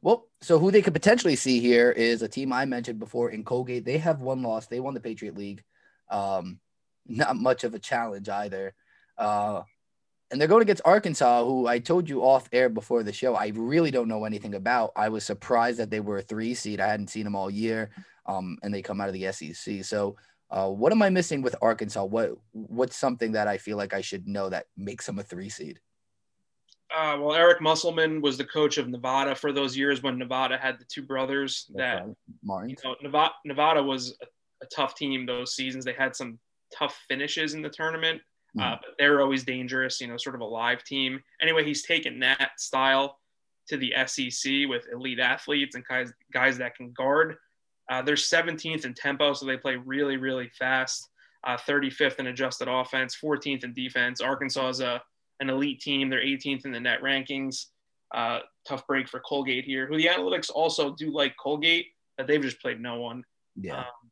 Well, 0.00 0.26
so 0.40 0.58
who 0.58 0.70
they 0.72 0.82
could 0.82 0.94
potentially 0.94 1.36
see 1.36 1.60
here 1.60 1.90
is 1.90 2.22
a 2.22 2.28
team 2.28 2.52
I 2.52 2.64
mentioned 2.64 2.98
before 2.98 3.30
in 3.30 3.44
Colgate. 3.44 3.84
They 3.84 3.98
have 3.98 4.20
one 4.20 4.42
loss. 4.42 4.66
They 4.66 4.80
won 4.80 4.94
the 4.94 5.00
Patriot 5.00 5.36
League. 5.36 5.62
Um, 6.10 6.58
not 7.06 7.36
much 7.36 7.62
of 7.62 7.74
a 7.74 7.78
challenge 7.78 8.28
either. 8.28 8.74
Uh, 9.16 9.62
and 10.32 10.40
they're 10.40 10.48
going 10.48 10.62
against 10.62 10.82
Arkansas, 10.86 11.44
who 11.44 11.66
I 11.66 11.78
told 11.78 12.08
you 12.08 12.22
off 12.22 12.48
air 12.52 12.70
before 12.70 13.02
the 13.02 13.12
show. 13.12 13.34
I 13.34 13.52
really 13.54 13.90
don't 13.90 14.08
know 14.08 14.24
anything 14.24 14.54
about. 14.54 14.92
I 14.96 15.10
was 15.10 15.24
surprised 15.24 15.78
that 15.78 15.90
they 15.90 16.00
were 16.00 16.18
a 16.18 16.22
three 16.22 16.54
seed. 16.54 16.80
I 16.80 16.88
hadn't 16.88 17.10
seen 17.10 17.24
them 17.24 17.36
all 17.36 17.50
year, 17.50 17.90
um, 18.24 18.56
and 18.62 18.72
they 18.72 18.80
come 18.80 19.00
out 19.00 19.08
of 19.08 19.14
the 19.14 19.30
SEC. 19.30 19.84
So, 19.84 20.16
uh, 20.50 20.70
what 20.70 20.90
am 20.90 21.02
I 21.02 21.10
missing 21.10 21.42
with 21.42 21.54
Arkansas? 21.60 22.04
What 22.04 22.32
what's 22.52 22.96
something 22.96 23.32
that 23.32 23.46
I 23.46 23.58
feel 23.58 23.76
like 23.76 23.92
I 23.92 24.00
should 24.00 24.26
know 24.26 24.48
that 24.48 24.66
makes 24.76 25.04
them 25.04 25.18
a 25.18 25.22
three 25.22 25.50
seed? 25.50 25.78
Uh, 26.94 27.18
well, 27.20 27.34
Eric 27.34 27.60
Musselman 27.60 28.20
was 28.22 28.38
the 28.38 28.44
coach 28.44 28.78
of 28.78 28.88
Nevada 28.88 29.34
for 29.34 29.52
those 29.52 29.76
years 29.76 30.02
when 30.02 30.18
Nevada 30.18 30.56
had 30.56 30.78
the 30.78 30.84
two 30.86 31.02
brothers. 31.02 31.70
That 31.74 32.06
right. 32.46 32.68
you 32.70 32.76
know, 32.82 32.96
Nevada, 33.02 33.32
Nevada 33.44 33.82
was 33.82 34.16
a, 34.22 34.26
a 34.64 34.68
tough 34.74 34.94
team 34.94 35.26
those 35.26 35.54
seasons. 35.54 35.84
They 35.84 35.94
had 35.94 36.16
some 36.16 36.38
tough 36.74 36.98
finishes 37.08 37.52
in 37.52 37.60
the 37.60 37.68
tournament 37.68 38.22
uh, 38.58 38.62
mm. 38.62 38.78
but 38.80 38.90
they're 38.98 39.20
always 39.20 39.44
dangerous, 39.44 40.00
you 40.00 40.06
know, 40.06 40.16
sort 40.16 40.34
of 40.34 40.40
a 40.40 40.46
live 40.46 40.84
team. 40.84 41.22
Anyway, 41.40 41.64
he's 41.64 41.82
taken 41.82 42.20
that 42.20 42.50
style 42.58 43.18
to 43.68 43.76
the 43.76 43.92
SEC 44.06 44.68
with 44.68 44.84
elite 44.92 45.20
athletes 45.20 45.74
and 45.74 45.84
guys, 45.86 46.12
guys 46.32 46.58
that 46.58 46.76
can 46.76 46.92
guard. 46.92 47.36
Uh, 47.90 48.02
they're 48.02 48.14
17th 48.14 48.84
in 48.84 48.94
tempo, 48.94 49.32
so 49.32 49.46
they 49.46 49.56
play 49.56 49.76
really, 49.76 50.16
really 50.16 50.50
fast. 50.58 51.08
Uh, 51.44 51.56
35th 51.56 52.20
in 52.20 52.28
adjusted 52.28 52.68
offense, 52.68 53.16
14th 53.22 53.64
in 53.64 53.72
defense. 53.74 54.20
Arkansas 54.20 54.68
is 54.68 54.80
a, 54.80 55.02
an 55.40 55.50
elite 55.50 55.80
team. 55.80 56.08
They're 56.08 56.24
18th 56.24 56.64
in 56.66 56.72
the 56.72 56.80
net 56.80 57.00
rankings. 57.02 57.66
Uh, 58.14 58.40
tough 58.68 58.86
break 58.86 59.08
for 59.08 59.20
Colgate 59.20 59.64
here, 59.64 59.86
who 59.86 59.96
the 59.96 60.06
analytics 60.06 60.50
also 60.54 60.94
do 60.94 61.10
like 61.12 61.34
Colgate, 61.36 61.86
but 62.16 62.26
they've 62.26 62.42
just 62.42 62.60
played 62.60 62.80
no 62.80 63.00
one. 63.00 63.24
Yeah. 63.60 63.78
Um, 63.78 64.10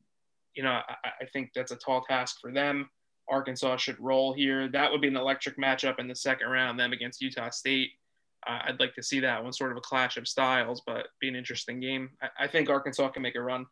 you 0.55 0.62
know, 0.62 0.70
I, 0.70 1.11
I 1.20 1.24
think 1.32 1.51
that's 1.55 1.70
a 1.70 1.76
tall 1.76 2.01
task 2.03 2.38
for 2.41 2.51
them. 2.51 2.88
Arkansas 3.31 3.76
should 3.78 3.99
roll 4.01 4.33
here. 4.33 4.68
That 4.68 4.91
would 4.91 5.01
be 5.01 5.09
an 5.09 5.16
electric 5.16 5.57
matchup 5.57 5.99
in 5.99 6.09
the 6.09 6.16
second 6.16 6.49
round, 6.49 6.78
them 6.78 6.93
against 6.93 7.22
Utah 7.22 7.51
State. 7.51 7.91
Uh, 8.47 8.59
I'd 8.64 8.81
like 8.81 8.95
to 8.95 9.03
see 9.03 9.20
that 9.20 9.43
one, 9.43 9.53
sort 9.53 9.70
of 9.70 9.76
a 9.76 9.83
clash 9.83 10.16
of 10.16 10.26
styles, 10.26 10.83
but 10.87 11.09
be 11.20 11.28
an 11.28 11.37
interesting 11.37 11.78
game. 11.78 12.11
I, 12.22 12.45
I, 12.45 12.47
think 12.47 12.70
Arkansas 12.70 13.09
can 13.11 13.22
make 13.22 13.37
a 13.37 13.41
run. 13.41 13.66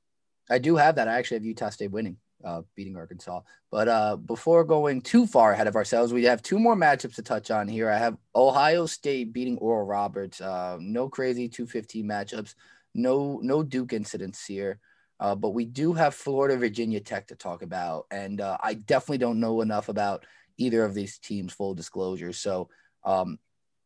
I 0.50 0.58
do 0.58 0.76
have 0.76 0.96
that. 0.96 1.08
I 1.08 1.18
actually 1.18 1.36
have 1.36 1.44
Utah 1.44 1.70
State 1.70 1.90
winning, 1.90 2.18
uh, 2.44 2.62
beating 2.74 2.96
Arkansas. 2.96 3.40
But 3.70 3.88
uh, 3.88 4.16
before 4.16 4.64
going 4.64 5.00
too 5.00 5.26
far 5.26 5.52
ahead 5.52 5.68
of 5.68 5.76
ourselves, 5.76 6.12
we 6.12 6.24
have 6.24 6.42
two 6.42 6.58
more 6.58 6.76
matchups 6.76 7.14
to 7.14 7.22
touch 7.22 7.50
on 7.50 7.66
here. 7.66 7.90
I 7.90 7.96
have 7.96 8.18
Ohio 8.36 8.84
State 8.84 9.32
beating 9.32 9.56
Oral 9.58 9.86
Roberts. 9.86 10.40
Uh, 10.40 10.76
no 10.80 11.08
crazy 11.08 11.48
215 11.48 12.06
matchups. 12.06 12.54
No, 12.94 13.40
no 13.42 13.62
Duke 13.62 13.94
incidents 13.94 14.44
here. 14.44 14.80
Uh, 15.20 15.34
but 15.34 15.50
we 15.50 15.64
do 15.64 15.92
have 15.92 16.14
Florida 16.14 16.56
Virginia 16.56 17.00
Tech 17.00 17.26
to 17.28 17.34
talk 17.34 17.62
about, 17.62 18.06
and 18.10 18.40
uh, 18.40 18.56
I 18.62 18.74
definitely 18.74 19.18
don't 19.18 19.40
know 19.40 19.60
enough 19.60 19.88
about 19.88 20.24
either 20.58 20.84
of 20.84 20.94
these 20.94 21.18
teams. 21.18 21.52
Full 21.52 21.74
disclosure. 21.74 22.32
So, 22.32 22.68
um, 23.04 23.38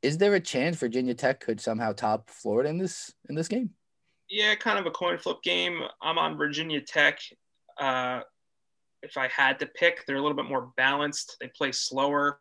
is 0.02 0.18
there 0.18 0.34
a 0.34 0.40
chance 0.40 0.76
Virginia 0.76 1.14
Tech 1.14 1.40
could 1.40 1.60
somehow 1.60 1.92
top 1.92 2.28
Florida 2.28 2.68
in 2.68 2.78
this 2.78 3.12
in 3.28 3.34
this 3.34 3.48
game? 3.48 3.70
Yeah, 4.28 4.54
kind 4.54 4.78
of 4.78 4.86
a 4.86 4.90
coin 4.90 5.18
flip 5.18 5.42
game. 5.42 5.80
I'm 6.02 6.18
on 6.18 6.36
Virginia 6.36 6.80
Tech. 6.80 7.20
Uh, 7.80 8.20
if 9.02 9.16
I 9.16 9.28
had 9.28 9.58
to 9.60 9.66
pick, 9.66 10.04
they're 10.06 10.16
a 10.16 10.22
little 10.22 10.36
bit 10.36 10.48
more 10.48 10.70
balanced. 10.76 11.36
They 11.40 11.48
play 11.48 11.72
slower. 11.72 12.38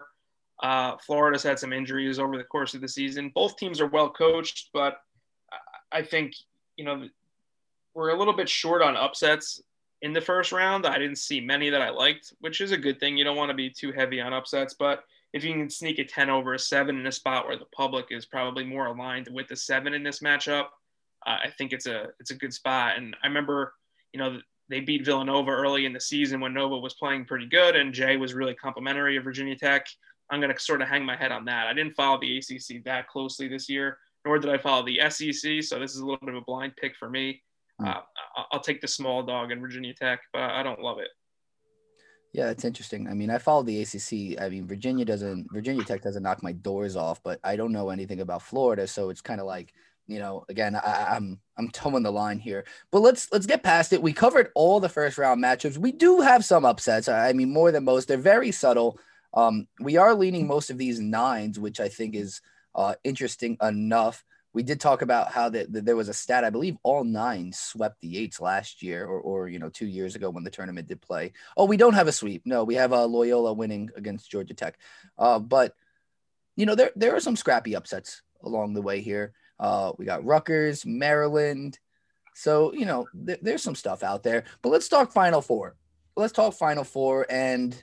Uh, 0.62 0.96
Florida's 0.98 1.44
had 1.44 1.58
some 1.58 1.74
injuries 1.74 2.20
over 2.20 2.38
the 2.38 2.44
course 2.44 2.74
of 2.74 2.82
the 2.82 2.88
season. 2.88 3.32
Both 3.34 3.58
teams 3.58 3.82
are 3.82 3.88
well 3.88 4.10
coached, 4.10 4.70
but 4.74 4.98
I 5.92 6.02
think 6.02 6.34
you 6.78 6.86
know 6.86 7.08
we're 7.94 8.10
a 8.10 8.18
little 8.18 8.36
bit 8.36 8.50
short 8.50 8.82
on 8.82 8.96
upsets 8.96 9.62
in 10.02 10.14
the 10.14 10.22
first 10.22 10.52
round. 10.52 10.86
I 10.86 10.98
didn't 10.98 11.18
see 11.18 11.42
many 11.42 11.70
that 11.70 11.82
I 11.82 11.90
liked, 11.90 12.34
which 12.40 12.62
is 12.62 12.72
a 12.72 12.78
good 12.78 13.00
thing. 13.00 13.18
You 13.18 13.24
don't 13.24 13.38
want 13.38 13.50
to 13.50 13.56
be 13.56 13.70
too 13.70 13.92
heavy 13.92 14.20
on 14.20 14.34
upsets, 14.34 14.74
but 14.74 15.04
if 15.34 15.44
you 15.44 15.54
can 15.54 15.70
sneak 15.70 16.00
a 16.00 16.04
10 16.04 16.30
over 16.30 16.54
a 16.54 16.60
seven 16.60 17.00
in 17.00 17.08
a 17.08 17.12
spot 17.12 17.48
where 17.48 17.58
the 17.58 17.66
public 17.76 18.08
is 18.10 18.26
probably 18.26 18.66
more 18.66 18.88
aligned 18.88 19.30
with 19.32 19.48
the 19.48 19.56
seven 19.56 19.94
in 19.94 20.04
this 20.04 20.20
matchup, 20.20 20.66
uh, 21.26 21.38
I 21.46 21.50
think 21.58 21.72
it's 21.72 21.86
a 21.86 22.08
it's 22.20 22.32
a 22.32 22.36
good 22.36 22.54
spot. 22.54 22.98
And 22.98 23.16
I 23.24 23.28
remember, 23.28 23.74
you 24.12 24.20
know, 24.20 24.40
they 24.70 24.80
beat 24.80 25.06
Villanova 25.06 25.52
early 25.52 25.86
in 25.86 25.94
the 25.94 26.00
season 26.00 26.40
when 26.40 26.54
Nova 26.54 26.78
was 26.78 26.96
playing 26.96 27.26
pretty 27.26 27.46
good, 27.46 27.76
and 27.76 27.94
Jay 27.94 28.18
was 28.18 28.34
really 28.34 28.56
complimentary 28.56 29.18
of 29.18 29.24
Virginia 29.24 29.56
Tech. 29.56 29.86
I'm 30.30 30.40
going 30.40 30.54
to 30.54 30.60
sort 30.60 30.82
of 30.82 30.88
hang 30.88 31.06
my 31.06 31.16
head 31.16 31.32
on 31.32 31.46
that. 31.46 31.68
I 31.68 31.74
didn't 31.74 31.94
follow 31.94 32.20
the 32.20 32.38
ACC 32.38 32.84
that 32.86 33.08
closely 33.10 33.50
this 33.50 33.70
year, 33.70 33.98
nor 34.26 34.40
did 34.40 34.50
I 34.50 34.58
follow 34.58 34.86
the 34.86 35.02
SEC, 35.10 35.62
so 35.62 35.78
this 35.78 35.92
is 35.92 35.98
a 35.98 36.06
little 36.06 36.26
bit 36.26 36.30
of 36.30 36.42
a 36.42 36.46
blind 36.46 36.74
pick 36.78 36.96
for 36.96 37.10
me. 37.10 37.42
Uh, 37.86 38.02
I'll 38.52 38.60
take 38.60 38.82
the 38.82 38.88
small 38.88 39.24
dog 39.24 39.52
in 39.52 39.60
Virginia 39.60 39.94
Tech, 39.94 40.22
but 40.34 40.42
I 40.42 40.64
don't 40.64 40.80
love 40.80 41.00
it. 41.00 41.10
Yeah, 42.34 42.50
it's 42.50 42.64
interesting. 42.64 43.08
I 43.10 43.14
mean, 43.14 43.30
I 43.30 43.38
follow 43.40 43.64
the 43.64 43.82
ACC. 43.82 44.42
I 44.42 44.48
mean, 44.50 44.66
Virginia 44.66 45.04
doesn't, 45.04 45.48
Virginia 45.52 45.84
Tech 45.84 46.02
doesn't 46.02 46.24
knock 46.24 46.42
my 46.42 46.54
doors 46.54 46.96
off, 46.96 47.22
but 47.24 47.40
I 47.44 47.58
don't 47.58 47.74
know 47.74 47.90
anything 47.90 48.22
about 48.22 48.42
Florida, 48.42 48.88
so 48.88 49.10
it's 49.10 49.22
kind 49.22 49.42
of 49.42 49.48
like, 49.48 49.74
you 50.08 50.20
know, 50.20 50.46
again, 50.48 50.76
I, 50.76 51.16
am 51.16 51.24
I'm, 51.24 51.40
I'm 51.58 51.70
towing 51.72 52.04
the 52.04 52.12
line 52.12 52.40
here. 52.40 52.66
But 52.92 53.02
let's 53.02 53.32
let's 53.32 53.46
get 53.46 53.64
past 53.64 53.94
it. 53.94 54.02
We 54.02 54.14
covered 54.14 54.50
all 54.56 54.80
the 54.80 54.90
first 54.90 55.18
round 55.18 55.44
matchups. 55.44 55.78
We 55.78 55.92
do 55.92 56.22
have 56.22 56.44
some 56.44 56.66
upsets. 56.66 57.08
I 57.08 57.34
mean, 57.34 57.52
more 57.52 57.72
than 57.72 57.86
most. 57.86 58.08
They're 58.08 58.18
very 58.18 58.52
subtle. 58.52 59.00
Um, 59.34 59.68
we 59.80 59.98
are 59.98 60.16
leaning 60.16 60.48
most 60.48 60.70
of 60.70 60.78
these 60.78 61.00
nines, 61.00 61.60
which 61.60 61.80
I 61.80 61.88
think 61.88 62.16
is 62.16 62.42
uh, 62.76 62.96
interesting 63.04 63.58
enough 63.62 64.24
we 64.54 64.64
did 64.64 64.80
talk 64.80 65.02
about 65.02 65.32
how 65.32 65.50
that 65.50 65.72
the, 65.72 65.82
there 65.82 65.96
was 65.96 66.10
a 66.10 66.14
stat, 66.14 66.44
I 66.44 66.50
believe 66.50 66.78
all 66.84 67.04
nine 67.04 67.54
swept 67.54 68.02
the 68.02 68.18
eights 68.18 68.42
last 68.42 68.84
year 68.84 69.06
or, 69.06 69.20
or, 69.20 69.48
you 69.48 69.60
know, 69.60 69.70
two 69.70 69.88
years 69.88 70.16
ago 70.16 70.30
when 70.30 70.44
the 70.44 70.50
tournament 70.50 70.88
did 70.88 71.02
play. 71.02 71.34
Oh, 71.56 71.66
we 71.66 71.78
don't 71.78 71.94
have 71.94 72.08
a 72.08 72.12
sweep. 72.12 72.42
No, 72.46 72.64
we 72.64 72.76
have 72.76 72.92
a 72.92 72.98
uh, 72.98 73.06
Loyola 73.06 73.54
winning 73.54 73.90
against 73.96 74.30
Georgia 74.30 74.54
Tech. 74.54 74.78
Uh, 75.18 75.40
but, 75.40 75.76
you 76.56 76.66
know, 76.66 76.76
there, 76.76 76.92
there 76.96 77.16
are 77.16 77.22
some 77.22 77.38
scrappy 77.38 77.76
upsets 77.76 78.22
along 78.44 78.74
the 78.74 78.82
way 78.82 79.02
here. 79.02 79.34
Uh, 79.60 79.94
we 79.98 80.06
got 80.06 80.26
Rutgers, 80.26 80.86
Maryland. 80.86 81.80
So, 82.34 82.74
you 82.74 82.86
know, 82.86 83.08
th- 83.26 83.40
there's 83.42 83.64
some 83.64 83.76
stuff 83.76 84.04
out 84.04 84.24
there. 84.24 84.44
But 84.62 84.70
let's 84.70 84.90
talk 84.90 85.12
Final 85.12 85.42
Four. 85.42 85.76
Let's 86.16 86.34
talk 86.34 86.54
Final 86.56 86.84
Four. 86.84 87.26
And 87.30 87.82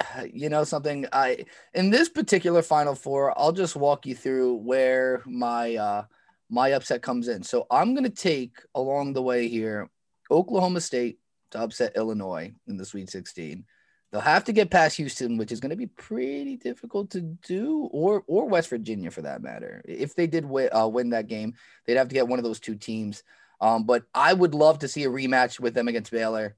you 0.32 0.48
know 0.48 0.64
something 0.64 1.06
i 1.12 1.44
in 1.74 1.90
this 1.90 2.08
particular 2.08 2.62
final 2.62 2.94
four 2.94 3.38
i'll 3.38 3.52
just 3.52 3.76
walk 3.76 4.06
you 4.06 4.14
through 4.14 4.54
where 4.54 5.22
my 5.26 5.76
uh 5.76 6.04
my 6.50 6.72
upset 6.72 7.00
comes 7.00 7.28
in. 7.28 7.42
So 7.42 7.66
i'm 7.70 7.94
going 7.94 8.04
to 8.04 8.10
take 8.10 8.58
along 8.74 9.12
the 9.12 9.22
way 9.22 9.48
here 9.48 9.88
oklahoma 10.30 10.80
state 10.80 11.18
to 11.50 11.60
upset 11.60 11.96
illinois 11.96 12.52
in 12.66 12.76
the 12.76 12.84
sweet 12.84 13.10
16 13.10 13.64
they'll 14.10 14.20
have 14.20 14.44
to 14.44 14.52
get 14.52 14.70
past 14.70 14.96
houston 14.96 15.36
which 15.36 15.52
is 15.52 15.60
going 15.60 15.70
to 15.70 15.76
be 15.76 15.86
pretty 15.86 16.56
difficult 16.56 17.10
to 17.10 17.20
do 17.20 17.88
or 17.92 18.24
or 18.26 18.48
west 18.48 18.68
virginia 18.68 19.10
for 19.10 19.22
that 19.22 19.42
matter. 19.42 19.82
If 19.86 20.14
they 20.14 20.26
did 20.26 20.44
win, 20.44 20.70
uh, 20.74 20.88
win 20.88 21.10
that 21.10 21.26
game 21.26 21.54
they'd 21.86 21.96
have 21.96 22.08
to 22.08 22.14
get 22.14 22.28
one 22.28 22.38
of 22.38 22.44
those 22.44 22.60
two 22.60 22.74
teams. 22.74 23.22
Um, 23.60 23.84
but 23.84 24.04
i 24.14 24.32
would 24.32 24.54
love 24.54 24.80
to 24.80 24.88
see 24.88 25.04
a 25.04 25.10
rematch 25.10 25.60
with 25.60 25.74
them 25.74 25.88
against 25.88 26.10
baylor 26.10 26.56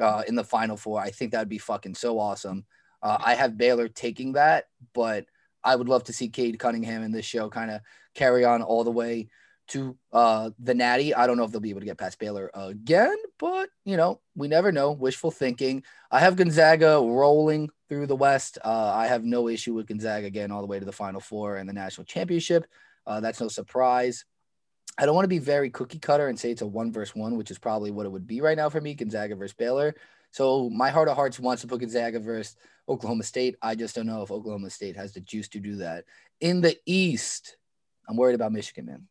uh, 0.00 0.22
in 0.26 0.34
the 0.34 0.44
final 0.44 0.76
four 0.76 1.00
i 1.00 1.10
think 1.10 1.32
that'd 1.32 1.48
be 1.48 1.58
fucking 1.58 1.94
so 1.94 2.18
awesome 2.18 2.64
uh, 3.02 3.18
I 3.22 3.34
have 3.34 3.58
Baylor 3.58 3.88
taking 3.88 4.34
that, 4.34 4.66
but 4.94 5.26
I 5.64 5.76
would 5.76 5.88
love 5.88 6.04
to 6.04 6.12
see 6.12 6.28
Cade 6.28 6.58
Cunningham 6.58 7.02
in 7.02 7.12
this 7.12 7.26
show 7.26 7.48
kind 7.50 7.70
of 7.70 7.80
carry 8.14 8.44
on 8.44 8.62
all 8.62 8.84
the 8.84 8.90
way 8.90 9.28
to 9.68 9.96
uh, 10.12 10.50
the 10.58 10.74
Natty. 10.74 11.14
I 11.14 11.26
don't 11.26 11.36
know 11.36 11.44
if 11.44 11.50
they'll 11.50 11.60
be 11.60 11.70
able 11.70 11.80
to 11.80 11.86
get 11.86 11.98
past 11.98 12.18
Baylor 12.18 12.50
again, 12.54 13.16
but 13.38 13.70
you 13.84 13.96
know, 13.96 14.20
we 14.34 14.48
never 14.48 14.70
know. 14.70 14.92
Wishful 14.92 15.30
thinking. 15.30 15.82
I 16.10 16.20
have 16.20 16.36
Gonzaga 16.36 17.00
rolling 17.00 17.70
through 17.88 18.06
the 18.06 18.16
West. 18.16 18.58
Uh, 18.64 18.92
I 18.94 19.06
have 19.06 19.24
no 19.24 19.48
issue 19.48 19.74
with 19.74 19.86
Gonzaga 19.86 20.26
again 20.26 20.50
all 20.50 20.60
the 20.60 20.66
way 20.66 20.78
to 20.78 20.84
the 20.84 20.92
Final 20.92 21.20
Four 21.20 21.56
and 21.56 21.68
the 21.68 21.72
national 21.72 22.04
championship. 22.04 22.66
Uh, 23.06 23.20
that's 23.20 23.40
no 23.40 23.48
surprise. 23.48 24.24
I 24.98 25.06
don't 25.06 25.14
want 25.14 25.24
to 25.24 25.28
be 25.28 25.38
very 25.38 25.70
cookie 25.70 25.98
cutter 25.98 26.28
and 26.28 26.38
say 26.38 26.50
it's 26.50 26.62
a 26.62 26.66
one 26.66 26.92
versus 26.92 27.14
one, 27.14 27.36
which 27.36 27.50
is 27.50 27.58
probably 27.58 27.90
what 27.90 28.06
it 28.06 28.12
would 28.12 28.26
be 28.26 28.40
right 28.40 28.56
now 28.56 28.68
for 28.68 28.80
me, 28.80 28.94
Gonzaga 28.94 29.34
versus 29.34 29.54
Baylor. 29.54 29.94
So 30.30 30.70
my 30.70 30.90
heart 30.90 31.08
of 31.08 31.16
hearts 31.16 31.40
wants 31.40 31.62
to 31.62 31.68
put 31.68 31.80
Gonzaga 31.80 32.20
versus 32.20 32.56
Oklahoma 32.88 33.24
State. 33.24 33.56
I 33.62 33.74
just 33.74 33.94
don't 33.94 34.06
know 34.06 34.22
if 34.22 34.30
Oklahoma 34.30 34.70
State 34.70 34.96
has 34.96 35.12
the 35.12 35.20
juice 35.20 35.48
to 35.48 35.60
do 35.60 35.76
that. 35.76 36.04
In 36.40 36.60
the 36.60 36.76
East, 36.86 37.56
I'm 38.08 38.16
worried 38.16 38.34
about 38.34 38.52
Michigan, 38.52 38.86
man. 38.86 39.06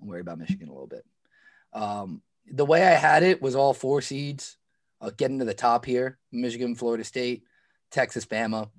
I'm 0.00 0.08
worried 0.08 0.20
about 0.20 0.38
Michigan 0.38 0.68
a 0.68 0.72
little 0.72 0.86
bit. 0.86 1.04
Um, 1.72 2.22
the 2.50 2.64
way 2.64 2.86
I 2.86 2.92
had 2.92 3.22
it 3.22 3.42
was 3.42 3.54
all 3.54 3.74
four 3.74 4.00
seeds 4.00 4.56
uh, 5.00 5.10
getting 5.16 5.38
to 5.38 5.44
the 5.44 5.54
top 5.54 5.84
here 5.84 6.18
Michigan, 6.32 6.74
Florida 6.74 7.04
State, 7.04 7.44
Texas, 7.90 8.26
Bama. 8.26 8.70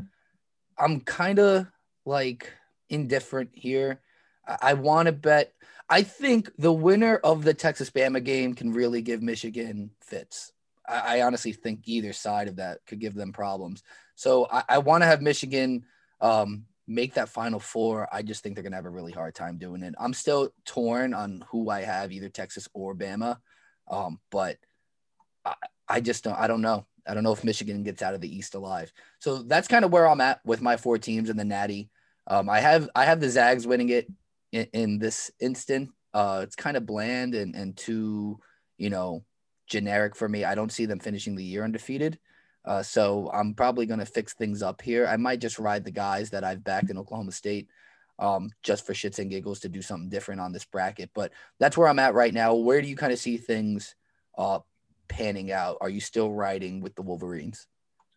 I'm 0.78 1.02
kind 1.02 1.40
of 1.40 1.68
like 2.06 2.52
indifferent 2.90 3.52
here. 3.54 4.02
I, 4.48 4.58
I 4.62 4.74
want 4.74 5.08
to 5.08 5.12
bet. 5.12 5.54
I 5.90 6.04
think 6.04 6.52
the 6.58 6.74
winner 6.74 7.16
of 7.18 7.44
the 7.44 7.54
Texas 7.54 7.90
Bama 7.90 8.24
game 8.24 8.54
can 8.54 8.74
really 8.74 9.02
give 9.02 9.22
Michigan 9.22 9.92
fits. 10.02 10.54
I, 10.88 11.20
I 11.20 11.22
honestly 11.22 11.52
think 11.52 11.82
either 11.86 12.14
side 12.14 12.48
of 12.48 12.58
that 12.58 12.80
could 12.86 13.00
give 13.00 13.16
them 13.16 13.34
problems. 13.34 13.84
So 14.16 14.48
I, 14.52 14.64
I 14.70 14.78
want 14.80 15.02
to 15.02 15.08
have 15.08 15.22
Michigan 15.22 15.86
um, 16.22 16.66
make 16.90 17.14
that 17.14 17.30
final 17.30 17.60
four, 17.60 18.10
I 18.12 18.24
just 18.24 18.44
think 18.44 18.56
they're 18.56 18.64
gonna 18.64 18.76
have 18.76 18.86
a 18.86 18.90
really 18.90 19.12
hard 19.12 19.36
time 19.36 19.58
doing 19.58 19.84
it. 19.84 19.94
I'm 20.00 20.14
still 20.14 20.52
torn 20.66 21.14
on 21.14 21.46
who 21.50 21.70
I 21.70 21.82
have, 21.82 22.12
either 22.12 22.30
Texas 22.30 22.68
or 22.74 22.96
Bama. 22.96 23.38
Um, 23.88 24.20
but 24.32 24.58
I, 25.46 25.54
I 25.88 26.02
just 26.02 26.24
don't 26.24 26.38
I 26.38 26.48
don't 26.48 26.62
know. 26.62 26.86
I 27.08 27.14
don't 27.14 27.24
know 27.24 27.32
if 27.32 27.44
Michigan 27.44 27.84
gets 27.84 28.02
out 28.02 28.16
of 28.16 28.22
the 28.22 28.36
East 28.36 28.56
alive. 28.56 28.92
So 29.20 29.44
that's 29.44 29.68
kind 29.68 29.86
of 29.86 29.92
where 29.92 30.08
I'm 30.08 30.22
at 30.22 30.42
with 30.46 30.62
my 30.62 30.78
four 30.78 30.98
teams 30.98 31.30
and 31.30 31.40
the 31.40 31.46
Natty. 31.46 31.90
Um, 32.28 32.50
I 32.50 32.60
have 32.60 32.90
I 32.96 33.06
have 33.06 33.20
the 33.20 33.30
Zags 33.30 33.68
winning 33.68 33.90
it 33.90 34.08
in, 34.52 34.68
in 34.74 35.00
this 35.00 35.32
instant. 35.40 35.90
Uh, 36.14 36.42
it's 36.44 36.56
kind 36.56 36.76
of 36.76 36.86
bland 36.86 37.36
and 37.36 37.56
and 37.56 37.78
too 37.78 38.40
you 38.78 38.90
know 38.90 39.24
generic 39.68 40.16
for 40.16 40.28
me. 40.28 40.44
I 40.44 40.56
don't 40.56 40.72
see 40.72 40.86
them 40.86 41.00
finishing 41.00 41.36
the 41.36 41.44
year 41.44 41.64
undefeated. 41.64 42.20
Uh, 42.66 42.84
so 42.84 43.30
I'm 43.34 43.54
probably 43.54 43.86
going 43.86 44.00
to 44.00 44.06
fix 44.06 44.34
things 44.34 44.62
up 44.62 44.82
here. 44.82 45.08
I 45.08 45.18
might 45.18 45.40
just 45.40 45.60
ride 45.60 45.86
the 45.86 45.92
guys 45.92 46.32
that 46.32 46.44
I've 46.44 46.64
backed 46.64 46.90
in 46.90 46.98
Oklahoma 46.98 47.32
State 47.32 47.70
um, 48.20 48.52
just 48.64 48.86
for 48.86 48.94
shits 48.94 49.20
and 49.20 49.30
giggles 49.30 49.62
to 49.62 49.70
do 49.70 49.82
something 49.82 50.10
different 50.10 50.42
on 50.42 50.52
this 50.52 50.66
bracket. 50.66 51.10
But 51.16 51.32
that's 51.60 51.78
where 51.78 51.88
I'm 51.88 52.00
at 52.00 52.14
right 52.14 52.34
now. 52.34 52.56
Where 52.56 52.82
do 52.82 52.88
you 52.88 52.96
kind 52.96 53.14
of 53.14 53.20
see 53.20 53.38
things 53.38 53.96
uh, 54.38 54.60
panning 55.08 55.52
out? 55.52 55.78
Are 55.82 55.90
you 55.90 56.02
still 56.02 56.32
riding 56.32 56.82
with 56.82 56.96
the 56.96 57.02
Wolverines? 57.02 57.66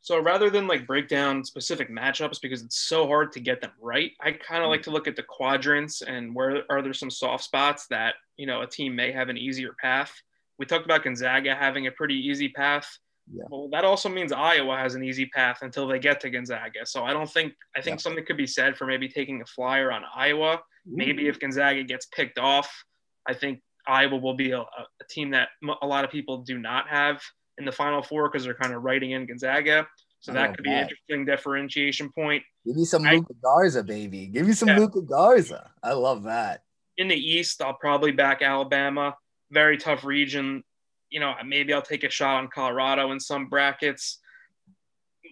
So 0.03 0.21
rather 0.21 0.51
than 0.51 0.67
like 0.67 0.85
break 0.85 1.07
down 1.07 1.45
specific 1.45 1.89
matchups 1.89 2.41
because 2.41 2.63
it's 2.63 2.81
so 2.81 3.07
hard 3.07 3.31
to 3.33 3.41
get 3.41 3.61
them 3.61 3.71
right, 3.81 4.11
I 4.21 4.33
kind 4.33 4.63
of 4.63 4.65
mm-hmm. 4.65 4.71
like 4.71 4.83
to 4.83 4.91
look 4.91 5.07
at 5.07 5.15
the 5.15 5.23
quadrants 5.23 6.03
and 6.03 6.35
where 6.35 6.65
are 6.71 6.83
there 6.83 6.93
some 6.93 7.11
soft 7.11 7.45
spots 7.45 7.87
that 7.87 8.17
you 8.37 8.45
know 8.45 8.63
a 8.63 8.67
team 8.67 8.97
may 8.97 9.13
have 9.13 9.29
an 9.29 9.39
easier 9.39 9.75
path. 9.81 10.13
We 10.59 10.67
talked 10.67 10.85
about 10.85 11.05
Gonzaga 11.05 11.55
having 11.55 11.87
a 11.87 11.93
pretty 11.93 12.17
easy 12.17 12.49
path. 12.49 12.99
Yeah. 13.33 13.45
Well, 13.49 13.69
that 13.71 13.85
also 13.85 14.09
means 14.09 14.33
Iowa 14.33 14.77
has 14.77 14.97
an 14.97 15.05
easy 15.05 15.27
path 15.27 15.59
until 15.63 15.87
they 15.87 16.01
get 16.01 16.21
to 16.23 16.31
Gonzaga. 16.31 16.85
So 16.85 17.05
I 17.05 17.13
don't 17.13 17.31
think 17.31 17.55
I 17.77 17.81
think 17.81 18.01
yeah. 18.01 18.03
something 18.03 18.27
could 18.27 18.37
be 18.37 18.47
said 18.47 18.77
for 18.77 18.87
maybe 18.87 19.09
taking 19.09 19.41
a 19.41 19.47
flyer 19.47 19.93
on 19.93 20.03
Iowa. 20.13 20.55
Ooh. 20.55 20.97
Maybe 20.97 21.29
if 21.29 21.39
Gonzaga 21.39 21.85
gets 21.85 22.07
picked 22.07 22.41
off, 22.41 22.85
I 23.25 23.35
think 23.35 23.61
Iowa 23.87 24.17
will 24.17 24.35
be 24.35 24.51
a, 24.51 24.63
a 24.63 25.05
team 25.09 25.31
that 25.31 25.51
a 25.81 25.87
lot 25.87 26.05
of 26.05 26.11
people 26.11 26.39
do 26.39 26.59
not 26.59 26.89
have 26.89 27.23
in 27.63 27.67
the 27.67 27.73
Final 27.73 28.03
Four 28.03 28.29
because 28.29 28.45
they're 28.45 28.55
kind 28.55 28.75
of 28.75 28.83
writing 28.83 29.13
in 29.13 29.25
Gonzaga. 29.25 29.87
So 30.21 30.33
that 30.33 30.51
oh, 30.51 30.53
could 30.55 30.65
be 30.65 30.71
an 30.71 30.83
interesting 30.83 31.25
differentiation 31.25 32.11
point. 32.13 32.43
Give 32.65 32.77
me 32.77 32.85
some 32.85 33.03
Luka 33.03 33.35
Garza, 33.43 33.83
baby. 33.83 34.27
Give 34.27 34.47
me 34.47 34.53
some 34.53 34.69
yeah. 34.69 34.79
Luka 34.79 35.01
Garza. 35.03 35.71
I 35.83 35.95
love 35.95 36.25
that. 36.25 36.63
In 36.97 37.09
the 37.09 37.17
East, 37.17 37.61
I'll 37.63 37.75
probably 37.75 38.13
back 38.13 38.43
Alabama. 38.43 39.17
Very 39.51 39.77
tough 39.79 40.05
region. 40.05 40.63
You 41.11 41.21
know, 41.21 41.35
maybe 41.45 41.73
I'll 41.73 41.83
take 41.83 42.05
a 42.05 42.11
shot 42.11 42.37
on 42.37 42.49
Colorado 42.49 43.11
in 43.11 43.19
some 43.19 43.49
brackets. 43.49 44.19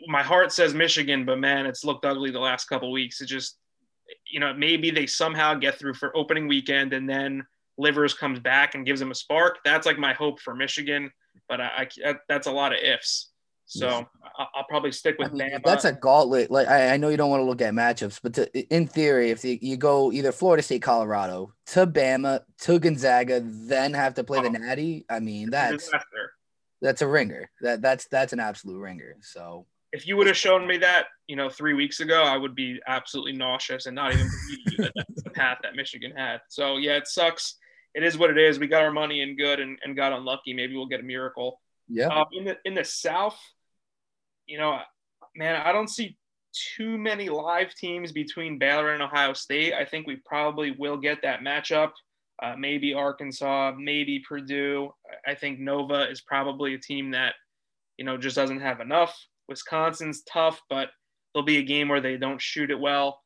My 0.07 0.23
heart 0.23 0.53
says 0.53 0.75
Michigan, 0.75 1.25
but 1.25 1.39
man, 1.39 1.67
it's 1.67 1.85
looked 1.85 2.05
ugly 2.05 2.31
the 2.31 2.41
last 2.41 2.67
couple 2.67 2.91
weeks. 2.91 3.21
It 3.21 3.27
just, 3.27 3.59
you 4.29 4.41
know, 4.41 4.55
maybe 4.55 4.91
they 4.91 5.07
somehow 5.07 5.55
get 5.55 5.79
through 5.79 5.95
for 5.95 6.17
opening 6.17 6.49
weekend 6.49 6.93
and 6.93 7.09
then 7.09 7.45
Livers 7.79 8.15
comes 8.15 8.41
back 8.41 8.75
and 8.75 8.85
gives 8.85 8.99
them 8.99 9.11
a 9.11 9.15
spark. 9.15 9.59
That's 9.65 9.87
like 9.87 9.99
my 9.99 10.15
hope 10.15 10.41
for 10.41 10.55
Michigan 10.55 11.11
but 11.49 11.61
I, 11.61 11.89
I 12.05 12.15
that's 12.29 12.47
a 12.47 12.53
lot 12.53 12.73
of 12.73 12.79
ifs. 12.79 13.31
So 13.67 13.87
yes. 13.87 14.05
I'll, 14.37 14.65
probably 14.69 14.91
stick 14.91 15.15
with 15.17 15.29
I 15.29 15.33
mean, 15.33 15.43
Bama. 15.43 15.63
That's 15.65 15.85
a 15.85 15.93
gauntlet. 15.93 16.51
Like 16.51 16.67
I, 16.67 16.95
I, 16.95 16.97
know 16.97 17.09
you 17.09 17.17
don't 17.17 17.31
want 17.31 17.41
to 17.41 17.45
look 17.45 17.63
at 17.63 17.73
matchups, 17.73 18.19
but 18.21 18.35
to, 18.35 18.75
in 18.75 18.89
theory, 18.89 19.31
if 19.31 19.45
you, 19.45 19.59
you, 19.63 19.77
go 19.77 20.11
either 20.11 20.33
Florida 20.33 20.61
State, 20.61 20.83
Colorado 20.83 21.53
to 21.67 21.87
Bama 21.87 22.41
to 22.63 22.81
Gonzaga, 22.81 23.41
then 23.45 23.95
have 23.95 24.15
to 24.15 24.25
play 24.25 24.41
oh, 24.41 24.43
the 24.43 24.51
Natty, 24.51 25.07
I 25.09 25.21
mean 25.21 25.51
that's 25.51 25.89
that's 26.83 27.03
a 27.03 27.07
ringer. 27.07 27.49
That 27.61 27.81
that's 27.81 28.09
that's 28.09 28.33
an 28.33 28.41
absolute 28.41 28.81
ringer. 28.81 29.15
So 29.21 29.67
if 29.93 30.05
you 30.07 30.17
would 30.17 30.27
have 30.27 30.37
shown 30.37 30.67
me 30.67 30.79
that, 30.79 31.07
you 31.29 31.37
know, 31.37 31.49
three 31.49 31.75
weeks 31.75 32.01
ago, 32.01 32.23
I 32.23 32.37
would 32.37 32.57
be 32.57 32.81
absolutely 32.87 33.33
nauseous 33.33 33.87
and 33.87 33.95
not 33.95 34.13
even 34.13 34.27
believe 34.27 34.79
you 34.79 34.85
that 34.85 34.93
that's 34.97 35.23
the 35.23 35.31
path 35.31 35.59
that 35.63 35.77
Michigan 35.77 36.13
had. 36.17 36.41
So 36.49 36.77
yeah, 36.77 36.97
it 36.97 37.07
sucks 37.07 37.57
it 37.95 38.03
is 38.03 38.17
what 38.17 38.31
it 38.31 38.39
is. 38.39 38.59
We 38.59 38.67
got 38.67 38.83
our 38.83 38.93
money 38.93 39.21
in 39.21 39.37
good 39.37 39.61
and, 39.61 39.79
and 39.85 39.97
got 39.97 40.13
unlucky. 40.13 40.53
Maybe 40.53 40.77
we'll 40.77 40.87
get 40.87 41.01
a 41.01 41.05
miracle. 41.05 41.61
Yeah. 41.89 42.09
Uh, 42.09 42.25
in 42.33 42.45
the 42.45 42.57
in 42.65 42.75
the 42.75 42.85
South, 42.85 43.39
you 44.47 44.59
know, 44.59 44.79
man, 45.35 45.57
I 45.57 45.73
don't 45.73 45.89
see 45.89 46.17
too 46.77 46.99
many 46.99 47.29
live 47.29 47.75
teams 47.75 48.13
between 48.13 48.59
Baylor 48.59 48.93
and 48.93 49.03
Ohio 49.03 49.33
State. 49.33 49.75
I 49.75 49.85
think 49.85 50.07
we 50.07 50.17
probably 50.25 50.73
will 50.73 50.97
get 50.97 51.23
that 51.23 51.41
matchup. 51.41 51.93
Uh, 52.43 52.55
maybe 52.59 52.95
Arkansas, 52.95 53.75
maybe 53.79 54.23
Purdue. 54.27 54.91
I 55.27 55.35
think 55.35 55.59
Nova 55.61 56.09
is 56.11 56.23
probably 56.23 56.75
a 56.75 56.79
team 56.79 57.11
that, 57.11 57.35
you 57.99 58.05
know, 58.05 58.17
just 58.17 58.37
doesn't 58.37 58.61
have 58.61 58.81
enough. 58.81 59.15
Wisconsin's 59.49 60.23
tough, 60.23 60.61
but 60.71 60.89
there'll 61.35 61.45
be 61.45 61.59
a 61.59 61.63
game 61.63 61.89
where 61.89 62.01
they 62.01 62.17
don't 62.17 62.41
shoot 62.41 62.71
it 62.71 62.81
well 62.81 63.21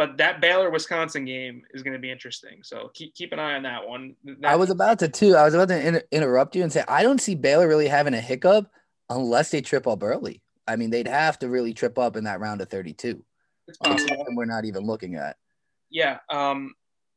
but 0.00 0.16
that 0.16 0.40
Baylor 0.40 0.70
Wisconsin 0.70 1.26
game 1.26 1.62
is 1.74 1.82
going 1.82 1.92
to 1.92 1.98
be 1.98 2.10
interesting. 2.10 2.62
So 2.62 2.90
keep 2.94 3.14
keep 3.14 3.34
an 3.34 3.38
eye 3.38 3.56
on 3.56 3.64
that 3.64 3.86
one. 3.86 4.16
I 4.42 4.56
was 4.56 4.70
about 4.70 4.98
to 5.00 5.08
too. 5.08 5.36
I 5.36 5.44
was 5.44 5.52
about 5.52 5.68
to 5.68 5.86
inter- 5.86 6.02
interrupt 6.10 6.56
you 6.56 6.62
and 6.62 6.72
say 6.72 6.82
I 6.88 7.02
don't 7.02 7.20
see 7.20 7.34
Baylor 7.34 7.68
really 7.68 7.86
having 7.86 8.14
a 8.14 8.20
hiccup 8.20 8.70
unless 9.10 9.50
they 9.50 9.60
trip 9.60 9.86
up 9.86 10.02
early. 10.02 10.40
I 10.66 10.76
mean, 10.76 10.88
they'd 10.88 11.06
have 11.06 11.38
to 11.40 11.50
really 11.50 11.74
trip 11.74 11.98
up 11.98 12.16
in 12.16 12.24
that 12.24 12.40
round 12.40 12.62
of 12.62 12.70
32. 12.70 13.22
It's 13.68 13.76
possible. 13.76 14.24
we're 14.30 14.46
not 14.46 14.64
even 14.64 14.86
looking 14.86 15.16
at. 15.16 15.36
Yeah. 15.90 16.20
Um, 16.30 16.72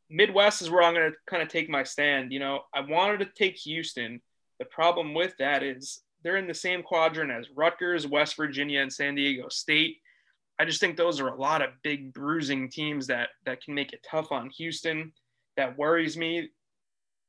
Midwest 0.09 0.61
is 0.61 0.69
where 0.69 0.83
I'm 0.83 0.93
going 0.93 1.09
to 1.09 1.17
kind 1.25 1.41
of 1.41 1.47
take 1.47 1.69
my 1.69 1.83
stand. 1.83 2.33
You 2.33 2.39
know, 2.39 2.63
I 2.75 2.81
wanted 2.81 3.19
to 3.19 3.27
take 3.33 3.55
Houston. 3.59 4.21
The 4.59 4.65
problem 4.65 5.13
with 5.13 5.37
that 5.39 5.63
is 5.63 6.01
they're 6.21 6.35
in 6.35 6.47
the 6.47 6.53
same 6.53 6.83
quadrant 6.83 7.31
as 7.31 7.47
Rutgers, 7.55 8.05
West 8.05 8.35
Virginia, 8.35 8.81
and 8.81 8.91
San 8.91 9.15
Diego 9.15 9.47
State. 9.47 9.99
I 10.59 10.65
just 10.65 10.79
think 10.79 10.95
those 10.95 11.19
are 11.19 11.29
a 11.29 11.35
lot 11.35 11.61
of 11.61 11.71
big 11.83 12.13
bruising 12.13 12.69
teams 12.69 13.07
that 13.07 13.29
that 13.45 13.63
can 13.63 13.73
make 13.73 13.93
it 13.93 14.05
tough 14.09 14.31
on 14.31 14.49
Houston. 14.51 15.11
That 15.57 15.77
worries 15.77 16.17
me. 16.17 16.49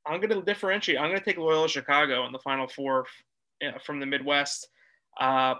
I'm 0.07 0.21
going 0.21 0.31
to 0.31 0.43
differentiate. 0.43 0.99
I'm 0.99 1.09
going 1.09 1.19
to 1.19 1.25
take 1.25 1.39
Loyola 1.39 1.69
Chicago 1.69 2.27
in 2.27 2.33
the 2.33 2.39
Final 2.39 2.69
Four 2.69 3.07
from 3.85 4.01
the 4.01 4.07
Midwest. 4.07 4.69
Uh, 5.19 5.55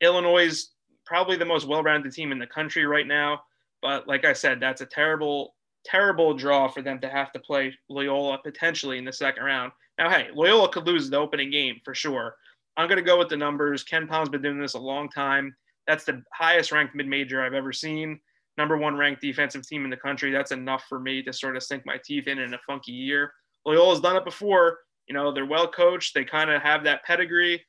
Illinois 0.00 0.46
is 0.46 0.70
probably 1.04 1.36
the 1.36 1.44
most 1.44 1.66
well-rounded 1.66 2.12
team 2.12 2.30
in 2.30 2.38
the 2.38 2.46
country 2.46 2.86
right 2.86 3.06
now, 3.06 3.40
but 3.82 4.06
like 4.06 4.24
I 4.24 4.32
said, 4.32 4.60
that's 4.60 4.82
a 4.82 4.86
terrible, 4.86 5.54
terrible 5.84 6.34
draw 6.34 6.68
for 6.68 6.82
them 6.82 7.00
to 7.00 7.08
have 7.08 7.32
to 7.32 7.40
play 7.40 7.74
Loyola 7.88 8.38
potentially 8.44 8.98
in 8.98 9.04
the 9.04 9.12
second 9.12 9.42
round. 9.42 9.72
Now, 9.98 10.10
hey, 10.10 10.28
Loyola 10.32 10.70
could 10.70 10.86
lose 10.86 11.10
the 11.10 11.16
opening 11.16 11.50
game 11.50 11.80
for 11.84 11.94
sure. 11.94 12.36
I'm 12.76 12.86
going 12.86 12.98
to 12.98 13.04
go 13.04 13.18
with 13.18 13.28
the 13.28 13.36
numbers. 13.36 13.84
KenPom's 13.84 14.28
been 14.28 14.42
doing 14.42 14.60
this 14.60 14.74
a 14.74 14.78
long 14.78 15.08
time. 15.08 15.56
That's 15.88 16.04
the 16.04 16.22
highest 16.32 16.70
ranked 16.70 16.94
mid 16.94 17.08
major 17.08 17.42
I've 17.42 17.54
ever 17.54 17.72
seen. 17.72 18.20
Number 18.58 18.76
one 18.76 18.96
ranked 18.96 19.22
defensive 19.22 19.66
team 19.66 19.84
in 19.84 19.90
the 19.90 19.96
country. 19.96 20.30
That's 20.30 20.52
enough 20.52 20.84
for 20.88 21.00
me 21.00 21.22
to 21.22 21.32
sort 21.32 21.56
of 21.56 21.62
sink 21.62 21.84
my 21.86 21.98
teeth 22.04 22.28
in 22.28 22.38
in 22.38 22.54
a 22.54 22.58
funky 22.66 22.92
year. 22.92 23.32
Loyola's 23.66 24.00
done 24.00 24.16
it 24.16 24.24
before. 24.24 24.78
You 25.08 25.14
know, 25.14 25.32
they're 25.32 25.46
well 25.46 25.66
coached. 25.66 26.14
They 26.14 26.24
kind 26.24 26.50
of 26.50 26.60
have 26.62 26.84
that 26.84 27.02
pedigree. 27.04 27.64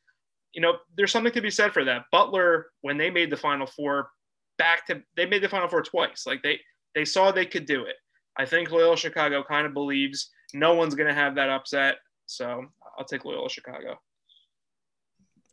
You 0.54 0.62
know, 0.62 0.74
there's 0.98 1.12
something 1.12 1.32
to 1.32 1.42
be 1.42 1.50
said 1.50 1.72
for 1.72 1.86
that. 1.86 2.06
Butler, 2.12 2.68
when 2.82 2.98
they 2.98 3.10
made 3.10 3.30
the 3.30 3.38
Final 3.38 3.68
Four, 3.68 4.10
back 4.58 4.86
to 4.88 5.02
they 5.16 5.26
made 5.26 5.42
the 5.42 5.50
Final 5.50 5.70
Four 5.70 5.82
twice. 5.82 6.24
Like 6.28 6.44
they 6.44 6.60
they 6.94 7.06
saw 7.06 7.32
they 7.32 7.46
could 7.46 7.66
do 7.66 7.86
it. 7.86 7.96
I 8.38 8.46
think 8.46 8.72
Loyola 8.72 8.98
Chicago 8.98 9.44
kind 9.44 9.66
of 9.66 9.74
believes 9.74 10.30
no 10.54 10.74
one's 10.74 10.96
going 10.96 11.08
to 11.08 11.14
have 11.14 11.36
that 11.36 11.50
upset. 11.50 11.98
So 12.26 12.66
I'll 12.98 13.06
take 13.06 13.26
Loyola 13.26 13.50
Chicago. 13.50 14.00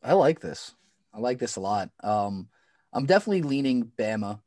I 0.03 0.15
like 0.15 0.41
this. 0.41 0.75
I 1.13 1.19
like 1.19 1.39
this 1.39 1.57
a 1.57 1.61
lot. 1.61 1.91
Um, 2.03 2.49
I'm 2.97 3.05
definitely 3.05 3.43
leaning 3.43 3.93
Bama. 3.99 4.41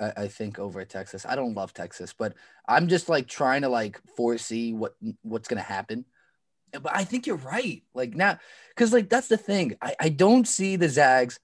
I, 0.00 0.12
I, 0.16 0.28
think 0.28 0.58
over 0.58 0.84
Texas. 0.84 1.26
I 1.26 1.36
don't 1.36 1.54
love 1.54 1.74
Texas, 1.74 2.14
but 2.16 2.34
I'm 2.66 2.88
just 2.88 3.08
like 3.08 3.28
trying 3.28 3.62
to 3.62 3.68
like 3.68 4.00
foresee 4.16 4.72
what 4.72 4.94
what's 5.22 5.48
gonna 5.48 5.60
happen. 5.60 6.06
But 6.72 6.94
I 6.94 7.04
think 7.04 7.26
you're 7.26 7.36
right. 7.36 7.82
Like 7.94 8.14
now, 8.14 8.38
because 8.70 8.92
like 8.92 9.10
that's 9.10 9.28
the 9.28 9.36
thing. 9.36 9.76
I, 9.82 9.94
I 10.00 10.08
don't 10.08 10.48
see 10.48 10.76
the 10.76 10.88
Zags 10.88 11.40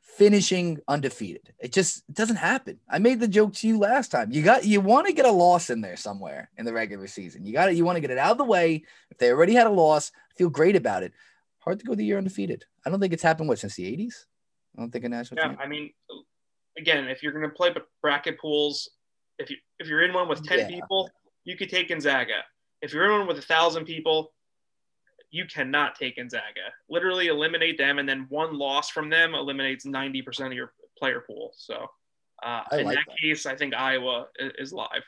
finishing 0.00 0.78
undefeated. 0.88 1.52
It 1.58 1.72
just 1.72 2.04
it 2.08 2.14
doesn't 2.14 2.36
happen. 2.36 2.80
I 2.88 2.98
made 2.98 3.20
the 3.20 3.28
joke 3.28 3.54
to 3.54 3.68
you 3.68 3.78
last 3.78 4.10
time. 4.10 4.30
You 4.30 4.42
got 4.42 4.64
you 4.64 4.80
want 4.82 5.06
to 5.06 5.12
get 5.14 5.26
a 5.26 5.30
loss 5.30 5.70
in 5.70 5.80
there 5.80 5.96
somewhere 5.96 6.50
in 6.58 6.66
the 6.66 6.72
regular 6.72 7.06
season. 7.06 7.46
You 7.46 7.52
got 7.54 7.70
it. 7.70 7.76
You 7.76 7.84
want 7.84 7.96
to 7.96 8.02
get 8.02 8.10
it 8.10 8.18
out 8.18 8.32
of 8.32 8.38
the 8.38 8.44
way. 8.44 8.84
If 9.10 9.18
they 9.18 9.30
already 9.30 9.54
had 9.54 9.66
a 9.66 9.70
loss, 9.70 10.12
feel 10.36 10.50
great 10.50 10.76
about 10.76 11.02
it. 11.02 11.12
Hard 11.60 11.78
to 11.78 11.86
go 11.86 11.94
the 11.94 12.04
year 12.04 12.18
undefeated. 12.18 12.64
I 12.84 12.90
don't 12.90 13.00
think 13.00 13.14
it's 13.14 13.22
happened 13.22 13.48
what 13.48 13.58
since 13.58 13.76
the 13.76 13.84
80s. 13.84 14.26
I 14.76 14.80
don't 14.80 14.90
think 14.90 15.04
a 15.04 15.08
national. 15.08 15.40
Yeah, 15.40 15.56
I 15.58 15.66
mean, 15.66 15.90
again, 16.78 17.08
if 17.08 17.22
you're 17.22 17.32
going 17.32 17.48
to 17.48 17.54
play 17.54 17.74
bracket 18.02 18.38
pools, 18.40 18.90
if 19.38 19.50
you 19.50 19.56
if 19.78 19.88
you're 19.88 20.02
in 20.02 20.12
one 20.12 20.28
with 20.28 20.44
ten 20.44 20.60
yeah. 20.60 20.68
people, 20.68 21.10
you 21.44 21.56
could 21.56 21.70
take 21.70 21.88
Gonzaga. 21.88 22.42
If 22.82 22.92
you're 22.92 23.04
in 23.04 23.18
one 23.18 23.26
with 23.28 23.38
a 23.38 23.42
thousand 23.42 23.84
people, 23.84 24.32
you 25.30 25.46
cannot 25.46 25.96
take 25.96 26.16
Gonzaga. 26.16 26.72
Literally 26.88 27.28
eliminate 27.28 27.78
them, 27.78 27.98
and 27.98 28.08
then 28.08 28.26
one 28.28 28.58
loss 28.58 28.90
from 28.90 29.10
them 29.10 29.34
eliminates 29.34 29.84
ninety 29.84 30.22
percent 30.22 30.48
of 30.48 30.54
your 30.54 30.72
player 30.98 31.22
pool. 31.26 31.52
So, 31.56 31.86
uh, 32.42 32.62
in 32.72 32.84
like 32.84 32.96
that, 32.96 33.04
that, 33.08 33.16
case, 33.18 33.46
I 33.46 33.56
think 33.56 33.74
Iowa 33.74 34.26
is, 34.38 34.52
is 34.58 34.72
live. 34.72 35.02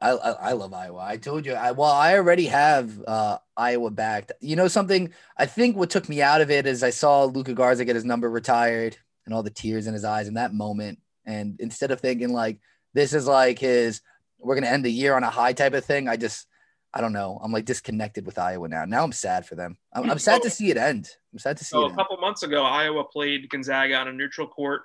I, 0.00 0.10
I, 0.10 0.30
I 0.30 0.52
love 0.52 0.72
Iowa. 0.72 1.00
I 1.00 1.16
told 1.16 1.46
you. 1.46 1.54
I 1.54 1.72
well, 1.72 1.90
I 1.90 2.14
already 2.14 2.46
have 2.46 3.02
uh, 3.06 3.38
Iowa 3.56 3.90
backed. 3.90 4.32
You 4.40 4.56
know 4.56 4.68
something? 4.68 5.12
I 5.36 5.46
think 5.46 5.76
what 5.76 5.90
took 5.90 6.08
me 6.08 6.22
out 6.22 6.40
of 6.40 6.50
it 6.50 6.66
is 6.66 6.82
I 6.82 6.90
saw 6.90 7.24
Luka 7.24 7.54
Garza 7.54 7.84
get 7.84 7.96
his 7.96 8.04
number 8.04 8.30
retired 8.30 8.96
and 9.26 9.34
all 9.34 9.42
the 9.42 9.50
tears 9.50 9.86
in 9.86 9.94
his 9.94 10.04
eyes 10.04 10.28
in 10.28 10.34
that 10.34 10.54
moment, 10.54 10.98
And 11.26 11.60
instead 11.60 11.90
of 11.90 12.00
thinking 12.00 12.32
like 12.32 12.60
this 12.94 13.12
is 13.12 13.26
like 13.26 13.58
his, 13.58 14.00
we're 14.38 14.54
gonna 14.54 14.68
end 14.68 14.84
the 14.84 14.92
year 14.92 15.14
on 15.14 15.24
a 15.24 15.30
high 15.30 15.52
type 15.52 15.74
of 15.74 15.84
thing, 15.84 16.08
I 16.08 16.16
just 16.16 16.46
I 16.94 17.00
don't 17.00 17.12
know. 17.12 17.38
I'm 17.42 17.52
like 17.52 17.66
disconnected 17.66 18.24
with 18.24 18.38
Iowa 18.38 18.68
now. 18.68 18.84
Now 18.84 19.04
I'm 19.04 19.12
sad 19.12 19.46
for 19.46 19.54
them. 19.54 19.76
I'm, 19.92 20.10
I'm 20.10 20.18
sad 20.18 20.42
to 20.42 20.50
see 20.50 20.70
it 20.70 20.76
end. 20.78 21.10
I'm 21.32 21.38
sad 21.38 21.58
to 21.58 21.64
see 21.64 21.70
So 21.70 21.86
it 21.86 21.92
a 21.92 21.94
couple 21.94 22.16
months 22.16 22.42
ago, 22.42 22.62
Iowa 22.64 23.04
played 23.04 23.48
Gonzaga 23.50 23.96
on 23.96 24.08
a 24.08 24.12
neutral 24.12 24.46
court. 24.46 24.82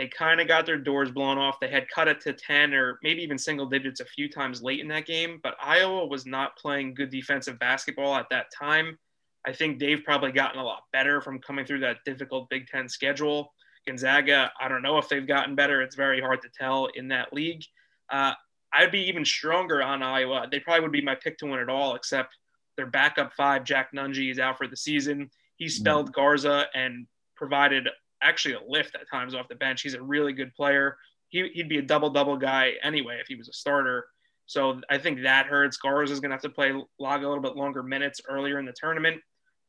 They 0.00 0.08
kind 0.08 0.40
of 0.40 0.48
got 0.48 0.64
their 0.64 0.78
doors 0.78 1.10
blown 1.10 1.36
off. 1.36 1.60
They 1.60 1.68
had 1.68 1.86
cut 1.90 2.08
it 2.08 2.22
to 2.22 2.32
10 2.32 2.72
or 2.72 2.98
maybe 3.02 3.22
even 3.22 3.36
single 3.36 3.66
digits 3.66 4.00
a 4.00 4.06
few 4.06 4.30
times 4.30 4.62
late 4.62 4.80
in 4.80 4.88
that 4.88 5.04
game, 5.04 5.40
but 5.42 5.56
Iowa 5.62 6.06
was 6.06 6.24
not 6.24 6.56
playing 6.56 6.94
good 6.94 7.10
defensive 7.10 7.58
basketball 7.58 8.16
at 8.16 8.30
that 8.30 8.46
time. 8.58 8.98
I 9.46 9.52
think 9.52 9.78
they've 9.78 10.02
probably 10.02 10.32
gotten 10.32 10.58
a 10.58 10.64
lot 10.64 10.84
better 10.90 11.20
from 11.20 11.38
coming 11.38 11.66
through 11.66 11.80
that 11.80 11.98
difficult 12.06 12.48
Big 12.48 12.66
Ten 12.66 12.88
schedule. 12.88 13.52
Gonzaga, 13.86 14.50
I 14.58 14.68
don't 14.68 14.80
know 14.80 14.96
if 14.96 15.06
they've 15.10 15.28
gotten 15.28 15.54
better. 15.54 15.82
It's 15.82 15.96
very 15.96 16.18
hard 16.18 16.40
to 16.40 16.48
tell 16.48 16.86
in 16.94 17.08
that 17.08 17.34
league. 17.34 17.62
Uh, 18.10 18.32
I'd 18.72 18.92
be 18.92 19.06
even 19.06 19.26
stronger 19.26 19.82
on 19.82 20.02
Iowa. 20.02 20.48
They 20.50 20.60
probably 20.60 20.80
would 20.80 20.92
be 20.92 21.02
my 21.02 21.14
pick 21.14 21.36
to 21.40 21.46
win 21.46 21.60
it 21.60 21.68
all, 21.68 21.94
except 21.94 22.34
their 22.78 22.86
backup 22.86 23.34
five, 23.34 23.64
Jack 23.64 23.90
Nunge, 23.94 24.30
is 24.30 24.38
out 24.38 24.56
for 24.56 24.66
the 24.66 24.78
season. 24.78 25.30
He 25.56 25.68
spelled 25.68 26.10
Garza 26.14 26.68
and 26.74 27.06
provided 27.36 27.86
actually 28.22 28.54
a 28.54 28.60
lift 28.66 28.94
at 28.94 29.08
times 29.10 29.34
off 29.34 29.48
the 29.48 29.54
bench. 29.54 29.82
He's 29.82 29.94
a 29.94 30.02
really 30.02 30.32
good 30.32 30.54
player. 30.54 30.96
He, 31.28 31.48
he'd 31.54 31.68
be 31.68 31.78
a 31.78 31.82
double 31.82 32.10
double 32.10 32.36
guy 32.36 32.72
anyway 32.82 33.18
if 33.20 33.26
he 33.28 33.36
was 33.36 33.48
a 33.48 33.52
starter. 33.52 34.06
So 34.46 34.80
I 34.90 34.98
think 34.98 35.22
that 35.22 35.46
hurts. 35.46 35.76
Garza 35.76 36.12
is 36.12 36.20
going 36.20 36.30
to 36.30 36.34
have 36.34 36.42
to 36.42 36.48
play 36.50 36.72
log 36.98 37.22
a 37.22 37.28
little 37.28 37.42
bit 37.42 37.56
longer 37.56 37.82
minutes 37.82 38.20
earlier 38.28 38.58
in 38.58 38.66
the 38.66 38.72
tournament. 38.72 39.20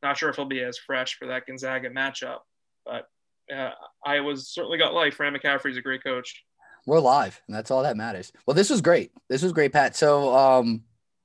Not 0.02 0.18
sure 0.18 0.28
if 0.28 0.36
he'll 0.36 0.44
be 0.44 0.62
as 0.62 0.76
fresh 0.78 1.16
for 1.16 1.26
that 1.28 1.46
Gonzaga 1.46 1.88
matchup, 1.90 2.38
but 2.84 3.06
uh, 3.54 3.70
Iowa's 4.04 4.48
certainly 4.48 4.78
got 4.78 4.92
life. 4.92 5.14
Fran 5.14 5.34
McCaffery's 5.34 5.76
a 5.76 5.82
great 5.82 6.02
coach. 6.02 6.42
we're 6.84 6.98
live 6.98 7.40
and 7.46 7.54
that's 7.54 7.70
all 7.70 7.84
that 7.84 7.96
matters 7.96 8.32
well 8.44 8.54
this 8.54 8.68
was 8.70 8.80
great 8.80 9.12
this 9.28 9.40
was 9.42 9.52
great 9.52 9.72
pat 9.72 9.94
so 9.94 10.34
um 10.34 10.82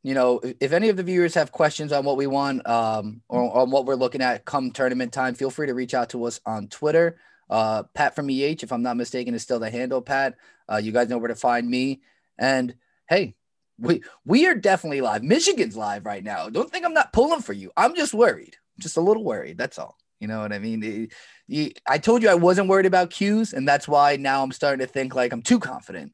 you 0.07 0.13
know 0.13 0.39
if- 0.61 0.71
any 0.71 0.87
of 0.87 0.95
the 0.95 1.03
viewers 1.03 1.33
have 1.33 1.51
questions 1.51 1.91
on 1.91 2.05
what 2.05 2.15
we 2.15 2.27
want 2.27 2.65
um 2.67 3.21
or 3.27 3.41
on 3.59 3.69
what 3.71 3.85
we're 3.85 3.95
looking 4.03 4.21
at 4.21 4.45
come 4.45 4.71
tournament 4.71 5.11
time 5.11 5.35
feel 5.35 5.51
free 5.51 5.67
to 5.67 5.73
reach 5.73 5.93
out 5.93 6.09
to 6.11 6.23
us 6.23 6.39
on 6.45 6.67
twitter. 6.69 7.17
Uh 7.49 7.83
pat 7.93 8.15
from 8.15 8.29
eh 8.29 8.55
if 8.65 8.71
i'm 8.71 8.83
not 8.83 8.95
mistaken 9.03 9.33
is 9.35 9.43
still 9.43 9.59
the 9.59 9.69
handle 9.69 10.01
pat. 10.01 10.35
Uh 10.71 10.77
you 10.77 10.91
guys 10.93 11.09
know 11.09 11.17
where 11.17 11.27
to 11.35 11.35
find 11.49 11.69
me. 11.69 12.01
And 12.39 12.75
hey 13.09 13.35
we 13.79 14.01
we 14.23 14.47
are 14.47 14.55
definitely 14.55 15.01
live. 15.01 15.23
Michigan's 15.23 15.75
live 15.75 16.05
right 16.05 16.23
now. 16.23 16.49
Don't 16.49 16.71
think 16.71 16.85
i'm 16.85 16.93
not 16.93 17.11
pulling 17.11 17.41
for 17.41 17.53
you. 17.53 17.71
I'm 17.75 17.93
just 17.95 18.13
worried. 18.13 18.55
Just 18.79 18.97
a 18.97 19.01
little 19.01 19.25
worried 19.25 19.57
that's 19.57 19.77
all. 19.77 19.97
You 20.21 20.27
know 20.29 20.39
what 20.39 20.53
i 20.53 20.59
mean? 20.59 20.83
It- 20.83 21.13
you, 21.49 21.71
I 21.87 21.97
told 21.97 22.23
you 22.23 22.29
I 22.29 22.35
wasn't 22.35 22.67
worried 22.67 22.85
about 22.85 23.09
cues, 23.09 23.53
and 23.53 23.65
that's 23.65 23.87
why 23.87 24.17
now 24.17 24.43
I'm 24.43 24.51
starting 24.51 24.85
to 24.85 24.91
think 24.91 25.15
like 25.15 25.31
I'm 25.31 25.41
too 25.41 25.59
confident. 25.59 26.11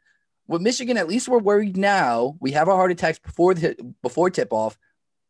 With 0.48 0.62
Michigan, 0.62 0.98
at 0.98 1.08
least 1.08 1.28
we're 1.28 1.40
worried 1.40 1.78
now. 1.78 2.36
We 2.40 2.52
have 2.52 2.68
our 2.68 2.76
heart 2.76 2.92
attacks 2.92 3.20
before 3.20 3.54
the 3.54 3.76
before 4.02 4.30
tip 4.30 4.52
off, 4.52 4.78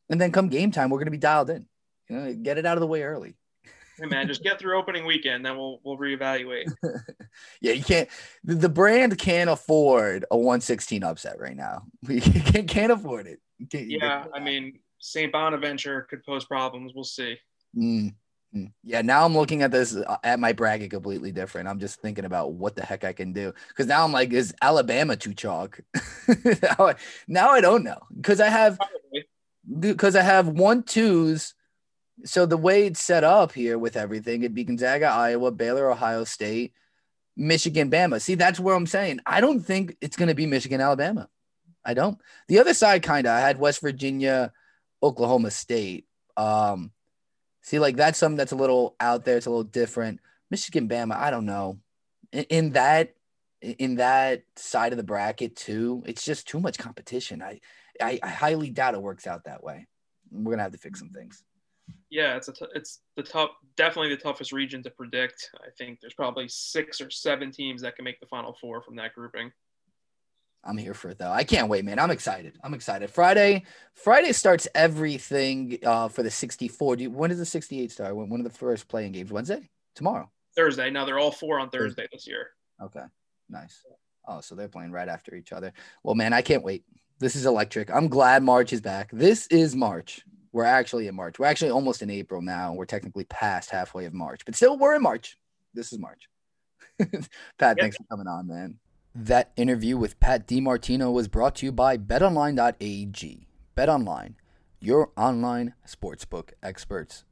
and 0.09 0.19
then 0.19 0.31
come 0.31 0.49
game 0.49 0.71
time, 0.71 0.89
we're 0.89 0.97
going 0.97 1.05
to 1.05 1.11
be 1.11 1.17
dialed 1.17 1.49
in. 1.49 1.67
You 2.09 2.15
know, 2.17 2.33
get 2.33 2.57
it 2.57 2.65
out 2.65 2.77
of 2.77 2.81
the 2.81 2.87
way 2.87 3.03
early. 3.03 3.35
Hey 3.99 4.07
man, 4.07 4.27
just 4.27 4.41
get 4.43 4.57
through 4.57 4.77
opening 4.77 5.05
weekend, 5.05 5.45
then 5.45 5.55
we'll 5.55 5.79
we'll 5.83 5.97
reevaluate. 5.97 6.65
Yeah, 7.61 7.73
you 7.73 7.83
can't. 7.83 8.09
The 8.43 8.69
brand 8.69 9.17
can't 9.17 9.49
afford 9.49 10.25
a 10.29 10.37
116 10.37 11.03
upset 11.03 11.39
right 11.39 11.55
now. 11.55 11.83
We 12.07 12.19
can't, 12.21 12.67
can't 12.67 12.91
afford 12.91 13.25
it. 13.27 13.39
Can't- 13.71 13.89
Yeah, 13.89 14.25
I 14.33 14.39
mean 14.39 14.79
St. 14.99 15.31
Bonaventure 15.31 16.03
could 16.09 16.23
pose 16.23 16.45
problems. 16.45 16.91
We'll 16.93 17.03
see. 17.03 17.37
Mm. 17.75 18.13
Yeah, 18.83 19.01
now 19.01 19.25
I'm 19.25 19.35
looking 19.35 19.63
at 19.63 19.71
this 19.71 19.95
uh, 19.95 20.17
at 20.23 20.39
my 20.39 20.53
bracket 20.53 20.91
completely 20.91 21.31
different. 21.31 21.67
I'm 21.67 21.79
just 21.79 22.01
thinking 22.01 22.25
about 22.25 22.53
what 22.53 22.75
the 22.75 22.85
heck 22.85 23.03
I 23.03 23.11
can 23.11 23.33
do 23.33 23.51
because 23.69 23.87
now 23.87 24.03
I'm 24.03 24.11
like, 24.11 24.31
is 24.31 24.53
Alabama 24.61 25.15
too 25.15 25.33
chalk? 25.33 25.79
now, 26.27 26.75
I, 26.79 26.95
now 27.27 27.49
I 27.49 27.61
don't 27.61 27.83
know 27.83 27.99
because 28.15 28.39
I 28.39 28.49
have 28.49 28.77
because 29.79 30.15
I 30.15 30.21
have 30.21 30.47
one 30.47 30.83
twos. 30.83 31.55
So 32.25 32.45
the 32.45 32.57
way 32.57 32.85
it's 32.85 33.01
set 33.01 33.23
up 33.23 33.53
here 33.53 33.79
with 33.79 33.97
everything, 33.97 34.41
it'd 34.43 34.53
be 34.53 34.63
Gonzaga, 34.63 35.07
Iowa, 35.07 35.51
Baylor, 35.51 35.89
Ohio 35.89 36.23
State, 36.23 36.73
Michigan, 37.35 37.89
Bama. 37.89 38.21
See, 38.21 38.35
that's 38.35 38.59
where 38.59 38.75
I'm 38.75 38.85
saying 38.85 39.19
I 39.25 39.41
don't 39.41 39.61
think 39.61 39.97
it's 39.99 40.15
going 40.15 40.29
to 40.29 40.35
be 40.35 40.45
Michigan, 40.45 40.79
Alabama. 40.79 41.27
I 41.83 41.95
don't. 41.95 42.19
The 42.47 42.59
other 42.59 42.75
side, 42.75 43.01
kind 43.01 43.25
of, 43.25 43.33
I 43.33 43.39
had 43.39 43.59
West 43.59 43.81
Virginia, 43.81 44.51
Oklahoma 45.01 45.49
State. 45.49 46.05
Um, 46.37 46.91
see, 47.63 47.79
like 47.79 47.95
that's 47.95 48.19
something 48.19 48.37
that's 48.37 48.51
a 48.51 48.57
little 48.57 48.95
out 48.99 49.25
there. 49.25 49.37
It's 49.37 49.47
a 49.47 49.49
little 49.49 49.63
different. 49.63 50.19
Michigan, 50.51 50.87
Bama. 50.87 51.15
I 51.15 51.31
don't 51.31 51.45
know. 51.45 51.79
In, 52.31 52.43
in 52.43 52.69
that, 52.73 53.15
in 53.61 53.95
that 53.95 54.43
side 54.55 54.93
of 54.93 54.97
the 54.97 55.03
bracket 55.03 55.55
too, 55.55 56.03
it's 56.05 56.23
just 56.23 56.47
too 56.47 56.59
much 56.59 56.77
competition. 56.77 57.41
I, 57.41 57.59
I, 57.99 58.19
I 58.21 58.29
highly 58.29 58.69
doubt 58.69 58.93
it 58.93 59.01
works 59.01 59.25
out 59.25 59.45
that 59.45 59.63
way. 59.63 59.87
We're 60.31 60.51
gonna 60.51 60.63
have 60.63 60.71
to 60.73 60.77
fix 60.77 60.99
some 60.99 61.09
things. 61.09 61.43
Yeah, 62.09 62.35
it's 62.35 62.47
a 62.47 62.53
t- 62.53 62.65
it's 62.75 63.01
the 63.15 63.23
tough, 63.23 63.51
definitely 63.75 64.15
the 64.15 64.21
toughest 64.21 64.51
region 64.51 64.83
to 64.83 64.89
predict. 64.89 65.49
I 65.55 65.69
think 65.77 65.99
there's 65.99 66.13
probably 66.13 66.47
six 66.47 67.01
or 67.01 67.09
seven 67.09 67.51
teams 67.51 67.81
that 67.81 67.95
can 67.95 68.05
make 68.05 68.19
the 68.19 68.27
final 68.27 68.53
four 68.53 68.81
from 68.81 68.95
that 68.97 69.13
grouping. 69.13 69.51
I'm 70.65 70.77
here 70.77 70.93
for 70.93 71.09
it 71.09 71.17
though. 71.17 71.31
I 71.31 71.43
can't 71.43 71.67
wait, 71.67 71.83
man. 71.83 71.99
I'm 71.99 72.11
excited. 72.11 72.57
I'm 72.63 72.73
excited. 72.73 73.09
Friday, 73.09 73.63
Friday 73.93 74.31
starts 74.31 74.67
everything 74.73 75.77
uh, 75.83 76.07
for 76.07 76.23
the 76.23 76.31
64. 76.31 76.95
Do 76.95 77.03
you, 77.03 77.11
when 77.11 77.29
does 77.29 77.39
the 77.39 77.45
68 77.45 77.91
start? 77.91 78.15
When, 78.15 78.29
when 78.29 78.39
are 78.41 78.45
the 78.45 78.49
first 78.49 78.87
playing 78.87 79.11
games? 79.11 79.31
Wednesday? 79.31 79.69
Tomorrow. 79.95 80.29
Thursday. 80.55 80.89
Now 80.89 81.03
they're 81.05 81.19
all 81.19 81.31
four 81.31 81.59
on 81.59 81.69
Thursday 81.69 82.07
this 82.11 82.27
year. 82.27 82.51
Okay. 82.81 83.03
Nice. 83.49 83.83
Oh, 84.27 84.39
so 84.39 84.55
they're 84.55 84.69
playing 84.69 84.91
right 84.91 85.09
after 85.09 85.35
each 85.35 85.51
other. 85.51 85.73
Well, 86.03 86.15
man, 86.15 86.31
I 86.31 86.41
can't 86.41 86.63
wait. 86.63 86.85
This 87.19 87.35
is 87.35 87.45
electric. 87.45 87.91
I'm 87.91 88.07
glad 88.07 88.41
March 88.43 88.71
is 88.71 88.79
back. 88.81 89.09
This 89.11 89.47
is 89.47 89.75
March. 89.75 90.21
We're 90.53 90.63
actually 90.63 91.07
in 91.07 91.15
March. 91.15 91.39
We're 91.39 91.47
actually 91.47 91.71
almost 91.71 92.01
in 92.01 92.09
April 92.09 92.41
now. 92.41 92.73
We're 92.73 92.85
technically 92.85 93.25
past 93.25 93.69
halfway 93.69 94.05
of 94.05 94.13
March, 94.13 94.41
but 94.45 94.55
still 94.55 94.77
we're 94.77 94.95
in 94.95 95.01
March. 95.01 95.37
This 95.73 95.91
is 95.91 95.99
March. 95.99 96.27
Pat, 96.99 97.11
Yep. 97.59 97.77
thanks 97.79 97.97
for 97.97 98.03
coming 98.09 98.27
on, 98.27 98.47
man. 98.47 98.79
That 99.15 99.51
interview 99.55 99.95
with 99.95 100.19
Pat 100.19 100.47
DiMartino 100.47 101.13
was 101.13 101.27
brought 101.27 101.55
to 101.57 101.67
you 101.67 101.71
by 101.71 101.97
betonline.ag. 101.97 103.47
BetOnline, 103.77 104.33
your 104.79 105.11
online 105.15 105.75
sportsbook 105.87 106.49
experts. 106.63 107.23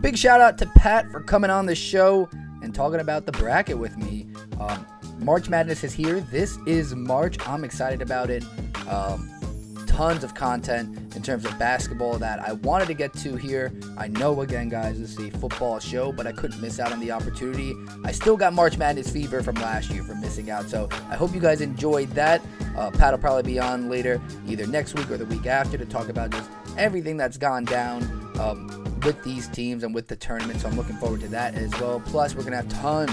Big 0.00 0.18
shout 0.18 0.40
out 0.40 0.58
to 0.58 0.66
Pat 0.66 1.08
for 1.12 1.20
coming 1.20 1.50
on 1.50 1.66
the 1.66 1.76
show 1.76 2.28
and 2.62 2.74
talking 2.74 2.98
about 2.98 3.24
the 3.24 3.32
bracket 3.32 3.78
with 3.78 3.96
me. 3.98 4.30
Um, 4.58 4.84
March 5.20 5.48
Madness 5.48 5.84
is 5.84 5.92
here. 5.92 6.20
This 6.20 6.58
is 6.66 6.94
March. 6.96 7.36
I'm 7.46 7.62
excited 7.62 8.02
about 8.02 8.28
it. 8.28 8.42
Um, 8.88 9.30
tons 10.00 10.24
of 10.24 10.34
content 10.34 11.14
in 11.14 11.20
terms 11.20 11.44
of 11.44 11.58
basketball 11.58 12.16
that 12.16 12.40
I 12.40 12.54
wanted 12.54 12.88
to 12.88 12.94
get 12.94 13.12
to 13.18 13.36
here. 13.36 13.70
I 13.98 14.08
know, 14.08 14.40
again, 14.40 14.70
guys, 14.70 14.98
this 14.98 15.18
is 15.18 15.18
a 15.18 15.30
football 15.36 15.78
show, 15.78 16.10
but 16.10 16.26
I 16.26 16.32
couldn't 16.32 16.58
miss 16.58 16.80
out 16.80 16.90
on 16.90 17.00
the 17.00 17.10
opportunity. 17.10 17.74
I 18.02 18.10
still 18.10 18.34
got 18.34 18.54
March 18.54 18.78
Madness 18.78 19.10
fever 19.10 19.42
from 19.42 19.56
last 19.56 19.90
year 19.90 20.02
from 20.02 20.18
missing 20.22 20.48
out, 20.48 20.70
so 20.70 20.88
I 21.10 21.16
hope 21.16 21.34
you 21.34 21.40
guys 21.40 21.60
enjoyed 21.60 22.08
that. 22.12 22.40
Uh, 22.78 22.90
Pat 22.90 23.12
will 23.12 23.18
probably 23.18 23.42
be 23.42 23.58
on 23.58 23.90
later, 23.90 24.22
either 24.48 24.66
next 24.66 24.94
week 24.94 25.10
or 25.10 25.18
the 25.18 25.26
week 25.26 25.44
after, 25.44 25.76
to 25.76 25.84
talk 25.84 26.08
about 26.08 26.30
just 26.30 26.50
everything 26.78 27.18
that's 27.18 27.36
gone 27.36 27.66
down. 27.66 28.02
Um, 28.40 28.68
with 29.04 29.22
these 29.22 29.48
teams 29.48 29.82
and 29.82 29.94
with 29.94 30.08
the 30.08 30.16
tournament. 30.16 30.60
So 30.60 30.68
I'm 30.68 30.76
looking 30.76 30.96
forward 30.96 31.20
to 31.22 31.28
that 31.28 31.54
as 31.54 31.70
well. 31.80 32.02
Plus, 32.04 32.34
we're 32.34 32.42
to 32.44 32.56
have 32.56 32.68
tons 32.68 33.10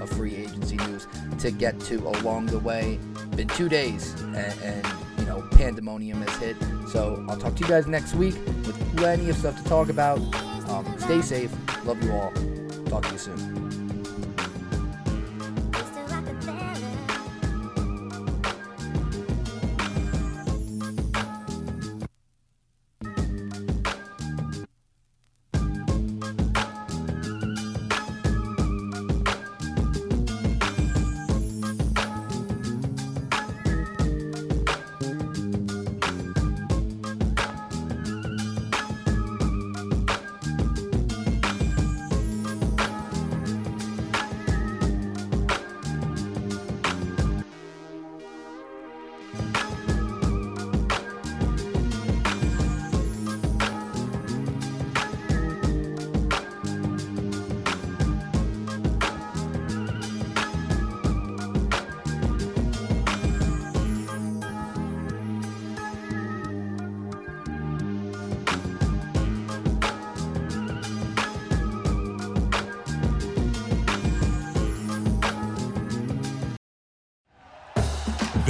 of 0.00 0.08
free 0.08 0.34
agency 0.34 0.76
news 0.76 1.06
to 1.40 1.50
get 1.50 1.78
to 1.80 1.96
along 2.08 2.46
the 2.46 2.58
way. 2.58 2.98
Been 3.36 3.48
two 3.48 3.68
days 3.68 4.14
and, 4.22 4.36
and 4.62 4.86
know, 5.36 5.46
pandemonium 5.48 6.22
has 6.22 6.36
hit. 6.36 6.56
So 6.88 7.24
I'll 7.28 7.36
talk 7.36 7.54
to 7.56 7.62
you 7.62 7.68
guys 7.68 7.86
next 7.86 8.14
week 8.14 8.34
with 8.34 8.96
plenty 8.96 9.28
of 9.28 9.36
stuff 9.36 9.56
to 9.62 9.68
talk 9.68 9.88
about. 9.88 10.18
Um, 10.68 10.98
stay 10.98 11.22
safe. 11.22 11.52
Love 11.84 12.02
you 12.02 12.12
all. 12.12 12.32
Talk 12.86 13.04
to 13.06 13.12
you 13.12 13.18
soon. 13.18 13.65